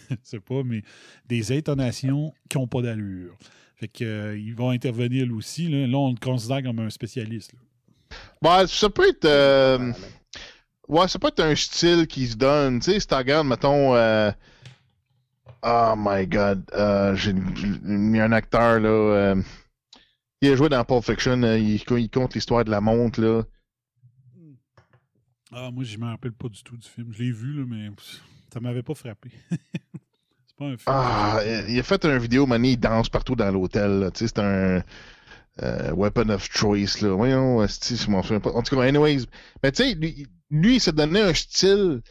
Je 0.10 0.16
sais 0.24 0.40
pas, 0.40 0.64
mais 0.64 0.82
des 1.28 1.52
intonations 1.58 2.34
qui 2.50 2.58
n'ont 2.58 2.68
pas 2.68 2.82
d'allure. 2.82 3.36
Fait 3.76 3.88
que, 3.88 4.04
euh, 4.04 4.38
ils 4.38 4.56
vont 4.56 4.70
intervenir 4.70 5.26
lui 5.26 5.34
aussi. 5.34 5.68
Là, 5.70 5.88
Là, 5.88 5.98
on 5.98 6.10
le 6.12 6.20
considère 6.20 6.64
comme 6.64 6.80
un 6.80 6.90
spécialiste. 6.90 7.54
Bah, 8.42 8.66
ça 8.68 8.90
peut 8.90 9.10
être. 9.10 9.26
euh, 9.26 9.92
Ouais, 10.88 11.08
ça 11.08 11.18
peut 11.18 11.30
être 11.30 11.40
un 11.40 11.56
style 11.56 12.06
qui 12.08 12.28
se 12.28 12.36
donne. 12.36 12.80
Tu 12.80 12.92
sais, 12.92 13.00
si 13.00 13.08
tu 13.08 13.14
regardes, 13.16 13.48
mettons. 13.48 13.96
euh, 13.96 14.32
Oh 15.64 15.96
my 15.98 16.26
god. 16.28 16.70
euh, 16.74 17.16
J'ai 17.16 17.34
mis 17.34 18.20
un 18.20 18.32
acteur, 18.32 18.80
là. 18.80 18.90
euh, 18.90 19.42
Il 20.42 20.52
a 20.52 20.56
joué 20.56 20.70
dans 20.70 20.84
Pulp 20.84 21.04
Fiction. 21.04 21.42
euh, 21.44 21.58
il, 21.58 21.82
il 21.82 22.10
compte 22.10 22.34
l'histoire 22.36 22.66
de 22.66 22.72
la 22.72 22.82
montre, 22.82 23.22
là. 23.22 23.44
Ah, 25.52 25.70
moi, 25.72 25.84
je 25.84 25.98
me 25.98 26.06
rappelle 26.08 26.34
pas 26.34 26.50
du 26.50 26.64
tout 26.64 26.76
du 26.78 26.88
film. 26.88 27.14
Je 27.14 27.24
l'ai 27.24 27.32
vu, 27.32 27.54
là, 27.54 27.66
mais 27.68 27.90
ça 28.52 28.60
m'avait 28.60 28.84
pas 28.84 28.96
frappé. 28.96 29.30
C'est 29.52 30.58
pas 30.58 30.66
un 30.66 30.78
film. 30.78 30.82
Ah, 30.88 31.40
il 31.68 31.80
a 31.80 31.84
fait 31.84 32.04
une 32.06 32.18
vidéo, 32.18 32.46
Mané, 32.46 32.72
il 32.72 32.78
danse 32.80 33.10
partout 33.10 33.36
dans 33.36 33.50
l'hôtel. 33.52 34.00
là. 34.00 34.12
Tu 34.12 34.20
sais, 34.20 34.28
c'est 34.28 34.40
un 34.40 34.84
euh, 35.64 35.92
weapon 35.94 36.30
of 36.30 36.48
choice. 36.52 37.02
Là. 37.02 37.16
Voyons, 37.16 37.64
esti, 37.64 37.96
je 37.96 38.10
m'en 38.10 38.22
souviens 38.24 38.40
pas. 38.40 38.52
En 38.52 38.62
tout 38.64 38.76
cas, 38.76 38.84
anyways. 38.84 39.26
Mais 39.64 39.72
tu 39.72 39.84
sais, 39.84 39.94
lui, 39.96 40.28
lui, 40.50 40.76
il 40.76 40.80
s'est 40.82 40.92
donné 40.92 41.22
un 41.22 41.34
style, 41.34 42.02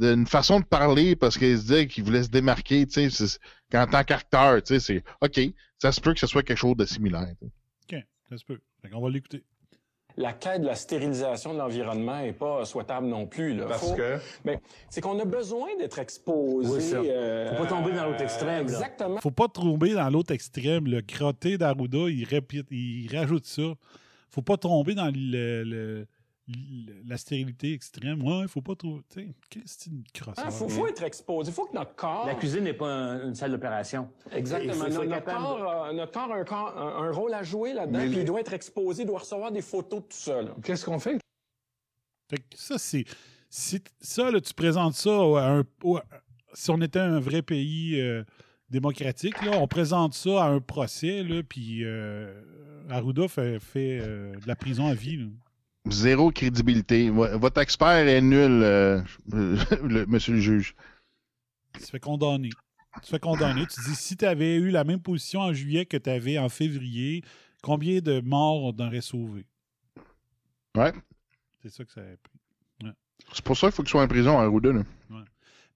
une 0.00 0.26
façon 0.26 0.60
de 0.60 0.64
parler 0.64 1.16
parce 1.16 1.36
qu'il 1.38 1.56
se 1.56 1.62
disait 1.62 1.86
qu'il 1.86 2.04
voulait 2.04 2.22
se 2.22 2.28
démarquer. 2.30 2.86
Tu 2.86 3.10
sais, 3.10 3.38
qu'en 3.70 3.86
tant 3.86 4.04
qu'acteur, 4.04 4.62
tu 4.62 4.78
sais, 4.78 4.80
c'est 4.80 5.04
OK, 5.20 5.40
ça 5.78 5.92
se 5.92 6.00
peut 6.00 6.14
que 6.14 6.20
ce 6.20 6.26
soit 6.26 6.42
quelque 6.42 6.58
chose 6.58 6.76
de 6.76 6.84
similaire. 6.84 7.34
OK, 7.42 7.96
ça 8.28 8.36
se 8.38 8.44
peut. 8.44 8.58
Fait 8.82 8.88
qu'on 8.88 9.00
va 9.00 9.10
l'écouter. 9.10 9.44
La 10.16 10.32
quête 10.32 10.62
de 10.62 10.66
la 10.66 10.74
stérilisation 10.74 11.54
de 11.54 11.58
l'environnement 11.58 12.20
n'est 12.20 12.32
pas 12.32 12.64
souhaitable 12.64 13.06
non 13.06 13.26
plus. 13.26 13.54
Là. 13.54 13.66
Parce 13.66 13.92
que? 13.92 14.18
Ben, 14.44 14.58
c'est 14.90 15.00
qu'on 15.00 15.18
a 15.20 15.24
besoin 15.24 15.68
d'être 15.78 15.98
exposé. 16.00 16.68
Oui, 16.68 16.82
ça. 16.82 16.96
euh, 16.96 17.54
Faut 17.56 17.62
pas 17.62 17.68
tomber 17.68 17.92
dans 17.92 18.06
l'autre 18.06 18.22
extrême, 18.22 18.66
là. 18.66 18.72
Exactement. 18.72 19.20
Faut 19.20 19.30
pas 19.30 19.48
tomber 19.48 19.94
dans 19.94 20.10
l'autre 20.10 20.32
extrême. 20.34 20.86
Le 20.86 21.00
crotté 21.00 21.58
d'Arruda, 21.58 22.08
il, 22.10 22.24
répète, 22.24 22.66
il 22.70 23.08
rajoute 23.16 23.46
ça. 23.46 23.62
Faut 24.30 24.42
pas 24.42 24.56
tomber 24.56 24.94
dans 24.94 25.10
le- 25.14 26.06
la 27.06 27.16
stérilité 27.16 27.72
extrême. 27.72 28.22
Ouais, 28.22 28.46
faut 28.48 28.62
pas 28.62 28.74
trouver. 28.74 29.02
Qu'est-ce 29.48 29.50
que 29.50 29.60
c'est? 29.66 29.90
Il 29.90 30.50
faut, 30.52 30.68
faut 30.68 30.86
être 30.86 31.02
exposé. 31.02 31.50
Il 31.50 31.54
faut 31.54 31.66
que 31.66 31.74
notre 31.74 31.94
corps. 31.94 32.26
La 32.26 32.34
cuisine 32.34 32.64
n'est 32.64 32.72
pas 32.74 32.86
un- 32.88 33.28
une 33.28 33.34
salle 33.34 33.50
d'opération. 33.52 34.08
Exactement. 34.32 34.72
Il 34.72 34.78
faut- 34.78 34.86
il 34.86 34.92
faut 34.92 35.04
notre, 35.04 35.26
de- 35.26 35.30
corps, 35.30 35.84
a- 35.84 35.92
notre 35.92 36.12
corps 36.12 36.32
a 36.32 36.36
un, 36.36 36.44
corps- 36.44 36.78
un- 36.78 37.04
un 37.08 37.10
rôle 37.12 37.34
à 37.34 37.42
jouer 37.42 37.72
là-dedans, 37.74 37.98
puis 38.00 38.08
les- 38.10 38.20
il 38.20 38.24
doit 38.24 38.40
être 38.40 38.52
exposé, 38.52 39.02
il 39.02 39.06
doit 39.06 39.18
recevoir 39.20 39.50
des 39.52 39.62
photos 39.62 40.00
de 40.02 40.06
tout 40.06 40.16
ça. 40.16 40.40
Qu'est-ce 40.62 40.84
qu'on 40.84 40.98
fait? 40.98 41.18
Fait 42.30 42.38
que 42.38 42.44
ça, 42.54 42.78
c'est. 42.78 43.04
Ça, 43.50 44.30
là, 44.30 44.40
tu 44.40 44.54
présentes 44.54 44.94
ça 44.94 45.10
à 45.10 45.50
un. 45.58 45.64
si 46.54 46.70
on 46.70 46.80
était 46.80 46.98
un 47.00 47.18
vrai 47.20 47.42
pays 47.42 48.00
euh, 48.00 48.22
démocratique, 48.68 49.40
là, 49.44 49.58
on 49.58 49.66
présente 49.66 50.14
ça 50.14 50.44
à 50.44 50.48
un 50.48 50.60
procès, 50.60 51.22
là, 51.24 51.42
puis 51.42 51.84
euh, 51.84 52.40
Arruda 52.88 53.26
fait, 53.26 53.58
fait 53.58 53.98
euh, 54.00 54.32
de 54.36 54.46
la 54.46 54.54
prison 54.54 54.86
à 54.86 54.94
vie. 54.94 55.16
là. 55.16 55.26
Zéro 55.88 56.30
crédibilité. 56.30 57.10
Vo- 57.10 57.38
Votre 57.38 57.60
expert 57.60 58.06
est 58.06 58.20
nul, 58.20 58.62
euh, 58.62 59.00
le- 59.82 60.06
monsieur 60.06 60.34
le 60.34 60.40
juge. 60.40 60.74
Tu 61.74 61.80
te 61.82 61.86
fais 61.90 62.00
condamner. 62.00 62.50
Tu 62.96 63.00
te 63.02 63.06
fais 63.06 63.18
condamner. 63.18 63.66
Tu 63.66 63.80
dis, 63.80 63.94
si 63.94 64.16
tu 64.16 64.24
avais 64.24 64.56
eu 64.56 64.70
la 64.70 64.84
même 64.84 65.00
position 65.00 65.40
en 65.40 65.52
juillet 65.52 65.86
que 65.86 65.96
tu 65.96 66.10
avais 66.10 66.38
en 66.38 66.48
février, 66.48 67.22
combien 67.62 68.00
de 68.00 68.20
morts 68.20 68.62
on 68.64 68.78
aurait 68.84 69.00
sauvé? 69.00 69.46
Ouais. 70.76 70.92
C'est 71.62 71.70
ça 71.70 71.84
que 71.84 71.92
ça 71.92 72.00
a 72.00 72.04
pris. 72.04 72.38
Ouais. 72.84 72.92
C'est 73.32 73.44
pour 73.44 73.56
ça 73.56 73.68
qu'il 73.68 73.74
faut 73.76 73.82
qu'il 73.82 73.90
soit 73.90 74.02
en 74.02 74.08
prison 74.08 74.38
à 74.38 74.42
Arruda. 74.42 74.72
là. 74.72 74.82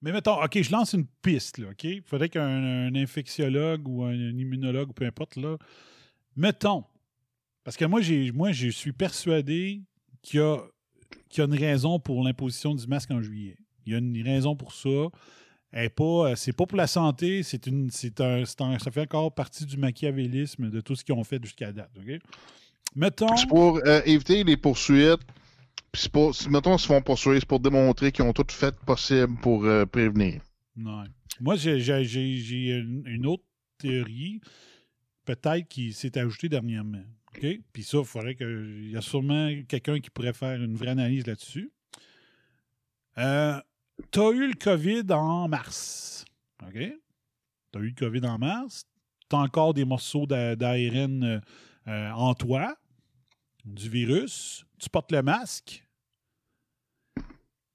Mais 0.01 0.11
mettons, 0.11 0.39
OK, 0.43 0.61
je 0.61 0.71
lance 0.71 0.93
une 0.93 1.07
piste, 1.23 1.57
là, 1.57 1.69
OK? 1.71 1.83
Il 1.85 2.01
faudrait 2.03 2.29
qu'un 2.29 2.45
un 2.87 2.93
infectiologue 2.95 3.87
ou 3.87 4.03
un, 4.03 4.13
immunologue, 4.13 4.93
peu 4.93 5.05
importe, 5.05 5.35
là, 5.37 5.57
mettons, 6.35 6.83
parce 7.63 7.75
que 7.75 7.85
moi, 7.85 8.01
j'ai, 8.01 8.31
moi, 8.31 8.51
je 8.51 8.67
suis 8.67 8.91
persuadé 8.91 9.81
qu'il 10.25 10.39
y 10.39 10.43
a, 10.43 10.57
y 11.37 11.41
a 11.41 11.45
une 11.45 11.53
raison 11.53 11.99
pour 11.99 12.23
l'imposition 12.23 12.73
du 12.73 12.87
masque 12.87 13.11
en 13.11 13.21
juillet. 13.21 13.57
Il 13.85 13.93
y 13.93 13.95
a 13.95 13.99
une 13.99 14.21
raison 14.23 14.55
pour 14.55 14.73
ça. 14.73 14.89
Elle 15.71 15.85
est 15.85 15.89
pas, 15.89 16.03
euh, 16.31 16.35
c'est 16.35 16.53
pas 16.53 16.65
pour 16.65 16.77
la 16.77 16.87
santé, 16.87 17.43
c'est 17.43 17.67
une, 17.67 17.89
c'est 17.91 18.21
un, 18.21 18.45
ça 18.45 18.91
fait 18.91 19.01
encore 19.01 19.33
partie 19.33 19.65
du 19.65 19.77
machiavélisme 19.77 20.69
de 20.69 20.81
tout 20.81 20.95
ce 20.95 21.03
qu'ils 21.03 21.15
ont 21.15 21.23
fait 21.23 21.43
jusqu'à 21.43 21.71
date, 21.71 21.91
OK? 21.97 22.19
Mettons... 22.95 23.35
C'est 23.35 23.47
pour 23.47 23.79
euh, 23.85 24.01
éviter 24.05 24.43
les 24.43 24.55
poursuites. 24.55 25.19
Puis 25.91 26.09
pour, 26.09 26.33
mettons, 26.49 26.75
ils 26.75 26.79
se 26.79 26.87
font 26.87 27.01
poursuivre, 27.01 27.39
c'est 27.39 27.47
pour 27.47 27.59
démontrer 27.59 28.11
qu'ils 28.11 28.23
ont 28.23 28.33
tout 28.33 28.45
fait 28.49 28.75
possible 28.85 29.35
pour 29.41 29.65
euh, 29.65 29.85
prévenir. 29.85 30.41
Moi, 30.75 31.55
j'ai, 31.55 31.75
une 33.05 33.25
autre 33.25 33.43
théorie, 33.77 34.39
peut-être 35.25 35.67
qui 35.67 35.93
s'est 35.93 36.17
ajoutée 36.17 36.49
dernièrement. 36.49 37.03
OK? 37.37 37.59
Puis 37.73 37.83
ça, 37.83 37.99
il 37.99 38.05
faudrait 38.05 38.35
que. 38.35 38.79
Il 38.83 38.91
y 38.91 38.97
a 38.97 39.01
sûrement 39.01 39.49
quelqu'un 39.67 39.99
qui 39.99 40.09
pourrait 40.09 40.33
faire 40.33 40.61
une 40.61 40.75
vraie 40.75 40.89
analyse 40.91 41.25
là-dessus. 41.27 41.71
Euh, 43.17 43.59
tu 44.11 44.19
as 44.19 44.31
eu 44.31 44.47
le 44.47 44.53
COVID 44.53 45.03
en 45.11 45.47
mars. 45.47 46.25
OK? 46.63 46.73
Tu 46.73 47.79
as 47.79 47.81
eu 47.81 47.87
le 47.89 47.95
COVID 47.95 48.25
en 48.25 48.37
mars, 48.37 48.85
tu 49.29 49.35
as 49.35 49.39
encore 49.39 49.73
des 49.73 49.85
morceaux 49.85 50.25
d'a- 50.25 50.55
d'ARN 50.55 51.23
euh, 51.23 51.39
euh, 51.87 52.11
en 52.11 52.33
toi, 52.33 52.75
du 53.65 53.89
virus, 53.89 54.65
tu 54.79 54.89
portes 54.89 55.11
le 55.11 55.21
masque, 55.21 55.85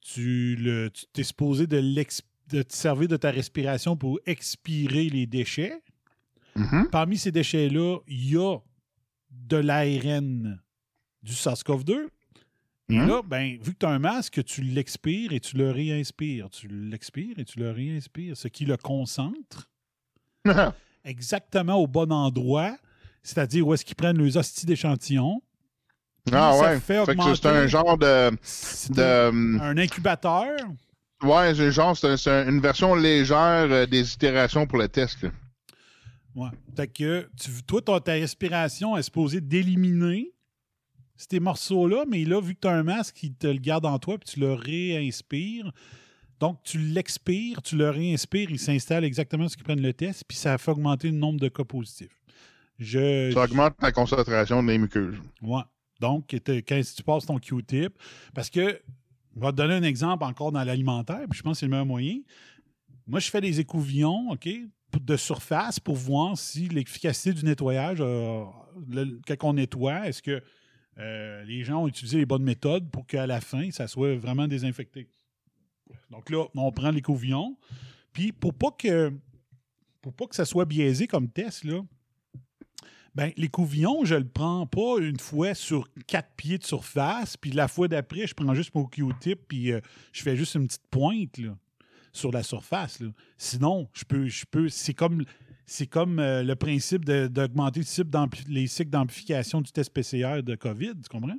tu 0.00 0.56
le- 0.56 0.90
tu 0.90 1.04
t'es 1.12 1.22
supposé 1.22 1.66
de, 1.66 1.80
te 2.48 2.74
servir 2.74 3.08
de 3.08 3.16
ta 3.16 3.30
respiration 3.30 3.96
pour 3.96 4.18
expirer 4.26 5.08
les 5.08 5.26
déchets. 5.26 5.80
Mhm. 6.56 6.88
Parmi 6.90 7.16
ces 7.16 7.30
déchets-là, 7.32 7.98
il 8.08 8.30
y 8.30 8.36
a 8.36 8.58
de 9.50 9.56
l'ARN 9.58 10.58
du 11.22 11.32
SARS-CoV-2. 11.32 12.08
Et 12.88 12.94
Mhm. 12.98 13.06
là, 13.08 13.22
ben, 13.22 13.58
vu 13.62 13.72
que 13.74 13.78
tu 13.78 13.86
as 13.86 13.90
un 13.90 13.98
masque, 14.00 14.42
tu 14.44 14.62
l'expires 14.62 15.32
et 15.32 15.38
tu 15.40 15.56
le 15.56 15.70
réinspires. 15.70 16.48
Tu 16.50 16.66
l'expires 16.68 17.38
et 17.38 17.44
tu 17.44 17.58
le 17.60 17.70
réinspires, 17.70 18.36
ce 18.36 18.48
qui 18.48 18.64
le 18.64 18.76
concentre 18.76 19.68
exactement 21.04 21.74
au 21.76 21.86
bon 21.86 22.10
endroit, 22.12 22.76
c'est-à-dire 23.22 23.66
où 23.66 23.74
est-ce 23.74 23.84
qu'ils 23.84 23.96
prennent 23.96 24.18
les 24.22 24.36
hosties 24.36 24.66
d'échantillons. 24.66 25.42
ah 26.32 26.52
ça 26.54 26.60
ouais. 26.72 26.80
fait 26.80 26.98
augmenter- 26.98 27.36
c'est 27.36 27.46
un 27.48 27.66
genre 27.66 27.96
de. 27.98 28.30
De 28.94 29.60
un 29.60 29.76
incubateur. 29.78 30.56
ouais, 31.22 31.54
c'est 31.54 31.70
genre, 31.72 31.96
c'est 31.96 32.16
c'est 32.16 32.48
une 32.48 32.60
version 32.60 32.94
légère 32.94 33.68
euh, 33.70 33.86
des 33.86 34.12
itérations 34.14 34.66
pour 34.66 34.78
le 34.78 34.88
test. 34.88 35.22
là. 35.22 35.30
Ouais. 36.34 36.48
Fait 36.76 36.86
que 36.88 37.28
tu, 37.40 37.50
toi, 37.66 37.82
ton- 37.82 37.98
ta 38.00 38.12
respiration 38.12 38.96
est 38.96 39.02
supposée 39.02 39.40
d'éliminer 39.40 40.32
ces 41.16 41.40
morceaux-là, 41.40 42.04
mais 42.08 42.24
là, 42.24 42.40
vu 42.40 42.54
que 42.54 42.60
tu 42.60 42.68
as 42.68 42.72
un 42.72 42.82
masque, 42.82 43.22
il 43.22 43.34
te 43.34 43.46
le 43.46 43.58
garde 43.58 43.84
en 43.84 43.98
toi, 43.98 44.16
puis 44.18 44.28
tu 44.34 44.40
le 44.40 44.52
réinspires. 44.54 45.72
Donc, 46.38 46.62
tu 46.62 46.78
l'expires, 46.78 47.60
tu 47.60 47.76
le 47.76 47.90
réinspires, 47.90 48.50
il 48.50 48.58
s'installe 48.58 49.04
exactement 49.04 49.46
ce 49.48 49.56
qu'ils 49.56 49.64
prennent 49.64 49.82
le 49.82 49.92
test, 49.92 50.24
puis 50.26 50.38
ça 50.38 50.56
fait 50.56 50.70
augmenter 50.70 51.10
le 51.10 51.16
nombre 51.16 51.38
de 51.38 51.48
cas 51.48 51.64
positifs. 51.64 52.16
Je, 52.78 53.30
Ça 53.34 53.44
augmente 53.44 53.74
la 53.82 53.92
concentration 53.92 54.62
des 54.62 54.78
muqueuses. 54.78 55.18
Ouais. 55.42 55.60
Donc, 56.00 56.30
quand 56.30 56.80
tu 56.96 57.02
passes 57.02 57.26
ton 57.26 57.38
Q-tip, 57.38 57.92
parce 58.32 58.48
que, 58.48 58.80
je 59.36 59.40
vais 59.40 59.50
te 59.50 59.56
donner 59.56 59.74
un 59.74 59.82
exemple 59.82 60.24
encore 60.24 60.50
dans 60.52 60.64
l'alimentaire, 60.64 61.26
puis 61.28 61.36
je 61.36 61.42
pense 61.42 61.56
que 61.56 61.58
c'est 61.60 61.66
le 61.66 61.70
meilleur 61.70 61.84
moyen. 61.84 62.20
Moi, 63.06 63.20
je 63.20 63.28
fais 63.28 63.42
des 63.42 63.60
écouvillons, 63.60 64.30
OK, 64.30 64.48
de 64.98 65.16
surface 65.16 65.78
pour 65.78 65.96
voir 65.96 66.36
si 66.36 66.68
l'efficacité 66.68 67.32
du 67.32 67.44
nettoyage, 67.44 67.98
euh, 68.00 68.44
le- 68.88 69.20
quand 69.26 69.50
on 69.50 69.52
nettoie, 69.54 70.08
est-ce 70.08 70.22
que 70.22 70.42
euh, 70.98 71.44
les 71.44 71.62
gens 71.64 71.82
ont 71.84 71.88
utilisé 71.88 72.18
les 72.18 72.26
bonnes 72.26 72.42
méthodes 72.42 72.90
pour 72.90 73.06
qu'à 73.06 73.26
la 73.26 73.40
fin, 73.40 73.70
ça 73.70 73.86
soit 73.86 74.16
vraiment 74.16 74.48
désinfecté? 74.48 75.08
Donc 76.10 76.28
là, 76.30 76.44
on 76.54 76.72
prend 76.72 76.90
l'écouvillon, 76.90 77.56
puis 78.12 78.32
pour 78.32 78.54
pas 78.54 78.70
que 78.70 79.12
pour 80.02 80.12
pas 80.14 80.26
que 80.26 80.34
ça 80.34 80.44
soit 80.44 80.64
biaisé 80.64 81.06
comme 81.06 81.28
test, 81.28 81.64
là, 81.64 81.82
ben, 83.14 83.32
l'écouvillon, 83.36 84.04
je 84.04 84.14
le 84.14 84.26
prends 84.26 84.66
pas 84.66 84.98
une 85.00 85.18
fois 85.18 85.52
sur 85.54 85.88
quatre 86.06 86.30
pieds 86.36 86.58
de 86.58 86.64
surface, 86.64 87.36
puis 87.36 87.50
la 87.50 87.68
fois 87.68 87.88
d'après, 87.88 88.26
je 88.26 88.34
prends 88.34 88.54
juste 88.54 88.74
mon 88.74 88.84
Q-tip, 88.86 89.40
puis 89.48 89.72
euh, 89.72 89.80
je 90.12 90.22
fais 90.22 90.36
juste 90.36 90.54
une 90.54 90.66
petite 90.66 90.86
pointe 90.90 91.36
là, 91.38 91.56
sur 92.12 92.32
la 92.32 92.42
surface. 92.42 93.02
Sinon, 93.36 93.88
je 93.92 94.04
peux, 94.04 94.28
je 94.28 94.44
peux, 94.50 94.68
c'est 94.68 94.94
comme, 94.94 95.24
c'est 95.66 95.86
comme 95.86 96.18
euh, 96.18 96.42
le 96.42 96.56
principe 96.56 97.04
d'augmenter 97.04 97.80
le 97.80 98.52
les 98.52 98.66
cycles 98.66 98.90
d'amplification 98.90 99.60
du 99.60 99.70
test 99.70 99.92
PCR 99.92 100.42
de 100.42 100.54
COVID, 100.54 100.94
tu 101.02 101.08
comprends? 101.08 101.38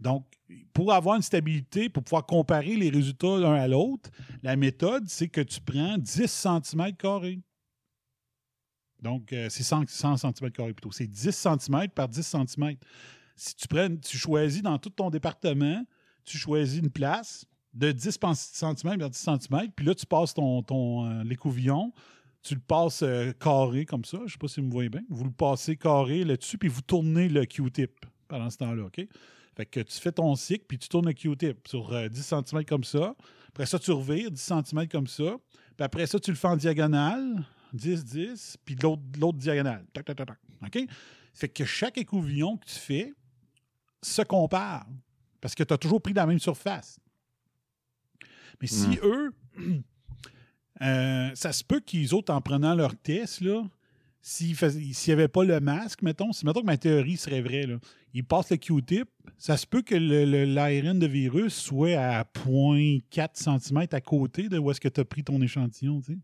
Donc, 0.00 0.26
pour 0.72 0.92
avoir 0.92 1.16
une 1.16 1.22
stabilité, 1.22 1.88
pour 1.90 2.02
pouvoir 2.02 2.24
comparer 2.24 2.74
les 2.74 2.88
résultats 2.88 3.38
l'un 3.38 3.54
à 3.54 3.68
l'autre, 3.68 4.10
la 4.42 4.56
méthode, 4.56 5.06
c'est 5.08 5.28
que 5.28 5.42
tu 5.42 5.60
prends 5.60 5.98
10 5.98 6.26
cm 6.26 6.96
carrés. 6.96 7.40
Donc, 9.02 9.32
euh, 9.32 9.48
c'est 9.50 9.62
100, 9.62 9.88
100 9.88 10.16
cm 10.16 10.50
plutôt. 10.50 10.90
C'est 10.90 11.06
10 11.06 11.30
cm 11.30 11.88
par 11.94 12.08
10 12.08 12.22
cm. 12.22 12.76
Si 13.36 13.54
tu, 13.54 13.68
prends, 13.68 13.94
tu 13.96 14.16
choisis 14.16 14.62
dans 14.62 14.78
tout 14.78 14.90
ton 14.90 15.10
département, 15.10 15.84
tu 16.24 16.38
choisis 16.38 16.80
une 16.80 16.90
place 16.90 17.46
de 17.74 17.92
10 17.92 18.18
cm 18.52 18.98
par 18.98 19.10
10 19.10 19.18
cm, 19.18 19.70
puis 19.74 19.86
là, 19.86 19.94
tu 19.94 20.06
passes 20.06 20.34
ton, 20.34 20.62
ton 20.62 21.06
euh, 21.06 21.24
l'écouvillon, 21.24 21.92
tu 22.42 22.54
le 22.54 22.60
passes 22.60 23.02
euh, 23.02 23.32
carré 23.32 23.84
comme 23.84 24.04
ça. 24.04 24.18
Je 24.18 24.24
ne 24.24 24.28
sais 24.28 24.38
pas 24.38 24.48
si 24.48 24.60
vous 24.60 24.66
me 24.66 24.72
voyez 24.72 24.88
bien. 24.88 25.02
Vous 25.08 25.24
le 25.24 25.30
passez 25.30 25.76
carré 25.76 26.24
là-dessus, 26.24 26.58
puis 26.58 26.68
vous 26.68 26.82
tournez 26.82 27.28
le 27.28 27.44
Q-tip 27.44 28.06
pendant 28.28 28.50
ce 28.50 28.58
temps-là, 28.58 28.84
OK? 28.84 29.06
Fait 29.56 29.66
que 29.66 29.80
tu 29.80 29.98
fais 29.98 30.12
ton 30.12 30.34
cycle, 30.36 30.64
puis 30.66 30.78
tu 30.78 30.88
tournes 30.88 31.06
le 31.06 31.12
Q-tip 31.12 31.68
sur 31.68 31.92
euh, 31.92 32.08
10 32.08 32.22
cm 32.22 32.64
comme 32.64 32.84
ça. 32.84 33.14
Après 33.48 33.66
ça, 33.66 33.78
tu 33.78 33.90
revires 33.90 34.30
10 34.30 34.40
cm 34.40 34.88
comme 34.88 35.06
ça. 35.06 35.36
Puis 35.76 35.84
après 35.84 36.06
ça, 36.06 36.18
tu 36.18 36.30
le 36.30 36.36
fais 36.36 36.48
en 36.48 36.56
diagonale, 36.56 37.44
10, 37.72 38.04
10, 38.04 38.58
puis 38.64 38.76
l'autre, 38.82 39.02
l'autre 39.18 39.38
diagonale. 39.38 39.84
Tac, 39.92 40.04
tac, 40.04 40.16
tac, 40.16 40.26
tac. 40.26 40.38
OK? 40.64 40.88
Fait 41.34 41.48
que 41.48 41.64
chaque 41.64 41.98
écouvillon 41.98 42.56
que 42.56 42.66
tu 42.66 42.78
fais 42.78 43.12
se 44.02 44.22
compare. 44.22 44.86
Parce 45.40 45.54
que 45.54 45.62
tu 45.62 45.72
as 45.72 45.78
toujours 45.78 46.00
pris 46.00 46.12
la 46.12 46.26
même 46.26 46.38
surface. 46.38 46.98
Mais 48.60 48.66
si 48.66 48.88
Mm. 48.88 48.96
eux, 49.04 49.32
euh, 50.82 51.30
ça 51.34 51.52
se 51.52 51.64
peut 51.64 51.80
qu'ils 51.80 52.14
autres, 52.14 52.32
en 52.32 52.40
prenant 52.40 52.74
leur 52.74 52.96
test, 52.96 53.40
là, 53.40 53.62
s'ils 54.22 54.54
n'y 55.06 55.12
avait 55.12 55.28
pas 55.28 55.44
le 55.44 55.60
masque, 55.60 56.02
mettons, 56.02 56.32
si 56.32 56.44
mettons 56.44 56.60
que 56.60 56.66
ma 56.66 56.76
théorie 56.76 57.16
serait 57.16 57.40
vraie, 57.40 57.66
là, 57.66 57.78
ils 58.12 58.24
passent 58.24 58.50
le 58.50 58.56
Q-tip, 58.56 59.08
ça 59.38 59.56
se 59.56 59.66
peut 59.66 59.82
que 59.82 59.94
l'ARN 59.94 60.98
de 60.98 61.06
virus 61.06 61.54
soit 61.54 61.96
à 61.96 62.24
0.4 62.24 63.30
cm 63.34 63.86
à 63.92 64.00
côté 64.00 64.48
de 64.48 64.58
où 64.58 64.70
est-ce 64.70 64.80
que 64.80 64.88
tu 64.88 65.00
as 65.00 65.04
pris 65.04 65.24
ton 65.24 65.40
échantillon, 65.40 66.00
tu 66.00 66.14
sais. 66.14 66.18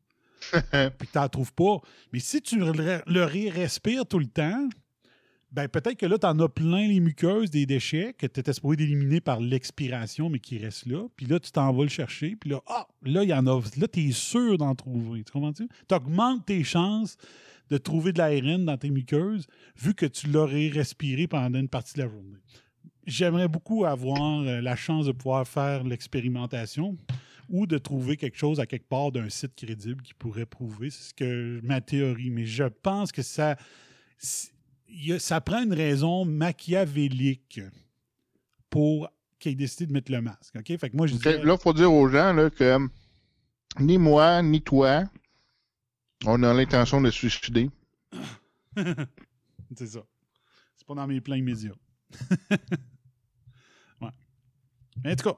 Puis 0.98 1.08
que 1.08 1.12
tu 1.12 1.18
n'en 1.18 1.28
trouves 1.28 1.54
pas. 1.54 1.80
Mais 2.12 2.18
si 2.18 2.42
tu 2.42 2.58
le, 2.58 3.00
le 3.06 3.24
respires 3.50 4.04
tout 4.06 4.18
le 4.18 4.26
temps, 4.26 4.68
ben 5.56 5.68
peut-être 5.68 5.96
que 5.96 6.04
là, 6.04 6.18
tu 6.18 6.26
en 6.26 6.38
as 6.40 6.50
plein 6.50 6.86
les 6.86 7.00
muqueuses 7.00 7.50
des 7.50 7.64
déchets 7.64 8.12
que 8.12 8.26
tu 8.26 8.40
étais 8.40 8.52
supposé 8.52 8.76
d'éliminer 8.76 9.22
par 9.22 9.40
l'expiration, 9.40 10.28
mais 10.28 10.38
qui 10.38 10.58
restent 10.58 10.84
là. 10.84 11.08
Puis 11.16 11.24
là, 11.24 11.40
tu 11.40 11.50
t'en 11.50 11.72
vas 11.72 11.82
le 11.82 11.88
chercher. 11.88 12.36
Puis 12.36 12.50
là, 12.50 12.60
ah, 12.66 12.86
là, 13.02 13.24
il 13.24 13.30
y 13.30 13.32
en 13.32 13.46
a. 13.46 13.62
Là, 13.78 13.88
tu 13.88 14.06
es 14.06 14.12
sûr 14.12 14.58
d'en 14.58 14.74
trouver. 14.74 15.24
Tu 15.24 15.32
comprends-tu? 15.32 15.66
Tu 15.88 15.94
augmentes 15.94 16.44
tes 16.44 16.62
chances 16.62 17.16
de 17.70 17.78
trouver 17.78 18.12
de 18.12 18.18
l'ARN 18.18 18.66
dans 18.66 18.76
tes 18.76 18.90
muqueuses, 18.90 19.46
vu 19.78 19.94
que 19.94 20.04
tu 20.04 20.26
l'aurais 20.26 20.68
respiré 20.68 21.26
pendant 21.26 21.58
une 21.58 21.70
partie 21.70 21.94
de 21.94 22.02
la 22.02 22.08
journée. 22.10 22.36
J'aimerais 23.06 23.48
beaucoup 23.48 23.86
avoir 23.86 24.42
euh, 24.42 24.60
la 24.60 24.76
chance 24.76 25.06
de 25.06 25.12
pouvoir 25.12 25.48
faire 25.48 25.84
l'expérimentation 25.84 26.98
ou 27.48 27.66
de 27.66 27.78
trouver 27.78 28.18
quelque 28.18 28.36
chose 28.36 28.60
à 28.60 28.66
quelque 28.66 28.88
part 28.88 29.10
d'un 29.10 29.30
site 29.30 29.54
crédible 29.56 30.02
qui 30.02 30.12
pourrait 30.12 30.44
prouver. 30.44 30.90
C'est 30.90 31.08
ce 31.08 31.14
que 31.14 31.60
ma 31.62 31.80
théorie. 31.80 32.28
Mais 32.28 32.44
je 32.44 32.64
pense 32.64 33.10
que 33.10 33.22
ça, 33.22 33.56
ça 35.18 35.40
prend 35.40 35.62
une 35.62 35.74
raison 35.74 36.24
machiavélique 36.24 37.60
pour 38.70 39.08
qu'il 39.38 39.52
ait 39.52 39.56
décidé 39.56 39.86
de 39.86 39.92
mettre 39.92 40.10
le 40.12 40.20
masque. 40.20 40.56
OK? 40.56 40.76
Fait 40.78 40.90
que 40.90 40.96
moi, 40.96 41.06
je 41.06 41.14
disais- 41.14 41.42
Là, 41.42 41.56
il 41.58 41.62
faut 41.62 41.72
dire 41.72 41.92
aux 41.92 42.08
gens 42.08 42.32
là, 42.32 42.50
que 42.50 42.78
ni 43.80 43.98
moi, 43.98 44.42
ni 44.42 44.62
toi, 44.62 45.04
on 46.24 46.42
a 46.42 46.54
l'intention 46.54 47.00
de 47.00 47.10
se 47.10 47.28
suicider. 47.28 47.70
c'est 49.76 49.86
ça. 49.86 50.00
C'est 50.76 50.86
pas 50.86 50.94
dans 50.94 51.06
mes 51.06 51.20
plans 51.20 51.36
immédiats. 51.36 51.74
ouais. 54.00 54.08
Mais 55.04 55.12
en 55.12 55.16
tout 55.16 55.30
cas, 55.30 55.36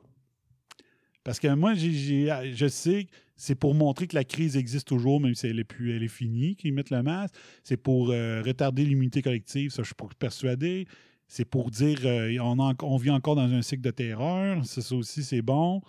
parce 1.24 1.40
que 1.40 1.48
moi, 1.54 1.74
je 1.74 2.68
sais 2.68 3.04
que 3.04 3.10
c'est 3.38 3.54
pour 3.54 3.74
montrer 3.74 4.06
que 4.06 4.16
la 4.16 4.24
crise 4.24 4.56
existe 4.56 4.88
toujours, 4.88 5.20
même 5.20 5.34
si 5.34 5.46
elle 5.46 5.58
est, 5.58 5.64
plus, 5.64 5.96
elle 5.96 6.02
est 6.02 6.08
finie, 6.08 6.56
qu'ils 6.56 6.74
mettent 6.74 6.90
le 6.90 7.02
masque. 7.02 7.34
C'est 7.62 7.78
pour 7.78 8.10
euh, 8.10 8.42
retarder 8.44 8.84
l'immunité 8.84 9.22
collective, 9.22 9.70
ça, 9.70 9.82
je 9.82 9.86
suis 9.86 9.94
pas 9.94 10.08
persuadé. 10.18 10.86
C'est 11.28 11.44
pour 11.44 11.70
dire 11.70 11.98
euh, 12.04 12.36
on, 12.40 12.96
vit 12.96 13.10
encore 13.10 13.36
dans 13.36 13.52
un 13.52 13.62
cycle 13.62 13.82
de 13.82 13.90
terreur. 13.90 14.64
Ça, 14.64 14.94
aussi, 14.94 15.22
c'est 15.22 15.42
bon. 15.42 15.82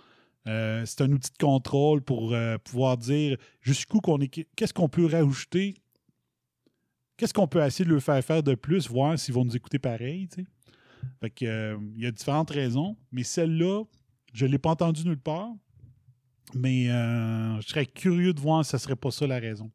Euh, 0.48 0.84
c'est 0.86 1.02
un 1.02 1.12
outil 1.12 1.32
de 1.32 1.38
contrôle 1.38 2.02
pour 2.02 2.34
euh, 2.34 2.58
pouvoir 2.58 2.98
dire 2.98 3.38
jusqu'où 3.62 4.02
qu'on 4.02 4.20
est. 4.20 4.28
Qu'est-ce 4.56 4.74
qu'on 4.74 4.90
peut 4.90 5.06
rajouter? 5.06 5.76
Qu'est-ce 7.18 7.34
qu'on 7.34 7.48
peut 7.48 7.66
essayer 7.66 7.86
de 7.86 7.92
leur 7.92 8.04
faire 8.04 8.24
faire 8.24 8.44
de 8.44 8.56
plus, 8.56 8.90
voir 8.90 9.18
s'ils 9.18 9.34
vont 9.34 9.46
nous 9.46 9.56
écouter 9.56 9.80
pareil. 9.80 10.28
Fait 11.22 11.34
il 11.42 12.02
y 12.02 12.06
a 12.06 12.12
différentes 12.12 12.52
raisons, 12.52 12.98
mais 13.12 13.24
celle-là, 13.24 13.84
je 14.34 14.46
ne 14.46 14.52
l'ai 14.52 14.58
pas 14.58 14.72
entendue 14.72 15.06
nulle 15.06 15.20
part, 15.20 15.52
mais 16.54 16.90
euh, 16.90 17.60
je 17.62 17.68
serais 17.68 17.86
curieux 17.86 18.34
de 18.34 18.40
voir 18.40 18.64
si 18.66 18.72
ce 18.72 18.78
serait 18.78 18.96
pas 18.96 19.12
ça 19.12 19.28
la 19.28 19.40
raison. 19.40 19.72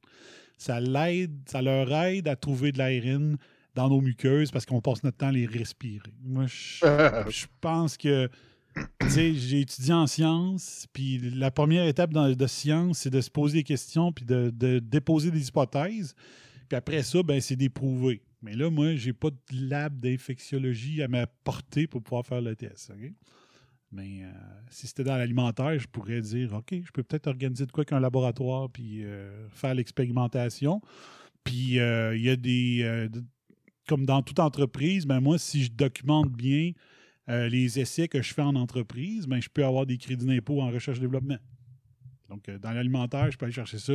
Ça 0.59 0.81
l'aide, 0.81 1.33
ça 1.47 1.63
leur 1.63 1.93
aide 1.93 2.29
à 2.29 2.37
trouver 2.37 2.73
de 2.73 2.79
l'ARN 2.79 3.37
dans 3.75 3.89
nos 3.89 4.01
muqueuses 4.01 4.51
parce 4.51 4.67
qu'on 4.67 4.81
passe 4.81 5.03
notre 5.03 5.19
temps 5.19 5.29
à 5.29 5.33
les 5.33 5.47
respirer. 5.47 6.13
Moi, 6.23 6.47
je, 6.47 6.81
je 7.31 7.47
pense 7.61 7.97
que 7.97 8.29
j'ai 9.09 9.61
étudié 9.61 9.93
en 9.93 10.07
sciences, 10.07 10.87
puis 10.93 11.19
la 11.35 11.51
première 11.51 11.87
étape 11.87 12.13
dans, 12.13 12.31
de 12.31 12.47
science, 12.47 12.99
c'est 12.99 13.11
de 13.11 13.21
se 13.21 13.31
poser 13.31 13.59
des 13.59 13.65
questions, 13.65 14.13
puis 14.13 14.25
de, 14.25 14.51
de 14.55 14.79
déposer 14.79 15.31
des 15.31 15.49
hypothèses. 15.49 16.15
Puis 16.69 16.77
après 16.77 17.03
ça, 17.03 17.23
ben, 17.23 17.41
c'est 17.41 17.57
d'éprouver. 17.57 18.23
Mais 18.43 18.55
là, 18.55 18.71
moi, 18.71 18.95
j'ai 18.97 19.13
pas 19.13 19.31
de 19.31 19.37
lab 19.53 20.01
d'infectiologie 20.01 21.03
à 21.03 21.09
ma 21.09 21.27
portée 21.27 21.87
pour 21.87 22.03
pouvoir 22.03 22.27
faire 22.27 22.43
le 22.43 22.55
test. 22.55 22.93
Mais 23.95 24.25
euh, 24.25 24.33
si 24.71 24.87
c'était 24.87 25.05
dans 25.05 25.17
l'alimentaire, 25.17 25.79
je 25.79 25.87
pourrais 25.87 26.21
dire 26.21 26.53
OK, 26.53 26.71
je 26.73 26.91
peux 26.91 27.03
peut-être 27.03 27.29
organiser 27.29 27.65
de 27.65 27.73
quoi 27.73 27.85
qu'un 27.85 28.01
laboratoire 28.01 28.69
puis 28.71 29.05
euh, 29.05 29.49
faire 29.51 29.75
l'expérimentation. 29.75 30.83
Puis 31.45 31.79
euh, 31.79 32.17
il 32.17 32.23
y 32.23 32.31
a 32.31 32.37
des. 32.37 33.09
de- 33.11 33.25
comme 33.87 34.07
dans 34.07 34.23
toute 34.23 34.39
entreprise, 34.41 35.07
ben 35.07 35.21
moi, 35.21 35.37
si 35.39 35.65
je 35.65 35.71
documente 35.71 36.33
bien 36.33 36.73
les 37.29 37.79
essais 37.79 38.09
que 38.09 38.23
je 38.23 38.33
fais 38.33 38.43
en 38.43 38.55
entreprise, 38.55 39.27
ben 39.27 39.41
je 39.43 39.51
peux 39.51 39.65
avoir 39.65 39.85
des 39.85 39.99
crédits 39.99 40.25
d'impôt 40.25 40.63
en 40.63 40.71
recherche-développement. 40.71 41.37
Donc, 42.31 42.49
dans 42.49 42.73
l'alimentaire, 42.73 43.31
je 43.31 43.37
peux 43.37 43.45
aller 43.45 43.53
chercher 43.53 43.79
ça. 43.79 43.93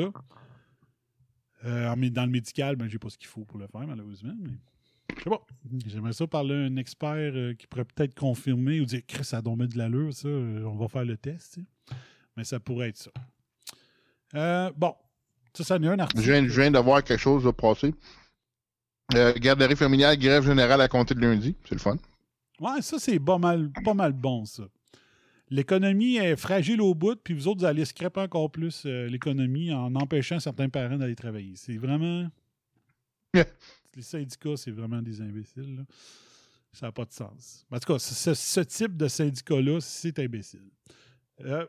Dans 1.63 1.95
le 1.99 2.27
médical, 2.27 2.75
ben, 2.75 2.87
j'ai 2.87 2.99
pas 2.99 3.09
ce 3.09 3.17
qu'il 3.17 3.27
faut 3.27 3.45
pour 3.45 3.57
le 3.57 3.65
faire, 3.65 3.87
malheureusement. 3.87 4.35
Mais 4.39 4.51
je 5.17 5.23
sais 5.23 5.29
pas. 5.29 5.45
J'aimerais 5.87 6.13
ça 6.13 6.27
parler 6.27 6.55
à 6.55 6.57
un 6.59 6.75
expert 6.77 7.11
euh, 7.35 7.53
qui 7.53 7.67
pourrait 7.67 7.85
peut-être 7.85 8.15
confirmer 8.15 8.79
ou 8.79 8.85
dire 8.85 9.01
Chris, 9.07 9.23
ça 9.25 9.41
donne 9.41 9.65
de 9.65 9.77
l'allure, 9.77 10.13
ça. 10.13 10.27
euh, 10.27 10.63
on 10.65 10.75
va 10.75 10.87
faire 10.87 11.05
le 11.05 11.17
test. 11.17 11.55
tu 11.55 11.61
sais. 11.61 11.95
Mais 12.37 12.43
ça 12.43 12.59
pourrait 12.59 12.89
être 12.89 12.97
ça. 12.97 13.11
Euh, 14.35 14.71
bon. 14.75 14.93
Ça, 15.53 15.63
ça 15.63 15.75
en 15.75 15.83
est 15.83 15.87
un 15.87 15.99
article. 15.99 16.21
Je 16.21 16.31
viens, 16.31 16.47
je 16.47 16.61
viens 16.61 16.71
de 16.71 16.79
voir 16.79 17.03
quelque 17.03 17.19
chose 17.19 17.43
de 17.43 17.51
passer. 17.51 17.93
Euh, 19.15 19.33
garderie 19.37 19.75
familiale, 19.75 20.17
grève 20.17 20.45
générale 20.45 20.79
à 20.81 20.87
compter 20.87 21.15
de 21.15 21.21
lundi. 21.21 21.55
C'est 21.65 21.73
le 21.75 21.79
fun. 21.79 21.97
Ouais, 22.59 22.81
ça, 22.81 22.99
c'est 22.99 23.19
pas 23.19 23.37
mal, 23.39 23.71
pas 23.83 23.93
mal 23.93 24.13
bon, 24.13 24.45
ça. 24.45 24.63
L'économie 25.49 26.17
est 26.17 26.35
fragile 26.35 26.79
au 26.79 26.93
bout, 26.93 27.15
puis 27.15 27.33
vous 27.33 27.47
autres, 27.47 27.61
vous 27.61 27.65
allez 27.65 27.83
scraper 27.85 28.21
encore 28.21 28.51
plus 28.51 28.83
euh, 28.85 29.07
l'économie 29.07 29.73
en 29.73 29.95
empêchant 29.95 30.39
certains 30.39 30.69
parents 30.69 30.97
d'aller 30.97 31.15
travailler. 31.15 31.53
C'est 31.55 31.77
vraiment. 31.77 32.27
Les 33.95 34.01
syndicats, 34.01 34.57
c'est 34.57 34.71
vraiment 34.71 35.01
des 35.01 35.21
imbéciles. 35.21 35.85
Ça 36.71 36.87
n'a 36.87 36.91
pas 36.91 37.05
de 37.05 37.11
sens. 37.11 37.65
En 37.71 37.79
tout 37.79 37.93
cas, 37.93 37.99
ce, 37.99 38.59
type 38.61 38.95
de 38.95 39.07
syndicat-là, 39.07 39.79
c'est 39.81 40.19
imbécile. 40.19 40.69
Euh, 41.41 41.65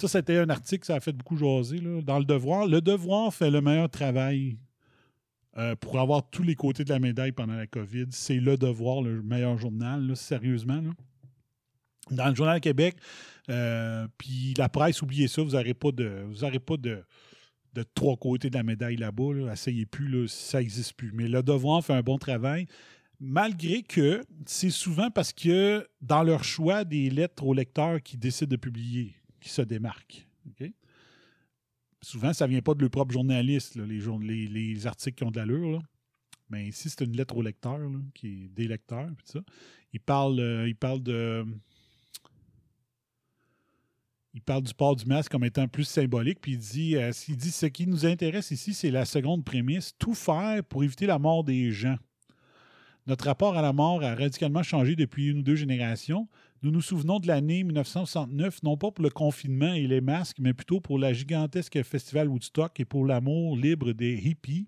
ça, 0.00 0.08
c'était 0.08 0.38
un 0.38 0.50
article, 0.50 0.84
ça 0.84 0.96
a 0.96 1.00
fait 1.00 1.12
beaucoup 1.12 1.36
jaser 1.36 1.80
dans 2.02 2.18
le 2.18 2.24
devoir. 2.24 2.66
Le 2.66 2.80
devoir 2.80 3.32
fait 3.34 3.50
le 3.50 3.60
meilleur 3.60 3.88
travail 3.88 4.58
euh, 5.58 5.74
pour 5.76 5.98
avoir 5.98 6.28
tous 6.30 6.42
les 6.42 6.54
côtés 6.54 6.84
de 6.84 6.90
la 6.90 6.98
médaille 6.98 7.32
pendant 7.32 7.54
la 7.54 7.66
COVID. 7.66 8.06
C'est 8.10 8.38
le 8.38 8.56
devoir, 8.56 9.02
le 9.02 9.22
meilleur 9.22 9.58
journal, 9.58 10.16
sérieusement. 10.16 10.82
Dans 12.10 12.28
le 12.28 12.34
Journal 12.34 12.60
Québec, 12.60 12.96
euh, 13.48 14.06
puis 14.18 14.54
la 14.56 14.68
presse, 14.68 15.02
oubliez 15.02 15.28
ça, 15.28 15.42
vous 15.42 15.50
n'aurez 15.50 15.74
pas 15.74 15.92
de. 15.92 16.24
Vous 16.28 16.44
aurez 16.44 16.58
pas 16.58 16.76
de 16.76 17.02
de 17.74 17.84
trois 17.94 18.16
côtés 18.16 18.50
de 18.50 18.56
la 18.56 18.62
médaille 18.62 18.96
là-bas. 18.96 19.32
Là. 19.34 19.52
Essayez 19.52 19.86
plus, 19.86 20.08
là, 20.08 20.26
ça 20.28 20.58
n'existe 20.58 20.94
plus. 20.94 21.12
Mais 21.12 21.28
le 21.28 21.42
devoir 21.42 21.84
fait 21.84 21.94
un 21.94 22.02
bon 22.02 22.18
travail, 22.18 22.66
malgré 23.20 23.82
que 23.82 24.22
c'est 24.46 24.70
souvent 24.70 25.10
parce 25.10 25.32
que 25.32 25.86
dans 26.00 26.22
leur 26.22 26.44
choix 26.44 26.84
des 26.84 27.08
lettres 27.10 27.44
aux 27.44 27.54
lecteurs 27.54 28.02
qui 28.02 28.16
décident 28.16 28.50
de 28.50 28.56
publier, 28.56 29.14
qui 29.40 29.48
se 29.48 29.62
démarquent. 29.62 30.26
Souvent, 32.04 32.32
ça 32.32 32.46
ne 32.46 32.50
vient 32.50 32.62
pas 32.62 32.74
de 32.74 32.80
leur 32.80 32.90
propre 32.90 33.12
journaliste, 33.12 33.76
les, 33.76 34.00
jour- 34.00 34.18
les, 34.18 34.48
les 34.48 34.86
articles 34.88 35.16
qui 35.16 35.24
ont 35.24 35.30
de 35.30 35.36
l'allure. 35.38 35.80
Mais 36.50 36.66
ici, 36.66 36.90
c'est 36.90 37.04
une 37.04 37.16
lettre 37.16 37.36
au 37.36 37.42
lecteur, 37.42 37.78
qui 38.12 38.26
est 38.44 38.48
des 38.48 38.66
lecteurs. 38.66 39.06
puis 39.16 39.24
ça. 39.26 39.40
Il 39.92 40.00
parle, 40.00 40.40
euh, 40.40 40.68
il 40.68 40.74
parle 40.74 41.00
de. 41.02 41.46
Il 44.34 44.40
parle 44.40 44.62
du 44.62 44.72
port 44.72 44.96
du 44.96 45.04
masque 45.04 45.30
comme 45.30 45.44
étant 45.44 45.68
plus 45.68 45.84
symbolique, 45.84 46.40
puis 46.40 46.52
il 46.52 46.58
dit, 46.58 46.96
euh, 46.96 47.12
il 47.28 47.36
dit 47.36 47.50
ce 47.50 47.66
qui 47.66 47.86
nous 47.86 48.06
intéresse 48.06 48.50
ici, 48.50 48.72
c'est 48.72 48.90
la 48.90 49.04
seconde 49.04 49.44
prémisse, 49.44 49.92
tout 49.98 50.14
faire 50.14 50.64
pour 50.64 50.82
éviter 50.82 51.06
la 51.06 51.18
mort 51.18 51.44
des 51.44 51.70
gens. 51.70 51.96
Notre 53.06 53.26
rapport 53.26 53.56
à 53.56 53.62
la 53.62 53.72
mort 53.72 54.02
a 54.02 54.14
radicalement 54.14 54.62
changé 54.62 54.96
depuis 54.96 55.26
une 55.26 55.38
ou 55.38 55.42
deux 55.42 55.56
générations. 55.56 56.28
Nous 56.62 56.70
nous 56.70 56.80
souvenons 56.80 57.18
de 57.18 57.26
l'année 57.26 57.64
1969, 57.64 58.62
non 58.62 58.76
pas 58.76 58.90
pour 58.90 59.02
le 59.02 59.10
confinement 59.10 59.74
et 59.74 59.86
les 59.88 60.00
masques, 60.00 60.38
mais 60.38 60.54
plutôt 60.54 60.80
pour 60.80 60.98
la 60.98 61.12
gigantesque 61.12 61.82
festival 61.82 62.28
Woodstock 62.28 62.78
et 62.78 62.84
pour 62.84 63.04
l'amour 63.04 63.56
libre 63.56 63.92
des 63.92 64.14
hippies, 64.14 64.66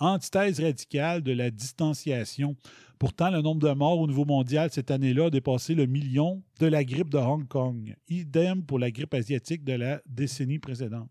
antithèse 0.00 0.60
radicale 0.60 1.22
de 1.22 1.32
la 1.32 1.50
distanciation. 1.50 2.56
Pourtant, 2.98 3.30
le 3.30 3.40
nombre 3.40 3.66
de 3.66 3.72
morts 3.72 3.98
au 3.98 4.06
niveau 4.06 4.24
mondial 4.24 4.68
cette 4.72 4.90
année-là 4.90 5.26
a 5.26 5.30
dépassé 5.30 5.74
le 5.74 5.86
million 5.86 6.42
de 6.58 6.66
la 6.66 6.84
grippe 6.84 7.08
de 7.10 7.18
Hong 7.18 7.46
Kong. 7.48 7.94
Idem 8.08 8.62
pour 8.62 8.78
la 8.78 8.90
grippe 8.90 9.14
asiatique 9.14 9.64
de 9.64 9.72
la 9.74 10.02
décennie 10.06 10.58
précédente. 10.58 11.08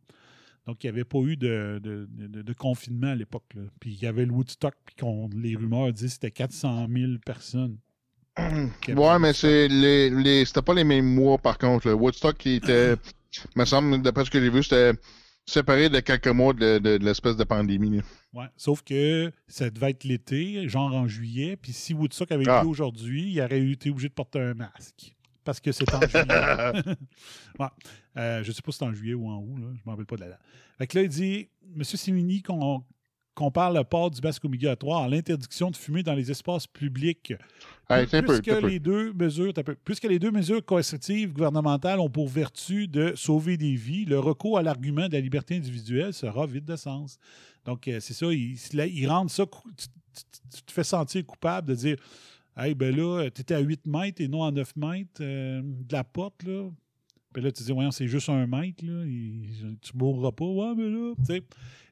Donc, 0.67 0.83
il 0.83 0.87
n'y 0.87 0.89
avait 0.91 1.03
pas 1.05 1.19
eu 1.19 1.35
de, 1.35 1.79
de- 1.81 2.07
de- 2.11 2.41
de 2.43 2.53
confinement 2.53 3.07
à 3.07 3.15
l'époque. 3.15 3.55
Puis 3.79 3.93
il 3.93 3.99
y 4.03 4.05
avait 4.05 4.25
le 4.25 4.31
Woodstock, 4.31 4.75
puis 4.85 4.95
les 5.41 5.55
rumeurs 5.55 5.91
disent 5.93 6.05
que 6.07 6.13
c'était 6.13 6.31
400 6.31 6.87
000 6.93 7.13
personnes. 7.25 7.77
Ouais, 8.89 9.19
mais 9.19 9.33
c'est 9.33 9.67
les, 9.67 10.09
les 10.11 10.45
c'était 10.45 10.61
pas 10.61 10.73
les 10.75 10.83
mêmes 10.83 11.11
mois 11.11 11.37
par 11.39 11.57
contre. 11.57 11.87
Le 11.87 11.93
Woodstock 11.95 12.37
qui 12.37 12.55
était, 12.55 12.95
me 13.55 13.65
semble, 13.65 14.01
d'après 14.03 14.25
ce 14.25 14.29
que 14.29 14.39
j'ai 14.39 14.49
vu, 14.51 14.61
c'était 14.61 14.91
séparé 15.49 15.89
de 15.89 15.99
quelques 15.99 16.27
mois 16.27 16.53
de, 16.53 16.79
de- 16.79 16.97
de 16.97 17.03
l'espèce 17.05 17.35
de 17.35 17.43
pandémie. 17.43 18.01
Ouais, 18.33 18.45
sauf 18.55 18.83
que 18.83 19.31
ça 19.47 19.69
devait 19.69 19.91
être 19.91 20.03
l'été, 20.03 20.67
genre 20.69 20.93
en 20.93 21.07
juillet. 21.07 21.55
Puis 21.57 21.73
si 21.73 21.93
Woodstock 21.93 22.31
avait 22.31 22.43
eu 22.43 22.49
Ah. 22.49 22.61
lieu 22.63 22.69
aujourd'hui, 22.69 23.31
il 23.31 23.41
aurait 23.41 23.61
été 23.67 23.89
obligé 23.89 24.09
de 24.09 24.13
porter 24.13 24.39
un 24.39 24.53
masque. 24.53 25.15
Parce 25.43 25.59
que 25.59 25.71
c'est 25.71 25.91
en 25.93 25.99
juillet. 26.01 26.25
ouais. 27.59 27.67
Euh, 28.17 28.43
je 28.43 28.49
ne 28.49 28.53
sais 28.53 28.61
pas 28.61 28.71
si 28.71 28.77
c'est 28.79 28.85
en 28.85 28.93
juillet 28.93 29.13
ou 29.15 29.27
en 29.29 29.37
août. 29.37 29.57
Là. 29.57 29.67
Je 29.73 29.79
ne 29.79 29.81
me 29.85 29.89
rappelle 29.89 30.05
pas 30.05 30.15
de 30.15 30.21
la 30.21 30.27
date. 30.29 30.41
Fait 30.77 30.87
que 30.87 30.97
là, 30.97 31.03
il 31.03 31.09
dit 31.09 31.49
M. 31.75 31.83
Simini 31.83 32.41
qu'on 32.41 32.83
compare 33.39 33.71
le 33.71 33.85
port 33.85 34.11
du 34.11 34.19
masque 34.19 34.43
obligatoire 34.43 35.03
à 35.03 35.07
l'interdiction 35.07 35.71
de 35.71 35.77
fumer 35.77 36.03
dans 36.03 36.13
les 36.13 36.29
espaces 36.29 36.67
publics. 36.67 37.33
Hey, 37.89 38.05
puisque, 38.05 38.43
peu. 38.43 38.67
les 38.67 38.79
deux 38.79 39.13
mesures, 39.13 39.53
puisque 39.85 40.03
les 40.03 40.19
deux 40.19 40.29
mesures 40.29 40.63
coercitives 40.63 41.31
gouvernementales 41.31 42.01
ont 42.01 42.09
pour 42.09 42.27
vertu 42.27 42.89
de 42.89 43.13
sauver 43.15 43.55
des 43.55 43.75
vies, 43.75 44.03
le 44.03 44.19
recours 44.19 44.57
à 44.57 44.61
l'argument 44.61 45.07
de 45.07 45.13
la 45.13 45.21
liberté 45.21 45.55
individuelle 45.55 46.13
sera 46.13 46.45
vide 46.45 46.65
de 46.65 46.75
sens. 46.75 47.17
Donc, 47.63 47.87
euh, 47.87 48.01
c'est 48.01 48.13
ça, 48.13 48.25
ils, 48.33 48.57
ils 48.73 49.07
rendent 49.07 49.29
ça. 49.29 49.45
tu 50.53 50.61
te 50.61 50.71
fais 50.71 50.83
sentir 50.83 51.25
coupable 51.25 51.69
de 51.69 51.75
dire 51.75 51.97
Hey, 52.57 52.75
ben 52.75 52.93
là, 52.93 53.29
tu 53.33 53.39
étais 53.39 53.55
à 53.55 53.59
8 53.59 53.85
mètres 53.85 54.21
et 54.21 54.27
non 54.27 54.43
à 54.43 54.51
9 54.51 54.75
mètres 54.75 55.21
euh, 55.21 55.61
de 55.63 55.93
la 55.93 56.03
porte, 56.03 56.43
là. 56.43 56.69
Puis 57.39 57.45
là, 57.45 57.51
tu 57.53 57.63
dis, 57.63 57.71
voyons, 57.71 57.91
c'est 57.91 58.07
juste 58.07 58.27
un 58.29 58.45
mètre, 58.47 58.85
là. 58.85 59.05
il- 59.05 59.77
tu 59.81 59.95
mourras 59.95 60.31
pas. 60.33 60.45
Ouais, 60.45 60.73
mais 60.75 60.89
là, 60.89 61.13
tu 61.19 61.23
sais, 61.25 61.43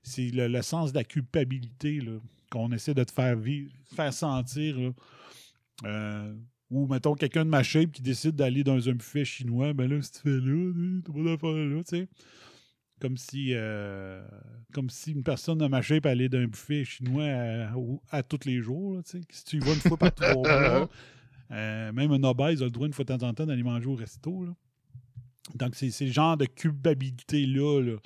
c'est 0.03 0.29
le, 0.31 0.47
le 0.47 0.61
sens 0.61 0.91
de 0.91 0.97
la 0.97 1.03
culpabilité, 1.05 2.01
là, 2.01 2.19
qu'on 2.51 2.69
essaie 2.73 2.93
de 2.93 3.03
te 3.03 3.11
faire 3.11 3.37
vivre, 3.37 3.71
faire 3.95 4.13
sentir, 4.13 4.77
là. 4.79 4.89
Euh, 5.85 6.33
ou, 6.69 6.85
mettons, 6.87 7.13
quelqu'un 7.15 7.45
de 7.45 7.49
ma 7.49 7.63
shape 7.63 7.91
qui 7.91 8.01
décide 8.01 8.35
d'aller 8.35 8.63
dans 8.63 8.89
un 8.89 8.93
buffet 8.93 9.23
chinois, 9.23 9.71
ben 9.73 9.89
là, 9.89 10.01
si 10.01 10.11
tu 10.11 10.19
fais 10.19 10.29
là, 10.37 11.01
t'as 11.05 11.13
pas 11.13 11.23
d'affaire 11.23 11.65
là, 11.65 11.83
tu 11.83 11.97
sais. 11.97 12.07
Comme 12.99 13.15
si, 13.15 13.51
euh, 13.53 14.21
comme 14.73 14.89
si 14.89 15.11
une 15.11 15.23
personne 15.23 15.59
de 15.59 15.67
ma 15.67 15.81
shape 15.81 16.05
allait 16.07 16.27
dans 16.29 16.39
un 16.39 16.47
buffet 16.47 16.83
chinois 16.83 17.25
à, 17.25 17.73
à 18.17 18.23
tous 18.23 18.45
les 18.45 18.59
jours, 18.61 18.95
là, 18.95 19.03
tu 19.03 19.11
sais. 19.11 19.21
Si 19.29 19.45
tu 19.45 19.55
y 19.57 19.59
vas 19.59 19.73
une 19.73 19.79
fois 19.79 19.97
par 19.97 20.13
trois 20.13 20.33
mois, 20.59 20.89
euh, 21.51 21.91
même 21.93 22.11
un 22.11 22.23
obèse 22.23 22.61
a 22.61 22.65
le 22.65 22.71
droit 22.71 22.87
une 22.87 22.93
fois 22.93 23.05
de 23.05 23.15
temps 23.15 23.27
en 23.27 23.33
temps 23.33 23.45
d'aller 23.45 23.63
manger 23.63 23.85
au 23.87 23.95
resto, 23.95 24.43
là. 24.43 24.53
Donc, 25.55 25.75
c'est 25.75 25.91
le 26.01 26.11
genre 26.11 26.37
de 26.37 26.45
culpabilité-là. 26.45 27.81
là. 27.81 27.97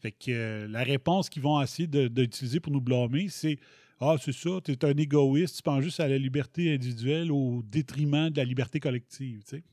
Fait 0.00 0.12
que 0.12 0.30
euh, 0.30 0.68
la 0.68 0.82
réponse 0.84 1.28
qu'ils 1.28 1.42
vont 1.42 1.60
essayer 1.60 1.86
d'utiliser 1.88 2.60
pour 2.60 2.72
nous 2.72 2.80
blâmer, 2.80 3.28
c'est 3.28 3.58
Ah, 4.00 4.14
c'est 4.22 4.32
ça, 4.32 4.50
tu 4.64 4.70
es 4.70 4.84
un 4.84 4.96
égoïste, 4.96 5.56
tu 5.56 5.62
penses 5.62 5.82
juste 5.82 5.98
à 5.98 6.06
la 6.06 6.16
liberté 6.18 6.72
individuelle 6.72 7.32
au 7.32 7.62
détriment 7.64 8.30
de 8.30 8.36
la 8.36 8.44
liberté 8.44 8.78
collective, 8.78 9.42
tu 9.42 9.56
sais, 9.56 9.64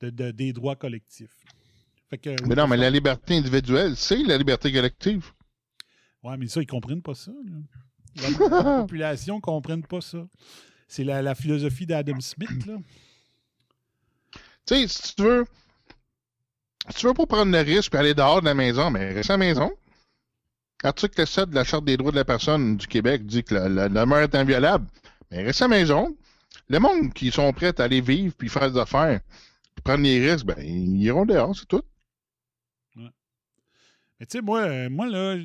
de- 0.00 0.10
de- 0.10 0.30
des 0.30 0.52
droits 0.52 0.76
collectifs. 0.76 1.34
Fait 2.08 2.18
que, 2.18 2.36
Mais 2.46 2.54
non, 2.54 2.68
mais 2.68 2.76
la 2.76 2.88
liberté 2.88 3.36
individuelle, 3.36 3.96
c'est 3.96 4.22
la 4.22 4.38
liberté 4.38 4.70
collective. 4.72 5.32
Ouais, 6.22 6.36
mais 6.36 6.46
ça, 6.46 6.62
ils 6.62 6.66
comprennent 6.66 7.02
pas 7.02 7.14
ça. 7.14 7.32
là. 7.32 7.58
La, 8.40 8.48
la 8.48 8.80
population 8.82 9.36
ne 9.36 9.40
comprenne 9.40 9.82
pas 9.84 10.00
ça. 10.00 10.26
C'est 10.88 11.04
la, 11.04 11.20
la 11.20 11.34
philosophie 11.34 11.84
d'Adam 11.86 12.18
Smith, 12.20 12.64
là. 12.66 12.76
Tu 14.66 14.74
sais, 14.74 14.88
si 14.88 15.14
tu 15.16 15.22
veux. 15.22 15.44
Si 16.90 16.96
tu 17.00 17.06
veux 17.06 17.14
pas 17.14 17.26
prendre 17.26 17.52
le 17.52 17.60
risque 17.60 17.94
et 17.94 17.98
aller 17.98 18.14
dehors 18.14 18.40
de 18.40 18.46
la 18.46 18.54
maison, 18.54 18.90
mais 18.90 19.12
reste 19.12 19.30
à 19.30 19.34
la 19.34 19.38
maison. 19.38 19.70
Article 20.82 21.26
7 21.26 21.50
de 21.50 21.54
la 21.54 21.64
Charte 21.64 21.84
des 21.84 21.96
droits 21.96 22.12
de 22.12 22.16
la 22.16 22.24
personne 22.24 22.76
du 22.76 22.86
Québec 22.86 23.26
dit 23.26 23.42
que 23.42 23.54
la, 23.54 23.68
la 23.68 23.88
demeure 23.88 24.20
est 24.20 24.34
inviolable. 24.34 24.86
Mais 25.30 25.42
reste 25.42 25.62
à 25.62 25.68
la 25.68 25.76
maison. 25.76 26.16
Le 26.68 26.78
monde 26.78 27.12
qui 27.12 27.30
sont 27.30 27.52
prêts 27.52 27.78
à 27.80 27.84
aller 27.84 28.00
vivre 28.00 28.34
puis 28.36 28.48
faire 28.48 28.70
des 28.70 28.78
affaires, 28.78 29.20
puis 29.74 29.82
prendre 29.82 30.02
les 30.02 30.30
risques, 30.30 30.46
ben, 30.46 30.56
ils 30.60 31.02
iront 31.02 31.26
dehors, 31.26 31.54
c'est 31.56 31.66
tout. 31.66 31.82
Mais 32.96 34.26
tu 34.26 34.38
sais, 34.38 34.42
moi, 34.42 34.62
euh, 34.62 34.90
moi 34.90 35.06
là, 35.08 35.36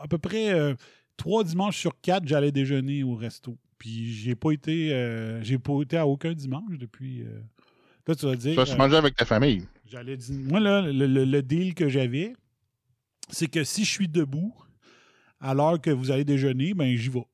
à 0.00 0.08
peu 0.08 0.18
près 0.18 0.54
euh, 0.54 0.74
trois 1.18 1.44
dimanches 1.44 1.78
sur 1.78 2.00
quatre, 2.00 2.26
j'allais 2.26 2.50
déjeuner 2.52 3.02
au 3.02 3.14
resto. 3.14 3.58
Puis 3.78 4.12
j'ai 4.14 4.34
pas 4.34 4.52
été 4.52 4.94
euh, 4.94 5.42
j'ai 5.42 5.58
pas 5.58 5.82
été 5.82 5.98
à 5.98 6.06
aucun 6.06 6.32
dimanche 6.32 6.78
depuis. 6.78 7.26
Là, 8.06 8.14
tu 8.14 8.26
vas 8.26 8.36
dire. 8.36 8.54
Ça, 8.54 8.66
se 8.66 8.72
euh, 8.72 8.76
manger 8.76 8.96
avec 8.96 9.14
ta 9.14 9.24
famille. 9.24 9.66
J'allais 9.92 10.16
dire. 10.16 10.34
Moi, 10.48 10.58
là, 10.60 10.80
le, 10.80 11.06
le- 11.06 11.24
le 11.26 11.42
deal 11.42 11.74
que 11.74 11.88
j'avais, 11.88 12.32
c'est 13.28 13.46
que 13.48 13.62
si 13.62 13.84
je 13.84 13.90
suis 13.90 14.08
debout 14.08 14.54
à 15.38 15.52
l'heure 15.54 15.80
que 15.80 15.90
vous 15.90 16.10
allez 16.10 16.24
déjeuner, 16.24 16.72
ben 16.74 16.96
j'y 16.96 17.08
vais. 17.10 17.26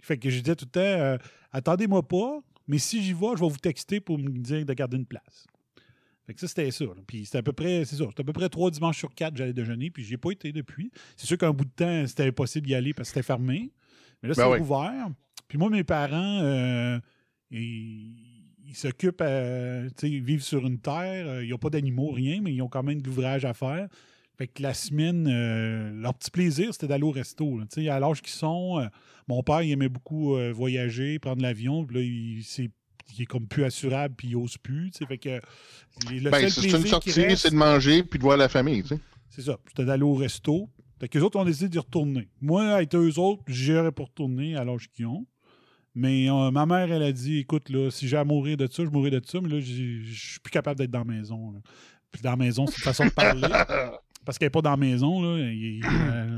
Fait 0.00 0.16
que 0.18 0.30
je 0.30 0.40
disais 0.40 0.56
tout 0.56 0.64
le 0.64 0.70
temps, 0.70 0.80
euh, 0.80 1.18
attendez-moi 1.52 2.06
pas, 2.06 2.40
mais 2.66 2.78
si 2.78 3.02
j'y 3.02 3.12
vais, 3.12 3.26
je 3.36 3.40
vais 3.40 3.48
vous 3.48 3.58
texter 3.58 4.00
pour 4.00 4.18
me 4.18 4.28
dire 4.30 4.64
de 4.64 4.72
garder 4.74 4.96
une 4.96 5.06
place. 5.06 5.46
Fait 6.26 6.34
que 6.34 6.40
ça, 6.40 6.46
c'était 6.48 6.70
ça. 6.70 6.84
là. 6.84 6.94
Puis 7.06 7.26
c'était 7.26 7.38
à 7.38 7.42
peu 7.42 7.52
près, 7.52 7.84
c'est 7.84 7.96
ça, 7.96 8.04
c'était 8.08 8.22
à 8.22 8.24
peu 8.24 8.32
près 8.32 8.48
trois 8.48 8.70
dimanches 8.70 8.98
sur 8.98 9.12
quatre, 9.14 9.36
j'allais 9.36 9.52
déjeuner, 9.52 9.90
puis 9.90 10.04
j'ai 10.04 10.16
pas 10.16 10.30
été 10.30 10.52
depuis. 10.52 10.90
C'est 11.16 11.26
sûr 11.26 11.36
qu'un 11.36 11.52
bout 11.52 11.64
de 11.64 11.70
temps, 11.70 12.06
c'était 12.06 12.26
impossible 12.26 12.66
d'y 12.66 12.74
aller 12.74 12.94
parce 12.94 13.08
que 13.10 13.14
c'était 13.14 13.26
fermé. 13.26 13.70
Mais 14.22 14.28
là, 14.30 14.34
c'est 14.34 14.42
Ben 14.42 14.50
oui. 14.52 14.60
ouvert. 14.60 15.08
Puis 15.48 15.58
moi, 15.58 15.68
mes 15.68 15.84
parents, 15.84 16.40
euh, 16.42 16.98
ils, 17.50 18.31
ils 18.72 18.76
s'occupent, 18.76 19.20
euh, 19.20 19.90
ils 20.02 20.22
vivent 20.22 20.42
sur 20.42 20.66
une 20.66 20.78
terre, 20.78 21.26
euh, 21.28 21.44
ils 21.44 21.50
n'ont 21.50 21.58
pas 21.58 21.68
d'animaux, 21.68 22.10
rien, 22.10 22.40
mais 22.42 22.54
ils 22.54 22.62
ont 22.62 22.68
quand 22.68 22.82
même 22.82 23.02
de 23.02 23.06
l'ouvrage 23.06 23.44
à 23.44 23.52
faire. 23.52 23.86
Fait 24.38 24.46
que 24.46 24.62
la 24.62 24.72
semaine, 24.72 25.28
euh, 25.28 25.92
leur 25.92 26.14
petit 26.14 26.30
plaisir, 26.30 26.72
c'était 26.72 26.86
d'aller 26.86 27.04
au 27.04 27.10
resto. 27.10 27.58
là. 27.58 27.94
À 27.94 28.00
l'âge 28.00 28.22
qu'ils 28.22 28.32
sont, 28.32 28.82
mon 29.28 29.42
père, 29.42 29.60
il 29.60 29.72
aimait 29.72 29.90
beaucoup 29.90 30.38
voyager, 30.54 31.18
prendre 31.18 31.42
l'avion. 31.42 31.84
Puis 31.84 31.96
là, 31.96 32.02
il, 32.02 32.70
il 33.14 33.22
est 33.22 33.26
comme 33.26 33.46
plus 33.46 33.64
assurable, 33.64 34.14
puis 34.16 34.28
il 34.28 34.36
ose 34.36 34.56
plus. 34.56 34.90
Fait 35.06 35.18
que 35.18 35.38
le 36.10 36.30
Ben, 36.30 36.48
seul 36.48 36.50
c'est 36.50 36.70
une 36.78 36.86
sortie, 36.86 37.10
reste, 37.12 37.42
c'est 37.42 37.50
de 37.50 37.56
manger 37.56 38.02
puis 38.04 38.18
de 38.18 38.24
voir 38.24 38.38
la 38.38 38.48
famille, 38.48 38.82
c'est 39.28 39.42
ça. 39.42 39.58
C'était 39.68 39.84
d'aller 39.84 40.02
au 40.02 40.14
resto. 40.14 40.70
Fait 40.98 41.08
que 41.08 41.18
les 41.18 41.24
autres 41.24 41.38
ont 41.38 41.44
décidé 41.44 41.68
d'y 41.68 41.78
retourner. 41.78 42.28
Moi, 42.40 42.64
avec 42.70 42.94
eux 42.94 43.18
autres, 43.18 43.42
j'irais 43.48 43.92
pas 43.92 44.04
retourner 44.04 44.56
à 44.56 44.64
l'âge 44.64 44.88
qu'ils 44.88 45.06
ont. 45.06 45.26
Mais 45.94 46.30
euh, 46.30 46.50
ma 46.50 46.64
mère, 46.66 46.90
elle 46.90 47.02
a 47.02 47.12
dit 47.12 47.38
écoute, 47.38 47.68
là, 47.68 47.90
si 47.90 48.08
j'ai 48.08 48.16
à 48.16 48.24
mourir 48.24 48.56
de 48.56 48.66
ça, 48.66 48.84
je 48.84 48.88
mourrai 48.90 49.10
de 49.10 49.20
ça, 49.24 49.40
mais 49.40 49.48
là, 49.48 49.60
je 49.60 50.12
suis 50.12 50.40
plus 50.40 50.50
capable 50.50 50.78
d'être 50.78 50.90
dans 50.90 51.00
la 51.00 51.04
maison. 51.04 51.52
là. 51.52 51.58
Puis 52.10 52.22
dans 52.22 52.30
la 52.30 52.36
maison, 52.36 52.66
c'est 52.66 52.76
une 52.76 52.82
façon 52.82 53.04
de 53.06 53.10
parler. 53.10 53.42
Parce 54.24 54.38
qu'elle 54.38 54.46
n'est 54.46 54.50
pas 54.50 54.62
dans 54.62 54.70
la 54.70 54.76
maison. 54.76 55.20
Là. 55.20 55.38
Il- 55.50 55.80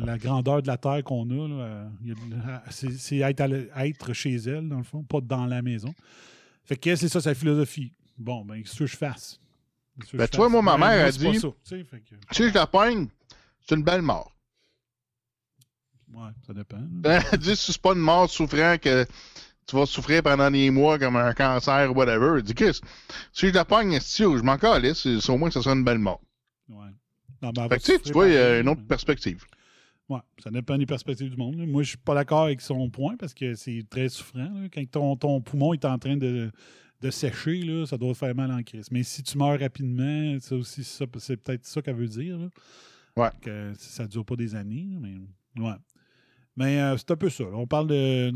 la, 0.06 0.16
grandeur 0.18 0.62
de 0.62 0.66
la 0.66 0.76
terre 0.78 1.02
qu'on 1.04 1.28
a, 1.30 1.34
euh, 1.34 1.84
c'est 2.70 3.18
être, 3.18 4.12
chez 4.12 4.34
elle, 4.36 4.68
dans 4.68 4.78
le 4.78 4.84
fond, 4.84 5.02
pas 5.02 5.20
dans 5.20 5.46
la 5.46 5.60
maison. 5.62 5.94
Fait 6.64 6.76
que 6.76 6.96
c'est 6.96 7.08
ça 7.08 7.20
sa 7.20 7.34
philosophie. 7.34 7.92
Bon, 8.16 8.44
ben, 8.44 8.62
qu'est-ce 8.62 8.78
que 8.78 8.86
je 8.86 8.96
fasse? 8.96 9.38
Que 10.10 10.16
Ben, 10.16 10.24
je 10.24 10.30
tu 10.30 10.36
vois, 10.38 10.48
moi, 10.48 10.62
ma 10.62 10.72
Ben, 10.78 10.78
mère 10.96 11.04
pas 11.04 11.10
dit- 11.12 11.18
tu 11.40 11.84
sais, 12.32 12.48
je 12.48 12.54
la 12.54 12.66
pogne, 12.66 13.08
c'est 13.60 13.74
une 13.74 13.82
belle 13.84 14.02
mort. 14.02 14.33
Ouais, 16.14 16.30
ça 16.46 16.54
dépend. 16.54 16.78
Elle 17.04 17.38
dit 17.38 17.56
si 17.56 17.72
c'est 17.72 17.82
pas 17.82 17.92
une 17.92 17.98
mort 18.00 18.30
souffrant 18.30 18.76
que 18.80 19.04
tu 19.66 19.76
vas 19.76 19.86
souffrir 19.86 20.22
pendant 20.22 20.50
des 20.50 20.70
mois 20.70 20.98
comme 20.98 21.16
un 21.16 21.32
cancer 21.32 21.90
ou 21.90 21.94
whatever. 21.94 22.40
Dit 22.42 22.54
Chris, 22.54 22.80
si 23.32 23.48
je 23.48 23.52
la 23.54 23.64
pogne, 23.64 23.98
si 24.00 24.22
je 24.22 24.42
m'en 24.42 24.56
calisse, 24.58 24.98
c'est 25.02 25.20
c'est 25.20 25.32
au 25.32 25.38
moins 25.38 25.48
que 25.48 25.54
ce 25.54 25.62
sera 25.62 25.74
une 25.74 25.84
belle 25.84 25.98
mort. 25.98 26.20
Ouais. 26.68 26.88
Non, 27.42 27.50
ben, 27.50 27.68
Fait 27.68 27.78
que 27.78 28.02
tu 28.02 28.12
vois, 28.12 28.28
il 28.28 28.34
y 28.34 28.38
a 28.38 28.60
une 28.60 28.68
autre 28.68 28.86
perspective. 28.86 29.44
Ouais, 30.08 30.20
ça 30.42 30.50
dépend 30.50 30.76
des 30.76 30.86
perspectives 30.86 31.30
du 31.30 31.36
monde. 31.36 31.56
là. 31.56 31.66
Moi, 31.66 31.82
je 31.82 31.88
suis 31.90 31.98
pas 31.98 32.14
d'accord 32.14 32.44
avec 32.44 32.60
son 32.60 32.90
point 32.90 33.16
parce 33.16 33.32
que 33.34 33.54
c'est 33.54 33.84
très 33.88 34.08
souffrant. 34.10 34.38
là. 34.38 34.68
Quand 34.72 34.84
ton, 34.90 35.16
ton 35.16 35.40
poumon 35.40 35.72
est 35.72 35.84
en 35.86 35.98
train 35.98 36.16
de, 36.18 36.50
de 37.00 37.10
sécher, 37.10 37.62
là, 37.62 37.86
ça 37.86 37.96
doit 37.96 38.14
faire 38.14 38.34
mal 38.34 38.50
en 38.52 38.62
crise. 38.62 38.90
Mais 38.90 39.02
si 39.02 39.22
tu 39.22 39.38
meurs 39.38 39.58
rapidement, 39.58 40.36
c'est 40.40 40.54
aussi 40.54 40.84
ça, 40.84 41.06
c'est 41.18 41.36
peut-être 41.38 41.64
ça 41.64 41.80
qu'elle 41.80 41.96
veut 41.96 42.06
dire. 42.08 42.38
là. 42.38 42.48
Ouais. 43.16 43.30
Que 43.40 43.72
ça 43.78 44.02
ne 44.04 44.08
dure 44.08 44.24
pas 44.26 44.36
des 44.36 44.54
années, 44.54 44.86
mais 45.00 45.62
ouais. 45.62 45.74
Mais 46.56 46.80
euh, 46.80 46.96
c'est 46.96 47.10
un 47.10 47.16
peu 47.16 47.30
ça. 47.30 47.44
On 47.52 47.66
parle 47.66 47.88
de, 47.88 48.32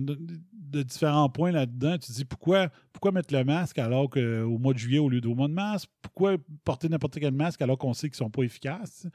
différents 0.83 1.29
points 1.29 1.53
là-dedans. 1.53 1.99
Tu 1.99 2.09
te 2.09 2.13
dis 2.13 2.25
pourquoi, 2.25 2.69
pourquoi 2.93 3.13
mettre 3.13 3.33
le 3.33 3.45
masque 3.45 3.79
alors 3.79 4.11
qu'au 4.11 4.59
mois 4.59 4.73
de 4.73 4.79
juillet 4.79 4.99
au 4.99 5.09
lieu 5.09 5.21
du 5.21 5.29
mois 5.29 5.49
de 5.49 5.53
mars? 5.53 5.87
Pourquoi 6.03 6.37
porter 6.65 6.89
n'importe 6.89 7.19
quel 7.21 7.33
masque 7.33 7.63
alors 7.63 7.79
qu'on 7.79 7.95
sait 7.95 8.09
qu'ils 8.09 8.23
ne 8.23 8.27
sont 8.27 8.31
pas 8.31 8.43
efficaces? 8.43 9.07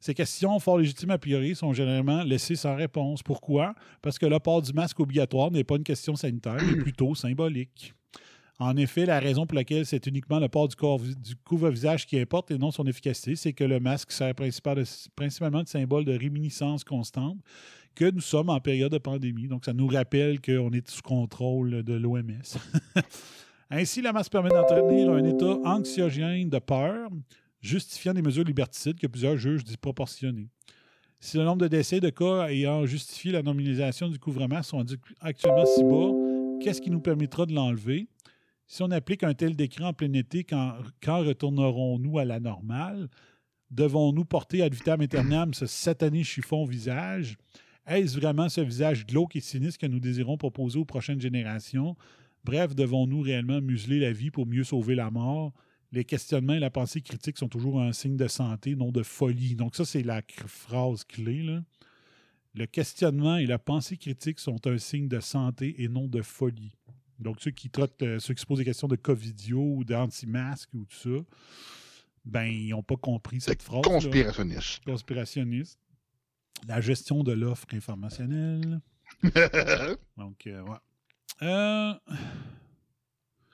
Ces 0.00 0.14
questions 0.14 0.58
fort 0.60 0.78
légitimes 0.78 1.10
a 1.10 1.18
priori 1.18 1.54
sont 1.54 1.72
généralement 1.72 2.22
laissées 2.22 2.56
sans 2.56 2.76
réponse. 2.76 3.22
Pourquoi? 3.22 3.74
Parce 4.02 4.18
que 4.18 4.26
le 4.26 4.38
port 4.38 4.62
du 4.62 4.72
masque 4.72 4.98
obligatoire 5.00 5.50
n'est 5.50 5.64
pas 5.64 5.76
une 5.76 5.84
question 5.84 6.14
sanitaire, 6.16 6.56
mais 6.64 6.76
plutôt 6.76 7.14
symbolique. 7.14 7.94
En 8.60 8.76
effet, 8.76 9.06
la 9.06 9.20
raison 9.20 9.46
pour 9.46 9.54
laquelle 9.54 9.86
c'est 9.86 10.04
uniquement 10.08 10.40
le 10.40 10.48
port 10.48 10.66
du, 10.66 10.74
du 11.14 11.36
couvre-visage 11.36 12.06
qui 12.06 12.18
importe 12.18 12.50
et 12.50 12.58
non 12.58 12.72
son 12.72 12.84
efficacité, 12.86 13.36
c'est 13.36 13.52
que 13.52 13.62
le 13.62 13.78
masque 13.78 14.10
sert 14.10 14.34
principal- 14.34 14.82
principalement 15.14 15.62
de 15.62 15.68
symbole 15.68 16.04
de 16.04 16.16
réminiscence 16.16 16.82
constante 16.82 17.38
que 17.94 18.10
nous 18.10 18.20
sommes 18.20 18.48
en 18.50 18.60
période 18.60 18.92
de 18.92 18.98
pandémie. 18.98 19.48
Donc, 19.48 19.64
ça 19.64 19.72
nous 19.72 19.88
rappelle 19.88 20.40
qu'on 20.40 20.70
est 20.70 20.88
sous 20.88 21.02
contrôle 21.02 21.82
de 21.82 21.94
l'OMS. 21.94 22.42
Ainsi, 23.70 24.00
le 24.00 24.12
masque 24.12 24.32
permet 24.32 24.50
d'entretenir 24.50 25.10
un 25.10 25.24
état 25.24 25.58
anxiogène 25.64 26.48
de 26.48 26.58
peur, 26.58 27.10
justifiant 27.60 28.14
des 28.14 28.22
mesures 28.22 28.44
liberticides 28.44 28.98
que 28.98 29.06
plusieurs 29.06 29.36
jugent 29.36 29.64
disproportionnées. 29.64 30.48
Si 31.20 31.36
le 31.36 31.44
nombre 31.44 31.62
de 31.62 31.68
décès 31.68 32.00
de 32.00 32.10
cas 32.10 32.48
ayant 32.48 32.86
justifié 32.86 33.32
la 33.32 33.42
normalisation 33.42 34.08
du 34.08 34.18
couvre-masque 34.18 34.70
sont 34.70 34.84
actuellement 35.20 35.66
si 35.66 35.82
bas, 35.82 36.12
qu'est-ce 36.62 36.80
qui 36.80 36.90
nous 36.90 37.00
permettra 37.00 37.44
de 37.44 37.52
l'enlever? 37.52 38.08
Si 38.68 38.82
on 38.82 38.90
applique 38.90 39.24
un 39.24 39.34
tel 39.34 39.56
décret 39.56 39.84
en 39.84 39.92
plein 39.92 40.12
été, 40.12 40.44
quand, 40.44 40.74
quand 41.02 41.24
retournerons-nous 41.24 42.18
à 42.18 42.24
la 42.24 42.38
normale? 42.38 43.08
Devons-nous 43.70 44.24
porter 44.24 44.62
ad 44.62 44.72
vitam 44.72 45.00
aeternam 45.00 45.52
ce 45.52 45.66
satané 45.66 46.22
chiffon 46.22 46.64
visage? 46.64 47.36
Est-ce 47.88 48.18
vraiment 48.18 48.48
ce 48.50 48.60
visage 48.60 49.06
glauque 49.06 49.34
et 49.36 49.40
sinistre 49.40 49.80
que 49.80 49.86
nous 49.86 49.98
désirons 49.98 50.36
proposer 50.36 50.78
aux 50.78 50.84
prochaines 50.84 51.20
générations? 51.20 51.96
Bref, 52.44 52.74
devons-nous 52.74 53.20
réellement 53.22 53.60
museler 53.62 53.98
la 53.98 54.12
vie 54.12 54.30
pour 54.30 54.46
mieux 54.46 54.64
sauver 54.64 54.94
la 54.94 55.10
mort? 55.10 55.52
Les 55.90 56.04
questionnements 56.04 56.52
et 56.52 56.58
la 56.58 56.70
pensée 56.70 57.00
critique 57.00 57.38
sont 57.38 57.48
toujours 57.48 57.80
un 57.80 57.92
signe 57.92 58.16
de 58.16 58.28
santé, 58.28 58.76
non 58.76 58.92
de 58.92 59.02
folie. 59.02 59.54
Donc 59.54 59.74
ça, 59.74 59.86
c'est 59.86 60.02
la 60.02 60.20
phrase 60.46 61.04
clé. 61.04 61.42
là. 61.42 61.62
Le 62.54 62.66
questionnement 62.66 63.38
et 63.38 63.46
la 63.46 63.58
pensée 63.58 63.96
critique 63.96 64.38
sont 64.38 64.66
un 64.66 64.76
signe 64.76 65.08
de 65.08 65.20
santé 65.20 65.82
et 65.82 65.88
non 65.88 66.06
de 66.06 66.20
folie. 66.20 66.74
Donc 67.18 67.36
ceux 67.40 67.52
qui 67.52 67.70
trottent, 67.70 68.02
euh, 68.02 68.18
ceux 68.18 68.34
qui 68.34 68.42
se 68.42 68.46
posent 68.46 68.58
des 68.58 68.64
questions 68.64 68.88
de 68.88 68.96
covidio 68.96 69.60
ou 69.60 69.84
d'anti-masque 69.84 70.68
ou 70.74 70.84
tout 70.84 70.96
ça, 70.96 71.24
ben 72.24 72.44
ils 72.44 72.70
n'ont 72.70 72.82
pas 72.82 72.96
compris 72.96 73.40
cette 73.40 73.62
phrase. 73.62 73.82
Conspirationniste. 73.82 74.84
Conspirationniste. 74.84 75.78
La 76.66 76.80
gestion 76.80 77.22
de 77.22 77.32
l'offre 77.32 77.66
informationnelle. 77.72 78.80
Donc, 80.16 80.46
euh, 80.46 80.62
ouais. 80.62 80.76
Euh, 81.42 81.94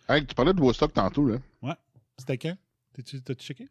Hey, 0.08 0.26
tu 0.26 0.34
parlais 0.34 0.52
de 0.52 0.60
Woodstock 0.60 0.92
tantôt, 0.92 1.26
là. 1.26 1.38
ouais. 1.62 1.74
C'était 2.18 2.36
quand? 2.38 2.56
T'as-tu 2.94 3.34
checké? 3.44 3.68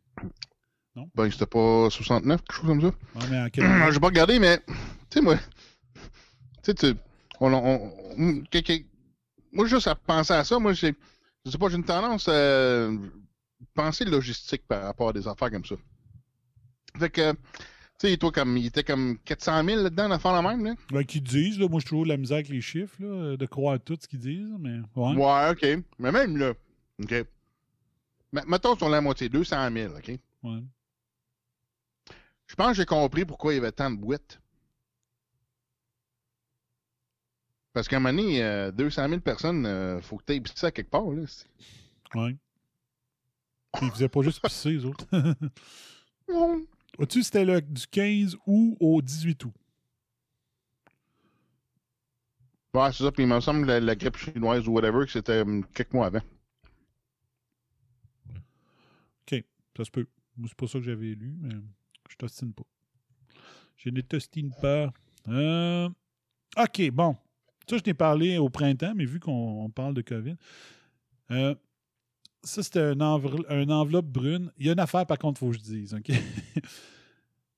Ben, 1.15 1.31
c'était 1.31 1.45
pas 1.45 1.89
69, 1.89 2.41
quelque 2.41 2.53
chose 2.55 2.65
comme 2.68 2.81
ça. 2.81 2.88
Ouais, 2.88 3.27
mais 3.30 3.39
en 3.41 3.49
quel 3.49 3.91
J'ai 3.93 3.99
pas 3.99 4.07
regardé, 4.07 4.39
mais, 4.39 4.60
tu 4.60 4.73
sais, 5.11 5.22
moi, 5.22 5.38
tu 5.38 6.01
sais, 6.64 6.73
tu- 6.73 6.95
on, 7.39 7.49
moi, 9.51 9.65
juste 9.68 9.88
à 9.88 9.95
penser 9.95 10.34
à 10.34 10.43
ça, 10.43 10.57
moi, 10.60 10.73
j'ai, 10.73 10.95
je 11.45 11.51
sais 11.51 11.57
pas, 11.57 11.69
j'ai 11.69 11.76
une 11.77 11.84
tendance 11.85 12.27
à 12.27 12.89
penser 13.73 14.05
logistique 14.05 14.65
par 14.68 14.84
rapport 14.84 15.10
à 15.10 15.14
des 15.14 15.27
affaires 15.27 15.51
comme 15.51 15.65
ça. 15.65 15.76
Fait 16.97 17.10
que, 17.10 17.34
tu 17.99 18.07
sais, 18.10 18.18
toi, 18.18 18.32
comme, 18.32 18.57
il 18.57 18.65
était 18.65 18.84
comme 18.84 19.18
400 19.20 19.64
000 19.64 19.84
là-dedans, 19.84 20.10
d'affaires 20.10 20.34
la 20.34 20.41
même, 20.41 20.65
là. 20.65 20.74
Ben, 20.91 21.06
qu'ils 21.06 21.24
disent, 21.24 21.60
là, 21.60 21.68
moi, 21.70 21.80
je 21.80 21.86
trouve 21.86 22.06
la 22.06 22.18
misère 22.18 22.36
avec 22.38 22.49
les 22.49 22.61
chiffres, 22.61 22.95
là, 22.99 23.38
de 23.38 23.45
croire 23.45 23.76
à 23.76 23.80
tout 23.80 23.98
ce 23.99 24.07
qu'ils 24.07 24.20
disent, 24.20 24.56
mais 24.60 24.80
ouais. 24.95 25.15
Ouais, 25.15 25.49
OK. 25.52 25.84
Mais 25.99 26.11
même 26.11 26.38
là, 26.38 26.53
OK. 27.02 27.11
M- 27.11 27.26
mettons 28.48 28.76
sur 28.76 28.90
la 28.90 28.99
moitié, 28.99 29.30
200 29.30 29.72
000, 29.72 29.94
OK? 29.95 30.11
Ouais. 30.44 30.60
Je 32.48 32.56
pense 32.56 32.70
que 32.70 32.74
j'ai 32.76 32.86
compris 32.86 33.26
pourquoi 33.26 33.53
il 33.53 33.57
y 33.57 33.60
avait 33.60 33.72
tant 33.72 33.90
de 33.90 33.95
boîtes. 33.98 34.40
Parce 37.74 37.88
qu'à 37.88 37.98
un 37.98 37.99
moment 37.99 38.15
donné, 38.22 38.44
euh, 38.44 38.72
200 38.72 39.07
000 39.10 39.22
personnes, 39.22 39.65
euh, 39.65 39.99
faut 40.02 40.18
que 40.18 40.24
tu 40.28 40.34
aies 40.34 40.44
ça 40.53 40.72
quelque 40.72 40.91
part. 40.91 41.10
Là. 41.10 41.24
Ouais. 42.15 42.36
Ils 43.82 43.90
faisaient 43.91 44.10
pas 44.10 44.22
juste 44.22 44.41
pisser, 44.44 44.72
les 44.72 44.86
autres. 44.86 45.06
Non. 46.30 46.65
Vois-tu, 46.98 47.24
c'était 47.24 47.45
le, 47.45 47.61
du 47.61 47.88
15 47.88 48.38
août 48.45 48.78
au 48.80 49.02
18 49.02 49.45
août? 49.45 49.53
Ouais, 52.74 52.91
c'est 52.91 53.03
ça. 53.03 53.11
Puis 53.11 53.24
il 53.24 53.28
me 53.30 53.40
semble 53.40 53.64
que 53.64 53.68
la, 53.68 53.80
la 53.80 53.95
grippe 53.95 54.18
chinoise 54.18 54.68
ou 54.68 54.72
whatever, 54.74 55.06
que 55.06 55.11
c'était 55.11 55.41
hum, 55.41 55.65
quelques 55.74 55.94
mois 55.94 56.07
avant. 56.07 56.22
OK, 59.32 59.44
ça 59.78 59.86
se 59.86 59.91
peut. 59.91 60.07
C'est 60.45 60.56
pas 60.56 60.68
ça 60.68 60.80
que 60.80 60.86
j'avais 60.86 61.14
lu, 61.14 61.36
mais 61.41 61.56
je 62.10 62.15
t'ostine 62.15 62.53
pas. 62.53 62.64
Je 63.78 63.90
ne 63.90 64.02
t'ostine 64.02 64.52
pas. 64.60 64.91
Euh, 65.28 65.90
OK, 66.57 66.90
bon. 66.91 67.15
Ça, 67.70 67.78
je 67.78 67.84
t'ai 67.84 67.94
parlé 67.94 68.38
au 68.38 68.49
printemps, 68.49 68.94
mais 68.95 69.06
vu 69.06 69.20
qu'on 69.20 69.32
on 69.64 69.70
parle 69.70 69.94
de 69.94 70.02
COVID. 70.02 70.36
euh, 71.32 71.56
ça, 72.44 72.61
c'était 72.64 72.80
un, 72.82 72.95
envel- 72.98 73.45
un 73.49 73.70
enveloppe 73.70 74.07
brune. 74.07 74.52
Il 74.57 74.65
y 74.65 74.70
a 74.70 74.74
une 74.74 74.80
affaire, 74.80 75.06
par 75.06 75.18
contre, 75.18 75.41
il 75.41 75.45
faut 75.45 75.52
que 75.52 75.57
je 75.57 75.61
dise. 75.61 75.94
OK? 75.94 76.11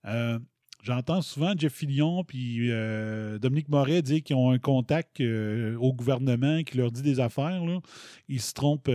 Euh, 0.08 0.38
J'entends 0.84 1.24
souvent 1.24 1.54
Jeff 1.58 1.74
Fillion 1.74 2.24
puis 2.24 2.70
euh, 2.70 3.40
Dominique 3.40 3.70
Moret 3.70 4.04
dire 4.04 4.22
qu'ils 4.22 4.36
ont 4.36 4.52
un 4.52 4.60
contact 4.60 5.20
euh, 5.20 5.76
au 5.80 5.92
gouvernement 5.94 6.62
qui 6.62 6.78
leur 6.78 6.92
dit 6.92 7.02
des 7.02 7.20
affaires. 7.20 7.66
Là. 7.66 7.80
Ils 8.28 8.40
se 8.40 8.54
trompent 8.54 8.88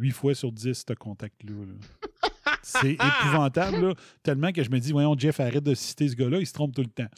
huit 0.00 0.12
fois 0.12 0.34
sur 0.34 0.50
dix, 0.50 0.82
ce 0.88 0.94
contact-là. 0.94 1.52
là. 1.52 2.20
C'est 2.62 2.92
épouvantable, 2.92 3.88
là, 3.88 3.94
tellement 4.22 4.50
que 4.50 4.62
je 4.64 4.70
me 4.70 4.78
dis, 4.78 4.92
voyons, 4.92 5.14
Jeff, 5.18 5.38
arrête 5.40 5.62
de 5.62 5.74
citer 5.74 6.08
ce 6.08 6.16
gars-là, 6.16 6.40
il 6.40 6.46
se 6.46 6.54
trompe 6.54 6.74
tout 6.74 6.80
le 6.80 6.88
temps. 6.88 7.08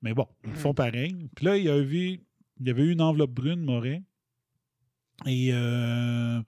Mais 0.00 0.14
bon, 0.14 0.28
ils 0.44 0.52
font 0.54 0.72
pareil. 0.74 1.16
Puis 1.34 1.44
là, 1.46 1.56
il 1.56 1.64
y 1.64 1.68
avait, 1.68 2.20
il 2.60 2.66
y 2.68 2.70
avait 2.70 2.84
eu 2.84 2.92
une 2.92 3.00
enveloppe 3.02 3.32
brune, 3.32 3.62
Moret. 3.64 4.04
Et 5.26 5.50
euh, 5.52 6.40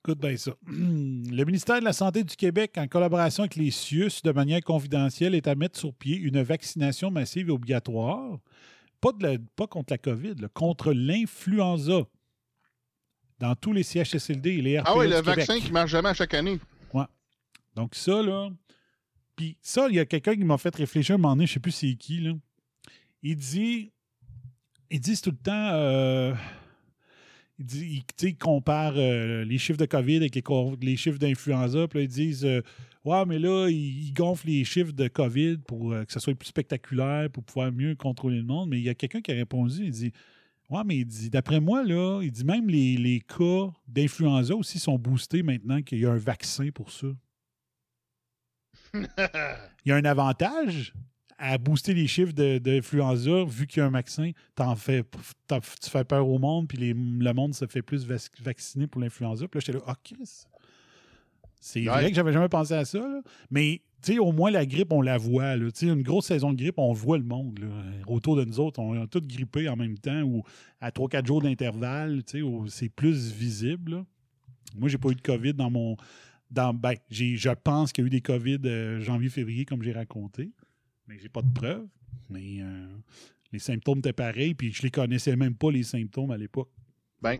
Écoute 0.00 0.20
bien 0.20 0.36
ça. 0.36 0.52
Le 0.66 1.44
ministère 1.44 1.80
de 1.80 1.84
la 1.84 1.92
Santé 1.92 2.22
du 2.24 2.36
Québec, 2.36 2.74
en 2.78 2.86
collaboration 2.86 3.42
avec 3.42 3.56
les 3.56 3.70
CIUS, 3.72 4.22
de 4.22 4.30
manière 4.32 4.62
confidentielle, 4.62 5.34
est 5.34 5.48
à 5.48 5.54
mettre 5.56 5.78
sur 5.78 5.92
pied 5.92 6.16
une 6.16 6.40
vaccination 6.42 7.10
massive 7.10 7.48
et 7.48 7.52
obligatoire, 7.52 8.38
pas, 9.00 9.10
de 9.12 9.22
la- 9.26 9.38
pas 9.56 9.66
contre 9.66 9.92
la 9.92 9.98
COVID, 9.98 10.36
là, 10.40 10.48
contre 10.48 10.92
l'influenza 10.92 12.02
dans 13.40 13.54
tous 13.56 13.72
les 13.72 13.82
CHSLD 13.82 14.50
et 14.50 14.62
les 14.62 14.78
RPA 14.78 14.90
Ah 14.94 14.98
oui, 14.98 15.08
le 15.08 15.16
Québec. 15.16 15.36
vaccin 15.36 15.58
qui 15.60 15.72
marche 15.72 15.90
jamais 15.90 16.08
à 16.10 16.14
chaque 16.14 16.34
année. 16.34 16.58
Ouais. 16.94 17.04
Donc 17.74 17.94
ça, 17.94 18.22
là... 18.22 18.48
Puis 19.34 19.58
ça, 19.60 19.88
il 19.90 19.96
y 19.96 19.98
a 20.00 20.06
quelqu'un 20.06 20.34
qui 20.34 20.44
m'a 20.44 20.56
fait 20.56 20.74
réfléchir 20.74 21.16
un 21.16 21.18
moment 21.18 21.34
donné, 21.36 21.46
je 21.46 21.50
ne 21.50 21.54
sais 21.54 21.60
plus 21.60 21.72
c'est 21.72 21.94
qui, 21.96 22.20
là. 22.20 22.32
Il 23.22 23.36
dit... 23.36 23.92
Ils 24.88 25.00
disent 25.00 25.20
tout 25.20 25.32
le 25.32 25.36
temps... 25.36 25.52
euh, 25.74 26.32
ils- 27.58 28.02
tu 28.04 28.04
sais, 28.16 28.28
ils 28.30 28.36
comparent 28.36 28.94
euh, 28.96 29.44
les 29.44 29.58
chiffres 29.58 29.78
de 29.78 29.86
COVID 29.86 30.16
avec 30.16 30.34
les, 30.80 30.96
chiffres 30.96 31.18
d'influenza. 31.18 31.88
Puis 31.88 31.98
là, 31.98 32.02
ils 32.04 32.08
disent 32.08 32.44
euh, 32.44 32.60
Ouais, 33.04 33.24
mais 33.24 33.38
là, 33.38 33.68
ils, 33.68 34.08
ils 34.08 34.12
gonflent 34.12 34.48
les 34.48 34.64
chiffres 34.64 34.92
de 34.92 35.06
COVID 35.08 35.58
pour 35.58 35.92
euh, 35.92 36.04
que 36.04 36.12
ça 36.12 36.18
soit 36.18 36.34
plus 36.34 36.48
spectaculaire, 36.48 37.30
pour 37.30 37.44
pouvoir 37.44 37.70
mieux 37.70 37.94
contrôler 37.94 38.38
le 38.38 38.42
monde. 38.44 38.68
Mais 38.70 38.78
il 38.78 38.84
y 38.84 38.88
a 38.88 38.94
quelqu'un 38.94 39.20
qui 39.20 39.30
a 39.30 39.34
répondu 39.34 39.84
il 39.84 39.90
dit 39.90 40.12
Ouais, 40.70 40.82
mais 40.84 40.96
il 40.98 41.04
dit 41.04 41.30
D'après 41.30 41.60
moi, 41.60 41.84
là, 41.84 42.20
il 42.22 42.32
dit 42.32 42.44
même 42.44 42.68
les, 42.68 42.96
les 42.96 43.20
cas 43.20 43.70
d'influenza 43.86 44.54
aussi 44.56 44.78
sont 44.78 44.98
boostés 44.98 45.42
maintenant 45.42 45.80
qu'il 45.82 46.00
y 46.00 46.06
a 46.06 46.10
un 46.10 46.18
vaccin 46.18 46.70
pour 46.74 46.90
ça. 46.90 47.06
Il 49.84 49.88
y 49.90 49.92
a 49.92 49.96
un 49.96 50.04
avantage 50.04 50.92
à 51.38 51.58
booster 51.58 51.92
les 51.94 52.06
chiffres 52.06 52.32
de- 52.32 52.58
d'influenza, 52.58 53.44
vu 53.44 53.66
qu'il 53.66 53.80
y 53.80 53.82
a 53.82 53.86
un 53.86 53.90
vaccin, 53.90 54.30
fais, 54.76 55.02
tu 55.82 55.90
fais 55.90 56.04
peur 56.04 56.26
au 56.28 56.38
monde, 56.38 56.66
puis 56.68 56.78
les- 56.78 56.94
le 56.94 57.32
monde 57.32 57.54
se 57.54 57.66
fait 57.66 57.82
plus 57.82 58.06
vac- 58.06 58.30
vacciner 58.42 58.86
pour 58.86 59.00
l'influenza. 59.00 59.46
Puis 59.48 59.58
là, 59.58 59.62
j'étais 59.66 59.78
là, 59.78 59.84
ah, 59.86 59.96
Chris. 60.02 60.44
C'est 61.60 61.80
Ouais. 61.80 61.86
vrai 61.86 62.10
que 62.10 62.14
j'avais 62.16 62.32
jamais 62.32 62.48
pensé 62.48 62.74
à 62.74 62.84
ça, 62.84 62.98
là. 63.00 63.20
mais 63.50 63.80
tu 64.02 64.12
sais, 64.12 64.18
au 64.18 64.30
moins 64.30 64.50
la 64.50 64.66
grippe, 64.66 64.92
on 64.92 65.00
la 65.00 65.18
voit. 65.18 65.56
Là. 65.56 65.68
Une 65.82 66.02
grosse 66.02 66.26
saison 66.26 66.52
de 66.52 66.58
grippe, 66.58 66.78
on 66.78 66.92
voit 66.92 67.18
le 67.18 67.24
monde. 67.24 67.58
là. 67.58 67.66
Autour 68.06 68.36
de 68.36 68.44
nous 68.44 68.60
autres, 68.60 68.78
on 68.78 69.02
est 69.02 69.06
tous 69.08 69.26
grippés 69.26 69.68
en 69.68 69.74
même 69.76 69.98
temps 69.98 70.22
ou 70.22 70.44
à 70.80 70.90
3-4 70.92 71.26
jours 71.26 71.42
d'intervalle. 71.42 72.22
C'est 72.68 72.88
plus 72.90 73.32
visible. 73.32 73.92
là. 73.92 74.04
Moi, 74.76 74.88
j'ai 74.90 74.98
pas 74.98 75.08
eu 75.10 75.14
de 75.14 75.22
COVID 75.22 75.54
dans 75.54 75.70
mon. 75.70 75.96
Dans, 76.50 76.72
ben, 76.72 76.94
je 77.10 77.48
pense 77.54 77.92
qu'il 77.92 78.02
y 78.02 78.04
a 78.04 78.06
eu 78.06 78.10
des 78.10 78.20
COVID 78.20 78.58
euh, 78.66 79.00
janvier-février, 79.00 79.64
comme 79.64 79.82
j'ai 79.82 79.92
raconté. 79.92 80.50
Mais 81.08 81.18
j'ai 81.18 81.28
pas 81.28 81.42
de 81.42 81.52
preuves. 81.52 81.86
Mais 82.30 82.60
euh, 82.60 82.86
les 83.52 83.58
symptômes 83.58 83.98
étaient 83.98 84.12
pareils, 84.12 84.54
puis 84.54 84.72
je 84.72 84.82
les 84.82 84.90
connaissais 84.90 85.36
même 85.36 85.54
pas, 85.54 85.70
les 85.70 85.82
symptômes, 85.84 86.30
à 86.30 86.36
l'époque. 86.36 86.70
Ben, 87.22 87.38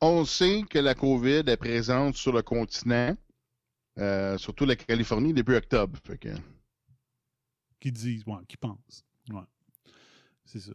on 0.00 0.24
sait 0.24 0.62
que 0.68 0.78
la 0.78 0.94
COVID 0.94 1.42
est 1.46 1.56
présente 1.56 2.16
sur 2.16 2.32
le 2.32 2.42
continent, 2.42 3.16
euh, 3.98 4.36
surtout 4.38 4.64
la 4.66 4.76
Californie, 4.76 5.32
depuis 5.32 5.54
octobre. 5.56 5.98
Fait 6.04 6.18
que- 6.18 6.28
Qui 7.80 7.92
disent, 7.92 8.24
ouais, 8.26 8.42
qui 8.48 8.56
pensent. 8.56 9.04
Ouais. 9.30 9.40
C'est 10.44 10.60
ça. 10.60 10.72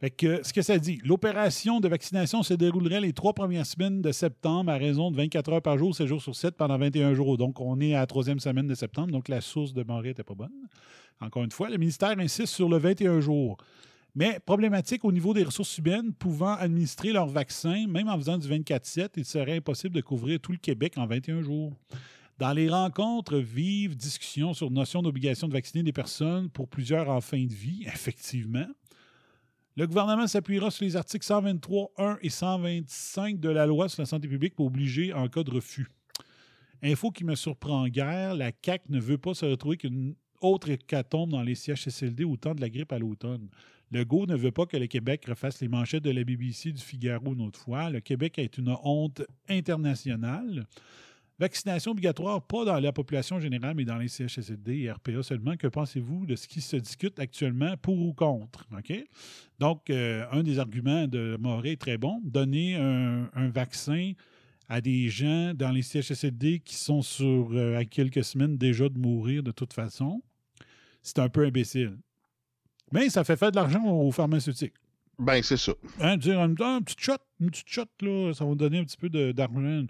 Fait 0.00 0.10
que, 0.10 0.42
ce 0.44 0.52
que 0.52 0.62
ça 0.62 0.78
dit, 0.78 1.00
l'opération 1.04 1.78
de 1.78 1.86
vaccination 1.86 2.42
se 2.42 2.54
déroulerait 2.54 3.00
les 3.00 3.12
trois 3.12 3.34
premières 3.34 3.66
semaines 3.66 4.02
de 4.02 4.10
septembre 4.10 4.72
à 4.72 4.76
raison 4.76 5.12
de 5.12 5.16
24 5.16 5.52
heures 5.52 5.62
par 5.62 5.78
jour, 5.78 5.94
7 5.94 6.08
jours 6.08 6.20
sur 6.20 6.34
7, 6.34 6.56
pendant 6.56 6.76
21 6.76 7.14
jours. 7.14 7.38
Donc, 7.38 7.60
on 7.60 7.80
est 7.80 7.94
à 7.94 8.00
la 8.00 8.06
troisième 8.08 8.40
semaine 8.40 8.66
de 8.66 8.74
septembre, 8.74 9.12
donc 9.12 9.28
la 9.28 9.40
source 9.40 9.72
de 9.72 9.84
Montréal 9.84 10.10
n'était 10.10 10.24
pas 10.24 10.34
bonne. 10.34 10.50
Encore 11.22 11.44
une 11.44 11.52
fois, 11.52 11.70
le 11.70 11.78
ministère 11.78 12.18
insiste 12.18 12.52
sur 12.52 12.68
le 12.68 12.78
21 12.78 13.20
jours. 13.20 13.56
Mais 14.14 14.40
problématique 14.40 15.04
au 15.04 15.12
niveau 15.12 15.32
des 15.32 15.44
ressources 15.44 15.78
humaines 15.78 16.12
pouvant 16.12 16.54
administrer 16.54 17.12
leur 17.12 17.28
vaccin, 17.28 17.86
même 17.86 18.08
en 18.08 18.18
faisant 18.18 18.36
du 18.36 18.48
24-7, 18.48 19.10
il 19.16 19.24
serait 19.24 19.56
impossible 19.56 19.94
de 19.94 20.00
couvrir 20.00 20.40
tout 20.40 20.52
le 20.52 20.58
Québec 20.58 20.94
en 20.98 21.06
21 21.06 21.42
jours. 21.42 21.72
Dans 22.38 22.52
les 22.52 22.68
rencontres, 22.68 23.36
vives 23.36 23.96
discussions 23.96 24.52
sur 24.52 24.70
notion 24.70 25.00
d'obligation 25.00 25.46
de 25.46 25.52
vacciner 25.52 25.84
des 25.84 25.92
personnes 25.92 26.50
pour 26.50 26.68
plusieurs 26.68 27.08
en 27.08 27.20
fin 27.20 27.42
de 27.44 27.52
vie, 27.52 27.84
effectivement. 27.86 28.66
Le 29.76 29.86
gouvernement 29.86 30.26
s'appuiera 30.26 30.70
sur 30.70 30.84
les 30.84 30.96
articles 30.96 31.24
123, 31.24 31.92
1 31.96 32.18
et 32.20 32.28
125 32.28 33.38
de 33.38 33.48
la 33.48 33.64
loi 33.64 33.88
sur 33.88 34.02
la 34.02 34.06
santé 34.06 34.28
publique 34.28 34.56
pour 34.56 34.66
obliger 34.66 35.14
en 35.14 35.28
cas 35.28 35.44
de 35.44 35.50
refus. 35.50 35.86
Info 36.82 37.12
qui 37.12 37.24
me 37.24 37.36
surprend 37.36 37.86
guère, 37.86 38.34
la 38.34 38.50
CAQ 38.60 38.90
ne 38.90 39.00
veut 39.00 39.18
pas 39.18 39.34
se 39.34 39.46
retrouver 39.46 39.76
qu'une 39.76 40.16
autre 40.42 40.70
hécatombe 40.70 41.30
dans 41.30 41.42
les 41.42 41.54
CHSLD 41.54 42.24
au 42.24 42.36
temps 42.36 42.54
de 42.54 42.60
la 42.60 42.70
grippe 42.70 42.92
à 42.92 42.98
l'automne. 42.98 43.48
Legault 43.90 44.26
ne 44.26 44.36
veut 44.36 44.52
pas 44.52 44.66
que 44.66 44.76
le 44.76 44.86
Québec 44.86 45.24
refasse 45.28 45.60
les 45.60 45.68
manchettes 45.68 46.04
de 46.04 46.10
la 46.10 46.24
BBC 46.24 46.72
du 46.72 46.80
Figaro 46.80 47.34
une 47.34 47.42
autre 47.42 47.60
fois. 47.60 47.90
Le 47.90 48.00
Québec 48.00 48.38
est 48.38 48.56
une 48.56 48.74
honte 48.82 49.22
internationale. 49.48 50.66
Vaccination 51.38 51.90
obligatoire, 51.90 52.40
pas 52.40 52.64
dans 52.64 52.78
la 52.78 52.92
population 52.92 53.40
générale, 53.40 53.74
mais 53.74 53.84
dans 53.84 53.98
les 53.98 54.08
CHSLD 54.08 54.82
et 54.82 54.92
RPA 54.92 55.22
seulement. 55.22 55.56
Que 55.56 55.66
pensez-vous 55.66 56.24
de 56.24 56.36
ce 56.36 56.46
qui 56.46 56.60
se 56.60 56.76
discute 56.76 57.18
actuellement 57.18 57.76
pour 57.76 57.98
ou 57.98 58.14
contre? 58.14 58.66
Donc, 59.58 59.90
euh, 59.90 60.24
un 60.30 60.42
des 60.42 60.58
arguments 60.58 61.06
de 61.06 61.36
Moret 61.40 61.72
est 61.72 61.80
très 61.80 61.98
bon. 61.98 62.20
Donner 62.24 62.76
un, 62.76 63.28
un 63.34 63.48
vaccin 63.48 64.12
à 64.68 64.80
des 64.80 65.08
gens 65.08 65.52
dans 65.54 65.70
les 65.70 65.82
CHSLD 65.82 66.60
qui 66.60 66.76
sont 66.76 67.02
sur 67.02 67.50
euh, 67.52 67.76
à 67.76 67.84
quelques 67.84 68.24
semaines 68.24 68.56
déjà 68.56 68.88
de 68.88 68.98
mourir 68.98 69.42
de 69.42 69.50
toute 69.50 69.72
façon, 69.74 70.22
c'est 71.02 71.18
un 71.18 71.28
peu 71.28 71.44
imbécile. 71.44 71.98
Mais 72.92 73.08
ça 73.10 73.24
fait 73.24 73.36
faire 73.36 73.50
de 73.50 73.56
l'argent 73.56 73.84
aux 73.84 74.12
pharmaceutiques. 74.12 74.74
Ben, 75.18 75.42
c'est 75.42 75.56
ça. 75.56 75.72
Hein, 76.00 76.16
dire 76.16 76.40
un, 76.40 76.50
un 76.60 76.82
petit 76.82 76.96
shot, 76.98 77.16
une 77.40 77.50
petite 77.50 77.68
shot, 77.68 77.84
là, 78.00 78.32
ça 78.34 78.44
va 78.44 78.54
donner 78.54 78.78
un 78.78 78.84
petit 78.84 78.96
peu 78.96 79.08
d'argent. 79.32 79.84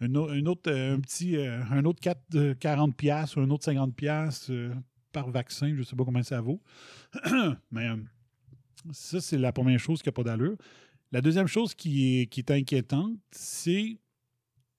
Autre, 0.00 0.70
euh, 0.70 0.96
un 0.96 1.00
petit, 1.00 1.36
euh, 1.36 1.62
un 1.70 1.84
autre 1.84 2.00
4, 2.00 2.20
euh, 2.34 2.54
40 2.54 2.96
pièces 2.96 3.36
ou 3.36 3.40
un 3.40 3.50
autre 3.50 3.64
50 3.64 3.94
pièces 3.94 4.50
par 5.12 5.30
vaccin, 5.30 5.68
je 5.68 5.80
ne 5.80 5.82
sais 5.84 5.94
pas 5.94 6.04
combien 6.04 6.22
ça 6.22 6.40
vaut. 6.40 6.60
Mais 7.70 7.88
euh, 7.88 7.96
ça, 8.90 9.20
c'est 9.20 9.38
la 9.38 9.52
première 9.52 9.78
chose 9.78 10.02
qui 10.02 10.08
n'a 10.08 10.12
pas 10.12 10.24
d'allure. 10.24 10.56
La 11.12 11.20
deuxième 11.20 11.46
chose 11.46 11.74
qui 11.74 12.20
est, 12.20 12.26
qui 12.26 12.40
est 12.40 12.50
inquiétante, 12.50 13.18
c'est 13.30 13.98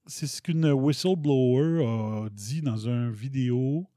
c'est 0.05 0.27
ce 0.27 0.41
qu'une 0.41 0.69
whistleblower 0.69 1.85
a 1.85 2.27
dit 2.29 2.61
dans 2.61 2.75
une 2.75 3.11
vidéo. 3.11 3.87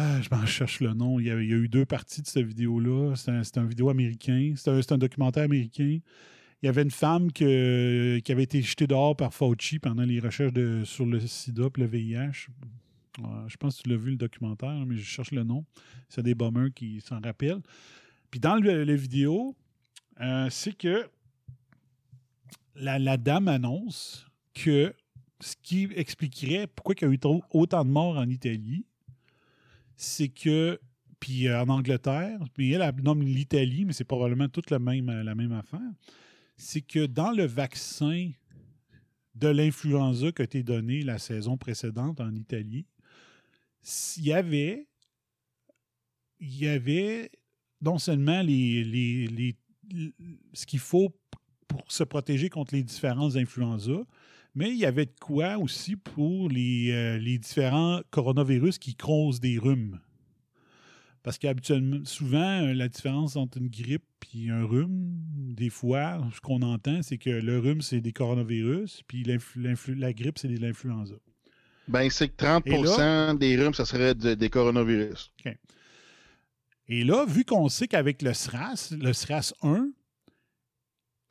Ah, 0.00 0.20
je 0.22 0.28
m'en 0.30 0.46
cherche 0.46 0.78
le 0.78 0.94
nom. 0.94 1.18
Il 1.18 1.26
y, 1.26 1.30
a, 1.32 1.34
eu 1.34 1.68
deux 1.68 1.84
parties 1.84 2.22
de 2.22 2.28
cette 2.28 2.46
vidéo-là. 2.46 3.16
C'est 3.16 3.32
un, 3.32 3.62
un 3.62 3.66
vidéo 3.66 3.90
américain. 3.90 4.54
C'est 4.56 4.70
un, 4.70 4.78
un 4.94 4.98
documentaire 4.98 5.42
américain. 5.42 5.98
Il 6.62 6.66
y 6.66 6.68
avait 6.68 6.82
une 6.82 6.92
femme 6.92 7.32
que- 7.32 8.20
qui 8.20 8.30
avait 8.30 8.44
été 8.44 8.62
jetée 8.62 8.86
dehors 8.86 9.16
par 9.16 9.34
Fauci 9.34 9.80
pendant 9.80 10.04
les 10.04 10.20
recherches 10.20 10.52
de, 10.52 10.84
sur 10.84 11.04
le 11.04 11.18
sida 11.18 11.64
et 11.64 11.80
le 11.80 11.86
VIH. 11.86 12.46
Je 13.48 13.56
pense 13.56 13.78
que 13.78 13.82
tu 13.82 13.88
l'as 13.88 13.96
vu 13.96 14.10
le 14.10 14.16
documentaire, 14.16 14.86
mais 14.86 14.96
je 14.96 15.02
cherche 15.02 15.32
le 15.32 15.42
nom. 15.42 15.64
C'est 16.08 16.22
des 16.22 16.36
bombers 16.36 16.72
qui 16.72 17.00
s'en 17.00 17.20
rappellent. 17.20 17.62
Puis 18.30 18.38
dans 18.38 18.54
la 18.54 18.94
vidéo, 18.94 19.56
euh, 20.20 20.46
c'est 20.48 20.78
que 20.78 21.08
la, 22.76 23.00
la 23.00 23.16
dame 23.16 23.48
annonce 23.48 24.28
que 24.54 24.94
ce 25.40 25.56
qui 25.60 25.88
expliquerait 25.96 26.68
pourquoi 26.68 26.94
il 27.00 27.02
y 27.02 27.10
a 27.10 27.12
eu 27.12 27.18
autant 27.50 27.84
de 27.84 27.90
morts 27.90 28.16
en 28.16 28.28
Italie, 28.28 28.84
c'est 29.98 30.28
que, 30.28 30.80
puis 31.20 31.48
euh, 31.48 31.60
en 31.60 31.68
Angleterre, 31.68 32.38
puis 32.54 32.72
elle, 32.72 32.82
elle 32.82 33.02
nomme 33.02 33.22
l'Italie, 33.22 33.84
mais 33.84 33.92
c'est 33.92 34.04
probablement 34.04 34.48
toute 34.48 34.70
la 34.70 34.78
même, 34.78 35.10
la 35.10 35.34
même 35.34 35.52
affaire, 35.52 35.80
c'est 36.56 36.80
que 36.80 37.04
dans 37.06 37.32
le 37.32 37.44
vaccin 37.44 38.30
de 39.34 39.48
l'influenza 39.48 40.32
qui 40.32 40.42
a 40.42 40.44
été 40.44 40.62
donné 40.62 41.02
la 41.02 41.18
saison 41.18 41.56
précédente 41.56 42.20
en 42.20 42.32
Italie, 42.34 42.86
il 44.16 44.24
y 44.24 44.32
avait, 44.32 44.86
y 46.40 46.66
avait 46.66 47.30
non 47.80 47.98
seulement 47.98 48.42
les, 48.42 48.84
les- 48.84 49.26
les- 49.26 49.56
ce 50.52 50.64
qu'il 50.66 50.80
faut 50.80 51.16
pour 51.66 51.90
se 51.90 52.04
protéger 52.04 52.48
contre 52.50 52.74
les 52.74 52.82
différentes 52.82 53.36
influenzas, 53.36 54.04
mais 54.54 54.70
il 54.70 54.76
y 54.76 54.86
avait 54.86 55.06
de 55.06 55.14
quoi 55.20 55.58
aussi 55.58 55.96
pour 55.96 56.48
les, 56.48 56.90
euh, 56.92 57.18
les 57.18 57.38
différents 57.38 58.00
coronavirus 58.10 58.78
qui 58.78 58.94
causent 58.94 59.40
des 59.40 59.58
rhumes. 59.58 60.00
Parce 61.22 61.36
qu'habituellement, 61.38 61.98
souvent, 62.04 62.62
euh, 62.62 62.72
la 62.74 62.88
différence 62.88 63.36
entre 63.36 63.58
une 63.58 63.68
grippe 63.68 64.04
et 64.34 64.50
un 64.50 64.64
rhume, 64.64 65.18
des 65.54 65.68
fois, 65.70 66.26
ce 66.34 66.40
qu'on 66.40 66.62
entend, 66.62 67.02
c'est 67.02 67.18
que 67.18 67.30
le 67.30 67.58
rhume, 67.58 67.82
c'est 67.82 68.00
des 68.00 68.12
coronavirus, 68.12 69.02
puis 69.06 69.24
la 69.24 70.12
grippe, 70.12 70.38
c'est 70.38 70.48
de 70.48 70.58
l'influenza. 70.60 71.14
Ben, 71.88 72.08
c'est 72.10 72.28
que 72.28 72.36
30 72.36 72.66
Et 72.66 72.70
là- 72.82 73.34
des 73.34 73.56
rhumes, 73.56 73.74
ça 73.74 73.84
serait 73.84 74.14
de- 74.14 74.34
des 74.34 74.50
coronavirus. 74.50 75.32
OK. 75.44 75.56
Et 76.88 77.04
là, 77.04 77.24
vu 77.26 77.44
qu'on 77.44 77.68
sait 77.68 77.88
qu'avec 77.88 78.22
le 78.22 78.32
SRAS, 78.32 78.94
le 78.98 79.12
SRAS 79.12 79.52
1, 79.62 79.90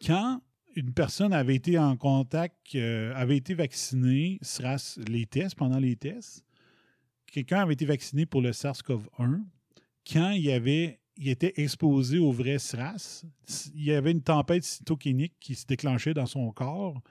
quand 0.06 0.42
une 0.78 0.94
personne 0.94 1.34
avait 1.34 1.56
été 1.56 1.80
en 1.80 1.98
contact, 1.98 2.76
euh, 2.76 3.12
avait 3.16 3.38
été 3.38 3.56
vaccinée, 3.56 4.38
SRAS, 4.44 5.00
les 5.08 5.26
tests, 5.26 5.56
pendant 5.56 5.80
les 5.80 5.96
tests, 5.96 6.46
quelqu'un 7.26 7.62
avait 7.62 7.74
été 7.74 7.86
vacciné 7.86 8.28
pour 8.28 8.42
le 8.42 8.52
SARS-CoV-1, 8.52 9.42
quand 10.08 10.30
il, 10.30 10.52
avait, 10.52 11.00
il 11.18 11.30
était 11.30 11.54
exposé 11.56 12.20
au 12.20 12.32
vrai 12.32 12.60
SRAS, 12.60 13.26
il 13.74 13.86
y 13.86 13.92
avait 13.92 14.12
une 14.12 14.22
tempête 14.22 14.64
cytokinique 14.64 15.34
qui 15.40 15.56
se 15.56 15.66
déclenchait 15.66 16.14
dans 16.14 16.28
son 16.28 16.52
corps 16.52 17.02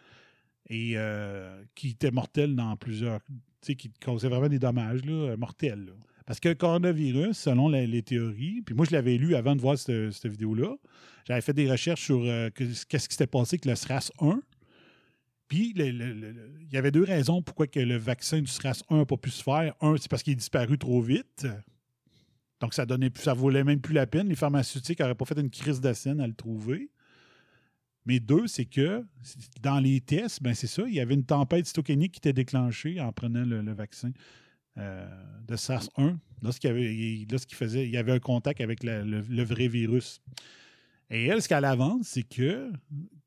et 0.68 0.92
euh, 0.94 1.60
qui 1.74 1.90
était 1.90 2.12
mortel 2.12 2.54
dans 2.54 2.76
plusieurs. 2.76 3.20
Tu 3.62 3.72
sais, 3.72 3.74
qui 3.74 3.90
causait 3.90 4.28
vraiment 4.28 4.48
des 4.48 4.60
dommages 4.60 5.04
là, 5.04 5.12
euh, 5.12 5.36
mortels. 5.36 5.86
là. 5.86 5.92
Parce 6.26 6.40
que 6.40 6.48
le 6.48 6.56
coronavirus, 6.56 7.38
selon 7.38 7.68
les 7.68 8.02
théories, 8.02 8.60
puis 8.62 8.74
moi 8.74 8.84
je 8.84 8.90
l'avais 8.90 9.16
lu 9.16 9.36
avant 9.36 9.54
de 9.54 9.60
voir 9.60 9.78
cette, 9.78 10.26
vidéo-là, 10.26 10.74
j'avais 11.24 11.40
fait 11.40 11.52
des 11.52 11.70
recherches 11.70 12.02
sur 12.02 12.20
euh, 12.24 12.50
que- 12.50 12.64
qu'est-ce 12.64 13.08
qui 13.08 13.14
s'était 13.14 13.28
passé 13.28 13.54
avec 13.54 13.64
le 13.64 13.76
SRAS 13.76 14.10
1. 14.20 14.40
Puis 15.46 15.72
il 15.76 16.68
y 16.72 16.76
avait 16.76 16.90
deux 16.90 17.04
raisons 17.04 17.42
pourquoi 17.42 17.68
que 17.68 17.78
le 17.78 17.96
vaccin 17.96 18.40
du 18.40 18.48
SRAS 18.48 18.82
1 18.90 18.98
n'a 18.98 19.06
pas 19.06 19.16
pu 19.16 19.30
se 19.30 19.42
faire. 19.42 19.74
Un, 19.80 19.96
c'est 19.96 20.10
parce 20.10 20.24
qu'il 20.24 20.32
est 20.32 20.36
disparu 20.36 20.76
trop 20.78 21.00
vite. 21.00 21.46
Donc, 22.60 22.74
ça 22.74 22.86
donnait 22.86 23.10
ça 23.14 23.32
valait 23.32 23.62
même 23.62 23.80
plus 23.80 23.94
la 23.94 24.08
peine. 24.08 24.28
Les 24.28 24.34
pharmaceutiques 24.34 24.98
n'auraient 24.98 25.14
pas 25.14 25.26
fait 25.26 25.38
une 25.38 25.50
crise 25.50 25.80
d'acine 25.80 26.20
à 26.20 26.26
le 26.26 26.34
trouver. 26.34 26.90
Mais 28.04 28.18
deux, 28.18 28.48
c'est 28.48 28.64
que 28.64 29.04
dans 29.62 29.78
les 29.78 30.00
tests, 30.00 30.42
ben 30.42 30.54
c'est 30.54 30.66
ça, 30.66 30.82
il 30.88 30.94
y 30.94 31.00
avait 31.00 31.14
une 31.14 31.24
tempête 31.24 31.66
cytokinique 31.66 32.12
qui 32.12 32.18
était 32.18 32.32
déclenchée 32.32 33.00
en 33.00 33.12
prenant 33.12 33.44
le 33.44 33.72
vaccin 33.72 34.10
euh, 34.78 35.08
de 35.46 35.56
SARS-1 35.56 36.16
lorsqu'il 36.42 36.70
avait, 36.70 36.94
il- 36.94 37.26
lorsqu'il 37.30 37.56
faisait, 37.56 37.84
il 37.86 37.90
y 37.92 37.96
avait 37.96 38.12
un 38.12 38.18
contact 38.18 38.60
avec 38.60 38.82
le 38.82 39.42
vrai 39.42 39.68
virus. 39.68 40.20
Et 41.10 41.26
elle, 41.26 41.40
ce 41.40 41.48
qu'elle 41.48 41.64
avance, 41.64 42.08
c'est 42.08 42.22
que 42.24 42.70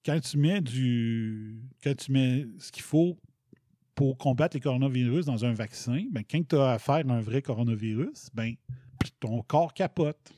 quand 0.06 0.20
tu 0.20 0.38
mets 0.38 0.62
du. 0.62 1.62
Quand 1.84 1.96
tu 1.96 2.12
mets 2.12 2.46
ce 2.58 2.72
qu'il 2.72 2.84
faut 2.84 3.18
pour 3.96 4.18
combattre 4.18 4.56
les 4.56 4.62
coronavirus 4.62 5.26
dans 5.26 5.44
un 5.46 5.54
vaccin, 5.54 6.06
ben, 6.12 6.24
quand 6.30 6.46
tu 6.48 6.56
as 6.58 6.72
affaire 6.72 6.96
à 7.10 7.14
un 7.14 7.22
vrai 7.22 7.42
coronavirus, 7.42 8.30
ben, 8.34 8.54
ton 9.20 9.42
corps 9.44 9.74
capote. 9.74 10.34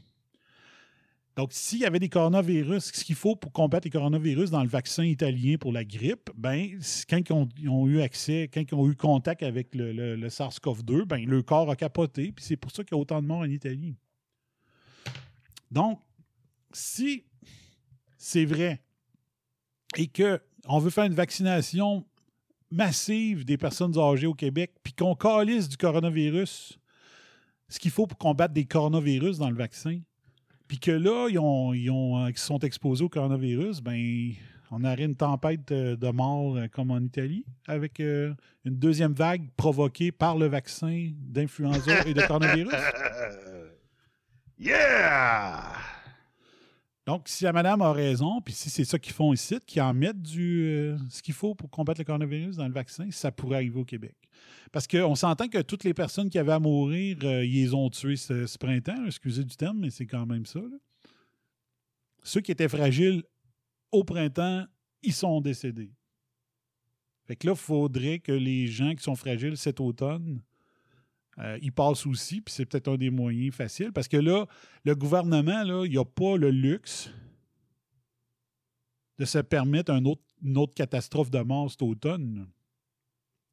Donc, 1.38 1.53
s'il 1.53 1.80
y 1.80 1.86
avait 1.86 1.99
des 1.99 2.10
coronavirus, 2.10 2.91
ce 2.94 3.03
qu'il 3.06 3.16
faut 3.16 3.38
pour 3.38 3.53
combattre 3.53 3.86
les 3.86 3.90
coronavirus 3.91 4.52
dans 4.52 4.64
le 4.64 4.68
vaccin 4.68 5.06
italien 5.06 5.56
pour 5.58 5.72
la 5.72 5.86
grippe, 5.86 6.30
ben, 6.36 6.78
quand 7.10 7.22
ils 7.58 7.70
ont, 7.70 7.88
eu 7.88 8.02
accès, 8.02 8.49
quand 8.53 8.62
ils 8.62 8.76
ont 8.76 8.90
eu 8.90 8.95
contact 8.95 9.41
avec 9.41 9.74
le, 9.74 9.94
le- 9.94 10.16
le 10.18 10.28
SARS-CoV-2, 10.28 11.06
ben, 11.06 11.26
le 11.26 11.41
corps 11.41 11.72
a 11.72 11.78
capoté, 11.78 12.34
puis 12.34 12.44
c'est 12.44 12.58
pour 12.58 12.72
ça 12.72 12.84
qu'il 12.84 12.95
y 12.95 12.99
a 12.99 13.02
autant 13.02 13.22
de 13.22 13.28
morts 13.28 13.40
en 13.40 13.49
Italie. 13.49 13.95
Donc, 15.72 16.02
si 16.74 17.24
c'est 18.18 18.45
vrai 18.45 18.84
et 19.98 20.08
qu'on 20.08 20.80
veut 20.80 20.90
faire 20.90 21.06
une 21.06 21.14
vaccination 21.14 22.06
massive 22.70 23.45
des 23.45 23.58
personnes 23.58 23.98
âgées 23.98 24.28
au 24.28 24.34
Québec, 24.34 24.74
puis 24.84 24.94
qu'on 24.94 25.16
calisse 25.16 25.70
du 25.70 25.78
coronavirus, 25.78 26.78
ce 27.70 27.80
qu'il 27.80 27.91
faut 27.91 28.06
pour 28.06 28.18
combattre 28.18 28.53
des 28.53 28.66
coronavirus 28.66 29.38
dans 29.38 29.49
le 29.49 29.56
vaccin, 29.56 30.02
puis 30.72 30.80
que 30.80 30.91
là, 30.91 31.27
ils, 31.30 31.38
ont, 31.38 31.73
ils, 31.73 31.89
ont, 31.89 32.23
euh, 32.23 32.30
ils 32.30 32.38
sont 32.38 32.60
exposés 32.60 33.03
au 33.03 33.10
coronavirus, 33.10 33.81
ben, 33.81 34.31
on 34.72 34.85
aurait 34.85 35.03
une 35.03 35.18
tempête 35.18 35.68
de, 35.68 35.95
de 35.95 36.07
morts 36.11 36.56
euh, 36.56 36.69
comme 36.69 36.91
en 36.91 37.02
Italie, 37.02 37.43
avec 37.68 37.99
euh, 37.99 38.34
une 38.64 38.77
deuxième 38.77 39.11
vague 39.11 39.49
provoquée 39.57 40.14
par 40.14 40.38
le 40.38 40.45
vaccin 40.45 41.10
d'influenza 41.14 42.07
et 42.07 42.14
de 42.14 42.22
coronavirus. 42.22 42.72
Yeah! 44.57 45.73
Donc, 47.06 47.23
si 47.26 47.43
la 47.43 47.52
madame 47.52 47.81
a 47.81 47.91
raison, 47.91 48.39
puis 48.39 48.53
si 48.53 48.69
c'est 48.69 48.85
ça 48.85 48.98
qu'ils 48.98 49.11
font 49.11 49.34
ici, 49.34 49.60
qu'ils 49.68 49.81
en 49.81 49.93
mettent 49.93 50.22
du, 50.22 50.68
euh, 50.68 50.98
ce 51.10 51.22
qu'il 51.22 51.34
faut 51.34 51.53
pour 51.53 51.69
combattre 51.69 51.99
le 51.99 52.06
coronavirus 52.06 52.56
dans 52.56 52.68
le 52.68 52.73
vaccin, 52.73 53.11
ça 53.11 53.30
pourrait 53.30 53.57
arriver 53.57 53.77
au 53.77 53.84
Québec. 53.84 54.15
Parce 54.72 54.88
qu'on 54.88 55.15
s'entend 55.15 55.49
que 55.49 55.61
toutes 55.61 55.84
les 55.84 55.93
personnes 55.93 56.30
qui 56.30 56.39
avaient 56.39 56.53
à 56.53 56.60
mourir, 56.60 57.18
euh, 57.23 57.45
ils 57.45 57.64
les 57.64 57.73
ont 57.73 57.89
tués 57.89 58.15
ce, 58.15 58.57
printemps, 58.57 59.06
excusez 59.06 59.43
du 59.43 59.56
terme, 59.56 59.80
mais 59.80 59.89
c'est 59.89 60.06
quand 60.06 60.26
même 60.26 60.45
ça. 60.45 60.61
Ceux 62.23 62.41
qui 62.41 62.52
étaient 62.52 62.69
fragiles 62.69 63.23
au 63.91 64.03
printemps, 64.03 64.65
ils 65.03 65.14
sont 65.14 65.41
décédés. 65.41 65.91
Fait 67.26 67.35
que 67.35 67.48
là, 67.48 67.53
il 67.53 67.60
faudrait 67.60 68.19
que 68.19 68.31
les 68.31 68.68
gens 68.68 68.95
qui 68.95 69.03
sont 69.03 69.15
fragiles 69.15 69.57
cet 69.57 69.80
automne, 69.81 70.41
euh, 71.39 71.57
ils 71.61 71.72
passent 71.72 72.06
aussi, 72.06 72.41
puis 72.41 72.53
c'est 72.53 72.65
peut-être 72.65 72.89
un 72.89 72.98
des 72.98 73.10
moyens 73.10 73.53
faciles. 73.53 73.91
Parce 73.91 74.07
que 74.07 74.18
là, 74.18 74.45
le 74.84 74.95
gouvernement, 74.95 75.64
là, 75.64 75.85
il 75.85 75.93
n'a 75.93 76.06
pas 76.06 76.38
le 76.38 76.49
luxe 76.49 77.10
de 79.18 79.26
se 79.26 79.39
permettre 79.39 79.91
une 79.91 80.57
autre 80.57 80.73
catastrophe 80.73 81.30
de 81.30 81.39
mort 81.39 81.69
cet 81.69 81.81
automne. 81.81 82.48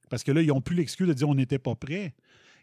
Parce 0.09 0.25
que 0.25 0.33
là, 0.33 0.43
ils 0.43 0.49
n'ont 0.49 0.61
plus 0.61 0.77
l'excuse 0.77 1.07
de 1.09 1.13
dire 1.13 1.29
on 1.29 1.35
n'était 1.35 1.59
pas 1.59 1.75
prêts. 1.75 2.15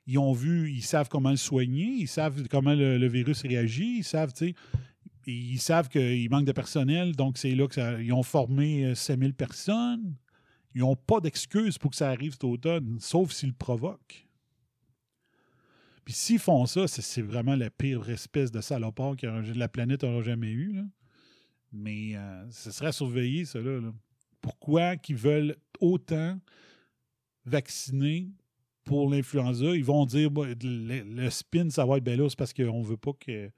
Ils 0.08 0.20
ont 0.20 0.34
vu, 0.34 0.72
ils 0.72 0.84
savent 0.84 1.10
comment 1.10 1.32
le 1.32 1.38
soigner, 1.38 1.88
ils 1.88 2.08
savent 2.08 2.48
comment 2.50 2.74
le, 2.76 3.08
virus 3.08 3.42
réagit, 3.42 3.98
ils 4.00 4.04
savent, 4.04 4.34
tu 4.34 4.50
sais, 4.50 4.56
ils 5.26 5.60
savent 5.60 5.90
qu'il 5.90 6.30
manque 6.30 6.46
de 6.46 6.52
personnel, 6.52 7.16
donc 7.16 7.40
c'est 7.40 7.56
là 7.56 7.68
qu'ils 7.68 8.14
ont 8.14 8.22
formé 8.22 8.86
euh, 8.86 8.96
5000 8.96 9.34
personnes. 9.34 10.16
Ils 10.76 10.82
n'ont 10.82 10.96
pas 10.96 11.20
d'excuse 11.22 11.78
pour 11.80 11.92
que 11.92 11.98
ça 11.98 12.10
arrive 12.10 12.34
cet 12.34 12.44
automne, 12.44 12.98
sauf 13.00 13.32
s'ils 13.32 13.50
le 13.50 13.56
provoquent. 13.56 14.28
Puis 16.04 16.14
s'ils 16.14 16.40
font 16.40 16.68
ça, 16.68 16.88
c'est- 16.88 17.22
vraiment 17.24 17.56
la 17.56 17.72
pire 17.72 18.08
espèce 18.10 18.52
de 18.52 18.62
salopard 18.62 19.16
que 19.16 19.26
la 19.26 19.68
planète 19.68 20.04
n'aura 20.04 20.22
jamais 20.22 20.52
eu. 20.52 20.74
là. 20.74 20.84
Mais 21.74 22.16
euh, 22.16 22.50
ce 22.52 22.70
serait 22.72 22.88
à 22.88 22.92
surveiller, 22.92 23.46
ça. 23.46 23.60
Là, 23.60 23.82
là. 23.82 23.92
Pourquoi 24.42 24.96
qu'ils 24.98 25.16
veulent 25.16 25.56
autant 25.80 26.40
vacciner 27.46 28.30
pour 28.84 29.10
l'influenza? 29.10 29.76
Ils 29.76 29.84
vont 29.84 30.06
dire 30.06 30.30
le, 30.34 31.30
spin, 31.30 31.70
ça 31.70 31.86
va 31.86 31.98
être 31.98 32.08
là, 32.08 32.30
c'est 32.30 32.38
parce 32.38 32.54
qu'on 32.54 32.82
veut 32.82 32.98
pas 32.98 33.14
que. 33.14 33.50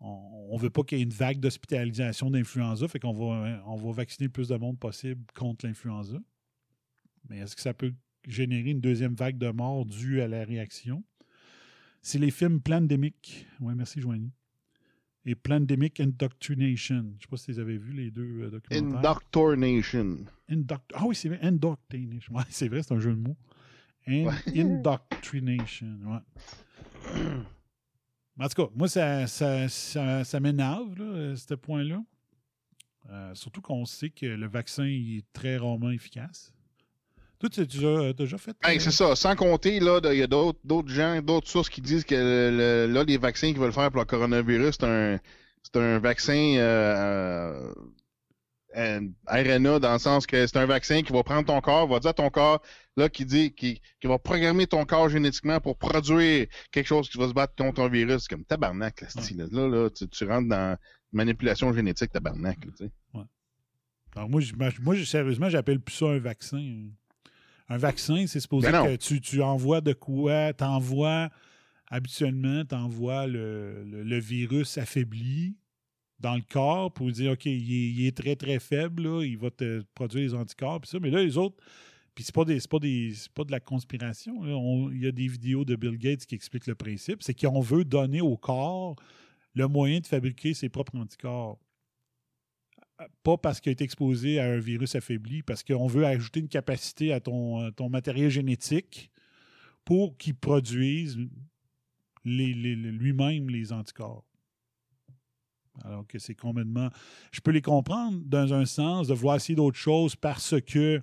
On, 0.00 0.58
veut 0.58 0.70
pas 0.70 0.82
qu'il 0.82 0.98
y 0.98 1.00
ait 1.00 1.04
une 1.04 1.10
vague 1.10 1.40
d'hospitalisation 1.40 2.30
d'influenza, 2.30 2.86
fait 2.88 2.98
qu'on 2.98 3.14
va, 3.14 3.62
on 3.66 3.76
va 3.76 3.92
vacciner 3.92 4.26
le 4.26 4.32
plus 4.32 4.48
de 4.48 4.56
monde 4.56 4.78
possible 4.78 5.24
contre 5.34 5.66
l'influenza. 5.66 6.18
Mais 7.28 7.38
est-ce 7.38 7.56
que 7.56 7.62
ça 7.62 7.72
peut 7.72 7.94
générer 8.26 8.70
une 8.70 8.80
deuxième 8.80 9.14
vague 9.14 9.38
de 9.38 9.48
morts 9.48 9.86
due 9.86 10.20
à 10.20 10.28
la 10.28 10.44
réaction? 10.44 11.02
C'est 12.02 12.18
les 12.18 12.30
films 12.30 12.60
Plandemic. 12.60 13.46
Oui, 13.60 13.72
merci, 13.74 14.00
Joanie. 14.00 14.30
Et 15.26 15.34
Plandemic 15.34 16.00
Indoctrination. 16.00 16.96
Je 16.96 17.02
ne 17.02 17.20
sais 17.20 17.26
pas 17.30 17.36
si 17.38 17.52
vous 17.52 17.58
avez 17.58 17.78
vu 17.78 17.92
les 17.92 18.10
deux 18.10 18.42
euh, 18.42 18.50
documentaires. 18.50 18.98
Indoctrination. 19.00 20.26
Indoct- 20.50 20.92
ah 20.94 21.04
oui, 21.06 21.14
c'est 21.14 21.28
vrai, 21.28 21.38
Indoctrination. 21.42 22.34
Ouais, 22.34 22.42
c'est 22.50 22.68
vrai, 22.68 22.82
c'est 22.82 22.92
un 22.94 23.00
jeu 23.00 23.14
de 23.14 23.20
mots. 23.20 23.36
In- 24.06 24.30
Indoctrination, 24.54 25.98
ouais. 26.06 27.14
En 28.38 28.48
tout 28.48 28.64
cas, 28.66 28.70
moi, 28.74 28.88
ça, 28.88 29.26
ça, 29.28 29.68
ça, 29.68 30.24
ça 30.24 30.40
m'énerve, 30.40 30.94
euh, 31.00 31.36
ce 31.36 31.54
point-là. 31.54 32.02
Euh, 33.10 33.34
surtout 33.34 33.60
qu'on 33.60 33.84
sait 33.84 34.10
que 34.10 34.24
le 34.26 34.46
vaccin 34.48 34.86
il 34.86 35.18
est 35.18 35.32
très 35.34 35.56
rarement 35.58 35.90
efficace. 35.90 36.53
Toi, 37.38 37.48
tu 37.50 37.60
as 37.60 37.64
déjà, 37.64 38.12
déjà 38.12 38.38
fait. 38.38 38.56
Hey, 38.62 38.76
euh, 38.76 38.80
c'est 38.80 38.90
ça. 38.90 39.14
Sans 39.16 39.34
compter, 39.36 39.80
là, 39.80 40.00
il 40.12 40.18
y 40.18 40.22
a 40.22 40.26
d'autres 40.26 40.88
gens, 40.88 41.20
d'autres 41.20 41.48
sources 41.48 41.68
qui 41.68 41.80
disent 41.80 42.04
que 42.04 42.14
le- 42.14 42.86
le- 42.86 42.92
là, 42.92 43.04
les 43.04 43.18
vaccins 43.18 43.48
qu'ils 43.48 43.58
veulent 43.60 43.72
faire 43.72 43.90
pour 43.90 44.00
le 44.00 44.06
coronavirus, 44.06 44.76
c'est 44.80 45.76
un, 45.76 45.98
vaccin 45.98 46.54
euh, 46.56 47.72
euh, 48.76 49.00
RNA 49.26 49.78
dans 49.78 49.92
le 49.92 49.98
sens 49.98 50.26
que 50.26 50.46
c'est 50.46 50.56
un 50.58 50.66
vaccin 50.66 51.02
qui 51.02 51.12
va 51.12 51.22
prendre 51.22 51.46
ton 51.46 51.60
corps, 51.60 51.86
va 51.88 52.00
dire 52.00 52.10
à 52.10 52.14
ton 52.14 52.30
corps, 52.30 52.62
là, 52.96 53.08
qui 53.08 53.24
dit, 53.24 53.52
qui, 53.52 53.80
qui 54.00 54.06
va 54.06 54.18
programmer 54.18 54.66
ton 54.66 54.84
corps 54.84 55.08
génétiquement 55.08 55.60
pour 55.60 55.76
produire 55.76 56.46
quelque 56.72 56.86
chose 56.86 57.08
qui 57.08 57.18
va 57.18 57.28
se 57.28 57.32
battre 57.34 57.54
contre 57.56 57.82
un 57.82 57.88
virus. 57.88 58.22
C'est 58.22 58.28
comme 58.34 58.44
tabarnak, 58.44 59.00
là, 59.02 59.08
là, 59.36 59.46
là, 59.50 59.68
là, 59.68 59.90
tu, 59.90 60.08
tu 60.08 60.24
rentres 60.24 60.48
dans 60.48 60.76
manipulation 61.12 61.72
génétique, 61.72 62.10
tabarnak, 62.12 62.64
là, 62.64 62.70
tu 62.76 62.84
sais. 62.86 62.90
Alors 64.16 64.28
moi, 64.28 64.40
moi, 64.80 65.04
sérieusement, 65.04 65.48
j'appelle 65.48 65.80
plus 65.80 65.94
ça 65.96 66.06
un 66.06 66.18
vaccin. 66.20 66.86
Un 67.68 67.78
vaccin, 67.78 68.26
c'est 68.26 68.40
supposé 68.40 68.70
Ben 68.70 68.84
que 68.86 68.96
tu, 68.96 69.20
tu 69.20 69.42
envoies 69.42 69.80
de 69.80 69.92
quoi? 69.94 70.52
Tu 70.52 70.64
envoies, 70.64 71.30
habituellement, 71.88 72.64
tu 72.64 72.74
envoies 72.74 73.26
le, 73.26 73.84
le- 73.84 74.02
le 74.02 74.18
virus 74.18 74.78
affaibli 74.78 75.56
dans 76.20 76.34
le 76.34 76.42
corps 76.42 76.92
pour 76.92 77.10
dire, 77.10 77.32
OK, 77.32 77.46
il 77.46 77.52
est, 77.52 77.90
il 77.90 78.06
est 78.06 78.16
très, 78.16 78.36
très 78.36 78.58
faible, 78.58 79.02
là, 79.02 79.22
il 79.24 79.36
va 79.38 79.50
te 79.50 79.82
produire 79.94 80.22
les 80.22 80.34
anticorps, 80.34 80.80
puis 80.80 80.90
ça. 80.90 80.98
Mais 81.00 81.10
là, 81.10 81.22
les 81.22 81.36
autres, 81.36 81.56
puis 82.14 82.22
c'est 82.24 82.34
pas, 82.34 82.44
des, 82.44 82.60
c'est 82.60 82.70
pas, 82.70 82.78
des, 82.78 83.12
c'est 83.14 83.32
pas 83.32 83.44
de 83.44 83.50
la 83.50 83.60
conspiration. 83.60 84.90
Il 84.90 85.02
y 85.02 85.06
a 85.06 85.12
des 85.12 85.26
vidéos 85.26 85.64
de 85.64 85.74
Bill 85.74 85.98
Gates 85.98 86.24
qui 86.26 86.34
expliquent 86.34 86.66
le 86.68 86.74
principe. 86.76 87.22
C'est 87.22 87.34
qu'on 87.38 87.60
veut 87.60 87.84
donner 87.84 88.20
au 88.20 88.36
corps 88.36 88.94
le 89.54 89.66
moyen 89.68 90.00
de 90.00 90.06
fabriquer 90.06 90.54
ses 90.54 90.68
propres 90.68 90.96
anticorps 90.96 91.58
pas 93.22 93.36
parce 93.36 93.60
qu'il 93.60 93.70
a 93.70 93.72
été 93.72 93.84
exposé 93.84 94.38
à 94.38 94.44
un 94.44 94.58
virus 94.58 94.94
affaibli, 94.94 95.42
parce 95.42 95.62
qu'on 95.64 95.86
veut 95.86 96.06
ajouter 96.06 96.40
une 96.40 96.48
capacité 96.48 97.12
à 97.12 97.20
ton, 97.20 97.58
à 97.66 97.72
ton 97.72 97.88
matériel 97.88 98.30
génétique 98.30 99.10
pour 99.84 100.16
qu'il 100.16 100.34
produise 100.36 101.18
les- 102.24 102.54
les- 102.54 102.76
les- 102.76 102.92
lui-même 102.92 103.50
les 103.50 103.72
anticorps. 103.72 104.24
Alors 105.84 106.06
que 106.06 106.18
c'est 106.20 106.36
complètement. 106.36 106.88
Je 107.32 107.40
peux 107.40 107.50
les 107.50 107.60
comprendre 107.62 108.20
dans 108.24 108.54
un 108.54 108.64
sens 108.64 109.08
de 109.08 109.14
vouloir 109.14 109.36
essayer 109.36 109.56
d'autres 109.56 109.76
choses 109.78 110.14
parce 110.14 110.54
que 110.60 111.02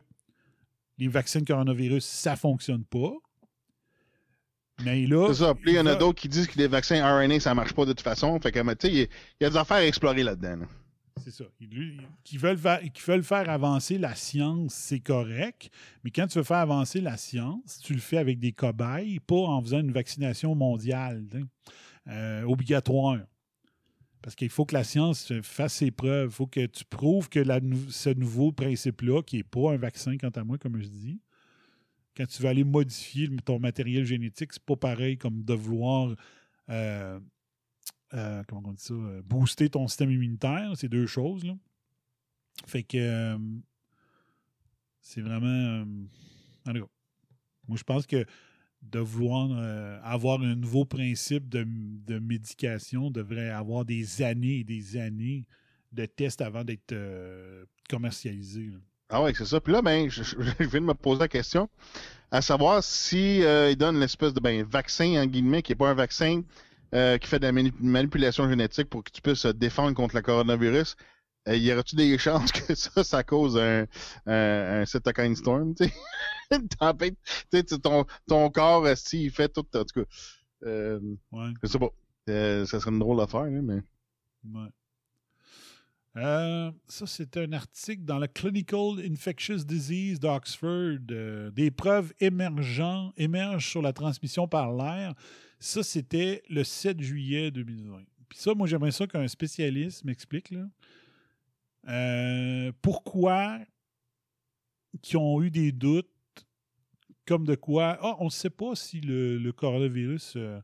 les 0.98 1.08
vaccins 1.10 1.42
de 1.42 1.46
coronavirus, 1.46 2.06
ça 2.06 2.32
ne 2.32 2.38
fonctionne 2.38 2.86
pas. 2.86 3.12
Mais 4.84 5.06
là. 5.06 5.28
C'est 5.28 5.44
ça. 5.44 5.54
Puis 5.54 5.72
il 5.72 5.76
y 5.76 5.80
en 5.80 5.86
a 5.86 5.96
d'autres 5.96 6.20
qui 6.22 6.30
disent 6.30 6.48
que 6.48 6.58
les 6.58 6.68
vaccins 6.68 7.04
RNA, 7.04 7.40
ça 7.42 7.54
marche 7.54 7.74
pas 7.74 7.86
de 7.86 7.92
toute 7.92 8.02
façon. 8.02 8.40
Fait 8.40 8.52
que, 8.52 8.60
tu 8.60 8.88
sais, 8.88 8.94
il 8.94 9.10
y 9.42 9.46
a- 9.46 9.50
des 9.50 9.58
affaires 9.58 9.78
à 9.78 9.86
explorer 9.86 10.24
là-dedans. 10.24 10.56
là. 10.62 10.68
C'est 11.18 11.32
ça. 11.32 11.44
Qui, 12.24 12.38
veulent 12.38 12.58
faire, 12.58 13.50
avancer 13.50 13.98
la 13.98 14.16
science, 14.16 14.74
c'est 14.74 15.00
correct. 15.00 15.70
Mais 16.04 16.12
quand 16.12 16.28
tu 16.28 16.38
veux 16.38 16.44
faire 16.44 16.58
avancer 16.58 17.02
la 17.02 17.18
science, 17.18 17.80
tu 17.84 17.94
le 17.94 18.00
fais 18.00 18.18
avec 18.18 18.40
des 18.40 18.52
cobayes, 18.52 19.20
pas 19.20 19.36
en 19.36 19.62
faisant 19.62 19.80
une 19.80 19.92
vaccination 19.92 20.56
mondiale 20.56 21.24
euh, 22.08 22.44
obligatoire. 22.44 23.20
Parce 24.22 24.36
qu'il 24.36 24.50
faut 24.50 24.66
que 24.66 24.76
la 24.76 24.84
science 24.84 25.34
fasse 25.42 25.76
ses 25.76 25.92
preuves. 25.92 26.30
Il 26.30 26.34
faut 26.34 26.48
que 26.48 26.66
tu 26.68 26.86
prouves 26.86 27.28
que 27.30 27.44
ce 27.90 28.10
nouveau 28.10 28.52
principe-là, 28.52 29.24
qui 29.24 29.38
n'est 29.38 29.44
pas 29.44 29.74
un 29.74 29.78
vaccin, 29.78 30.18
quant 30.18 30.30
à 30.30 30.44
moi, 30.44 30.58
comme 30.58 30.80
je 30.80 30.88
dis, 30.88 31.20
quand 32.16 32.28
tu 32.28 32.42
vas 32.44 32.50
aller 32.50 32.64
modifier 32.64 33.30
ton 33.44 33.60
matériel 33.60 34.06
génétique, 34.06 34.54
c'est 34.54 34.64
pas 34.64 34.76
pareil 34.76 35.18
comme 35.18 35.44
de 35.44 35.54
vouloir 35.54 36.16
euh, 36.70 37.20
euh, 38.14 38.44
comment 38.48 38.62
on 38.66 38.74
dit 38.74 38.84
ça, 38.84 38.94
euh, 38.94 39.22
booster 39.24 39.70
ton 39.70 39.88
système 39.88 40.12
immunitaire. 40.12 40.72
C'est 40.76 40.90
deux 40.90 41.08
choses. 41.08 41.44
Là. 41.44 41.54
Fait 42.68 42.84
que 42.84 42.98
euh, 42.98 43.38
c'est 45.02 45.22
vraiment. 45.22 45.86
en 46.68 46.74
moi, 47.68 47.78
je 47.78 47.84
pense 47.84 48.06
que 48.06 48.26
de 48.82 49.00
vouloir 49.00 49.52
avoir 50.04 50.42
un 50.42 50.56
nouveau 50.56 50.86
principe 50.86 51.48
de, 51.48 51.66
de 51.68 52.18
médication 52.18 53.12
devrait 53.12 53.52
avoir 53.52 53.86
des 53.86 54.24
années 54.24 54.60
et 54.60 54.64
des 54.64 54.98
années 54.98 55.46
de 55.92 56.08
tests 56.08 56.42
avant 56.42 56.64
d'être 56.64 56.96
commercialisé. 57.88 58.72
Ah 59.14 59.22
ouais, 59.22 59.34
c'est 59.36 59.46
ça. 59.46 59.60
Puis 59.60 59.74
là, 59.74 59.82
ben, 59.82 60.10
je 60.10 60.24
viens 60.60 60.82
de 60.82 60.86
me 60.86 60.94
poser 60.94 61.20
la 61.20 61.28
question, 61.28 61.70
à 62.32 62.42
savoir 62.42 62.82
si 62.82 63.44
euh, 63.44 63.70
ils 63.70 63.76
donnent 63.76 64.00
l'espèce 64.00 64.34
de 64.34 64.40
ben, 64.40 64.64
vaccin, 64.64 65.22
en 65.22 65.26
guillemets, 65.26 65.62
qui 65.62 65.74
n'est 65.74 65.76
pas 65.76 65.90
un 65.90 65.94
vaccin, 65.94 66.42
euh, 66.94 67.18
qui 67.18 67.28
fait 67.28 67.40
de 67.40 67.46
la 67.46 67.52
mani- 67.52 67.74
manipulation 67.80 68.50
génétique 68.50 68.90
pour 68.90 69.04
que 69.04 69.12
tu 69.12 69.22
puisses 69.22 69.42
te 69.44 69.48
défendre 69.52 69.94
contre 69.96 70.16
le 70.16 70.22
coronavirus. 70.22 70.96
Euh, 71.48 71.56
y 71.56 71.72
aurait-tu 71.74 71.96
des 71.96 72.18
chances 72.20 72.52
que 72.52 72.76
ça, 72.76 73.04
ça 73.04 73.24
cause 73.24 73.58
un, 73.58 73.86
un, 74.28 74.82
un 74.82 74.86
cytokine 74.86 75.36
storm, 75.36 75.74
tu 75.76 75.86
sais? 75.86 75.94
Ton, 77.82 78.06
ton 78.28 78.50
corps, 78.50 78.86
euh, 78.86 78.96
si, 78.96 79.24
il 79.24 79.32
fait 79.32 79.48
tout, 79.50 79.66
en 79.76 79.84
tout 79.86 80.02
cas. 80.04 80.08
Euh, 80.66 81.00
Ouais. 81.32 81.52
je 81.64 81.68
sais 81.68 81.80
pas. 81.80 81.90
Euh, 82.30 82.66
ça 82.66 82.80
serait 82.80 82.92
une 82.92 83.00
drôle 83.00 83.18
d'affaire, 83.18 83.42
hein, 83.42 83.62
mais. 83.64 83.82
Ouais. 84.44 84.70
Euh, 86.18 86.72
ça, 86.88 87.08
c'est 87.08 87.38
un 87.38 87.54
article 87.54 88.04
dans 88.04 88.20
la 88.20 88.28
Clinical 88.28 89.00
Infectious 89.10 89.64
Disease 89.64 90.20
d'Oxford. 90.20 91.00
des 91.54 91.72
preuves 91.72 92.14
émergent, 92.20 93.14
émergent 93.16 93.68
sur 93.70 93.82
la 93.82 93.94
transmission 93.94 94.48
par 94.48 94.74
l'air. 94.74 95.14
Ça, 95.62 95.84
c'était 95.84 96.42
le 96.50 96.64
7 96.64 97.00
juillet 97.00 97.52
2020. 97.52 98.04
Puis 98.28 98.40
ça, 98.40 98.56
moi, 98.56 98.66
j'aimerais 98.66 98.92
ça 98.92 99.06
qu'un 99.06 99.28
spécialiste 99.28 100.04
m'explique. 100.04 100.52
Euh, 101.88 102.72
pourquoi 102.82 103.60
qui 105.04 105.18
ont 105.18 105.40
eu 105.44 105.52
des 105.52 105.72
doutes 105.72 106.10
comme 107.28 107.46
de 107.46 107.54
quoi 107.54 107.96
Ah, 108.02 108.16
on 108.20 108.26
ne 108.26 108.30
sait 108.32 108.50
pas 108.50 108.76
si 108.76 109.02
le, 109.02 109.52
coronavirus 109.52 110.34
euh, 110.38 110.60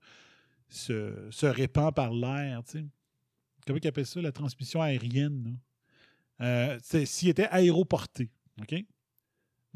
se, 0.68 1.46
répand 1.46 1.94
par 1.94 2.12
l'air. 2.12 2.64
comment 3.68 3.80
ils 3.80 3.88
appellent 3.88 4.08
ça, 4.08 4.20
la 4.20 4.32
transmission 4.32 4.82
aérienne. 4.82 5.60
Euh, 6.42 6.80
S'il 7.06 7.30
était 7.30 7.48
aéroporté. 7.50 8.32
OK? 8.60 8.84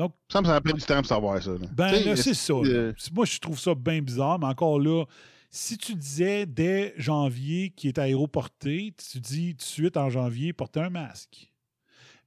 Donc, 0.02 0.14
Ça 0.30 0.42
me 0.42 0.46
semble 0.48 0.62
près 0.62 0.74
du 0.74 0.82
temps 0.82 0.98
pour 0.98 1.06
savoir 1.06 1.42
ça. 1.44 1.52
là. 1.52 1.58
ben, 1.72 2.06
là, 2.06 2.16
c'est 2.16 2.34
ça. 2.34 2.54
là. 2.54 2.62
euh, 2.66 2.94
Moi, 3.14 3.26
je 3.26 3.40
trouve 3.40 3.60
ça 3.60 3.76
bien 3.76 4.02
bizarre, 4.02 4.40
mais 4.40 4.48
encore 4.48 4.80
là, 4.80 5.06
si 5.50 5.78
tu 5.78 5.94
disais 5.96 6.46
dès 6.46 6.94
janvier 6.98 7.70
qu'il 7.70 7.90
est 7.90 8.00
aéroporté, 8.00 8.94
tu 9.12 9.20
dis 9.20 9.52
tout 9.52 9.58
de 9.58 9.62
suite 9.62 9.98
en 9.98 10.10
janvier, 10.10 10.54
porter 10.54 10.80
un 10.80 10.90
masque. 10.90 11.52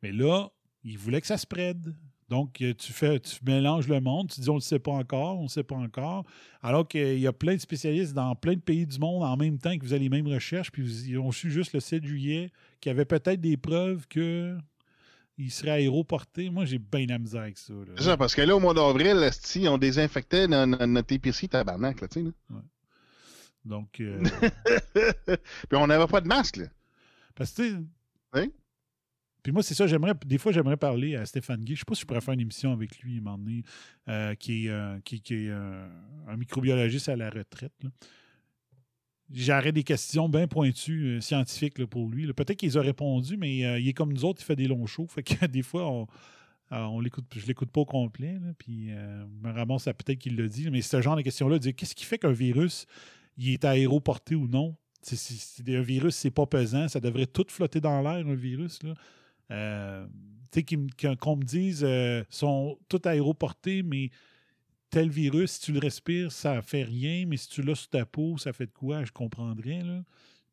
Mais 0.03 0.13
là, 0.13 0.51
il 0.85 0.99
voulait 0.99 1.21
que 1.21 1.27
ça 1.27 1.39
se 1.39 1.47
prête. 1.47 1.79
Donc, 2.29 2.61
euh, 2.63 2.73
tu 2.75 2.93
fais, 2.93 3.19
tu 3.21 3.37
mélanges 3.45 3.87
le 3.89 4.01
monde, 4.01 4.31
tu 4.31 4.41
dis 4.41 4.49
on 4.51 4.55
ne 4.55 4.59
le 4.59 4.63
sait 4.63 4.79
pas 4.79 4.93
encore, 4.93 5.39
on 5.39 5.45
ne 5.45 5.49
sait 5.49 5.63
pas 5.63 5.75
encore. 5.77 6.25
Alors 6.63 6.87
qu'il 6.87 7.19
y 7.19 7.27
a 7.27 7.33
plein 7.33 7.55
de 7.55 7.61
spécialistes 7.61 8.15
dans 8.15 8.35
plein 8.35 8.55
de 8.55 8.61
pays 8.61 8.87
du 8.87 8.99
monde 8.99 9.23
en 9.23 9.37
même 9.37 9.59
temps 9.59 9.77
que 9.77 9.83
vous 9.85 9.93
avez 9.93 10.03
les 10.05 10.09
mêmes 10.09 10.27
recherches, 10.29 10.71
puis 10.71 10.85
ils 11.07 11.19
ont 11.19 11.33
su 11.33 11.51
juste 11.51 11.73
le 11.75 11.81
7 11.81 12.05
juillet 12.05 12.51
qu'il 12.81 12.91
y 12.91 12.93
avait 12.95 13.05
peut-être 13.05 13.41
des 13.41 13.57
preuves 13.57 14.07
que 14.09 14.57
il 15.39 15.51
serait 15.51 15.71
aéroporté. 15.73 16.51
Moi, 16.51 16.65
j'ai 16.65 16.79
bien 16.79 17.07
la 17.07 17.19
misère 17.19 17.43
avec 17.43 17.59
ça. 17.59 17.75
C'est 17.97 18.05
ça, 18.05 18.17
parce 18.17 18.35
que 18.35 18.43
là, 18.43 18.55
au 18.57 18.61
mois 18.61 18.75
d'avril, 18.75 19.17
esti, 19.23 19.67
on 19.69 19.79
désinfectait 19.79 20.47
no- 20.47 20.67
no- 20.67 20.87
notre 20.87 21.13
épicerie 21.15 21.49
tabarnak, 21.49 22.01
là, 22.01 22.09
tu 22.09 22.21
sais. 22.21 22.27
là. 22.51 22.61
Donc, 23.65 24.01
euh, 24.01 24.23
Puis 25.69 25.77
on 25.79 25.87
n'avait 25.87 26.07
pas 26.07 26.21
de 26.21 26.29
masque, 26.29 26.59
là. 26.59 26.67
Parce 27.35 27.53
que, 27.53 27.63
tu 27.63 27.71
sais, 27.71 27.77
Hein? 28.35 28.47
Puis 29.43 29.53
moi, 29.53 29.63
c'est 29.63 29.75
ça, 29.75 29.87
j'aimerais. 29.87 30.15
Des 30.25 30.39
fois, 30.39 30.53
j'aimerais 30.53 30.77
parler 30.77 31.17
à 31.17 31.27
Stéphane 31.27 31.63
Guy. 31.63 31.75
Je 31.75 31.81
sais 31.81 31.85
pas 31.87 31.95
si 31.95 32.01
je 32.01 32.07
pourrais 32.07 32.21
faire 32.23 32.35
une 32.35 32.41
émission 32.41 32.73
avec 32.73 32.99
lui 33.01 33.17
à 33.17 33.19
un 33.19 33.21
moment 33.21 33.39
donné, 33.39 33.63
euh, 34.09 34.35
qui 34.35 34.67
est, 34.67 34.71
euh, 34.71 34.99
qui, 35.05 35.21
qui 35.21 35.35
est 35.35 35.51
euh, 35.51 35.87
un 36.27 36.37
microbiologiste 36.37 37.09
à 37.11 37.17
la 37.17 37.29
retraite. 37.31 37.73
là. 37.83 37.91
J'aurais 39.33 39.73
des 39.73 39.85
questions 39.85 40.29
bien 40.29 40.47
pointues, 40.47 41.17
euh, 41.17 41.21
scientifiques 41.21 41.79
là, 41.79 41.87
pour 41.87 42.09
lui. 42.09 42.27
là. 42.27 42.35
Peut-être 42.35 42.59
qu'il 42.59 42.69
les 42.69 42.77
a 42.77 42.83
répondu, 42.83 43.37
mais 43.37 43.65
euh, 43.65 43.79
il 43.79 43.89
est 43.89 43.95
comme 43.95 44.13
nous 44.13 44.25
autres, 44.25 44.43
il 44.43 44.45
fait 44.45 44.57
des 44.57 44.67
longs 44.67 44.87
shows. 44.87 45.07
Fait 45.09 45.23
que 45.23 45.47
des 45.47 45.63
fois, 45.63 45.91
on, 45.91 46.07
euh, 46.73 46.83
on 46.85 47.01
l'écoute, 47.01 47.25
je 47.35 47.47
l'écoute 47.47 47.71
pas 47.71 47.81
au 47.81 47.87
complet. 47.87 48.35
là, 48.35 48.53
puis 48.59 48.91
ramasse 49.43 49.89
à 49.89 49.95
peut-être 49.95 50.19
qu'il 50.19 50.37
l'a 50.37 50.47
dit. 50.47 50.69
Mais 50.71 50.83
ce 50.83 51.01
genre 51.01 51.17
de 51.17 51.23
questions-là, 51.23 51.59
dire 51.59 51.75
qu'est-ce 51.75 51.95
qui 51.95 52.05
fait 52.05 52.19
qu'un 52.19 52.33
virus 52.33 52.87
il 53.37 53.51
est 53.51 53.65
aéroporté 53.65 54.35
ou 54.37 54.47
non? 54.47 54.77
Un 55.11 55.81
virus, 55.83 56.15
c'est 56.15 56.31
pas 56.31 56.47
pesant. 56.47 56.89
Ça 56.89 57.01
devrait 57.01 57.27
tout 57.27 57.45
flotter 57.49 57.81
dans 57.81 58.01
l'air, 58.01 58.27
un 58.27 58.35
virus. 58.35 58.79
Là. 58.83 60.07
Qu'on 61.21 61.37
me 61.37 61.45
dise, 61.45 61.87
sont 62.31 62.79
tous 62.89 63.07
aéroportés, 63.07 63.83
mais 63.83 64.11
tel 64.95 65.11
virus, 65.11 65.51
si 65.51 65.61
tu 65.61 65.73
le 65.73 65.81
respires, 65.81 66.31
ça 66.31 66.63
fait 66.63 66.85
rien, 66.85 67.27
mais 67.27 67.37
si 67.37 67.49
tu 67.49 67.63
l'as 67.63 67.75
sur 67.75 67.89
ta 67.89 68.07
peau, 68.07 68.39
ça 68.39 68.53
fait 68.53 68.67
de 68.67 68.73
quoi? 68.73 69.05
Je 69.05 69.11
comprendrais. 69.11 69.83
Là. 69.83 70.05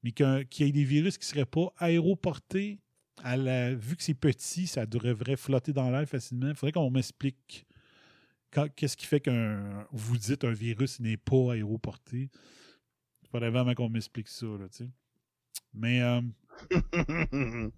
Mais 0.02 0.14
qu'il 0.14 0.66
y 0.66 0.70
ait 0.70 0.72
des 0.72 0.84
virus 0.84 1.20
qui 1.20 1.28
ne 1.28 1.30
seraient 1.30 1.46
pas 1.46 1.72
aéroportés, 1.78 2.80
vu 3.24 3.96
que 3.96 4.02
c'est 4.02 4.16
petit, 4.16 4.66
ça 4.66 4.88
devrait 4.88 5.36
flotter 5.36 5.74
dans 5.74 5.92
l'air 5.92 6.10
facilement. 6.10 6.50
Il 6.50 6.56
faudrait 6.56 6.72
qu'on 6.72 6.90
m'explique 6.90 7.68
qu'est-ce 8.76 8.98
qui 8.98 9.06
fait 9.06 9.20
qu'un 9.20 9.86
vous 9.92 10.18
dites 10.18 10.44
un 10.44 10.54
virus 10.54 11.00
n'est 11.00 11.18
pas 11.18 11.54
aéroporté. 11.54 12.32
Il 13.22 13.30
faudrait 13.30 13.52
vraiment 13.52 13.76
qu'on 13.76 13.90
m'explique 13.90 14.28
ça. 14.28 14.48
Là, 14.48 14.68
tu 14.70 14.86
sais. 14.86 14.90
Mais 15.72 16.02
euh, 16.02 16.20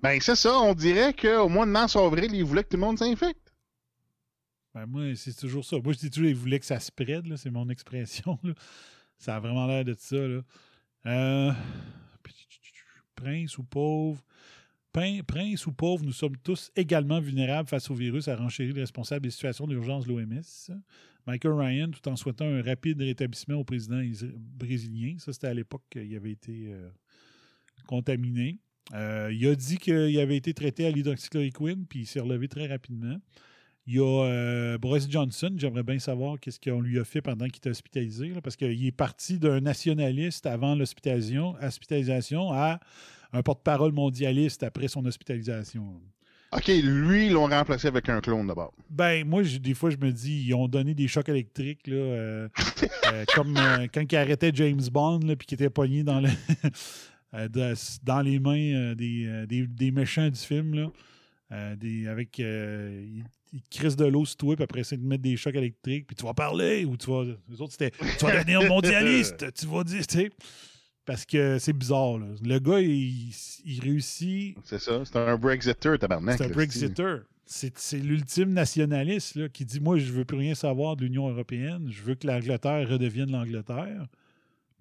ben, 0.00 0.20
c'est 0.20 0.36
ça, 0.36 0.56
on 0.60 0.72
dirait 0.72 1.14
qu'au 1.14 1.48
mois 1.48 1.66
de 1.66 1.72
mars-avril, 1.72 2.32
ils 2.32 2.44
voulaient 2.44 2.62
que 2.62 2.68
tout 2.68 2.76
le 2.76 2.82
monde 2.82 2.98
s'infecte. 3.00 3.45
Ben 4.76 4.84
moi, 4.84 5.14
c'est 5.16 5.34
toujours 5.34 5.64
ça. 5.64 5.78
Moi, 5.82 5.94
je 5.94 6.00
dis 6.00 6.10
toujours, 6.10 6.28
il 6.28 6.34
voulait 6.34 6.60
que 6.60 6.66
ça 6.66 6.78
spread, 6.78 7.26
là, 7.26 7.38
c'est 7.38 7.48
mon 7.48 7.66
expression. 7.70 8.38
Ça 9.16 9.36
a 9.36 9.40
vraiment 9.40 9.66
l'air 9.66 9.86
de 9.86 9.94
ça. 9.98 10.16
Euh, 11.06 11.52
Prince 13.14 13.56
ou 13.56 13.64
pauvre? 13.64 14.22
Prin- 14.92 15.22
Prince 15.26 15.66
ou 15.66 15.72
pauvre, 15.72 16.04
nous 16.04 16.12
sommes 16.12 16.36
tous 16.36 16.70
également 16.76 17.20
vulnérables 17.20 17.66
face 17.70 17.88
au 17.90 17.94
virus, 17.94 18.28
a 18.28 18.36
renchéri 18.36 18.72
le 18.72 18.80
responsable 18.82 19.22
des 19.22 19.30
situations 19.30 19.66
d'urgence 19.66 20.06
de 20.06 20.12
l'OMS. 20.12 20.42
Michael 21.26 21.54
Ryan, 21.54 21.90
tout 21.90 22.06
en 22.10 22.16
souhaitant 22.16 22.44
un 22.44 22.60
rapide 22.60 23.00
rétablissement 23.00 23.54
au 23.56 23.64
président 23.64 24.02
brésilien. 24.58 25.16
Ça, 25.18 25.32
c'était 25.32 25.46
à 25.46 25.54
l'époque 25.54 25.84
qu'il 25.88 26.14
avait 26.14 26.32
été 26.32 26.66
euh, 26.74 26.90
contaminé. 27.86 28.58
Euh, 28.92 29.32
il 29.32 29.46
a 29.46 29.54
dit 29.54 29.78
qu'il 29.78 30.20
avait 30.20 30.36
été 30.36 30.52
traité 30.52 30.84
à 30.86 30.90
l'hydroxychloroquine, 30.90 31.86
puis 31.86 32.00
il 32.00 32.06
s'est 32.06 32.20
relevé 32.20 32.46
très 32.48 32.66
rapidement. 32.66 33.16
Il 33.88 33.94
y 33.94 33.98
a 34.00 34.24
euh, 34.24 34.78
Boris 34.78 35.06
Johnson, 35.08 35.52
j'aimerais 35.56 35.84
bien 35.84 35.98
savoir 36.00 36.40
qu'est-ce 36.40 36.58
qu'on 36.58 36.80
lui 36.80 36.98
a 36.98 37.04
fait 37.04 37.20
pendant 37.22 37.46
qu'il 37.46 37.58
était 37.58 37.70
hospitalisé, 37.70 38.28
là, 38.30 38.40
parce 38.40 38.56
qu'il 38.56 38.84
est 38.84 38.90
parti 38.92 39.38
d'un 39.38 39.60
nationaliste 39.60 40.44
avant 40.46 40.74
l'hospitalisation 40.74 41.54
hospitalisation 41.62 42.52
à 42.52 42.80
un 43.32 43.42
porte-parole 43.42 43.92
mondialiste 43.92 44.62
après 44.64 44.88
son 44.88 45.04
hospitalisation. 45.06 46.00
OK, 46.52 46.68
lui, 46.68 47.26
ils 47.26 47.32
l'ont 47.32 47.46
remplacé 47.48 47.88
avec 47.88 48.08
un 48.08 48.20
clone 48.20 48.46
d'abord. 48.46 48.72
Ben, 48.88 49.26
moi, 49.26 49.42
je- 49.42 49.58
des 49.58 49.74
fois, 49.74 49.90
je 49.90 49.96
me 49.96 50.10
dis, 50.12 50.44
ils 50.46 50.54
ont 50.54 50.68
donné 50.68 50.94
des 50.94 51.06
chocs 51.08 51.28
électriques, 51.28 51.86
là, 51.86 51.96
euh, 51.96 52.48
euh, 53.12 53.24
comme 53.34 53.56
euh, 53.56 53.86
quand 53.94 54.02
ils 54.10 54.16
arrêtaient 54.16 54.52
James 54.54 54.80
Bond, 54.90 55.20
puis 55.38 55.46
qu'il 55.46 55.56
était 55.56 55.70
pogné 55.70 56.02
dans, 56.02 56.20
le 56.20 56.28
dans 58.04 58.20
les 58.22 58.38
mains 58.38 58.94
des, 58.94 59.44
des, 59.48 59.66
des 59.66 59.90
méchants 59.90 60.28
du 60.28 60.38
film, 60.40 60.74
là, 60.74 60.90
euh, 61.52 61.76
des, 61.76 62.06
avec... 62.08 62.40
euh, 62.40 63.04
ils, 63.06 63.24
ils 63.52 63.62
crissent 63.70 63.96
de 63.96 64.04
l'eau 64.06 64.24
sur 64.24 64.36
toi, 64.36 64.56
puis 64.56 64.64
après 64.64 64.80
ils 64.82 64.98
te 64.98 65.04
mettent 65.04 65.22
des 65.22 65.36
chocs 65.36 65.54
électriques, 65.54 66.06
puis 66.06 66.16
tu 66.16 66.24
vas 66.24 66.34
parler, 66.34 66.84
ou 66.84 66.96
tu 66.96 67.10
vas... 67.10 67.24
Les 67.48 67.60
autres, 67.60 67.72
c'était, 67.72 67.90
tu 68.18 68.24
vas 68.24 68.38
devenir 68.38 68.62
mondialiste, 68.68 69.52
tu 69.54 69.66
vas 69.66 69.84
dire, 69.84 70.06
tu 70.06 70.18
sais... 70.18 70.30
Parce 71.04 71.24
que 71.24 71.60
c'est 71.60 71.72
bizarre, 71.72 72.18
là. 72.18 72.26
Le 72.42 72.58
gars, 72.58 72.80
il, 72.80 73.32
il 73.64 73.80
réussit 73.80 74.56
C'est 74.64 74.80
ça, 74.80 75.04
c'est 75.04 75.14
un 75.16 75.36
Brexiteur, 75.38 75.96
tabarnak. 76.00 76.36
c'est 76.36 76.46
un 76.46 76.48
Brexiter. 76.48 77.18
C'est 77.44 77.78
c'est 77.78 78.00
l'ultime 78.00 78.52
nationaliste 78.52 79.36
là, 79.36 79.48
qui 79.48 79.64
dit 79.64 79.78
Moi, 79.78 79.98
je 80.00 80.10
veux 80.10 80.24
plus 80.24 80.36
rien 80.36 80.56
savoir 80.56 80.96
de 80.96 81.04
l'Union 81.04 81.28
européenne. 81.28 81.86
Je 81.92 82.02
veux 82.02 82.16
que 82.16 82.26
l'Angleterre 82.26 82.88
redevienne 82.88 83.30
l'Angleterre. 83.30 84.08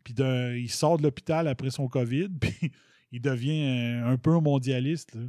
Puis 0.03 0.15
d'un- 0.15 0.55
il 0.55 0.71
sort 0.71 0.97
de 0.97 1.03
l'hôpital 1.03 1.47
après 1.47 1.69
son 1.69 1.87
COVID, 1.87 2.29
puis 2.41 2.71
il 3.11 3.21
devient 3.21 3.61
un, 4.01 4.07
un 4.07 4.17
peu 4.17 4.31
un 4.31 4.41
mondialiste. 4.41 5.13
là. 5.13 5.21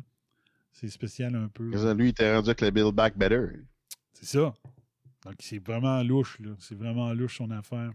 C'est 0.79 0.89
spécial 0.89 1.35
un 1.35 1.49
peu. 1.49 1.65
Lui, 1.95 2.05
il 2.07 2.09
était 2.11 2.35
rendu 2.35 2.51
avec 2.51 2.61
le 2.61 2.71
Build 2.71 2.95
Back 2.95 3.17
Better. 3.17 3.47
C'est 4.13 4.27
ça. 4.27 4.53
Donc, 5.25 5.35
c'est 5.41 5.59
vraiment 5.65 6.03
louche, 6.03 6.39
là. 6.41 6.51
C'est 6.59 6.75
vraiment 6.77 7.13
louche 7.15 7.39
son 7.39 7.51
affaire. 7.51 7.91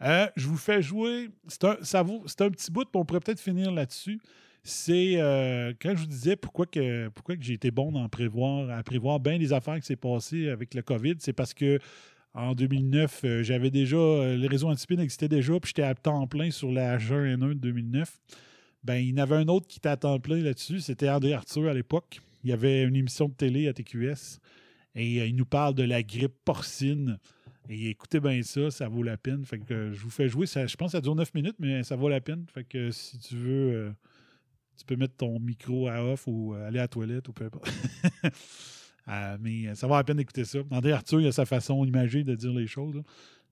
Euh, 0.00 0.26
je 0.36 0.46
vous 0.46 0.56
fais 0.56 0.80
jouer. 0.80 1.30
C'est 1.48 1.64
un, 1.64 1.76
ça 1.82 2.02
vaut- 2.04 2.22
c'est 2.26 2.40
un 2.42 2.50
petit 2.50 2.70
bout, 2.70 2.84
puis 2.84 3.00
on 3.00 3.04
pourrait 3.04 3.20
peut-être 3.20 3.40
finir 3.40 3.72
là-dessus. 3.72 4.20
C'est 4.62 5.20
euh, 5.20 5.72
quand 5.80 5.90
je 5.94 6.02
vous 6.02 6.06
disais 6.06 6.36
pourquoi 6.36 6.66
que, 6.66 7.08
pourquoi 7.08 7.36
que 7.36 7.42
j'ai 7.42 7.54
été 7.54 7.70
bon 7.70 8.08
prévoir, 8.08 8.70
à 8.70 8.82
prévoir 8.82 9.18
bien 9.20 9.36
les 9.36 9.52
affaires 9.52 9.76
qui 9.80 9.86
s'est 9.86 9.96
passées 9.96 10.48
avec 10.48 10.72
le 10.74 10.82
COVID, 10.82 11.16
c'est 11.18 11.32
parce 11.34 11.52
que 11.52 11.78
en 12.32 12.54
2009, 12.54 13.20
euh, 13.24 13.42
j'avais 13.42 13.70
déjà, 13.70 13.96
euh, 13.96 14.36
le 14.36 14.48
réseau 14.48 14.68
Antipine 14.68 15.00
existait 15.00 15.28
déjà, 15.28 15.52
puis 15.60 15.68
j'étais 15.68 15.82
à 15.82 15.94
temps 15.94 16.26
plein 16.26 16.50
sur 16.50 16.70
la 16.72 16.96
H1N1 16.96 17.48
de 17.48 17.54
2009. 17.54 18.18
Ben, 18.84 18.96
il 18.96 19.10
y 19.10 19.12
en 19.14 19.22
avait 19.22 19.36
un 19.36 19.48
autre 19.48 19.66
qui 19.66 19.80
à 19.88 19.96
temps 19.96 20.20
plein 20.20 20.36
là-dessus, 20.40 20.80
c'était 20.80 21.08
André 21.08 21.32
Arthur 21.32 21.68
à 21.68 21.74
l'époque. 21.74 22.20
Il 22.44 22.50
y 22.50 22.52
avait 22.52 22.82
une 22.82 22.94
émission 22.94 23.28
de 23.28 23.32
télé 23.32 23.66
à 23.66 23.72
TQS 23.72 24.40
et 24.94 25.20
euh, 25.20 25.26
il 25.26 25.34
nous 25.34 25.46
parle 25.46 25.74
de 25.74 25.82
la 25.82 26.02
grippe 26.02 26.36
porcine. 26.44 27.18
Et 27.70 27.88
écoutez 27.88 28.20
bien 28.20 28.42
ça, 28.42 28.70
ça 28.70 28.86
vaut 28.88 29.02
la 29.02 29.16
peine. 29.16 29.42
Fait 29.46 29.58
que 29.58 29.72
euh, 29.72 29.92
je 29.94 30.00
vous 30.00 30.10
fais 30.10 30.28
jouer. 30.28 30.46
Ça, 30.46 30.66
je 30.66 30.76
pense 30.76 30.92
que 30.92 30.98
ça 30.98 31.00
dure 31.00 31.14
9 31.14 31.32
minutes, 31.32 31.56
mais 31.58 31.82
ça 31.82 31.96
vaut 31.96 32.10
la 32.10 32.20
peine. 32.20 32.44
Fait 32.52 32.64
que 32.64 32.90
si 32.90 33.18
tu 33.18 33.36
veux, 33.36 33.72
euh, 33.72 33.90
tu 34.76 34.84
peux 34.84 34.96
mettre 34.96 35.16
ton 35.16 35.40
micro 35.40 35.88
à 35.88 36.04
off 36.04 36.24
ou 36.26 36.52
aller 36.52 36.78
à 36.78 36.82
la 36.82 36.88
toilette 36.88 37.26
ou 37.28 37.32
peu 37.32 37.46
importe. 37.46 37.72
Mais 39.40 39.74
ça 39.74 39.86
vaut 39.86 39.94
la 39.94 40.02
peine 40.02 40.16
d'écouter 40.16 40.46
ça. 40.46 40.60
André 40.70 40.92
Arthur, 40.92 41.20
il 41.20 41.26
a 41.26 41.32
sa 41.32 41.44
façon 41.44 41.84
imagée 41.84 42.24
de 42.24 42.34
dire 42.34 42.52
les 42.52 42.66
choses. 42.66 43.02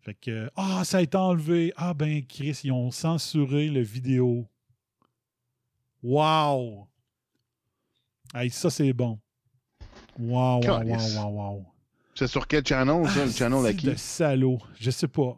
Fait 0.00 0.14
que 0.14 0.50
Ah, 0.56 0.82
ça 0.84 0.98
a 0.98 1.02
été 1.02 1.16
enlevé. 1.16 1.72
Ah 1.76 1.92
ben 1.94 2.24
Chris, 2.26 2.60
ils 2.64 2.72
ont 2.72 2.90
censuré 2.90 3.68
le 3.68 3.82
vidéo. 3.82 4.48
Wow! 6.02 6.88
Hey, 8.34 8.50
ça 8.50 8.70
c'est 8.70 8.92
bon. 8.92 9.18
Wow, 10.18 10.60
wow, 10.60 10.82
wow, 10.84 11.08
wow, 11.16 11.30
wow. 11.30 11.66
C'est 12.14 12.26
sur 12.26 12.46
quel 12.46 12.66
channel, 12.66 13.08
ça, 13.08 13.24
le 13.24 13.30
channel 13.32 13.66
à 13.66 13.72
qui? 13.72 13.86
de 13.86 13.94
salaud. 13.94 14.58
Je 14.78 14.90
sais 14.90 15.08
pas. 15.08 15.36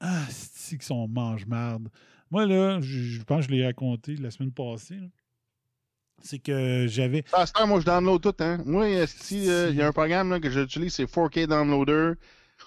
Ah, 0.00 0.24
c'est 0.30 0.76
qu'ils 0.76 0.86
sont 0.86 1.08
mange-marde? 1.08 1.88
Moi, 2.30 2.46
là, 2.46 2.80
je, 2.80 2.98
je 2.98 3.22
pense 3.22 3.46
que 3.46 3.52
je 3.52 3.56
l'ai 3.56 3.64
raconté 3.66 4.16
la 4.16 4.30
semaine 4.30 4.52
passée. 4.52 4.96
là. 4.96 5.06
C'est 6.22 6.38
que 6.38 6.86
j'avais. 6.88 7.24
Ah, 7.32 7.44
c'est 7.46 7.66
moi, 7.66 7.80
je 7.80 7.84
download 7.84 8.20
tout, 8.20 8.34
hein. 8.40 8.58
Moi, 8.66 9.06
si, 9.06 9.46
il 9.46 9.74
y 9.74 9.82
a 9.82 9.86
un 9.88 9.92
programme 9.92 10.30
là, 10.30 10.40
que 10.40 10.50
j'utilise, 10.50 10.94
c'est 10.94 11.04
4K 11.06 11.46
Downloader. 11.46 12.12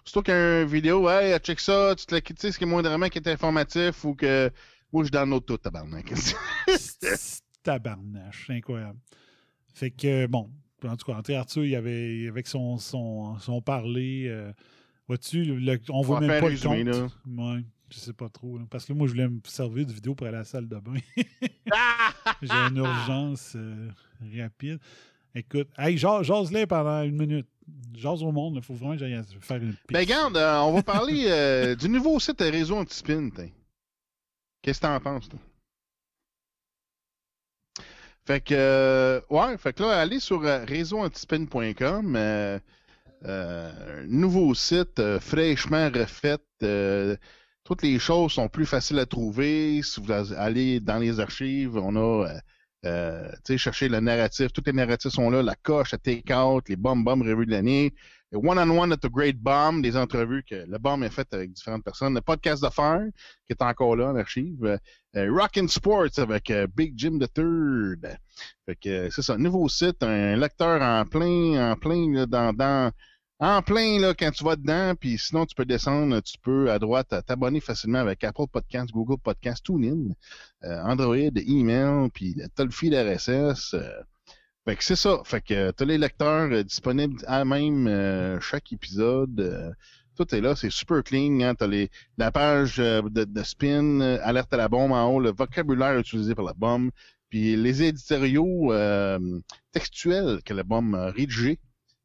Surtout 0.05 0.21
qu'un 0.23 0.63
vidéo, 0.65 1.09
hey, 1.09 1.37
check 1.39 1.59
ça, 1.59 1.93
tu 1.97 2.05
te 2.05 2.15
la- 2.15 2.21
sais, 2.37 2.51
ce 2.51 2.57
qui 2.57 2.63
est 2.63 2.67
moindrement 2.67 3.09
qui 3.09 3.17
est 3.19 3.27
informatif 3.27 4.05
ou 4.05 4.15
que. 4.15 4.49
Moi, 4.93 5.03
je 5.05 5.09
download 5.09 5.45
tout, 5.45 5.57
tabarnak. 5.57 6.11
Tabarnache, 7.63 8.43
c'est 8.47 8.53
incroyable. 8.53 8.99
Fait 9.73 9.91
que, 9.91 10.25
bon, 10.27 10.49
en 10.85 10.95
tout 10.97 11.05
cas, 11.05 11.17
André 11.17 11.35
Arthur, 11.35 11.63
il 11.63 11.75
avait, 11.75 12.27
avec 12.27 12.47
son, 12.47 12.77
son, 12.77 13.37
son 13.39 13.61
parler, 13.61 14.25
euh, 14.27 14.51
vois-tu, 15.07 15.43
le- 15.45 15.79
on 15.89 16.01
voit 16.01 16.19
va 16.19 16.27
même 16.27 16.41
pas 16.41 16.49
le 16.49 16.57
compte. 16.57 17.11
Ouais, 17.27 17.63
je 17.89 17.97
sais 17.99 18.13
pas 18.13 18.29
trop. 18.29 18.57
là. 18.57 18.65
parce 18.69 18.85
que 18.85 18.93
moi, 18.93 19.07
je 19.07 19.11
voulais 19.13 19.29
me 19.29 19.39
servir 19.45 19.85
de 19.85 19.93
vidéo 19.93 20.15
pour 20.15 20.27
aller 20.27 20.37
à 20.37 20.39
la 20.39 20.45
salle 20.45 20.67
de 20.67 20.75
bain. 20.77 20.93
J'ai 22.41 22.51
une 22.53 22.77
urgence 22.77 23.53
euh, 23.55 23.89
rapide. 24.39 24.79
Écoute, 25.35 25.69
hey, 25.77 25.97
jase-les 25.97 26.65
pendant 26.65 27.03
une 27.03 27.15
minute. 27.17 27.47
Jase 27.93 28.21
au 28.23 28.31
monde, 28.31 28.55
il 28.57 28.63
faut 28.63 28.73
vraiment 28.73 28.93
que 28.93 28.99
j'aille 28.99 29.21
faire 29.39 29.61
une 29.61 29.75
Ben, 29.89 29.99
regarde, 29.99 30.35
euh, 30.35 30.59
on 30.61 30.73
va 30.73 30.83
parler 30.83 31.25
euh, 31.27 31.75
du 31.75 31.87
nouveau 31.87 32.19
site 32.19 32.41
Réseau 32.41 32.75
Antispin. 32.77 33.29
Qu'est-ce 34.61 34.79
que 34.79 34.85
t'en 34.85 34.99
penses, 34.99 35.29
toi? 35.29 35.39
Fait 38.25 38.41
que, 38.41 38.53
euh, 38.53 39.21
ouais, 39.29 39.57
fait 39.57 39.73
que 39.73 39.83
là, 39.83 39.99
allez 39.99 40.19
sur 40.19 40.43
euh, 40.45 40.63
réseauantispin.com. 40.65 42.15
Euh, 43.23 44.05
nouveau 44.07 44.53
site 44.55 45.19
fraîchement 45.19 45.89
refait. 45.93 46.37
toutes 47.63 47.81
les 47.83 47.99
choses 47.99 48.33
sont 48.33 48.47
plus 48.49 48.65
faciles 48.65 48.99
à 48.99 49.05
trouver. 49.05 49.81
Si 49.83 50.01
vous 50.01 50.11
allez 50.11 50.79
dans 50.79 50.97
les 50.97 51.19
archives, 51.19 51.77
on 51.77 51.95
a, 51.95 52.27
euh, 52.85 53.31
tu 53.45 53.53
sais, 53.53 53.57
chercher 53.57 53.89
le 53.89 53.99
narratif. 53.99 54.51
Tous 54.53 54.63
les 54.65 54.73
narratifs 54.73 55.11
sont 55.11 55.29
là. 55.29 55.43
La 55.43 55.55
coche, 55.55 55.91
la 55.91 55.97
take-out, 55.97 56.67
les 56.69 56.75
bombes 56.75 57.03
bombes 57.03 57.23
revues 57.23 57.45
de 57.45 57.51
l'année. 57.51 57.93
One-on-one 58.33 58.93
at 58.93 58.97
the 58.97 59.09
Great 59.09 59.37
Bomb, 59.37 59.81
des 59.81 59.97
entrevues 59.97 60.43
que 60.43 60.55
le 60.55 60.77
bomb 60.77 61.03
est 61.03 61.09
fait 61.09 61.27
avec 61.33 61.51
différentes 61.51 61.83
personnes. 61.83 62.13
Le 62.13 62.21
podcast 62.21 62.61
d'affaires, 62.61 63.05
qui 63.45 63.51
est 63.53 63.61
encore 63.61 63.95
là 63.95 64.09
en 64.09 64.15
archive. 64.15 64.63
Euh, 64.63 64.77
euh, 65.17 65.29
Rockin' 65.31 65.67
Sports 65.67 66.17
avec 66.17 66.49
euh, 66.49 66.67
Big 66.73 66.93
Jim 66.95 67.19
the 67.19 67.31
Third. 67.33 68.17
Fait 68.65 68.75
que 68.75 68.89
euh, 68.89 69.09
c'est 69.11 69.21
ça, 69.21 69.37
nouveau 69.37 69.67
site, 69.67 70.01
un 70.03 70.37
lecteur 70.37 70.81
en 70.81 71.05
plein, 71.05 71.71
en 71.71 71.75
plein 71.75 72.13
là, 72.13 72.25
dans, 72.25 72.53
dans 72.53 72.91
en 73.41 73.63
plein 73.63 73.99
là 73.99 74.13
quand 74.13 74.29
tu 74.29 74.43
vas 74.43 74.55
dedans, 74.55 74.93
puis 74.97 75.17
sinon 75.17 75.47
tu 75.47 75.55
peux 75.55 75.65
descendre, 75.65 76.21
tu 76.21 76.37
peux 76.43 76.71
à 76.71 76.77
droite 76.77 77.13
t'abonner 77.25 77.59
facilement 77.59 77.97
avec 77.97 78.23
Apple 78.23 78.45
Podcasts, 78.51 78.91
Google 78.91 79.17
Podcasts, 79.17 79.65
TuneIn, 79.65 80.13
euh, 80.63 80.81
Android, 80.83 81.15
email, 81.15 82.09
puis 82.13 82.39
t'as 82.55 82.63
le 82.63 82.69
feed 82.69 82.93
RSS. 82.93 83.75
Fait 84.65 84.75
que 84.75 84.83
c'est 84.83 84.95
ça. 84.95 85.21
Fait 85.25 85.41
que 85.41 85.71
t'as 85.71 85.85
les 85.85 85.97
lecteurs 85.97 86.51
euh, 86.51 86.63
disponibles 86.63 87.17
à 87.27 87.43
même 87.45 87.87
euh, 87.87 88.39
chaque 88.39 88.71
épisode. 88.73 89.39
euh, 89.39 89.71
tout 90.15 90.35
est 90.35 90.41
là, 90.41 90.55
c'est 90.55 90.69
super 90.69 91.03
clean. 91.03 91.39
Hein? 91.41 91.55
T'as 91.55 91.67
les, 91.67 91.89
la 92.17 92.31
page 92.31 92.79
euh, 92.79 93.01
de, 93.01 93.23
de 93.23 93.43
spin, 93.43 94.01
euh, 94.01 94.19
alerte 94.23 94.53
à 94.53 94.57
la 94.57 94.67
bombe 94.67 94.91
en 94.91 95.07
haut, 95.09 95.19
le 95.19 95.31
vocabulaire 95.31 95.97
utilisé 95.97 96.35
par 96.35 96.45
la 96.45 96.53
bombe, 96.53 96.91
puis 97.29 97.55
les 97.55 97.81
éditoriaux 97.83 98.71
euh, 98.73 99.39
textuels 99.71 100.41
que 100.43 100.53
la 100.53 100.63
bombe 100.63 100.95
a 100.95 101.11
rédigés. 101.11 101.59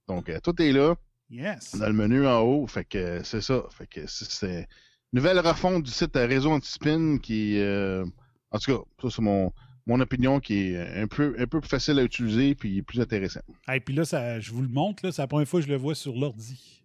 Donc, 0.09 0.28
euh, 0.28 0.39
tout 0.43 0.61
est 0.62 0.73
là 0.73 0.95
Yes. 1.28 1.74
dans 1.77 1.89
le 1.89 1.93
menu 1.93 2.27
en 2.27 2.41
haut. 2.43 2.66
Fait 2.69 2.85
que 2.85 2.97
euh, 2.99 3.23
c'est 3.24 3.41
ça. 3.41 3.65
Fait 3.70 3.87
que 3.89 4.07
c'est- 4.07 4.69
nouvelle 5.12 5.41
refonte 5.41 5.83
du 5.83 5.91
site 5.91 6.15
euh, 6.16 6.27
Réseau 6.27 6.53
Antispin 6.53 7.19
qui, 7.19 7.59
euh, 7.59 8.05
en 8.53 8.59
tout 8.61 8.70
cas, 8.78 8.85
ça 9.03 9.09
c'est 9.16 9.23
mon, 9.23 9.53
mon 9.86 10.00
opinion 10.00 10.40
qui 10.40 10.54
est 10.70 11.00
un 11.00 11.06
peu, 11.06 11.34
un 11.38 11.46
peu 11.46 11.60
plus 11.60 11.68
facile 11.68 11.98
à 11.98 12.02
utiliser 12.04 12.54
puis 12.54 12.82
plus 12.82 13.00
intéressant. 13.00 13.40
Et 13.72 13.80
puis 13.80 13.94
là, 13.94 14.04
ça, 14.04 14.40
je 14.40 14.50
vous 14.52 14.62
le 14.62 14.68
montre, 14.68 15.10
c'est 15.10 15.22
la 15.22 15.26
première 15.28 15.46
fois 15.48 15.60
que 15.60 15.66
je 15.66 15.70
le 15.72 15.78
vois 15.78 15.94
sur 15.94 16.16
l'ordi. 16.16 16.82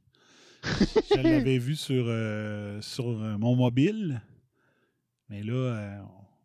je 0.64 1.22
l'avais 1.22 1.58
vu 1.58 1.76
sur, 1.76 2.06
euh, 2.08 2.80
sur 2.82 3.08
euh, 3.08 3.38
mon 3.38 3.56
mobile. 3.56 4.22
Mais 5.30 5.42
là, 5.44 5.54
euh, 5.54 6.02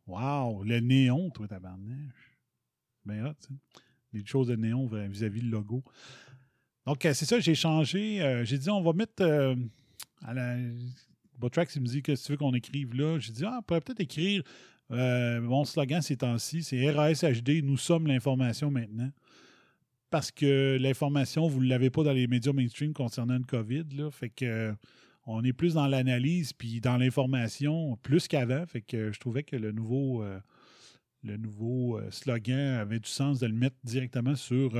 wow, 0.06 0.62
le 0.64 0.80
néon, 0.80 1.28
toi, 1.30 1.46
tabarnache. 1.46 2.38
Ben 3.04 3.26
hot, 3.26 3.34
ça. 3.40 3.48
Les 4.12 4.24
choses 4.24 4.46
de 4.48 4.56
néon 4.56 4.86
vis- 4.86 5.08
vis-à-vis 5.08 5.42
le 5.42 5.50
logo. 5.50 5.84
Donc, 6.86 7.04
euh, 7.04 7.12
c'est 7.12 7.26
ça, 7.26 7.38
j'ai 7.40 7.54
changé. 7.54 8.22
euh, 8.22 8.44
j'ai 8.44 8.56
dit, 8.58 8.70
on 8.70 8.80
va 8.82 8.92
mettre 8.94 9.22
euh, 9.22 9.54
à 10.22 10.32
la. 10.32 10.56
Botrax, 11.38 11.76
il 11.76 11.82
me 11.82 11.86
dit 11.86 12.00
que 12.02 12.14
si 12.16 12.24
tu 12.24 12.32
veux 12.32 12.38
qu'on 12.38 12.54
écrive 12.54 12.94
là, 12.94 13.18
j'ai 13.18 13.32
dit, 13.32 13.44
ah, 13.44 13.56
on 13.58 13.62
pourrait 13.62 13.82
peut-être 13.82 14.00
écrire 14.00 14.42
euh, 14.90 15.40
mon 15.40 15.64
slogan 15.64 16.00
ces 16.02 16.16
temps-ci, 16.16 16.62
c'est 16.62 16.90
RASHD, 16.90 17.62
nous 17.62 17.76
sommes 17.76 18.06
l'information 18.06 18.70
maintenant 18.70 19.10
parce 20.10 20.30
que 20.30 20.78
l'information, 20.80 21.48
vous 21.48 21.60
ne 21.62 21.68
l'avez 21.68 21.90
pas 21.90 22.04
dans 22.04 22.12
les 22.12 22.28
médias 22.28 22.52
mainstream 22.52 22.92
concernant 22.92 23.34
le 23.34 23.44
COVID. 23.44 23.84
Là, 23.96 24.10
fait 24.10 24.30
que 24.30 24.44
euh, 24.44 24.72
on 25.26 25.42
est 25.42 25.52
plus 25.52 25.74
dans 25.74 25.88
l'analyse 25.88 26.52
puis 26.52 26.80
dans 26.80 26.96
l'information 26.96 27.96
plus 28.02 28.28
qu'avant. 28.28 28.64
Fait 28.66 28.82
que 28.82 29.10
je 29.10 29.18
trouvais 29.18 29.42
que 29.42 29.56
le 29.56 29.72
nouveau, 29.72 30.22
euh, 30.22 30.38
le 31.24 31.36
nouveau 31.36 32.00
slogan 32.10 32.76
avait 32.76 33.00
du 33.00 33.08
sens 33.08 33.40
de 33.40 33.46
le 33.46 33.54
mettre 33.54 33.76
directement 33.82 34.36
sur, 34.36 34.78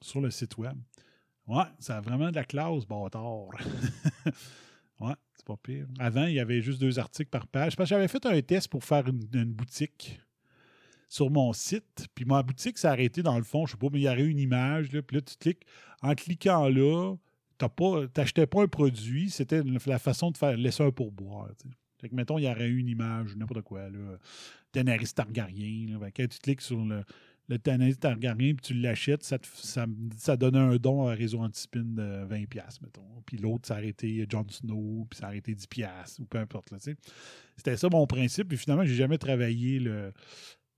sur 0.00 0.20
le 0.20 0.30
site 0.30 0.56
web. 0.58 0.76
Ouais, 1.48 1.64
ça 1.80 1.98
a 1.98 2.00
vraiment 2.00 2.30
de 2.30 2.36
la 2.36 2.44
classe, 2.44 2.86
bâtard. 2.86 3.48
pas 5.46 5.56
pire. 5.56 5.86
Avant, 5.98 6.26
il 6.26 6.34
y 6.34 6.40
avait 6.40 6.60
juste 6.60 6.80
deux 6.80 6.98
articles 6.98 7.30
par 7.30 7.46
page. 7.46 7.76
Parce 7.76 7.88
que 7.88 7.94
j'avais 7.94 8.08
fait 8.08 8.24
un 8.26 8.40
test 8.42 8.68
pour 8.68 8.84
faire 8.84 9.06
une, 9.06 9.52
boutique 9.52 10.20
sur 11.08 11.30
mon 11.30 11.52
site. 11.52 12.08
Puis 12.14 12.24
ma 12.24 12.42
boutique 12.42 12.76
s'est 12.76 12.88
arrêtée 12.88 13.22
dans 13.22 13.38
le 13.38 13.44
fond, 13.44 13.64
je 13.66 13.72
sais 13.72 13.78
pas, 13.78 13.86
mais 13.90 14.00
il 14.00 14.02
y 14.02 14.08
aurait 14.08 14.26
une 14.26 14.38
image. 14.38 14.92
Là, 14.92 15.02
puis 15.02 15.16
là, 15.16 15.22
tu 15.22 15.36
cliques. 15.36 15.64
En 16.02 16.14
cliquant 16.14 16.68
là, 16.68 17.14
tu 17.58 17.66
n'achetais 18.16 18.46
pas 18.46 18.62
un 18.62 18.68
produit, 18.68 19.30
c'était 19.30 19.62
la 19.86 19.98
façon 19.98 20.30
de 20.30 20.36
faire 20.36 20.56
laisser 20.56 20.82
un 20.82 20.90
pourboire. 20.90 21.48
Fait 21.98 22.10
que, 22.10 22.14
mettons, 22.14 22.38
il 22.38 22.44
y 22.44 22.48
aurait 22.48 22.68
une 22.68 22.88
image, 22.88 23.34
n'importe 23.36 23.62
quoi, 23.62 23.88
là. 23.88 24.18
Daenerys 24.74 25.14
Targaryen. 25.14 25.92
Là, 25.92 25.98
Ben, 25.98 26.10
quand 26.14 26.28
tu 26.28 26.38
cliques 26.38 26.60
sur 26.60 26.84
le, 26.84 27.02
le 27.48 27.58
Daenerys 27.58 27.96
Targaryen 27.96 28.54
puis 28.54 28.62
tu 28.62 28.74
l'achètes, 28.74 29.22
ça, 29.22 29.38
ça, 29.54 29.86
ça 30.16 30.36
donnait 30.36 30.58
un 30.58 30.76
don 30.76 31.06
à 31.06 31.14
Réseau 31.14 31.40
Antispin 31.40 31.84
de 31.84 32.26
20$, 32.26 32.82
mettons. 32.82 33.22
Puis 33.24 33.36
l'autre, 33.36 33.68
ça 33.68 33.76
arrêté 33.76 34.26
Jon 34.28 34.46
Snow, 34.48 35.06
puis 35.10 35.18
ça 35.18 35.26
arrêté 35.26 35.54
10$, 35.54 36.20
ou 36.20 36.24
peu 36.26 36.38
importe. 36.38 36.70
Là. 36.70 36.78
C'était 37.56 37.76
ça 37.76 37.88
mon 37.90 38.06
principe. 38.06 38.48
Puis 38.48 38.58
finalement, 38.58 38.84
j'ai 38.84 38.94
jamais 38.94 39.18
travaillé 39.18 39.78
le, 39.78 40.12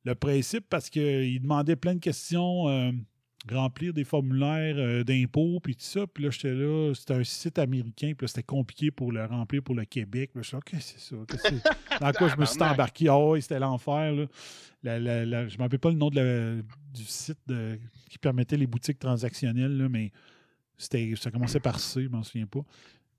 le 0.04 0.14
principe 0.14 0.66
parce 0.68 0.90
qu'il 0.90 1.40
demandait 1.40 1.76
plein 1.76 1.94
de 1.94 2.00
questions. 2.00 2.68
euh, 2.68 2.92
remplir 3.50 3.92
des 3.94 4.04
formulaires 4.04 4.74
euh, 4.78 5.04
d'impôts, 5.04 5.60
puis 5.60 5.74
tout 5.76 5.82
ça. 5.84 6.06
Puis 6.06 6.24
là, 6.24 6.30
j'étais 6.30 6.52
là, 6.54 6.92
c'était 6.94 7.14
un 7.14 7.24
site 7.24 7.58
américain, 7.58 8.12
puis 8.16 8.24
là, 8.24 8.28
c'était 8.28 8.42
compliqué 8.42 8.90
pour 8.90 9.12
le 9.12 9.24
remplir 9.24 9.62
pour 9.62 9.74
le 9.74 9.84
Québec. 9.84 10.30
Là, 10.34 10.42
je 10.42 10.48
suis 10.48 10.54
là, 10.56 10.58
OK, 10.58 10.76
c'est 10.80 10.98
ça. 10.98 11.16
qu'est-ce 11.28 11.42
que 11.42 11.48
c'est? 11.48 12.00
Dans 12.00 12.12
quoi 12.12 12.28
je 12.28 12.36
me 12.36 12.44
suis 12.44 12.62
embarqué? 12.62 13.08
Ah 13.08 13.18
oui, 13.18 13.40
c'était 13.42 13.58
l'enfer. 13.58 14.12
là. 14.12 14.26
La- 14.82 14.98
la- 15.00 15.24
la- 15.24 15.48
je 15.48 15.54
ne 15.54 15.58
me 15.58 15.62
rappelle 15.64 15.78
pas 15.78 15.90
le 15.90 15.96
nom 15.96 16.10
de 16.10 16.16
la- 16.20 16.62
du 16.94 17.04
site 17.04 17.38
de- 17.46 17.78
qui 18.10 18.18
permettait 18.18 18.56
les 18.56 18.66
boutiques 18.66 18.98
transactionnelles, 18.98 19.76
là, 19.76 19.88
mais 19.88 20.12
c'était, 20.76 21.14
ça 21.16 21.30
commençait 21.30 21.60
par 21.60 21.78
C, 21.80 22.04
je 22.04 22.08
m'en 22.08 22.22
souviens 22.22 22.46
pas. 22.46 22.60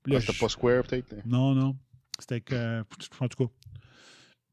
Là, 0.06 0.16
Ah, 0.16 0.20
C'était 0.20 0.32
je- 0.34 0.40
pas 0.40 0.48
Square, 0.48 0.82
peut-être? 0.84 1.14
non, 1.26 1.54
non. 1.54 1.76
C'était 2.18 2.40
que. 2.40 2.80
En 3.20 3.28
tout 3.28 3.46
cas. 3.46 3.52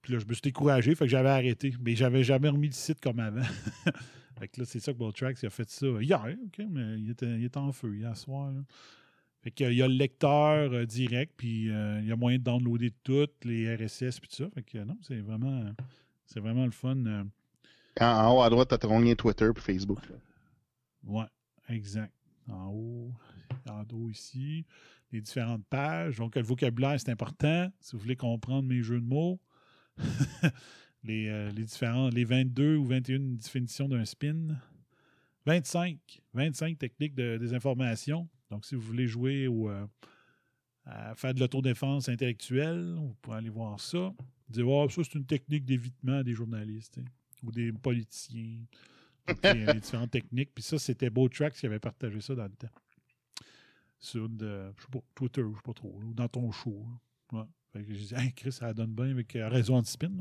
Puis 0.01 0.13
là, 0.13 0.19
je 0.19 0.25
me 0.25 0.33
suis 0.33 0.41
découragé, 0.41 0.95
fait 0.95 1.05
que 1.05 1.11
j'avais 1.11 1.29
arrêté. 1.29 1.73
Mais 1.81 1.95
j'avais 1.95 2.23
jamais 2.23 2.47
remis 2.49 2.67
le 2.67 2.73
site 2.73 2.99
comme 3.01 3.19
avant. 3.19 3.41
fait 4.39 4.47
que 4.47 4.61
là, 4.61 4.65
c'est 4.65 4.79
ça 4.79 4.93
que 4.93 5.11
Tracks 5.11 5.43
a 5.43 5.49
fait 5.49 5.69
ça 5.69 5.87
hier, 6.01 6.35
OK, 6.45 6.61
mais 6.69 6.99
il 6.99 7.09
était, 7.09 7.37
il 7.37 7.45
était 7.45 7.57
en 7.57 7.71
feu 7.71 7.95
hier 7.95 8.15
soir. 8.15 8.51
là. 8.51 8.61
Fait 9.43 9.51
qu'il 9.51 9.73
y 9.73 9.81
a 9.81 9.87
le 9.87 9.93
lecteur 9.93 10.71
euh, 10.73 10.85
direct, 10.85 11.33
puis 11.37 11.69
euh, 11.69 11.99
il 12.01 12.07
y 12.07 12.11
a 12.11 12.15
moyen 12.15 12.37
de 12.37 12.43
downloader 12.43 12.91
tout, 13.03 13.27
les 13.43 13.73
RSS, 13.75 14.19
puis 14.19 14.29
tout 14.29 14.35
ça. 14.43 14.49
Fait 14.49 14.63
que 14.63 14.77
non, 14.79 14.97
c'est 15.01 15.19
vraiment, 15.21 15.63
c'est 16.25 16.39
vraiment 16.39 16.65
le 16.65 16.71
fun. 16.71 16.97
euh, 17.05 17.23
En, 17.99 18.05
en 18.05 18.35
haut 18.37 18.41
à 18.41 18.49
droite, 18.49 18.69
t'as 18.69 18.77
ton 18.77 18.99
lien 18.99 19.15
Twitter 19.15 19.49
et 19.55 19.59
Facebook. 19.59 19.99
là. 20.09 20.15
Ouais, 21.03 21.25
exact. 21.69 22.13
En 22.49 22.67
haut, 22.69 23.13
en 23.69 23.83
haut 23.93 24.09
ici, 24.09 24.65
les 25.11 25.21
différentes 25.21 25.65
pages. 25.67 26.17
Donc, 26.17 26.35
le 26.35 26.41
vocabulaire, 26.41 26.99
c'est 26.99 27.11
important. 27.11 27.71
Si 27.79 27.95
vous 27.95 28.01
voulez 28.01 28.15
comprendre 28.15 28.67
mes 28.67 28.81
jeux 28.81 28.99
de 28.99 29.05
mots, 29.05 29.39
les, 31.07 31.27
euh, 31.27 31.49
les 31.51 31.63
différents, 31.63 32.09
les 32.09 32.25
22 32.25 32.75
ou 32.75 32.85
21 32.85 33.19
définitions 33.19 33.87
d'un 33.87 34.05
spin. 34.05 34.57
25, 35.45 35.97
25 36.33 36.77
techniques 36.77 37.15
de 37.15 37.37
désinformation. 37.37 38.27
Donc, 38.51 38.65
si 38.65 38.75
vous 38.75 38.81
voulez 38.81 39.07
jouer 39.07 39.47
ou 39.47 39.69
euh, 39.69 39.85
faire 41.15 41.33
de 41.33 41.39
l'autodéfense 41.39 42.09
intellectuelle, 42.09 42.95
vous 42.97 43.15
pourrez 43.21 43.37
aller 43.37 43.49
voir 43.49 43.79
ça. 43.79 44.13
Dire, 44.49 44.67
oh, 44.67 44.89
ça, 44.89 45.01
c'est 45.03 45.15
une 45.15 45.25
technique 45.25 45.65
d'évitement 45.65 46.21
des 46.21 46.33
journalistes 46.33 46.99
ou 47.43 47.51
des 47.51 47.71
politiciens. 47.71 48.65
Les, 49.43 49.65
les 49.65 49.79
différentes 49.79 50.11
techniques. 50.11 50.53
Puis 50.53 50.63
ça, 50.63 50.79
c'était 50.79 51.09
Beau 51.09 51.27
qui 51.29 51.65
avait 51.65 51.79
partagé 51.79 52.21
ça 52.21 52.35
dans 52.35 52.45
le 52.45 52.55
temps. 52.55 52.69
Sur 53.99 54.29
de, 54.29 54.71
je 54.77 54.99
Twitter, 55.15 55.41
je 55.41 55.55
sais 55.55 55.63
pas 55.63 55.73
trop, 55.73 55.99
ou 56.03 56.13
dans 56.13 56.27
ton 56.27 56.51
show. 56.51 56.85
Ouais. 57.31 57.43
Fait 57.73 57.83
j'ai 57.89 58.15
dit, 58.15 58.15
hey, 58.15 58.33
Chris, 58.33 58.51
ça 58.51 58.73
donne 58.73 58.93
bien 58.93 59.11
avec 59.11 59.35
euh, 59.35 59.49
Réseau 59.49 59.73
Antispin. 59.73 60.11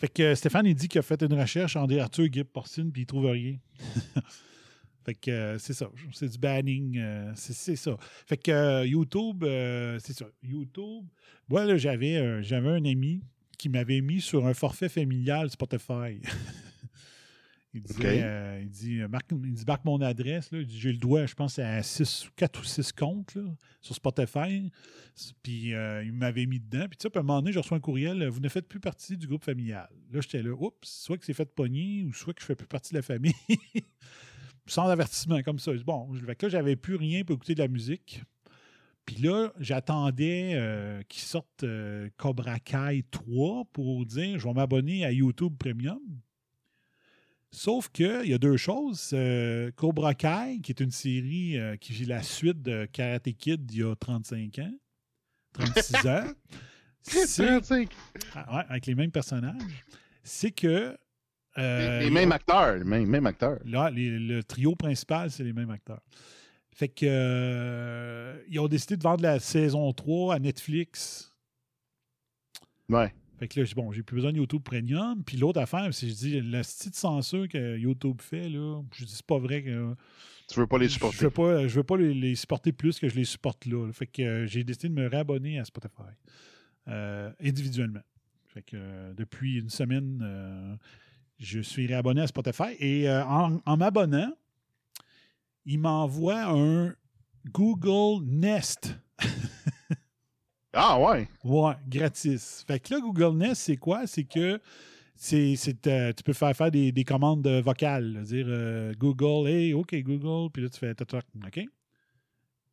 Fait 0.00 0.08
que 0.08 0.22
euh, 0.22 0.34
Stéphane, 0.34 0.64
il 0.64 0.74
dit 0.74 0.88
qu'il 0.88 0.98
a 0.98 1.02
fait 1.02 1.22
une 1.22 1.38
recherche 1.38 1.76
en 1.76 1.86
Arthur 1.86 2.26
Gibb 2.32 2.46
Porcine, 2.46 2.90
puis 2.90 3.02
il 3.02 3.06
trouve 3.06 3.26
rien. 3.26 3.58
fait 5.04 5.14
que 5.14 5.30
euh, 5.30 5.58
c'est 5.58 5.74
ça. 5.74 5.90
C'est 6.12 6.30
du 6.30 6.38
banning. 6.38 6.96
euh, 6.98 7.32
c'est 7.36 7.76
ça. 7.76 7.96
Fait 8.26 8.38
que 8.38 8.86
YouTube, 8.86 9.44
c'est 10.00 10.14
ça. 10.14 10.24
YouTube. 10.42 11.04
Moi, 11.50 11.76
j'avais 11.76 12.16
un 12.16 12.84
ami 12.86 13.20
qui 13.58 13.68
m'avait 13.68 14.00
mis 14.00 14.22
sur 14.22 14.46
un 14.46 14.54
forfait 14.54 14.88
familial 14.88 15.50
Spotify. 15.50 16.18
il, 17.72 17.82
OK. 17.82 18.04
euh, 18.04 18.60
il 18.62 18.70
dit, 18.70 19.00
euh, 19.00 19.08
marque, 19.08 19.30
il 19.30 19.52
dit, 19.52 19.64
marque 19.66 19.84
mon 19.84 20.00
adresse. 20.00 20.52
Dit, 20.52 20.78
J'ai 20.78 20.92
le 20.92 20.98
doigt, 20.98 21.26
je 21.26 21.34
pense, 21.34 21.58
à 21.58 21.82
6, 21.82 22.30
4 22.36 22.60
ou 22.60 22.64
6 22.64 22.92
comptes 22.92 23.34
là, 23.34 23.42
sur 23.80 23.94
Spotify. 23.94 24.72
Puis 25.42 25.74
euh, 25.74 26.02
il 26.04 26.12
m'avait 26.12 26.46
mis 26.46 26.58
dedans. 26.58 26.86
Puis 26.88 26.96
tu 26.96 27.08
sais, 27.08 27.16
à 27.16 27.20
un 27.20 27.22
moment 27.22 27.40
donné, 27.40 27.52
je 27.52 27.58
reçois 27.58 27.76
un 27.76 27.80
courriel. 27.80 28.26
Vous 28.28 28.40
ne 28.40 28.48
faites 28.48 28.66
plus 28.68 28.80
partie 28.80 29.16
du 29.16 29.26
groupe 29.26 29.44
familial. 29.44 29.88
Là, 30.12 30.20
j'étais 30.20 30.42
là. 30.42 30.52
Oups, 30.52 30.76
soit 30.82 31.16
que 31.18 31.24
c'est 31.24 31.34
fait 31.34 31.54
pogner 31.54 32.04
ou 32.04 32.12
soit 32.12 32.34
que 32.34 32.40
je 32.40 32.46
fais 32.46 32.56
plus 32.56 32.66
partie 32.66 32.92
de 32.92 32.98
la 32.98 33.02
famille. 33.02 33.34
Sans 34.66 34.88
avertissement, 34.88 35.42
comme 35.42 35.58
ça. 35.58 35.72
Bon, 35.84 36.12
fait 36.14 36.36
que 36.36 36.46
là, 36.46 36.50
j'avais 36.50 36.76
plus 36.76 36.96
rien 36.96 37.24
pour 37.24 37.36
écouter 37.36 37.54
de 37.54 37.60
la 37.60 37.68
musique. 37.68 38.22
Puis 39.06 39.16
là, 39.16 39.52
j'attendais 39.58 40.52
euh, 40.54 41.02
qu'il 41.08 41.22
sorte 41.22 41.64
euh, 41.64 42.08
Cobra 42.16 42.60
Kai 42.60 43.04
3 43.10 43.64
pour 43.72 44.06
dire 44.06 44.38
je 44.38 44.46
vais 44.46 44.54
m'abonner 44.54 45.04
à 45.04 45.10
YouTube 45.10 45.54
Premium. 45.58 46.00
Sauf 47.52 47.88
qu'il 47.88 48.26
y 48.26 48.34
a 48.34 48.38
deux 48.38 48.56
choses. 48.56 49.10
Euh, 49.12 49.70
Cobra 49.72 50.14
Kai, 50.14 50.60
qui 50.62 50.70
est 50.70 50.80
une 50.80 50.92
série 50.92 51.58
euh, 51.58 51.76
qui 51.76 52.00
est 52.02 52.06
la 52.06 52.22
suite 52.22 52.62
de 52.62 52.86
Karate 52.86 53.32
Kid 53.32 53.66
d'il 53.66 53.80
y 53.80 53.82
a 53.82 53.94
35 53.96 54.58
ans, 54.60 54.72
36 55.54 55.94
ans, 56.08 56.24
c'est, 57.02 57.46
35. 57.46 57.90
Ah 58.34 58.56
ouais, 58.56 58.62
avec 58.68 58.86
les 58.86 58.94
mêmes 58.94 59.10
personnages, 59.10 59.84
c'est 60.22 60.52
que. 60.52 60.96
euh, 61.58 61.98
les, 61.98 62.04
les 62.04 62.10
mêmes 62.10 62.30
acteurs, 62.30 62.76
les 62.76 62.84
mêmes, 62.84 63.06
mêmes 63.08 63.26
acteurs. 63.26 63.58
Là, 63.64 63.90
les- 63.90 64.18
le 64.18 64.44
trio 64.44 64.76
principal, 64.76 65.30
c'est 65.30 65.42
les 65.44 65.52
mêmes 65.52 65.70
acteurs. 65.70 66.02
Fait 66.72 66.88
que 66.88 68.44
ils 68.48 68.60
ont 68.60 68.68
décidé 68.68 68.96
de 68.96 69.02
vendre 69.02 69.22
la 69.24 69.40
saison 69.40 69.92
3 69.92 70.36
à 70.36 70.38
Netflix. 70.38 71.34
Ouais. 72.88 73.12
Fait 73.40 73.48
que 73.48 73.58
là, 73.58 73.64
j'ai- 73.64 73.74
bon, 73.74 73.90
j'ai 73.90 74.02
plus 74.04 74.14
besoin 74.16 74.32
de 74.32 74.36
YouTube 74.36 74.62
Premium. 74.62 75.24
Puis 75.24 75.36
l'autre 75.38 75.58
affaire, 75.60 75.92
c'est 75.92 76.06
que 76.06 76.12
je 76.12 76.16
dis, 76.18 76.40
la 76.42 76.60
petite 76.60 76.94
censure 76.94 77.48
que 77.48 77.76
YouTube 77.78 78.20
fait, 78.20 78.48
là, 78.48 78.82
je 78.94 79.04
dis, 79.04 79.12
c'est 79.14 79.26
pas 79.26 79.38
vrai 79.38 79.62
que. 79.64 79.94
Tu 80.48 80.60
veux 80.60 80.66
pas 80.66 80.78
les 80.78 80.86
Je 80.88 80.92
supporter. 80.94 81.24
veux 81.24 81.30
pas, 81.30 81.66
je 81.66 81.74
veux 81.76 81.82
pas 81.84 81.96
les, 81.96 82.12
les 82.14 82.34
supporter 82.36 82.70
plus 82.72 82.98
que 83.00 83.08
je 83.08 83.14
les 83.16 83.24
supporte 83.24 83.66
là. 83.66 83.86
là. 83.86 83.92
Fait 83.92 84.06
que 84.06 84.22
euh, 84.22 84.46
j'ai 84.46 84.62
décidé 84.62 84.88
de 84.90 84.94
me 84.94 85.06
réabonner 85.08 85.58
à 85.58 85.64
Spotify 85.64 86.02
euh, 86.88 87.32
individuellement. 87.42 88.02
Fait 88.46 88.62
que 88.62 88.76
euh, 88.76 89.14
depuis 89.14 89.58
une 89.58 89.70
semaine, 89.70 90.78
je 91.38 91.60
suis 91.60 91.86
réabonné 91.86 92.20
à 92.20 92.26
Spotify 92.26 92.74
et 92.78 93.08
en, 93.10 93.60
en 93.64 93.76
m'abonnant, 93.76 94.32
il 95.64 95.78
m'envoie 95.78 96.42
un 96.46 96.94
Google 97.52 98.24
Nest. 98.26 98.98
Ah 100.72 100.98
ouais. 101.00 101.28
Ouais, 101.44 101.74
gratis. 101.88 102.64
Fait 102.66 102.78
que 102.80 102.94
là, 102.94 103.00
Google 103.00 103.36
Nest, 103.36 103.62
c'est 103.62 103.76
quoi? 103.76 104.06
C'est 104.06 104.24
que 104.24 104.60
c'est, 105.16 105.54
c'est, 105.56 105.86
euh, 105.86 106.12
tu 106.16 106.22
peux 106.22 106.32
faire 106.32 106.54
faire 106.56 106.70
des, 106.70 106.92
des 106.92 107.04
commandes 107.04 107.46
euh, 107.46 107.60
vocales. 107.60 108.12
là. 108.14 108.22
Dire 108.22 108.46
euh, 108.48 108.94
Google, 108.96 109.48
hey, 109.48 109.74
OK, 109.74 109.94
Google, 109.96 110.50
puis 110.52 110.62
là, 110.62 110.68
tu 110.68 110.78
fais 110.78 110.94
toc, 110.94 111.24
OK? 111.44 111.60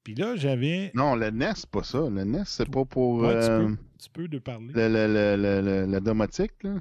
Puis 0.03 0.15
là, 0.15 0.35
j'avais. 0.37 0.91
Non, 0.93 1.15
le 1.15 1.31
NES, 1.31 1.51
c'est 1.55 1.69
pas 1.69 1.83
ça. 1.83 1.99
Le 2.09 2.23
NES, 2.23 2.43
c'est 2.45 2.69
pas 2.69 2.85
pour 2.85 3.15
Ouais, 3.17 3.39
tu, 3.41 3.47
peux, 3.47 3.77
tu 3.99 4.09
peux 4.13 4.27
de 4.27 4.39
parler. 4.39 4.71
le, 4.73 4.87
le, 4.87 5.61
le, 5.61 5.91
la 5.91 5.99
domotique, 5.99 6.53
là. 6.63 6.75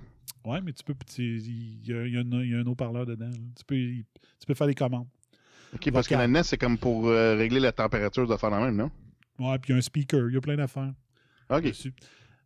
Ouais, 0.44 0.60
mais 0.60 0.72
tu 0.72 0.84
peux. 0.84 0.94
Il 1.18 1.24
y, 1.24 1.90
y 1.90 1.92
y 2.12 2.56
a 2.56 2.58
un 2.60 2.66
haut-parleur 2.66 3.06
dedans. 3.06 3.26
là. 3.30 3.36
Tu 3.56 3.64
peux, 3.64 3.74
tu 3.74 4.46
peux 4.46 4.54
faire 4.54 4.68
des 4.68 4.74
commandes. 4.74 5.08
OK, 5.74 5.90
parce 5.90 6.06
que 6.06 6.14
le 6.14 6.26
NES, 6.28 6.44
c'est 6.44 6.58
comme 6.58 6.78
pour 6.78 7.06
régler 7.08 7.58
la 7.58 7.72
température 7.72 8.28
de 8.28 8.36
faire 8.36 8.50
la 8.50 8.60
même, 8.60 8.76
non? 8.76 8.90
Ouais, 9.40 9.58
puis 9.58 9.70
il 9.70 9.72
y 9.72 9.74
a 9.74 9.78
un 9.78 9.82
speaker. 9.82 10.28
Il 10.28 10.34
y 10.34 10.36
a 10.36 10.40
plein 10.40 10.56
d'affaires. 10.56 10.92
OK. 11.50 11.62
dessus. 11.64 11.94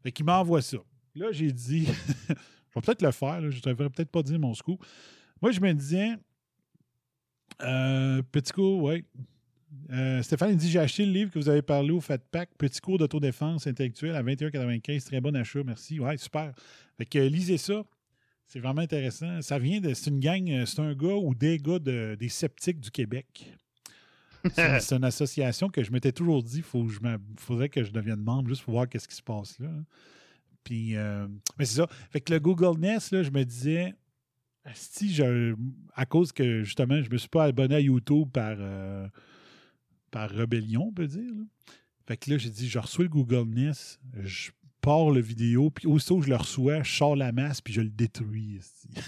Fait 0.02 0.12
qu'il 0.12 0.24
m'envoie 0.24 0.62
ça. 0.62 0.78
Là, 1.14 1.32
j'ai 1.32 1.52
dit, 1.52 1.86
je 2.28 2.32
vais 2.74 2.80
peut-être 2.82 3.02
le 3.02 3.10
faire, 3.10 3.40
je 3.50 3.56
ne 3.56 3.60
devrais 3.74 3.90
peut-être 3.90 4.10
pas 4.10 4.22
dire 4.22 4.38
mon 4.38 4.54
scoop. 4.54 4.84
Moi, 5.42 5.50
je 5.52 5.60
me 5.60 5.72
disais, 5.72 6.10
euh, 7.62 8.22
petit 8.32 8.52
cours, 8.52 8.82
oui. 8.82 9.04
Euh, 9.90 10.20
Stéphane, 10.22 10.56
dit 10.56 10.68
J'ai 10.70 10.80
acheté 10.80 11.06
le 11.06 11.12
livre 11.12 11.30
que 11.32 11.38
vous 11.38 11.48
avez 11.48 11.62
parlé 11.62 11.90
au 11.92 12.00
Fat 12.00 12.18
Pack, 12.18 12.50
Petit 12.58 12.80
cours 12.80 12.98
d'autodéfense 12.98 13.66
intellectuelle 13.66 14.16
à 14.16 14.22
21,95. 14.22 15.04
Très 15.04 15.20
bon 15.20 15.36
achat, 15.36 15.62
merci. 15.64 16.00
Ouais, 16.00 16.16
super. 16.16 16.52
Fait 16.98 17.06
que 17.06 17.18
lisez 17.18 17.56
ça. 17.58 17.84
C'est 18.46 18.58
vraiment 18.58 18.80
intéressant. 18.80 19.40
Ça 19.42 19.60
vient 19.60 19.80
de. 19.80 19.94
C'est 19.94 20.10
une 20.10 20.18
gang, 20.18 20.50
euh, 20.50 20.66
c'est 20.66 20.80
un 20.80 20.92
gars 20.94 21.14
ou 21.14 21.34
des 21.36 21.58
gars 21.58 21.78
de- 21.78 22.16
des 22.18 22.28
sceptiques 22.28 22.80
du 22.80 22.90
Québec. 22.90 23.52
C'est 24.54 24.92
une, 24.92 25.04
association 25.04 25.68
que 25.68 25.82
je 25.82 25.90
m'étais 25.90 26.12
toujours 26.12 26.42
dit, 26.42 26.62
faut 26.62 26.84
que 26.84 26.92
je 26.92 27.00
m'a- 27.00 27.18
faudrait 27.36 27.68
que 27.68 27.82
je 27.82 27.90
devienne 27.90 28.20
membre 28.20 28.48
juste 28.48 28.62
pour 28.62 28.74
voir 28.74 28.88
qu'est-ce 28.88 29.08
qui 29.08 29.16
se 29.16 29.22
passe 29.22 29.58
là. 29.58 29.70
Puis, 30.64 30.96
euh, 30.96 31.26
mais 31.58 31.64
c'est 31.64 31.76
ça. 31.76 31.88
Fait 32.10 32.20
que 32.20 32.32
le 32.32 32.40
Google 32.40 32.78
Nest, 32.78 33.12
là, 33.12 33.22
je 33.22 33.30
me 33.30 33.44
disais, 33.44 33.94
si 34.74 35.12
je, 35.12 35.54
à 35.94 36.06
cause 36.06 36.32
que 36.32 36.62
justement, 36.62 37.02
je 37.02 37.10
me 37.10 37.16
suis 37.16 37.28
pas 37.28 37.44
abonné 37.44 37.76
à 37.76 37.80
YouTube 37.80 38.28
par, 38.32 38.56
euh, 38.58 39.08
par 40.10 40.30
rébellion, 40.30 40.86
on 40.88 40.92
peut 40.92 41.06
dire. 41.06 41.32
là. 41.34 41.44
Fait 42.06 42.16
que 42.16 42.30
là, 42.30 42.38
j'ai 42.38 42.50
dit, 42.50 42.68
je 42.68 42.78
reçois 42.78 43.04
le 43.04 43.10
Google 43.10 43.48
Nest, 43.48 44.00
je 44.22 44.50
pars 44.80 45.10
le 45.10 45.20
vidéo, 45.20 45.70
puis 45.70 45.86
aussitôt 45.86 46.18
que 46.18 46.24
je 46.24 46.30
le 46.30 46.36
reçois, 46.36 46.82
je 46.82 46.92
sors 46.92 47.14
la 47.16 47.32
masse, 47.32 47.60
puis 47.60 47.72
je 47.72 47.80
le 47.82 47.90
détruis. 47.90 48.60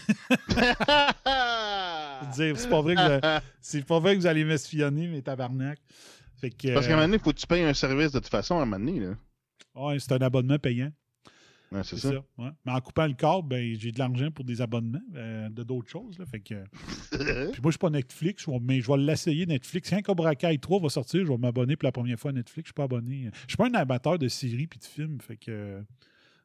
dire, 2.34 2.58
c'est 2.58 2.68
pas 2.68 2.80
vrai 2.82 2.94
que 2.94 3.00
vous- 3.14 3.42
c'est 3.60 3.86
pas 3.86 3.98
vrai 4.00 4.14
que 4.14 4.20
vous 4.20 4.26
allez 4.26 4.44
m'espionner, 4.44 5.08
mes 5.08 5.22
tabarnak. 5.22 5.78
Fait 6.40 6.50
que, 6.50 6.74
Parce 6.74 6.86
qu'à 6.86 6.92
un 6.92 6.96
euh, 6.96 7.00
moment 7.00 7.08
donné, 7.08 7.16
il 7.18 7.22
faut 7.22 7.32
que 7.32 7.38
tu 7.38 7.46
payes 7.46 7.62
un 7.62 7.74
service 7.74 8.12
de 8.12 8.18
toute 8.18 8.28
façon 8.28 8.58
à 8.58 8.62
un 8.62 8.66
moment 8.66 8.84
donné, 8.84 9.00
là. 9.00 9.14
ouais, 9.76 9.98
c'est 9.98 10.12
un 10.12 10.18
abonnement 10.22 10.58
payant. 10.58 10.90
Ouais, 11.70 11.80
c'est 11.84 11.96
ça. 11.96 12.10
ça. 12.10 12.16
ouais. 12.36 12.50
Mais 12.66 12.72
en 12.72 12.80
coupant 12.80 13.06
le 13.06 13.14
câble, 13.14 13.48
ben, 13.48 13.74
j'ai 13.78 13.92
de 13.92 13.98
l'argent 13.98 14.30
pour 14.30 14.44
des 14.44 14.60
abonnements 14.60 15.00
euh, 15.14 15.48
de 15.48 15.62
d'autres 15.62 15.88
choses. 15.88 16.18
Là, 16.18 16.26
fait 16.26 16.40
que, 16.40 16.64
puis 17.12 17.62
moi, 17.62 17.66
je 17.66 17.70
suis 17.70 17.78
pas 17.78 17.88
Netflix, 17.88 18.46
mais 18.60 18.80
je 18.82 18.90
vais 18.90 18.98
l'essayer 18.98 19.46
Netflix. 19.46 19.88
Quand 19.88 20.02
Cobra 20.02 20.34
Kai 20.34 20.58
3 20.58 20.80
va 20.80 20.88
sortir, 20.90 21.24
je 21.24 21.30
vais 21.32 21.38
m'abonner 21.38 21.76
pour 21.76 21.86
la 21.86 21.92
première 21.92 22.18
fois 22.18 22.30
à 22.30 22.34
Netflix. 22.34 22.66
Je 22.66 22.68
suis 22.70 22.74
pas 22.74 22.84
abonné. 22.84 23.30
Je 23.46 23.52
suis 23.52 23.56
pas 23.56 23.68
un 23.68 23.74
amateur 23.74 24.18
de 24.18 24.28
séries 24.28 24.66
puis 24.66 24.78
de 24.80 24.84
films. 24.84 25.18
Fait 25.20 25.36
que 25.36 25.82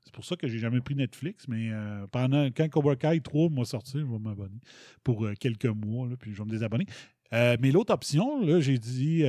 C'est 0.07 0.13
pour 0.13 0.23
ça 0.23 0.37
que 0.37 0.47
j'ai 0.47 0.57
jamais 0.59 0.79
pris 0.79 0.95
Netflix, 0.95 1.49
mais 1.49 1.69
euh, 1.69 2.07
pendant 2.07 2.45
quand 2.45 2.69
Cobra 2.69 2.95
Kai 2.95 3.19
3 3.19 3.49
m'a 3.49 3.65
sorti, 3.65 3.99
je 3.99 4.05
vais 4.05 4.19
m'abonner 4.19 4.59
pour 5.03 5.25
euh, 5.25 5.33
quelques 5.37 5.65
mois, 5.65 6.07
puis 6.17 6.31
je 6.31 6.37
vais 6.37 6.45
me 6.45 6.49
désabonner. 6.49 6.85
Euh, 7.33 7.57
mais 7.59 7.71
l'autre 7.71 7.93
option, 7.93 8.61
j'ai 8.61 8.77
dit, 8.77 9.23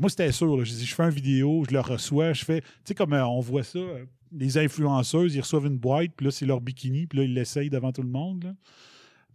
moi 0.00 0.10
c'était 0.10 0.32
sûr, 0.32 0.64
j'ai 0.64 0.74
dit, 0.74 0.84
je 0.84 0.94
fais 0.96 1.04
une 1.04 1.10
vidéo, 1.10 1.62
je 1.68 1.72
le 1.72 1.80
reçois, 1.80 2.32
je 2.32 2.44
fais, 2.44 2.60
tu 2.60 2.66
sais, 2.86 2.94
comme 2.96 3.12
on 3.12 3.38
voit 3.38 3.62
ça, 3.62 3.78
les 4.32 4.58
influenceuses, 4.58 5.36
ils 5.36 5.40
reçoivent 5.40 5.66
une 5.66 5.78
boîte, 5.78 6.10
puis 6.16 6.24
là, 6.26 6.32
c'est 6.32 6.44
leur 6.44 6.60
bikini, 6.60 7.06
puis 7.06 7.20
là, 7.20 7.24
ils 7.24 7.32
l'essayent 7.34 7.70
devant 7.70 7.92
tout 7.92 8.02
le 8.02 8.08
monde. 8.08 8.52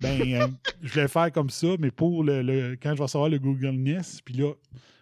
Ben, 0.02 0.58
je 0.82 1.00
vais 1.00 1.08
faire 1.08 1.32
comme 1.32 1.50
ça, 1.50 1.68
mais 1.80 1.90
pour 1.90 2.26
le, 2.26 2.42
le- 2.42 2.76
quand 2.82 2.90
je 2.92 2.98
vais 2.98 3.04
recevoir 3.04 3.30
le 3.30 3.40
Google 3.40 3.72
Nest, 3.78 4.22
puis 4.26 4.34
là, 4.34 4.52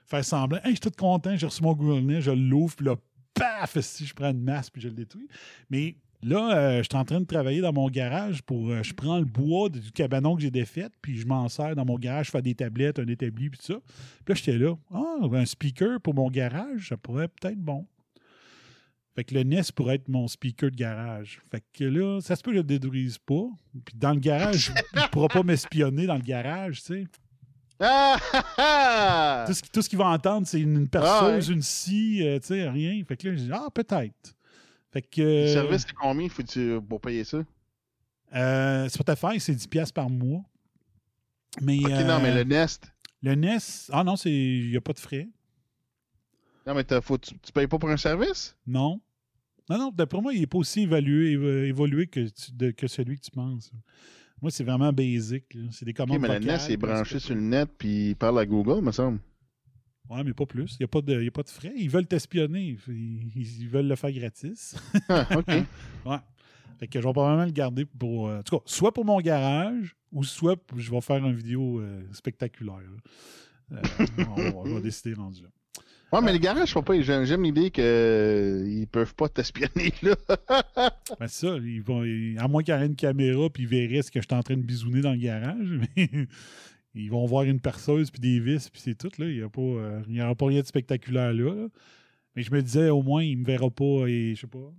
faire 0.06 0.24
semblant, 0.24 0.60
hey, 0.60 0.66
je 0.66 0.70
suis 0.72 0.80
tout 0.80 0.92
content, 0.96 1.36
j'ai 1.36 1.48
reçu 1.48 1.64
mon 1.64 1.74
Google 1.74 2.06
Nest, 2.06 2.22
je 2.22 2.32
l'ouvre, 2.32 2.76
puis 2.76 2.86
là, 2.86 2.96
paf, 3.40 3.80
si 3.80 4.06
je 4.06 4.14
prends 4.14 4.30
une 4.32 4.44
masse, 4.44 4.70
puis 4.70 4.82
je 4.82 4.88
le 4.88 4.94
détruis. 4.94 5.28
Mais 5.70 5.96
là, 6.22 6.56
euh, 6.56 6.78
je 6.80 6.84
suis 6.84 6.98
en 6.98 7.06
train 7.06 7.20
de 7.20 7.26
travailler 7.26 7.62
dans 7.62 7.74
mon 7.74 7.90
garage 7.90 8.42
pour. 8.44 8.70
euh, 8.70 8.84
je 8.84 8.94
prends 8.94 9.20
le 9.20 9.26
bois 9.26 9.70
du 9.70 9.92
cabanon 9.92 10.36
que 10.36 10.42
j'ai 10.42 10.52
défait, 10.52 10.88
puis 11.02 11.18
je 11.18 11.26
m'en 11.26 11.48
sers 11.50 11.76
dans 11.76 11.86
mon 11.86 11.98
garage, 11.98 12.28
je 12.28 12.32
fais 12.32 12.42
des 12.42 12.56
tablettes, 12.56 13.00
un 13.00 13.08
établi, 13.08 13.50
puis 13.50 13.60
tout 13.60 13.74
ça. 13.74 13.80
Puis 14.26 14.34
là, 14.34 14.36
j'étais 14.36 14.58
là. 14.58 14.76
Ah, 14.94 15.18
un 15.32 15.46
speaker 15.46 16.00
pour 16.02 16.14
mon 16.14 16.30
garage, 16.30 16.90
ça 16.90 16.98
pourrait 16.98 17.28
peut-être 17.30 17.60
bon. 17.60 17.88
Fait 19.16 19.24
que 19.24 19.34
le 19.34 19.44
Nest 19.44 19.72
pourrait 19.74 19.96
être 19.96 20.08
mon 20.08 20.28
speaker 20.28 20.72
de 20.72 20.76
garage. 20.76 21.42
Fait 21.52 21.64
que 21.74 21.84
là, 21.84 22.22
ça 22.22 22.36
se 22.36 22.44
peut 22.44 22.52
que 22.52 22.58
je 22.58 22.62
le 22.62 22.68
détruise 22.68 23.18
pas. 23.18 23.50
Puis 23.84 23.96
dans 23.98 24.14
le 24.14 24.20
garage, 24.20 24.72
il 24.94 25.00
ne 25.02 25.08
pourra 25.08 25.28
pas 25.28 25.44
m'espionner 25.44 26.06
dans 26.06 26.16
le 26.16 26.22
garage, 26.22 26.82
tu 26.82 26.94
sais. 26.94 27.04
Ah, 27.80 28.18
ah, 28.34 28.44
ah! 28.58 29.44
Tout 29.48 29.54
ce, 29.54 29.62
tout 29.72 29.82
ce 29.82 29.90
qu'il 29.90 29.98
va 29.98 30.08
entendre, 30.08 30.46
c'est 30.48 30.60
une, 30.60 30.76
une 30.76 30.90
perceuse, 30.90 31.10
Ah 31.12 31.30
ouais. 31.50 31.54
une 31.56 31.62
scie, 31.62 32.22
euh, 32.28 32.40
tu 32.40 32.48
sais, 32.48 32.70
rien. 32.70 33.02
Fait 33.06 33.16
que 33.16 33.28
là, 33.30 33.36
j'ai 33.36 33.44
dit, 33.46 33.52
ah, 33.54 33.68
peut-être. 33.74 34.36
Fait 34.92 35.02
que. 35.02 35.22
Le 35.22 35.28
euh, 35.28 35.54
service, 35.54 35.86
c'est 35.88 35.94
combien 35.94 36.28
faut-tu 36.30 36.80
pour 36.88 37.00
payer 37.00 37.24
ça? 37.24 37.40
Euh, 38.36 38.90
Spotify, 38.90 39.40
c'est 39.40 39.54
10$ 39.54 39.94
par 39.94 40.10
mois. 40.10 40.42
Mais, 41.62 41.80
Ok, 41.80 41.90
non, 41.90 42.10
euh, 42.16 42.20
mais 42.22 42.34
le 42.34 42.44
Nest. 42.44 42.92
Le 43.22 43.36
Nest, 43.36 43.90
ah 43.94 44.04
non, 44.04 44.16
c'est 44.16 44.32
il 44.32 44.70
n'y 44.72 44.78
a 44.78 44.82
pas 44.82 44.94
de 44.94 45.00
frais. 45.00 45.28
Non, 46.68 46.74
mais 46.76 46.86
faut, 47.02 47.18
tu, 47.18 47.38
tu 47.40 47.52
payes 47.52 47.68
pas 47.68 47.80
pour 47.80 47.90
un 47.90 47.98
service? 47.98 48.56
Non. 48.68 49.02
Non, 49.70 49.78
non, 49.78 49.92
d'après 49.92 50.22
moi, 50.22 50.34
il 50.34 50.40
n'est 50.42 50.48
pas 50.48 50.58
aussi 50.58 50.82
évalué, 50.82 51.36
évo- 51.36 51.64
évolué 51.66 52.08
que, 52.08 52.28
tu- 52.28 52.52
de- 52.52 52.72
que 52.72 52.88
celui 52.88 53.18
que 53.18 53.26
tu 53.26 53.32
penses. 53.32 53.72
Moi, 54.42 54.52
c'est 54.52 54.64
vraiment 54.64 54.92
basic. 54.94 55.46
C'est 55.72 55.86
des 55.86 55.94
commandes 55.94 56.22
mais 56.22 56.28
le 56.28 56.34
vocales, 56.36 56.46
Nest, 56.54 56.70
il 56.70 56.74
est 56.74 56.78
puis 56.78 56.88
branché 56.88 57.14
c'est- 57.20 57.26
sur 57.28 57.36
le 57.36 57.42
net, 57.42 57.70
puis 57.78 58.10
il 58.12 58.16
parle 58.16 58.40
à 58.40 58.46
Google, 58.46 58.82
me 58.84 58.92
semble. 58.92 59.20
Ouais, 60.10 60.24
mais 60.24 60.34
pas 60.34 60.46
plus. 60.46 60.74
Il 60.74 60.78
n'y 60.82 60.86
a, 60.86 60.88
pas 60.88 61.02
de- 61.02 61.22
y 61.22 61.28
a 61.28 61.32
pas 61.32 61.44
de 61.44 61.50
frais. 61.50 61.72
Ils 61.76 61.90
veulent 61.90 62.08
t'espionner. 62.08 62.78
Ils, 62.88 63.30
ils 63.62 63.70
veulent 63.70 63.88
le 63.88 63.96
faire 63.96 64.12
gratis. 64.12 64.76
Ah, 65.08 65.28
OK. 65.38 65.48
ouais. 66.06 66.18
Fait 66.80 66.88
que 66.88 67.00
je 67.02 67.06
vais 67.08 67.12
probablement 67.14 67.46
le 67.46 67.52
garder 67.52 67.86
pour. 67.86 68.28
euh, 68.30 68.40
en 68.40 68.44
tout 68.44 68.58
cas, 68.58 68.64
soit 68.66 68.94
pour 68.94 69.06
mon 69.06 69.20
garage, 69.20 69.96
ou 70.12 70.24
soit 70.24 70.56
je 70.78 70.90
vais 70.90 71.02
faire 71.02 71.18
une 71.26 71.36
vidéo 71.36 71.80
euh, 71.82 72.02
spectaculaire. 72.14 72.80
Euh, 73.72 73.82
on, 74.18 74.34
va- 74.36 74.56
on 74.56 74.64
va 74.76 74.80
décider 74.82 75.14
rendu 75.14 75.44
là. 75.44 75.50
Ouais, 76.12 76.22
mais 76.24 76.34
les 76.34 76.40
garages, 76.40 76.70
je 76.70 76.74
sais 76.74 76.82
pas, 76.82 77.00
j'aime 77.02 77.44
l'idée 77.44 77.70
qu'ils 77.70 78.88
peuvent 78.88 79.14
pas 79.14 79.30
t'espionner, 79.30 79.94
là. 80.02 80.16
Ben 81.20 81.28
ça, 81.28 81.56
ils 81.58 81.82
vont, 81.82 82.02
à 82.38 82.48
moins 82.48 82.64
qu'il 82.64 82.74
y 82.74 82.78
ait 82.78 82.86
une 82.86 82.96
caméra 82.96 83.50
puis 83.50 83.64
ils 83.64 83.70
verraient 83.70 84.02
ce 84.02 84.12
que 84.12 84.22
je 84.22 84.26
suis 84.28 84.38
en 84.38 84.44
train 84.44 84.58
de 84.58 84.62
bisouner 84.62 85.02
dans 85.02 85.12
le 85.12 85.18
garage, 85.18 85.80
mais 85.98 86.10
ils 86.96 87.12
vont 87.12 87.26
voir 87.26 87.44
une 87.44 87.60
perceuse 87.60 88.10
puis 88.10 88.22
des 88.22 88.40
vis 88.40 88.70
puis 88.70 88.82
c'est 88.84 88.96
tout. 88.96 89.12
Là. 89.20 89.28
Il 89.28 89.48
n'y 90.10 90.22
aura 90.22 90.36
pas 90.36 90.46
rien 90.48 90.62
de 90.62 90.68
spectaculaire 90.68 91.34
là, 91.34 91.54
là. 91.54 91.68
Mais 92.36 92.44
je 92.44 92.52
me 92.52 92.62
disais, 92.62 92.90
au 92.90 93.02
moins, 93.02 93.24
il 93.24 93.38
me 93.38 93.46
verra 93.46 93.70
pas 93.70 94.08
et 94.08 94.34
je 94.36 94.42
sais 94.42 94.48
pas. 94.48 94.72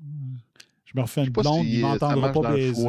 Je 0.84 0.92
me 0.96 1.02
refais 1.02 1.24
une 1.24 1.30
blonde, 1.30 1.64
si, 1.64 1.78
il 1.78 1.84
euh, 1.84 1.88
m'entendra 1.88 2.32
pas 2.32 2.52
baiser. 2.54 2.82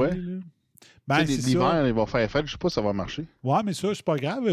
Ben, 1.07 1.23
L'hiver, 1.23 1.87
il 1.87 1.93
va 1.93 2.05
faire 2.05 2.29
fête, 2.31 2.45
je 2.45 2.51
sais 2.53 2.57
pas 2.57 2.69
si 2.69 2.75
ça 2.75 2.81
va 2.81 2.93
marcher. 2.93 3.25
Ouais, 3.43 3.61
mais 3.65 3.73
ça, 3.73 3.93
c'est 3.93 4.05
pas 4.05 4.15
grave. 4.17 4.47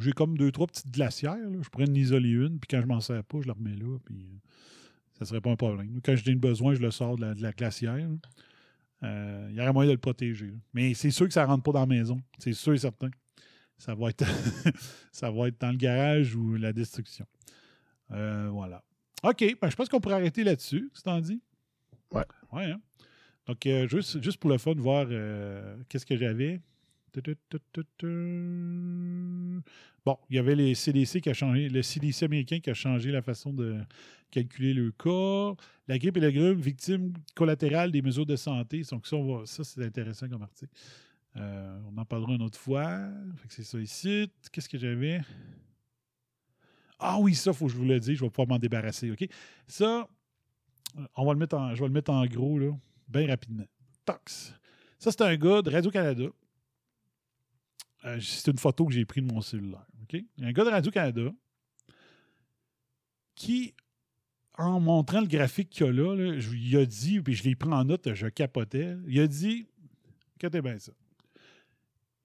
J'ai 0.00 0.12
comme 0.12 0.36
deux, 0.36 0.50
trois 0.52 0.66
petites 0.66 0.90
glacières. 0.90 1.36
là. 1.36 1.58
Je 1.62 1.68
pourrais 1.68 1.88
en 1.88 1.94
isoler 1.94 2.30
une, 2.30 2.58
puis 2.58 2.68
quand 2.68 2.80
je 2.82 2.86
m'en 2.86 3.00
sers 3.00 3.22
pas, 3.24 3.38
je 3.40 3.46
la 3.46 3.54
remets 3.54 3.76
là, 3.76 3.96
puis 4.04 4.16
euh, 4.16 4.36
ça 5.18 5.24
serait 5.24 5.40
pas 5.40 5.50
un 5.50 5.56
problème. 5.56 6.00
Quand 6.04 6.14
j'ai 6.16 6.34
besoin, 6.34 6.74
je 6.74 6.80
le 6.80 6.90
sors 6.90 7.16
de 7.16 7.22
la, 7.22 7.34
de 7.34 7.40
la 7.42 7.52
glacière. 7.52 7.96
Euh, 9.02 9.46
Il 9.50 9.56
y 9.56 9.60
aurait 9.60 9.72
moyen 9.72 9.88
de 9.88 9.94
le 9.94 10.00
protéger. 10.00 10.46
là. 10.48 10.56
Mais 10.74 10.92
c'est 10.94 11.10
sûr 11.10 11.26
que 11.26 11.32
ça 11.32 11.44
rentre 11.46 11.62
pas 11.62 11.72
dans 11.72 11.80
la 11.80 11.86
maison. 11.86 12.20
C'est 12.38 12.52
sûr 12.52 12.74
et 12.74 12.78
certain. 12.78 13.10
Ça 13.78 13.94
va 13.94 14.08
être, 14.10 14.24
ça 15.12 15.30
va 15.30 15.48
être 15.48 15.60
dans 15.60 15.70
le 15.70 15.76
garage 15.76 16.34
ou 16.34 16.56
la 16.56 16.72
destruction. 16.72 17.26
Euh, 18.10 18.48
voilà. 18.50 18.82
OK, 19.22 19.44
ben, 19.60 19.70
je 19.70 19.76
pense 19.76 19.88
qu'on 19.88 20.00
pourrait 20.00 20.14
arrêter 20.16 20.44
là-dessus, 20.44 20.90
c'est 20.94 21.02
t'en 21.02 21.20
dit? 21.20 21.40
Ouais. 22.12 22.24
Ouais, 22.52 22.64
hein? 22.70 22.80
Donc, 23.46 23.64
euh, 23.66 23.86
juste, 23.88 24.22
juste 24.22 24.38
pour 24.38 24.50
le 24.50 24.58
fun, 24.58 24.74
voir 24.74 25.06
euh, 25.10 25.76
qu'est-ce 25.88 26.06
que 26.06 26.16
j'avais. 26.16 26.60
Bon, 30.04 30.18
il 30.28 30.36
y 30.36 30.38
avait 30.38 30.54
les 30.54 30.74
CDC 30.74 31.20
qui 31.20 31.30
a 31.30 31.34
changé, 31.34 31.68
le 31.70 31.82
CDC 31.82 32.24
américain 32.24 32.60
qui 32.60 32.68
a 32.68 32.74
changé 32.74 33.10
la 33.10 33.22
façon 33.22 33.52
de 33.52 33.78
calculer 34.30 34.74
le 34.74 34.90
cas. 34.92 35.54
La 35.88 35.98
grippe 35.98 36.16
et 36.18 36.20
la 36.20 36.32
grume, 36.32 36.60
victime 36.60 37.12
collatérale 37.34 37.90
des 37.90 38.02
mesures 38.02 38.26
de 38.26 38.36
santé. 38.36 38.82
Donc, 38.90 39.06
ça, 39.06 39.16
ça 39.46 39.64
c'est 39.64 39.84
intéressant 39.84 40.28
comme 40.28 40.42
article. 40.42 40.72
Euh, 41.36 41.78
on 41.90 41.96
en 41.98 42.04
parlera 42.04 42.34
une 42.34 42.42
autre 42.42 42.58
fois. 42.58 42.98
C'est 43.48 43.64
ça 43.64 43.78
ici. 43.78 44.30
Qu'est-ce 44.52 44.68
que 44.68 44.78
j'avais? 44.78 45.20
Ah 46.98 47.18
oui, 47.20 47.34
ça, 47.34 47.52
faut 47.52 47.66
que 47.66 47.72
je 47.72 47.76
vous 47.76 47.84
le 47.84 48.00
dise. 48.00 48.16
Je 48.16 48.24
vais 48.24 48.30
pouvoir 48.30 48.48
m'en 48.48 48.58
débarrasser. 48.58 49.12
Ça, 49.66 50.08
on 51.14 51.24
va 51.24 51.32
le 51.32 51.38
mettre 51.38 51.56
en, 51.56 51.74
je 51.74 51.80
vais 51.80 51.88
le 51.88 51.92
mettre 51.94 52.10
en 52.10 52.24
gros, 52.26 52.58
là, 52.58 52.72
bien 53.08 53.26
rapidement. 53.28 53.66
Tox. 54.04 54.52
Ça, 54.98 55.10
c'est 55.10 55.22
un 55.22 55.36
gars 55.36 55.62
de 55.62 55.70
Radio-Canada. 55.70 56.24
Euh, 58.04 58.20
c'est 58.20 58.50
une 58.50 58.58
photo 58.58 58.86
que 58.86 58.92
j'ai 58.92 59.04
prise 59.04 59.24
de 59.24 59.32
mon 59.32 59.40
cellulaire. 59.40 59.86
OK? 60.02 60.12
Il 60.14 60.42
y 60.42 60.44
a 60.44 60.48
un 60.48 60.52
gars 60.52 60.64
de 60.64 60.70
Radio-Canada 60.70 61.32
qui, 63.34 63.74
en 64.56 64.80
montrant 64.80 65.20
le 65.20 65.26
graphique 65.26 65.70
qu'il 65.70 65.86
y 65.86 65.88
a 65.88 65.92
là, 65.92 66.14
là, 66.14 66.38
je- 66.38 66.54
il 66.54 66.76
a 66.76 66.86
dit, 66.86 67.20
puis 67.20 67.34
je 67.34 67.44
l'ai 67.44 67.54
pris 67.54 67.70
en 67.72 67.84
note, 67.84 68.14
je 68.14 68.26
capotais, 68.28 68.96
il 69.06 69.20
a 69.20 69.26
dit, 69.26 69.66
écoutez 70.40 70.62
bien 70.62 70.78
ça. 70.78 70.92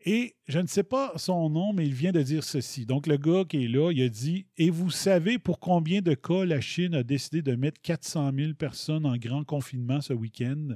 Et 0.05 0.35
je 0.47 0.59
ne 0.59 0.67
sais 0.67 0.83
pas 0.83 1.13
son 1.17 1.49
nom, 1.49 1.73
mais 1.73 1.85
il 1.85 1.93
vient 1.93 2.11
de 2.11 2.21
dire 2.21 2.43
ceci. 2.43 2.85
Donc, 2.85 3.07
le 3.07 3.17
gars 3.17 3.43
qui 3.47 3.65
est 3.65 3.67
là, 3.67 3.91
il 3.91 4.01
a 4.01 4.09
dit 4.09 4.45
Et 4.57 4.69
vous 4.69 4.89
savez 4.91 5.37
pour 5.39 5.59
combien 5.59 6.01
de 6.01 6.13
cas 6.13 6.45
la 6.45 6.59
Chine 6.61 6.95
a 6.95 7.03
décidé 7.03 7.41
de 7.41 7.55
mettre 7.55 7.79
400 7.81 8.31
000 8.35 8.53
personnes 8.53 9.05
en 9.05 9.15
grand 9.17 9.43
confinement 9.43 10.01
ce 10.01 10.13
week-end? 10.13 10.69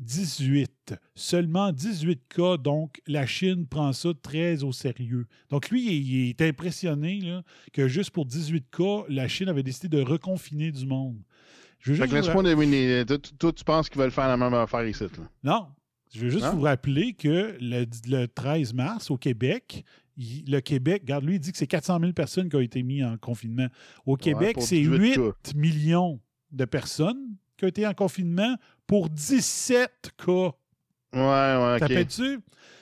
18. 0.00 0.94
Seulement 1.14 1.72
18 1.72 2.20
cas. 2.28 2.56
Donc, 2.56 3.00
la 3.06 3.26
Chine 3.26 3.66
prend 3.66 3.92
ça 3.92 4.10
très 4.22 4.62
au 4.62 4.72
sérieux. 4.72 5.26
Donc, 5.50 5.70
lui, 5.70 5.92
il 5.96 6.30
est 6.30 6.42
impressionné 6.42 7.20
là, 7.20 7.42
que 7.72 7.88
juste 7.88 8.10
pour 8.10 8.24
18 8.24 8.66
cas, 8.70 9.02
la 9.08 9.28
Chine 9.28 9.48
avait 9.48 9.62
décidé 9.62 9.88
de 9.96 10.02
reconfiner 10.02 10.70
du 10.70 10.86
monde. 10.86 11.18
Je 11.80 11.92
veux 11.92 11.96
Fait 11.98 12.08
juste 12.08 12.32
que 12.32 12.42
deviner. 12.42 13.04
Toi, 13.06 13.18
tu- 13.18 13.34
toi, 13.34 13.52
tu 13.52 13.64
penses 13.64 13.88
qu'ils 13.88 14.00
veulent 14.00 14.10
faire 14.10 14.28
la 14.28 14.36
même 14.36 14.54
affaire 14.54 14.86
ici, 14.86 15.04
là? 15.04 15.08
Non. 15.44 15.66
Je 16.14 16.20
veux 16.20 16.30
juste 16.30 16.44
Non? 16.44 16.52
vous 16.54 16.62
rappeler 16.62 17.12
que 17.12 17.56
le, 17.60 17.84
le 18.08 18.26
13 18.26 18.72
mars, 18.74 19.10
au 19.10 19.16
Québec, 19.16 19.84
il- 20.16 20.44
le 20.50 20.60
Québec, 20.60 21.02
regarde, 21.02 21.24
lui, 21.24 21.34
il 21.36 21.40
dit 21.40 21.52
que 21.52 21.58
c'est 21.58 21.66
400 21.66 21.98
000 22.00 22.12
personnes 22.12 22.48
qui 22.48 22.56
ont 22.56 22.60
été 22.60 22.82
mises 22.82 23.04
en 23.04 23.16
confinement. 23.18 23.68
Au 24.06 24.16
Québec, 24.16 24.56
c'est 24.60 24.76
18 24.80 24.98
8 24.98 25.14
cas. 25.16 25.30
millions 25.54 26.20
de 26.50 26.64
personnes 26.64 27.34
qui 27.56 27.64
ont 27.64 27.68
été 27.68 27.86
en 27.86 27.92
confinement 27.94 28.56
pour 28.86 29.10
17 29.10 29.90
cas. 30.16 30.32
Ouais, 31.12 31.20
ouais, 31.20 31.72
ok. 31.74 31.78
T'appelles-tu? 31.80 32.40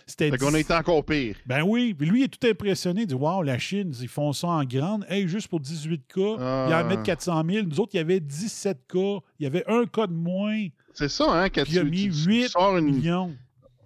C'était 0.08 0.30
Fait 0.30 0.38
qu'on 0.38 0.54
a 0.54 0.60
été 0.60 0.72
encore 0.72 1.04
pire. 1.04 1.36
Ben 1.46 1.62
oui, 1.62 1.92
puis 1.92 2.08
lui 2.08 2.20
il 2.20 2.24
est 2.24 2.28
tout 2.28 2.46
impressionné. 2.46 3.00
Il 3.02 3.06
dit 3.08 3.14
Waouh, 3.14 3.42
la 3.42 3.58
Chine, 3.58 3.92
ils 4.00 4.06
font 4.06 4.32
ça 4.32 4.46
en 4.46 4.64
grande. 4.64 5.04
Hey, 5.08 5.26
juste 5.26 5.48
pour 5.48 5.58
18 5.58 6.02
cas, 6.06 6.36
Ah. 6.38 6.66
il 6.68 6.74
en 6.74 6.84
mettent 6.88 7.02
400 7.02 7.42
000. 7.44 7.66
Nous 7.66 7.80
autres, 7.80 7.90
il 7.94 7.96
y 7.96 8.00
avait 8.00 8.20
17 8.20 8.82
cas. 8.86 9.18
Il 9.40 9.42
y 9.42 9.46
avait 9.46 9.64
un 9.66 9.84
cas 9.86 10.06
de 10.06 10.12
moins. 10.12 10.66
C'est 10.98 11.08
ça, 11.08 11.24
hein, 11.30 11.44
a 11.44 11.50
tu, 11.50 11.84
mis 11.84 12.04
tu- 12.08 12.10
tu 12.10 12.24
8 12.28 12.48
sors 12.48 12.76
une... 12.78 12.86
millions. 12.86 13.36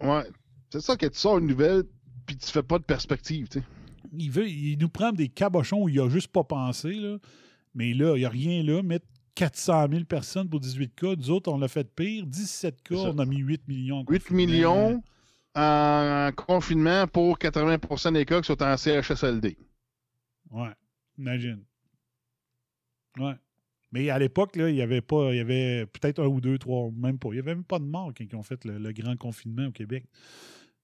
Ouais. 0.00 0.22
C'est 0.70 0.80
ça 0.80 0.96
que 0.96 1.06
tu 1.06 1.18
sors 1.18 1.38
une 1.38 1.48
nouvelle, 1.48 1.82
puis 2.26 2.36
tu 2.36 2.46
fais 2.50 2.62
pas 2.62 2.78
de 2.78 2.84
perspective, 2.84 3.48
tu 3.48 3.58
sais. 3.58 3.64
il, 4.16 4.30
veut, 4.30 4.48
il 4.48 4.78
nous 4.78 4.88
prend 4.88 5.10
des 5.12 5.28
cabochons 5.28 5.82
où 5.82 5.88
il 5.88 5.98
a 6.00 6.08
juste 6.08 6.28
pas 6.28 6.44
pensé. 6.44 6.92
Là. 6.94 7.18
Mais 7.74 7.92
là, 7.94 8.14
il 8.16 8.20
n'y 8.20 8.24
a 8.24 8.28
rien 8.30 8.62
là. 8.62 8.82
Mettre 8.82 9.06
400 9.34 9.88
000 9.90 10.04
personnes 10.04 10.48
pour 10.48 10.60
18 10.60 10.94
cas. 10.94 11.16
Nous 11.16 11.30
autres, 11.30 11.50
on 11.52 11.58
l'a 11.58 11.66
fait 11.68 11.92
pire. 11.94 12.26
17 12.26 12.82
cas, 12.82 12.94
on 12.94 13.18
a 13.18 13.24
mis 13.26 13.38
8 13.38 13.66
millions. 13.68 13.98
en 13.98 14.04
8 14.08 14.20
confinement. 14.20 14.36
millions 14.52 15.02
en 15.56 16.30
confinement 16.36 17.08
pour 17.08 17.38
80% 17.38 18.12
des 18.12 18.24
cas 18.24 18.40
qui 18.40 18.46
sont 18.46 18.62
en 18.62 18.76
CHSLD. 18.76 19.56
Ouais, 20.50 20.70
imagine. 21.18 21.64
Ouais. 23.18 23.34
Mais 23.92 24.08
à 24.10 24.18
l'époque, 24.18 24.52
il 24.54 24.74
y 24.74 24.82
avait 24.82 25.00
pas, 25.00 25.32
il 25.32 25.38
y 25.38 25.40
avait 25.40 25.86
peut-être 25.86 26.22
un 26.22 26.26
ou 26.26 26.40
deux, 26.40 26.58
trois, 26.58 26.90
même 26.96 27.18
pas. 27.18 27.28
Il 27.30 27.34
n'y 27.34 27.38
avait 27.40 27.54
même 27.54 27.64
pas 27.64 27.78
de 27.78 27.84
morts 27.84 28.12
quand 28.16 28.24
ils 28.24 28.36
ont 28.36 28.42
fait 28.42 28.64
le, 28.64 28.78
le 28.78 28.92
grand 28.92 29.16
confinement 29.16 29.66
au 29.66 29.72
Québec. 29.72 30.04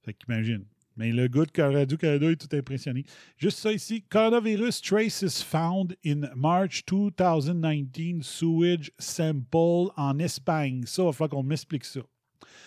Fait 0.04 0.14
qu'imagine. 0.14 0.64
Mais 0.96 1.12
le 1.12 1.28
gars 1.28 1.44
de 1.44 1.62
Radio-Canada 1.62 2.30
est 2.30 2.36
tout 2.36 2.56
impressionné. 2.56 3.04
Juste 3.36 3.58
ça 3.58 3.70
ici. 3.70 4.02
Coronavirus 4.08 4.80
traces 4.80 5.42
found 5.42 5.94
in 6.04 6.22
March 6.34 6.84
2019 6.86 8.24
sewage 8.24 8.90
sample 8.98 9.92
en 9.96 10.18
Espagne. 10.18 10.84
Ça, 10.86 11.02
il 11.02 11.06
va 11.06 11.12
falloir 11.12 11.30
qu'on 11.30 11.42
m'explique 11.42 11.84
ça. 11.84 12.00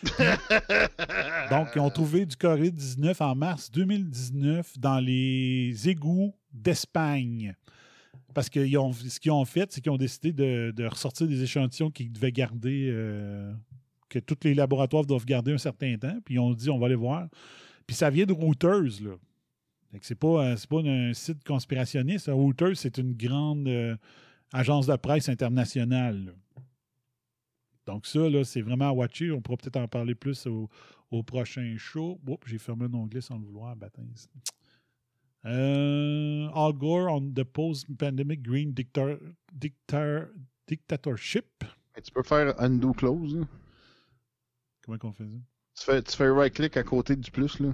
Donc, 1.50 1.70
ils 1.76 1.80
ont 1.80 1.90
trouvé 1.90 2.26
du 2.26 2.36
COVID-19 2.36 3.22
en 3.22 3.36
mars 3.36 3.72
2019 3.72 4.78
dans 4.78 5.00
les 5.00 5.90
égouts 5.90 6.34
d'Espagne. 6.54 7.56
Parce 8.40 8.50
que 8.50 8.62
ils 8.62 8.78
ont, 8.78 8.94
ce 8.94 9.20
qu'ils 9.20 9.34
ont 9.34 9.44
fait, 9.44 9.70
c'est 9.70 9.82
qu'ils 9.82 9.92
ont 9.92 9.98
décidé 9.98 10.32
de, 10.32 10.86
ressortir 10.86 11.28
des 11.28 11.44
échantillons 11.44 11.92
qu'ils 11.92 12.10
devaient 12.10 12.32
garder, 12.32 12.88
euh, 12.90 13.54
que 14.08 14.18
tous 14.18 14.38
les 14.46 14.54
laboratoires 14.54 15.04
doivent 15.04 15.26
garder 15.26 15.52
un 15.52 15.58
certain 15.58 15.98
temps. 15.98 16.18
Puis 16.24 16.36
ils 16.36 16.40
ont 16.40 16.54
dit, 16.54 16.70
on 16.70 16.80
va 16.80 16.86
aller 16.86 16.96
voir. 16.96 17.28
Puis 17.86 17.98
ça 17.98 18.10
vient 18.10 18.26
de 18.26 18.32
Reuters, 18.32 19.04
là. 19.04 19.18
C'est 20.02 20.16
pas, 20.18 20.54
euh, 20.54 20.56
pas 20.70 20.80
un 20.90 21.14
site 21.14 21.44
conspirationniste. 21.44 22.30
Reuters, 22.32 22.78
c'est 22.78 22.98
une 22.98 23.12
grande 23.12 23.68
euh, 23.68 23.98
agence 24.54 24.88
de 24.88 24.96
presse 24.96 25.28
internationale. 25.28 26.34
Donc 27.88 28.08
ça, 28.08 28.30
là, 28.30 28.46
c'est 28.46 28.62
vraiment 28.62 28.88
à 28.88 28.94
watcher. 28.94 29.34
On 29.34 29.42
pourra 29.42 29.58
peut-être 29.58 29.76
en 29.76 29.90
parler 29.90 30.16
plus 30.16 30.48
au, 30.48 31.24
prochain 31.24 31.76
show. 31.78 32.18
Oups, 32.26 32.48
j'ai 32.48 32.58
fermé 32.58 32.86
un 32.86 32.94
onglet 32.94 33.20
sans 33.20 33.38
le 33.38 33.44
vouloir, 33.44 33.76
baptême. 33.76 34.14
Euh, 35.46 36.50
Al 36.54 36.74
Gore 36.74 37.10
on 37.12 37.32
the 37.34 37.44
post-pandemic 37.46 38.42
green 38.44 38.74
dictar, 38.74 39.18
dictatorship. 40.68 41.64
Et 41.96 42.02
tu 42.02 42.12
peux 42.12 42.24
faire 42.24 42.54
undo 42.62 42.94
close. 42.94 43.36
là. 43.36 43.46
Comment 44.84 44.98
qu'on 44.98 45.14
fait 45.14 45.28
ça? 45.28 45.38
Tu 45.76 45.84
fais, 45.86 46.04
tu 46.04 46.18
fais 46.18 46.30
right-click 46.30 46.76
à 46.78 46.84
côté 46.84 47.16
du 47.16 47.32
plus. 47.32 47.60
Là. 47.60 47.74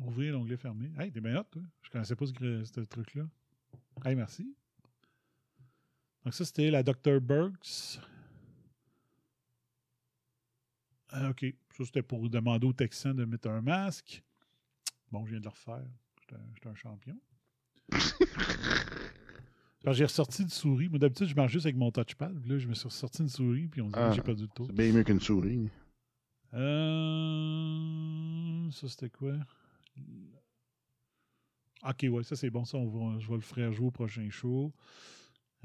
Ouvrir 0.00 0.32
l'onglet 0.34 0.56
fermé. 0.56 0.90
Hey, 0.98 1.12
t'es 1.12 1.20
bien 1.20 1.36
hot, 1.36 1.44
toi. 1.44 1.62
Je 1.82 1.90
connaissais 1.90 2.16
pas 2.16 2.26
ce 2.26 2.80
truc-là. 2.80 3.24
Hey, 4.04 4.14
merci. 4.16 4.54
Donc, 6.24 6.34
ça, 6.34 6.44
c'était 6.44 6.70
la 6.70 6.82
Dr. 6.82 7.20
Burks. 7.20 7.98
Ah, 11.10 11.30
OK. 11.30 11.44
Ça, 11.76 11.84
c'était 11.84 12.02
pour 12.02 12.28
demander 12.28 12.66
aux 12.66 12.72
Texans 12.72 13.16
de 13.16 13.24
mettre 13.24 13.48
un 13.48 13.60
masque. 13.62 14.22
Bon, 15.10 15.24
je 15.24 15.30
viens 15.32 15.40
de 15.40 15.44
le 15.44 15.50
refaire. 15.50 15.82
J'étais 16.20 16.68
un- 16.68 16.74
champion. 16.74 17.18
J'ai 19.90 20.04
ressorti 20.04 20.42
une 20.42 20.48
souris. 20.48 20.88
Moi, 20.88 20.98
d'habitude, 21.00 21.26
je 21.26 21.34
marche 21.34 21.50
juste 21.52 21.66
avec 21.66 21.76
mon 21.76 21.90
touchpad. 21.90 22.46
Là, 22.46 22.58
je 22.58 22.68
me 22.68 22.74
suis 22.74 22.86
ressorti 22.88 23.22
une 23.22 23.28
souris, 23.28 23.66
puis 23.66 23.80
on 23.80 23.88
dirait 23.88 24.00
Ah, 24.04 24.08
que 24.10 24.14
j'ai 24.14 24.22
perdu 24.22 24.42
le 24.42 24.48
tour. 24.48 24.66
C'est 24.68 24.74
bien 24.74 24.92
mieux 24.92 25.02
qu'une 25.02 25.20
souris. 25.20 25.68
Euh, 26.54 28.70
ça, 28.70 28.88
c'était 28.88 29.10
quoi? 29.10 29.34
Ok, 31.84 32.06
ouais, 32.08 32.22
ça 32.22 32.36
c'est 32.36 32.50
bon. 32.50 32.64
Ça, 32.64 32.78
on 32.78 32.86
va, 32.86 33.18
je 33.18 33.26
vais 33.28 33.34
le 33.34 33.40
faire 33.40 33.72
jouer 33.72 33.88
au 33.88 33.90
prochain 33.90 34.28
show. 34.30 34.72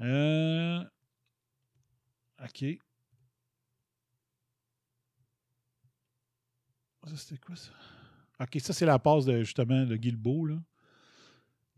Euh, 0.00 0.82
ok. 2.42 2.64
Ça, 7.08 7.16
c'était 7.16 7.40
quoi 7.40 7.56
ça? 7.56 7.70
Ok, 8.40 8.60
ça, 8.60 8.72
c'est 8.72 8.86
la 8.86 8.98
passe 8.98 9.24
de 9.24 9.38
justement 9.42 9.84
de 9.84 9.96
Guilbeault, 9.96 10.46
là. 10.46 10.56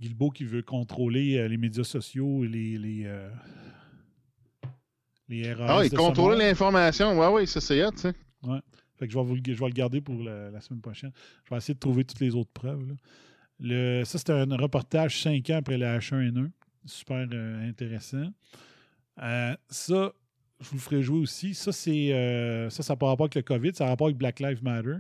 Guilbeault 0.00 0.30
qui 0.30 0.44
veut 0.44 0.62
contrôler 0.62 1.38
euh, 1.38 1.48
les 1.48 1.56
médias 1.56 1.84
sociaux 1.84 2.44
et 2.44 2.48
les. 2.48 2.78
les 2.78 3.02
euh, 3.06 3.30
les 5.28 5.52
RAS 5.52 5.78
Ah, 5.78 5.84
il 5.84 5.96
monde. 5.96 6.38
l'information. 6.38 7.18
Ouais, 7.18 7.28
ouais, 7.28 7.46
ça 7.46 7.60
c'est 7.60 7.84
hot, 7.84 7.92
sais. 7.96 8.12
Ouais. 8.42 8.58
Fait 8.98 9.06
que 9.06 9.12
je 9.12 9.18
vais, 9.18 9.24
vous 9.24 9.36
le, 9.36 9.42
je 9.46 9.52
vais 9.58 9.66
le 9.66 9.72
garder 9.72 10.00
pour 10.00 10.22
la, 10.22 10.50
la 10.50 10.60
semaine 10.60 10.80
prochaine. 10.80 11.12
Je 11.44 11.50
vais 11.50 11.56
essayer 11.56 11.74
de 11.74 11.78
trouver 11.78 12.04
toutes 12.04 12.20
les 12.20 12.34
autres 12.34 12.50
preuves. 12.52 12.86
là. 12.86 12.94
Le, 13.60 14.04
ça, 14.04 14.18
c'était 14.18 14.32
un 14.32 14.56
reportage 14.56 15.22
cinq 15.22 15.48
ans 15.50 15.56
après 15.58 15.78
la 15.78 15.98
H1N1. 15.98 16.50
Super 16.86 17.26
euh, 17.32 17.68
intéressant. 17.68 18.32
Euh, 19.22 19.54
ça, 19.68 20.12
je 20.60 20.68
vous 20.68 20.76
le 20.76 20.80
ferai 20.80 21.02
jouer 21.02 21.18
aussi. 21.18 21.54
Ça, 21.54 21.72
c'est 21.72 22.12
euh, 22.12 22.70
ça, 22.70 22.82
ça 22.82 22.92
n'a 22.92 22.96
pas 22.96 23.08
rapport 23.08 23.24
avec 23.24 23.34
le 23.34 23.42
COVID, 23.42 23.74
ça 23.74 23.86
a 23.86 23.88
rapport 23.88 24.08
avec 24.08 24.18
Black 24.18 24.40
Lives 24.40 24.62
Matter. 24.62 24.96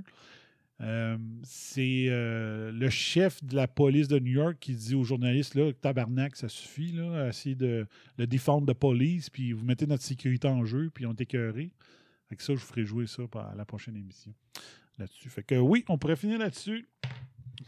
Euh, 0.80 1.18
c'est 1.42 2.06
euh, 2.08 2.72
le 2.72 2.88
chef 2.88 3.44
de 3.44 3.54
la 3.54 3.68
police 3.68 4.08
de 4.08 4.18
New 4.18 4.32
York 4.32 4.56
qui 4.58 4.74
dit 4.74 4.94
aux 4.94 5.04
journalistes 5.04 5.54
là, 5.54 5.70
tabarnak, 5.74 6.36
ça 6.36 6.48
suffit, 6.48 6.92
là, 6.92 7.28
essayer 7.28 7.54
de 7.54 7.86
le 8.16 8.26
défendre 8.26 8.66
de 8.66 8.72
police, 8.72 9.28
puis 9.28 9.52
vous 9.52 9.64
mettez 9.64 9.86
notre 9.86 10.02
sécurité 10.02 10.48
en 10.48 10.64
jeu, 10.64 10.90
puis 10.92 11.04
on 11.04 11.14
est 11.14 11.26
que 11.26 11.52
ça, 12.38 12.54
je 12.54 12.60
vous 12.60 12.66
ferai 12.66 12.86
jouer 12.86 13.06
ça 13.06 13.24
à 13.34 13.54
la 13.54 13.66
prochaine 13.66 13.96
émission 13.96 14.32
là-dessus. 14.98 15.28
Fait 15.28 15.42
que 15.42 15.56
oui, 15.56 15.84
on 15.88 15.98
pourrait 15.98 16.16
finir 16.16 16.38
là-dessus. 16.38 16.88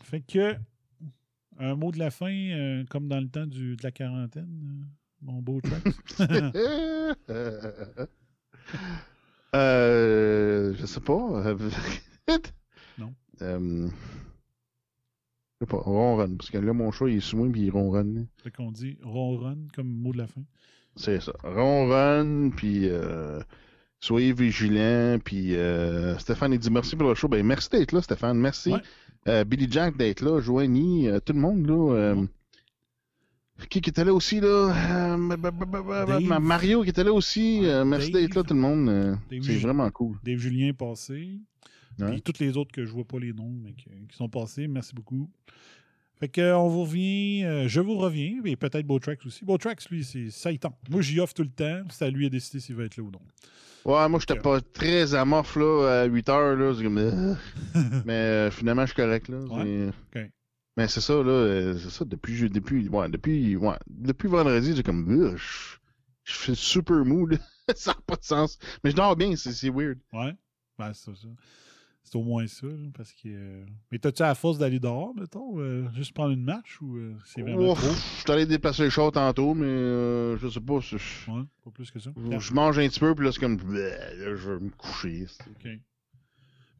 Fait 0.02 0.20
que 0.22 0.56
un 1.58 1.74
mot 1.74 1.92
de 1.92 1.98
la 1.98 2.10
fin, 2.10 2.84
comme 2.88 3.08
dans 3.08 3.20
le 3.20 3.28
temps 3.28 3.46
de 3.46 3.76
la 3.82 3.90
quarantaine, 3.90 4.86
mon 5.22 5.40
beau 5.40 5.60
track. 5.62 5.82
euh, 9.54 10.74
je 10.78 10.86
sais 10.86 11.00
pas. 11.00 11.54
Non. 12.98 13.12
Euh, 13.40 13.88
je 15.60 15.66
sais 15.66 15.70
pas, 15.70 15.78
ronronne. 15.78 16.36
Parce 16.36 16.50
que 16.50 16.58
là, 16.58 16.72
mon 16.72 16.90
chat, 16.92 17.08
il 17.08 17.16
est 17.16 17.20
sous 17.20 17.36
moi 17.36 17.48
puis 17.50 17.62
il 17.62 17.70
ronronne. 17.70 18.26
fait 18.42 18.50
qu'on 18.50 18.70
dit 18.70 18.98
ronronne 19.02 19.68
comme 19.74 19.88
mot 19.88 20.12
de 20.12 20.18
la 20.18 20.26
fin. 20.26 20.42
C'est 20.96 21.20
ça. 21.20 21.32
Ronronne, 21.42 22.52
puis 22.54 22.88
euh, 22.88 23.40
soyez 24.00 24.32
vigilants. 24.32 25.18
Puis 25.24 25.56
euh, 25.56 26.16
Stéphane, 26.18 26.52
il 26.52 26.58
dit 26.58 26.70
merci 26.70 26.96
pour 26.96 27.08
le 27.08 27.14
show. 27.14 27.28
Ben, 27.28 27.44
merci 27.44 27.70
d'être 27.70 27.92
là, 27.92 28.02
Stéphane. 28.02 28.38
Merci. 28.38 28.72
Ouais. 28.72 28.80
Euh, 29.28 29.44
Billy 29.44 29.66
Jack 29.70 29.96
d'être 29.96 30.20
là. 30.20 30.40
Joanie, 30.40 31.08
euh, 31.08 31.18
tout 31.20 31.32
le 31.32 31.40
monde, 31.40 31.66
là. 31.66 31.94
euh, 31.94 32.26
Qui, 33.70 33.80
qui 33.80 33.90
était 33.90 34.04
là 34.04 34.12
aussi, 34.12 34.40
là? 34.40 34.48
Euh, 34.48 35.36
bah, 35.36 35.50
bah, 35.50 35.82
bah, 35.82 36.40
Mario 36.40 36.82
qui 36.82 36.90
était 36.90 37.04
là 37.04 37.12
aussi. 37.12 37.60
Euh, 37.64 37.84
merci 37.84 38.10
d'être 38.10 38.34
là, 38.34 38.42
tout 38.42 38.54
le 38.54 38.60
monde. 38.60 38.88
Euh, 38.88 39.14
C'est 39.30 39.58
vraiment 39.58 39.88
cool. 39.90 40.16
Dave 40.24 40.38
Julien 40.38 40.68
est 40.68 40.72
passé. 40.72 41.38
Ouais. 41.98 42.10
Puis 42.12 42.22
toutes 42.22 42.38
les 42.38 42.56
autres 42.56 42.72
que 42.72 42.84
je 42.84 42.90
vois 42.90 43.04
pas 43.04 43.18
les 43.18 43.32
noms, 43.32 43.52
mais 43.62 43.72
qui, 43.72 43.84
qui 44.08 44.16
sont 44.16 44.28
passés. 44.28 44.66
Merci 44.66 44.94
beaucoup. 44.94 45.30
Fait 46.18 46.28
que 46.28 46.54
on 46.54 46.68
vous 46.68 46.82
revient, 46.84 47.44
euh, 47.44 47.68
je 47.68 47.80
vous 47.80 47.96
reviens, 47.96 48.40
et 48.44 48.54
peut-être 48.56 48.86
Beautrax 48.86 49.26
aussi. 49.26 49.44
Beautrax, 49.44 49.88
lui, 49.90 50.04
c'est 50.04 50.30
ça 50.30 50.52
il 50.52 50.58
tente. 50.58 50.76
Moi, 50.88 51.02
j'y 51.02 51.18
offre 51.20 51.34
tout 51.34 51.42
le 51.42 51.48
temps. 51.48 51.82
C'est 51.90 52.04
à 52.04 52.10
lui 52.10 52.26
de 52.26 52.30
décider 52.30 52.60
s'il 52.60 52.76
va 52.76 52.84
être 52.84 52.96
là 52.96 53.02
ou 53.02 53.10
non. 53.10 53.20
Ouais, 53.84 54.08
moi, 54.08 54.20
j'étais 54.20 54.38
pas 54.38 54.60
très 54.60 55.14
amorphe, 55.14 55.56
là, 55.56 56.02
à 56.02 56.04
8 56.04 56.28
heures, 56.28 56.56
là. 56.56 56.72
Mais 58.06 58.12
euh, 58.12 58.50
finalement, 58.52 58.82
je 58.82 58.92
suis 58.92 59.02
correct, 59.02 59.28
là. 59.28 59.38
Ouais. 59.38 60.30
Mais 60.76 60.88
c'est 60.88 61.00
ça, 61.00 61.14
là. 61.14 61.30
euh, 61.30 61.78
C'est 61.78 61.90
ça, 61.90 62.04
depuis, 62.04 62.48
depuis, 62.48 62.88
ouais, 62.88 63.08
depuis, 63.08 63.56
ouais, 63.56 63.76
depuis 63.88 64.28
vendredi, 64.28 64.74
j'ai 64.74 64.82
comme, 64.82 65.08
euh, 65.10 65.36
je 65.36 65.76
je 66.24 66.32
fais 66.34 66.54
super 66.54 67.04
mou, 67.04 67.26
là. 67.26 67.36
ça 67.74 67.90
n'a 67.92 67.98
pas 68.06 68.16
de 68.16 68.24
sens. 68.24 68.58
Mais 68.84 68.90
je 68.92 68.96
dors 68.96 69.16
bien, 69.16 69.34
c'est 69.36 69.52
c'est 69.52 69.70
weird. 69.70 69.98
Ouais. 70.12 70.32
Ben, 70.78 70.92
c'est 70.94 71.14
ça. 71.14 71.28
C'est 72.04 72.16
au 72.16 72.22
moins 72.22 72.46
ça. 72.46 72.66
là, 72.66 72.88
parce 72.96 73.12
que. 73.12 73.28
euh, 73.28 73.64
Mais 73.90 73.98
t'as-tu 73.98 74.22
à 74.22 74.28
la 74.28 74.34
force 74.34 74.58
d'aller 74.58 74.78
dehors, 74.80 75.14
mettons? 75.14 75.58
euh, 75.60 75.88
juste 75.94 76.12
prendre 76.14 76.32
une 76.32 76.44
marche 76.44 76.80
ou 76.80 76.96
euh, 76.96 77.14
c'est 77.24 77.42
vraiment 77.42 77.72
Ouf, 77.72 77.78
trop? 77.80 77.90
Je 77.92 78.20
suis 78.22 78.30
allé 78.32 78.46
déplacer 78.46 78.84
le 78.84 78.90
chat 78.90 79.10
tantôt, 79.12 79.54
mais 79.54 79.66
euh, 79.66 80.36
je 80.38 80.48
sais 80.48 80.60
pas. 80.60 80.78
Je, 80.80 80.96
Ouais, 81.30 81.42
pas 81.64 81.70
plus 81.70 81.90
que 81.90 81.98
ça. 81.98 82.10
je 82.16 82.52
mange 82.54 82.78
un 82.78 82.88
petit 82.88 83.00
peu, 83.00 83.14
puis 83.14 83.24
là, 83.24 83.32
c'est 83.32 83.40
comme, 83.40 83.56
là, 83.74 84.36
je 84.36 84.50
vais 84.52 84.60
me 84.60 84.70
coucher. 84.70 85.26
OK. 85.50 85.68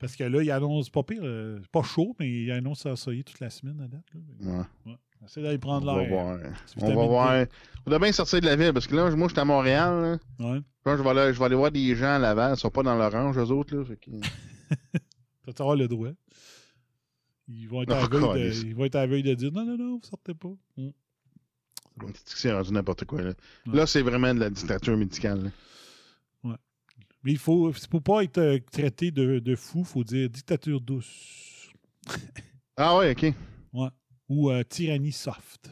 Parce 0.02 0.16
que 0.16 0.24
là, 0.24 0.42
il 0.42 0.50
annonce 0.50 0.90
pas 0.90 1.04
pire, 1.04 1.20
euh, 1.22 1.60
pas 1.70 1.84
chaud, 1.84 2.16
mais 2.18 2.28
il 2.28 2.50
annonce 2.50 2.84
à 2.86 2.96
soyer 2.96 3.22
toute 3.22 3.38
la 3.38 3.50
semaine 3.50 3.80
à 3.80 3.86
date. 3.86 4.04
Là. 4.12 4.66
Ouais. 4.84 4.92
Ouais. 4.92 5.42
D'aller 5.42 5.58
prendre 5.58 5.88
On 5.88 5.94
va 5.94 6.00
l'air. 6.02 6.10
voir. 6.10 6.38
On 6.80 6.86
va 6.88 7.06
voir. 7.06 7.46
On 7.86 7.90
doit 7.90 8.00
bien 8.00 8.10
sortir 8.10 8.40
de 8.40 8.46
la 8.46 8.56
ville, 8.56 8.72
parce 8.72 8.88
que 8.88 8.96
là, 8.96 9.08
moi, 9.14 9.28
j'étais 9.28 9.40
à 9.40 9.44
Montréal, 9.44 10.18
là. 10.40 10.44
Ouais. 10.44 10.60
Je 10.84 10.96
je 10.96 11.02
vais 11.04 11.08
aller, 11.10 11.32
je 11.32 11.38
vais 11.38 11.44
aller 11.44 11.54
voir 11.54 11.70
des 11.70 11.94
gens 11.94 12.16
à 12.16 12.18
Laval. 12.18 12.54
Ils 12.56 12.58
sont 12.58 12.70
pas 12.70 12.82
dans 12.82 12.96
l'orange, 12.96 13.38
eux 13.38 13.52
autres, 13.52 13.76
là. 13.76 13.84
Fait 13.84 13.96
que... 13.96 14.10
Tu 15.44 15.50
vas 15.52 15.52
avoir 15.60 15.76
le 15.76 15.86
droit. 15.86 16.08
Ils 17.46 17.68
vont, 17.68 17.82
être 17.82 17.92
à 17.92 18.00
la 18.00 18.04
Oh, 18.06 18.08
veille 18.08 18.20
de, 18.20 18.26
câlisse. 18.48 18.62
ils 18.62 18.74
vont 18.74 18.84
être 18.86 18.94
à 18.96 19.00
la 19.00 19.06
veille 19.06 19.22
de 19.22 19.34
dire 19.34 19.52
non, 19.52 19.64
non, 19.64 19.76
non, 19.76 19.98
vous 19.98 20.08
sortez 20.08 20.34
pas. 20.34 20.52
Que 20.76 22.06
c'est 22.24 22.52
rendu 22.52 22.72
n'importe 22.72 23.04
quoi, 23.04 23.22
là? 23.22 23.32
Ouais. 23.66 23.76
Là, 23.76 23.86
c'est 23.86 24.02
vraiment 24.02 24.34
de 24.34 24.40
la 24.40 24.50
dictature 24.50 24.96
médicale, 24.96 25.44
là. 25.44 25.50
Mais 27.24 27.32
il 27.32 27.39
faut, 27.39 27.73
pour 27.90 28.03
pas 28.03 28.24
être 28.24 28.39
euh, 28.39 28.59
traité 28.73 29.11
de, 29.11 29.39
de 29.39 29.55
fou, 29.57 29.81
il 29.81 29.85
faut 29.85 30.05
dire 30.05 30.28
dictature 30.28 30.81
douce. 30.81 31.70
Ah 32.77 32.97
ouais, 32.97 33.12
ok. 33.12 33.35
Ouais. 33.74 33.89
Ou 34.31 34.51
euh, 34.51 34.62
tyrannie 34.65 35.12
soft. 35.12 35.70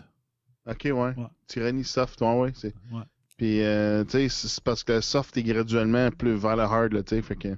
Ok, 0.66 0.82
ouais. 0.84 0.92
Ouais. 0.92 1.14
Tyrannie 1.46 1.82
soft, 1.82 2.20
ouais, 2.20 2.38
ouais. 2.38 2.52
C'est... 2.54 2.74
Ouais. 2.92 3.02
Puis, 3.38 3.62
euh, 3.62 4.04
tu 4.04 4.10
sais, 4.10 4.28
c'est 4.28 4.62
parce 4.62 4.84
que 4.84 4.92
le 4.92 5.00
soft 5.00 5.34
est 5.38 5.42
graduellement 5.42 6.10
plus 6.10 6.34
vers 6.34 6.56
le 6.56 6.62
hard, 6.62 6.92
là, 6.92 7.02
tu 7.02 7.16
sais. 7.16 7.22
Fait 7.22 7.36
que. 7.36 7.56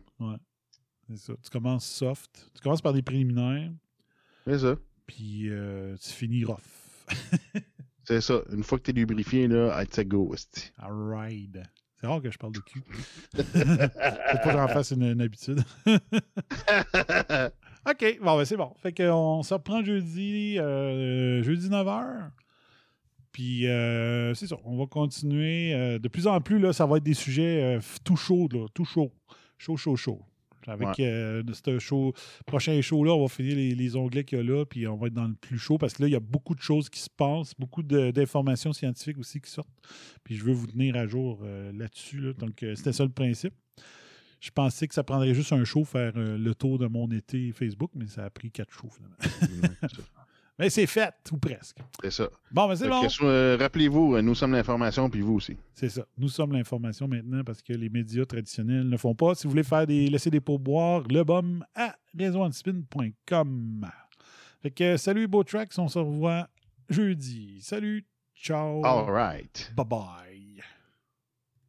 C'est 1.08 1.16
ça. 1.16 1.32
Tu 1.42 1.50
commences 1.50 1.84
soft. 1.84 2.50
Tu 2.54 2.62
commences 2.62 2.80
par 2.80 2.92
des 2.92 3.02
préliminaires, 3.02 3.72
C'est 4.46 4.60
ça. 4.60 4.76
puis 5.06 5.50
euh, 5.50 5.96
tu 5.96 6.10
finis 6.10 6.44
rough. 6.44 6.60
C'est 8.04 8.20
ça. 8.20 8.42
Une 8.52 8.62
fois 8.62 8.78
que 8.78 8.84
t'es 8.84 8.92
lubrifié, 8.92 9.48
là, 9.48 9.82
it's 9.82 9.98
a 9.98 10.04
go, 10.04 10.32
esti. 10.34 10.70
Alright. 10.78 11.58
C'est 12.02 12.08
rare 12.08 12.20
que 12.20 12.32
je 12.32 12.38
parle 12.38 12.52
de 12.52 12.58
cul. 12.58 12.82
Faut 13.36 13.42
pas 13.44 14.38
que 14.42 14.50
j'en 14.50 14.66
fasse 14.66 14.90
une, 14.90 15.04
une 15.04 15.20
habitude. 15.20 15.62
OK, 17.88 18.18
bon, 18.20 18.36
ben 18.36 18.44
c'est 18.44 18.56
bon. 18.56 18.74
Fait 18.82 18.92
qu'on 18.92 19.44
se 19.44 19.54
reprend 19.54 19.84
jeudi, 19.84 20.58
euh, 20.58 21.44
jeudi 21.44 21.68
9h. 21.68 22.30
Puis, 23.30 23.68
euh, 23.68 24.34
c'est 24.34 24.48
ça, 24.48 24.56
on 24.64 24.76
va 24.76 24.86
continuer. 24.86 25.74
euh, 25.74 26.00
de 26.00 26.08
plus 26.08 26.26
en 26.26 26.40
plus, 26.40 26.58
là, 26.58 26.72
ça 26.72 26.86
va 26.86 26.96
être 26.96 27.04
des 27.04 27.14
sujets 27.14 27.78
tout 28.02 28.16
chauds, 28.16 28.48
là, 28.52 28.66
tout 28.74 28.84
chaud. 28.84 29.12
Chaud, 29.56 29.76
chaud, 29.76 29.94
chaud. 29.94 30.22
Avec 30.68 31.00
euh, 31.00 31.42
de 31.42 31.52
ce 31.52 31.78
show, 31.78 32.12
prochain 32.46 32.80
show-là, 32.80 33.12
on 33.12 33.22
va 33.22 33.28
finir 33.28 33.56
les, 33.56 33.74
les 33.74 33.96
onglets 33.96 34.24
qu'il 34.24 34.38
y 34.38 34.40
a 34.40 34.44
là, 34.44 34.64
puis 34.64 34.86
on 34.86 34.96
va 34.96 35.08
être 35.08 35.14
dans 35.14 35.26
le 35.26 35.34
plus 35.34 35.58
chaud 35.58 35.78
parce 35.78 35.94
que 35.94 36.02
là, 36.02 36.08
il 36.08 36.12
y 36.12 36.16
a 36.16 36.20
beaucoup 36.20 36.54
de 36.54 36.60
choses 36.60 36.88
qui 36.88 37.00
se 37.00 37.10
passent, 37.10 37.54
beaucoup 37.58 37.82
d'informations 37.82 38.72
scientifiques 38.72 39.18
aussi 39.18 39.40
qui 39.40 39.50
sortent. 39.50 39.68
Puis 40.24 40.36
je 40.36 40.44
veux 40.44 40.52
vous 40.52 40.66
tenir 40.66 40.96
à 40.96 41.06
jour 41.06 41.40
euh, 41.42 41.72
là-dessus. 41.72 42.20
là. 42.20 42.32
Donc, 42.34 42.62
euh, 42.62 42.74
c'était 42.74 42.92
ça 42.92 43.04
le 43.04 43.10
principe. 43.10 43.54
Je 44.40 44.50
pensais 44.50 44.88
que 44.88 44.94
ça 44.94 45.04
prendrait 45.04 45.34
juste 45.34 45.52
un 45.52 45.64
show 45.64 45.84
faire 45.84 46.14
euh, 46.16 46.36
le 46.36 46.54
tour 46.54 46.78
de 46.78 46.86
mon 46.86 47.08
été 47.12 47.52
Facebook, 47.52 47.92
mais 47.94 48.08
ça 48.08 48.24
a 48.24 48.30
pris 48.30 48.50
quatre 48.50 48.72
shows 48.72 48.90
finalement. 48.90 49.76
Mais 50.58 50.70
c'est 50.70 50.86
fait, 50.86 51.14
ou 51.32 51.38
presque. 51.38 51.78
C'est 52.02 52.10
ça. 52.10 52.28
Bon, 52.50 52.68
ben 52.68 52.76
c'est 52.76 52.88
bon. 52.88 53.02
euh, 53.22 53.56
Rappelez-vous, 53.58 54.16
euh, 54.16 54.22
nous 54.22 54.34
sommes 54.34 54.52
l'information, 54.52 55.08
puis 55.10 55.20
vous 55.20 55.34
aussi. 55.34 55.56
C'est 55.74 55.88
ça. 55.88 56.04
Nous 56.18 56.28
sommes 56.28 56.52
l'information 56.52 57.08
maintenant 57.08 57.42
parce 57.44 57.62
que 57.62 57.72
les 57.72 57.88
médias 57.88 58.24
traditionnels 58.24 58.88
ne 58.88 58.96
font 58.96 59.14
pas. 59.14 59.34
Si 59.34 59.44
vous 59.44 59.50
voulez 59.50 59.62
faire 59.64 59.86
des, 59.86 60.08
laisser 60.08 60.30
des 60.30 60.40
pourboires, 60.40 61.02
le 61.08 61.24
bum 61.24 61.64
à 61.74 61.96
réseauantispin.com. 62.16 63.86
Fait 64.62 64.70
que 64.70 64.96
salut 64.96 65.26
beau 65.26 65.42
tracks, 65.42 65.72
on 65.78 65.88
se 65.88 65.98
revoit 65.98 66.48
jeudi. 66.88 67.60
Salut, 67.62 68.06
ciao. 68.36 68.84
All 68.84 69.10
right. 69.10 69.72
Bye 69.74 69.86
bye. 69.86 70.62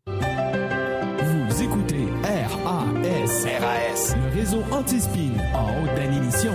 Vous 0.06 1.62
écoutez 1.64 2.06
RAS, 2.24 3.46
RAS, 3.60 4.16
le 4.16 4.30
réseau 4.36 4.62
anti-spin 4.72 5.32
en 5.56 5.84
haute 5.84 5.96
d'émission. 5.96 6.54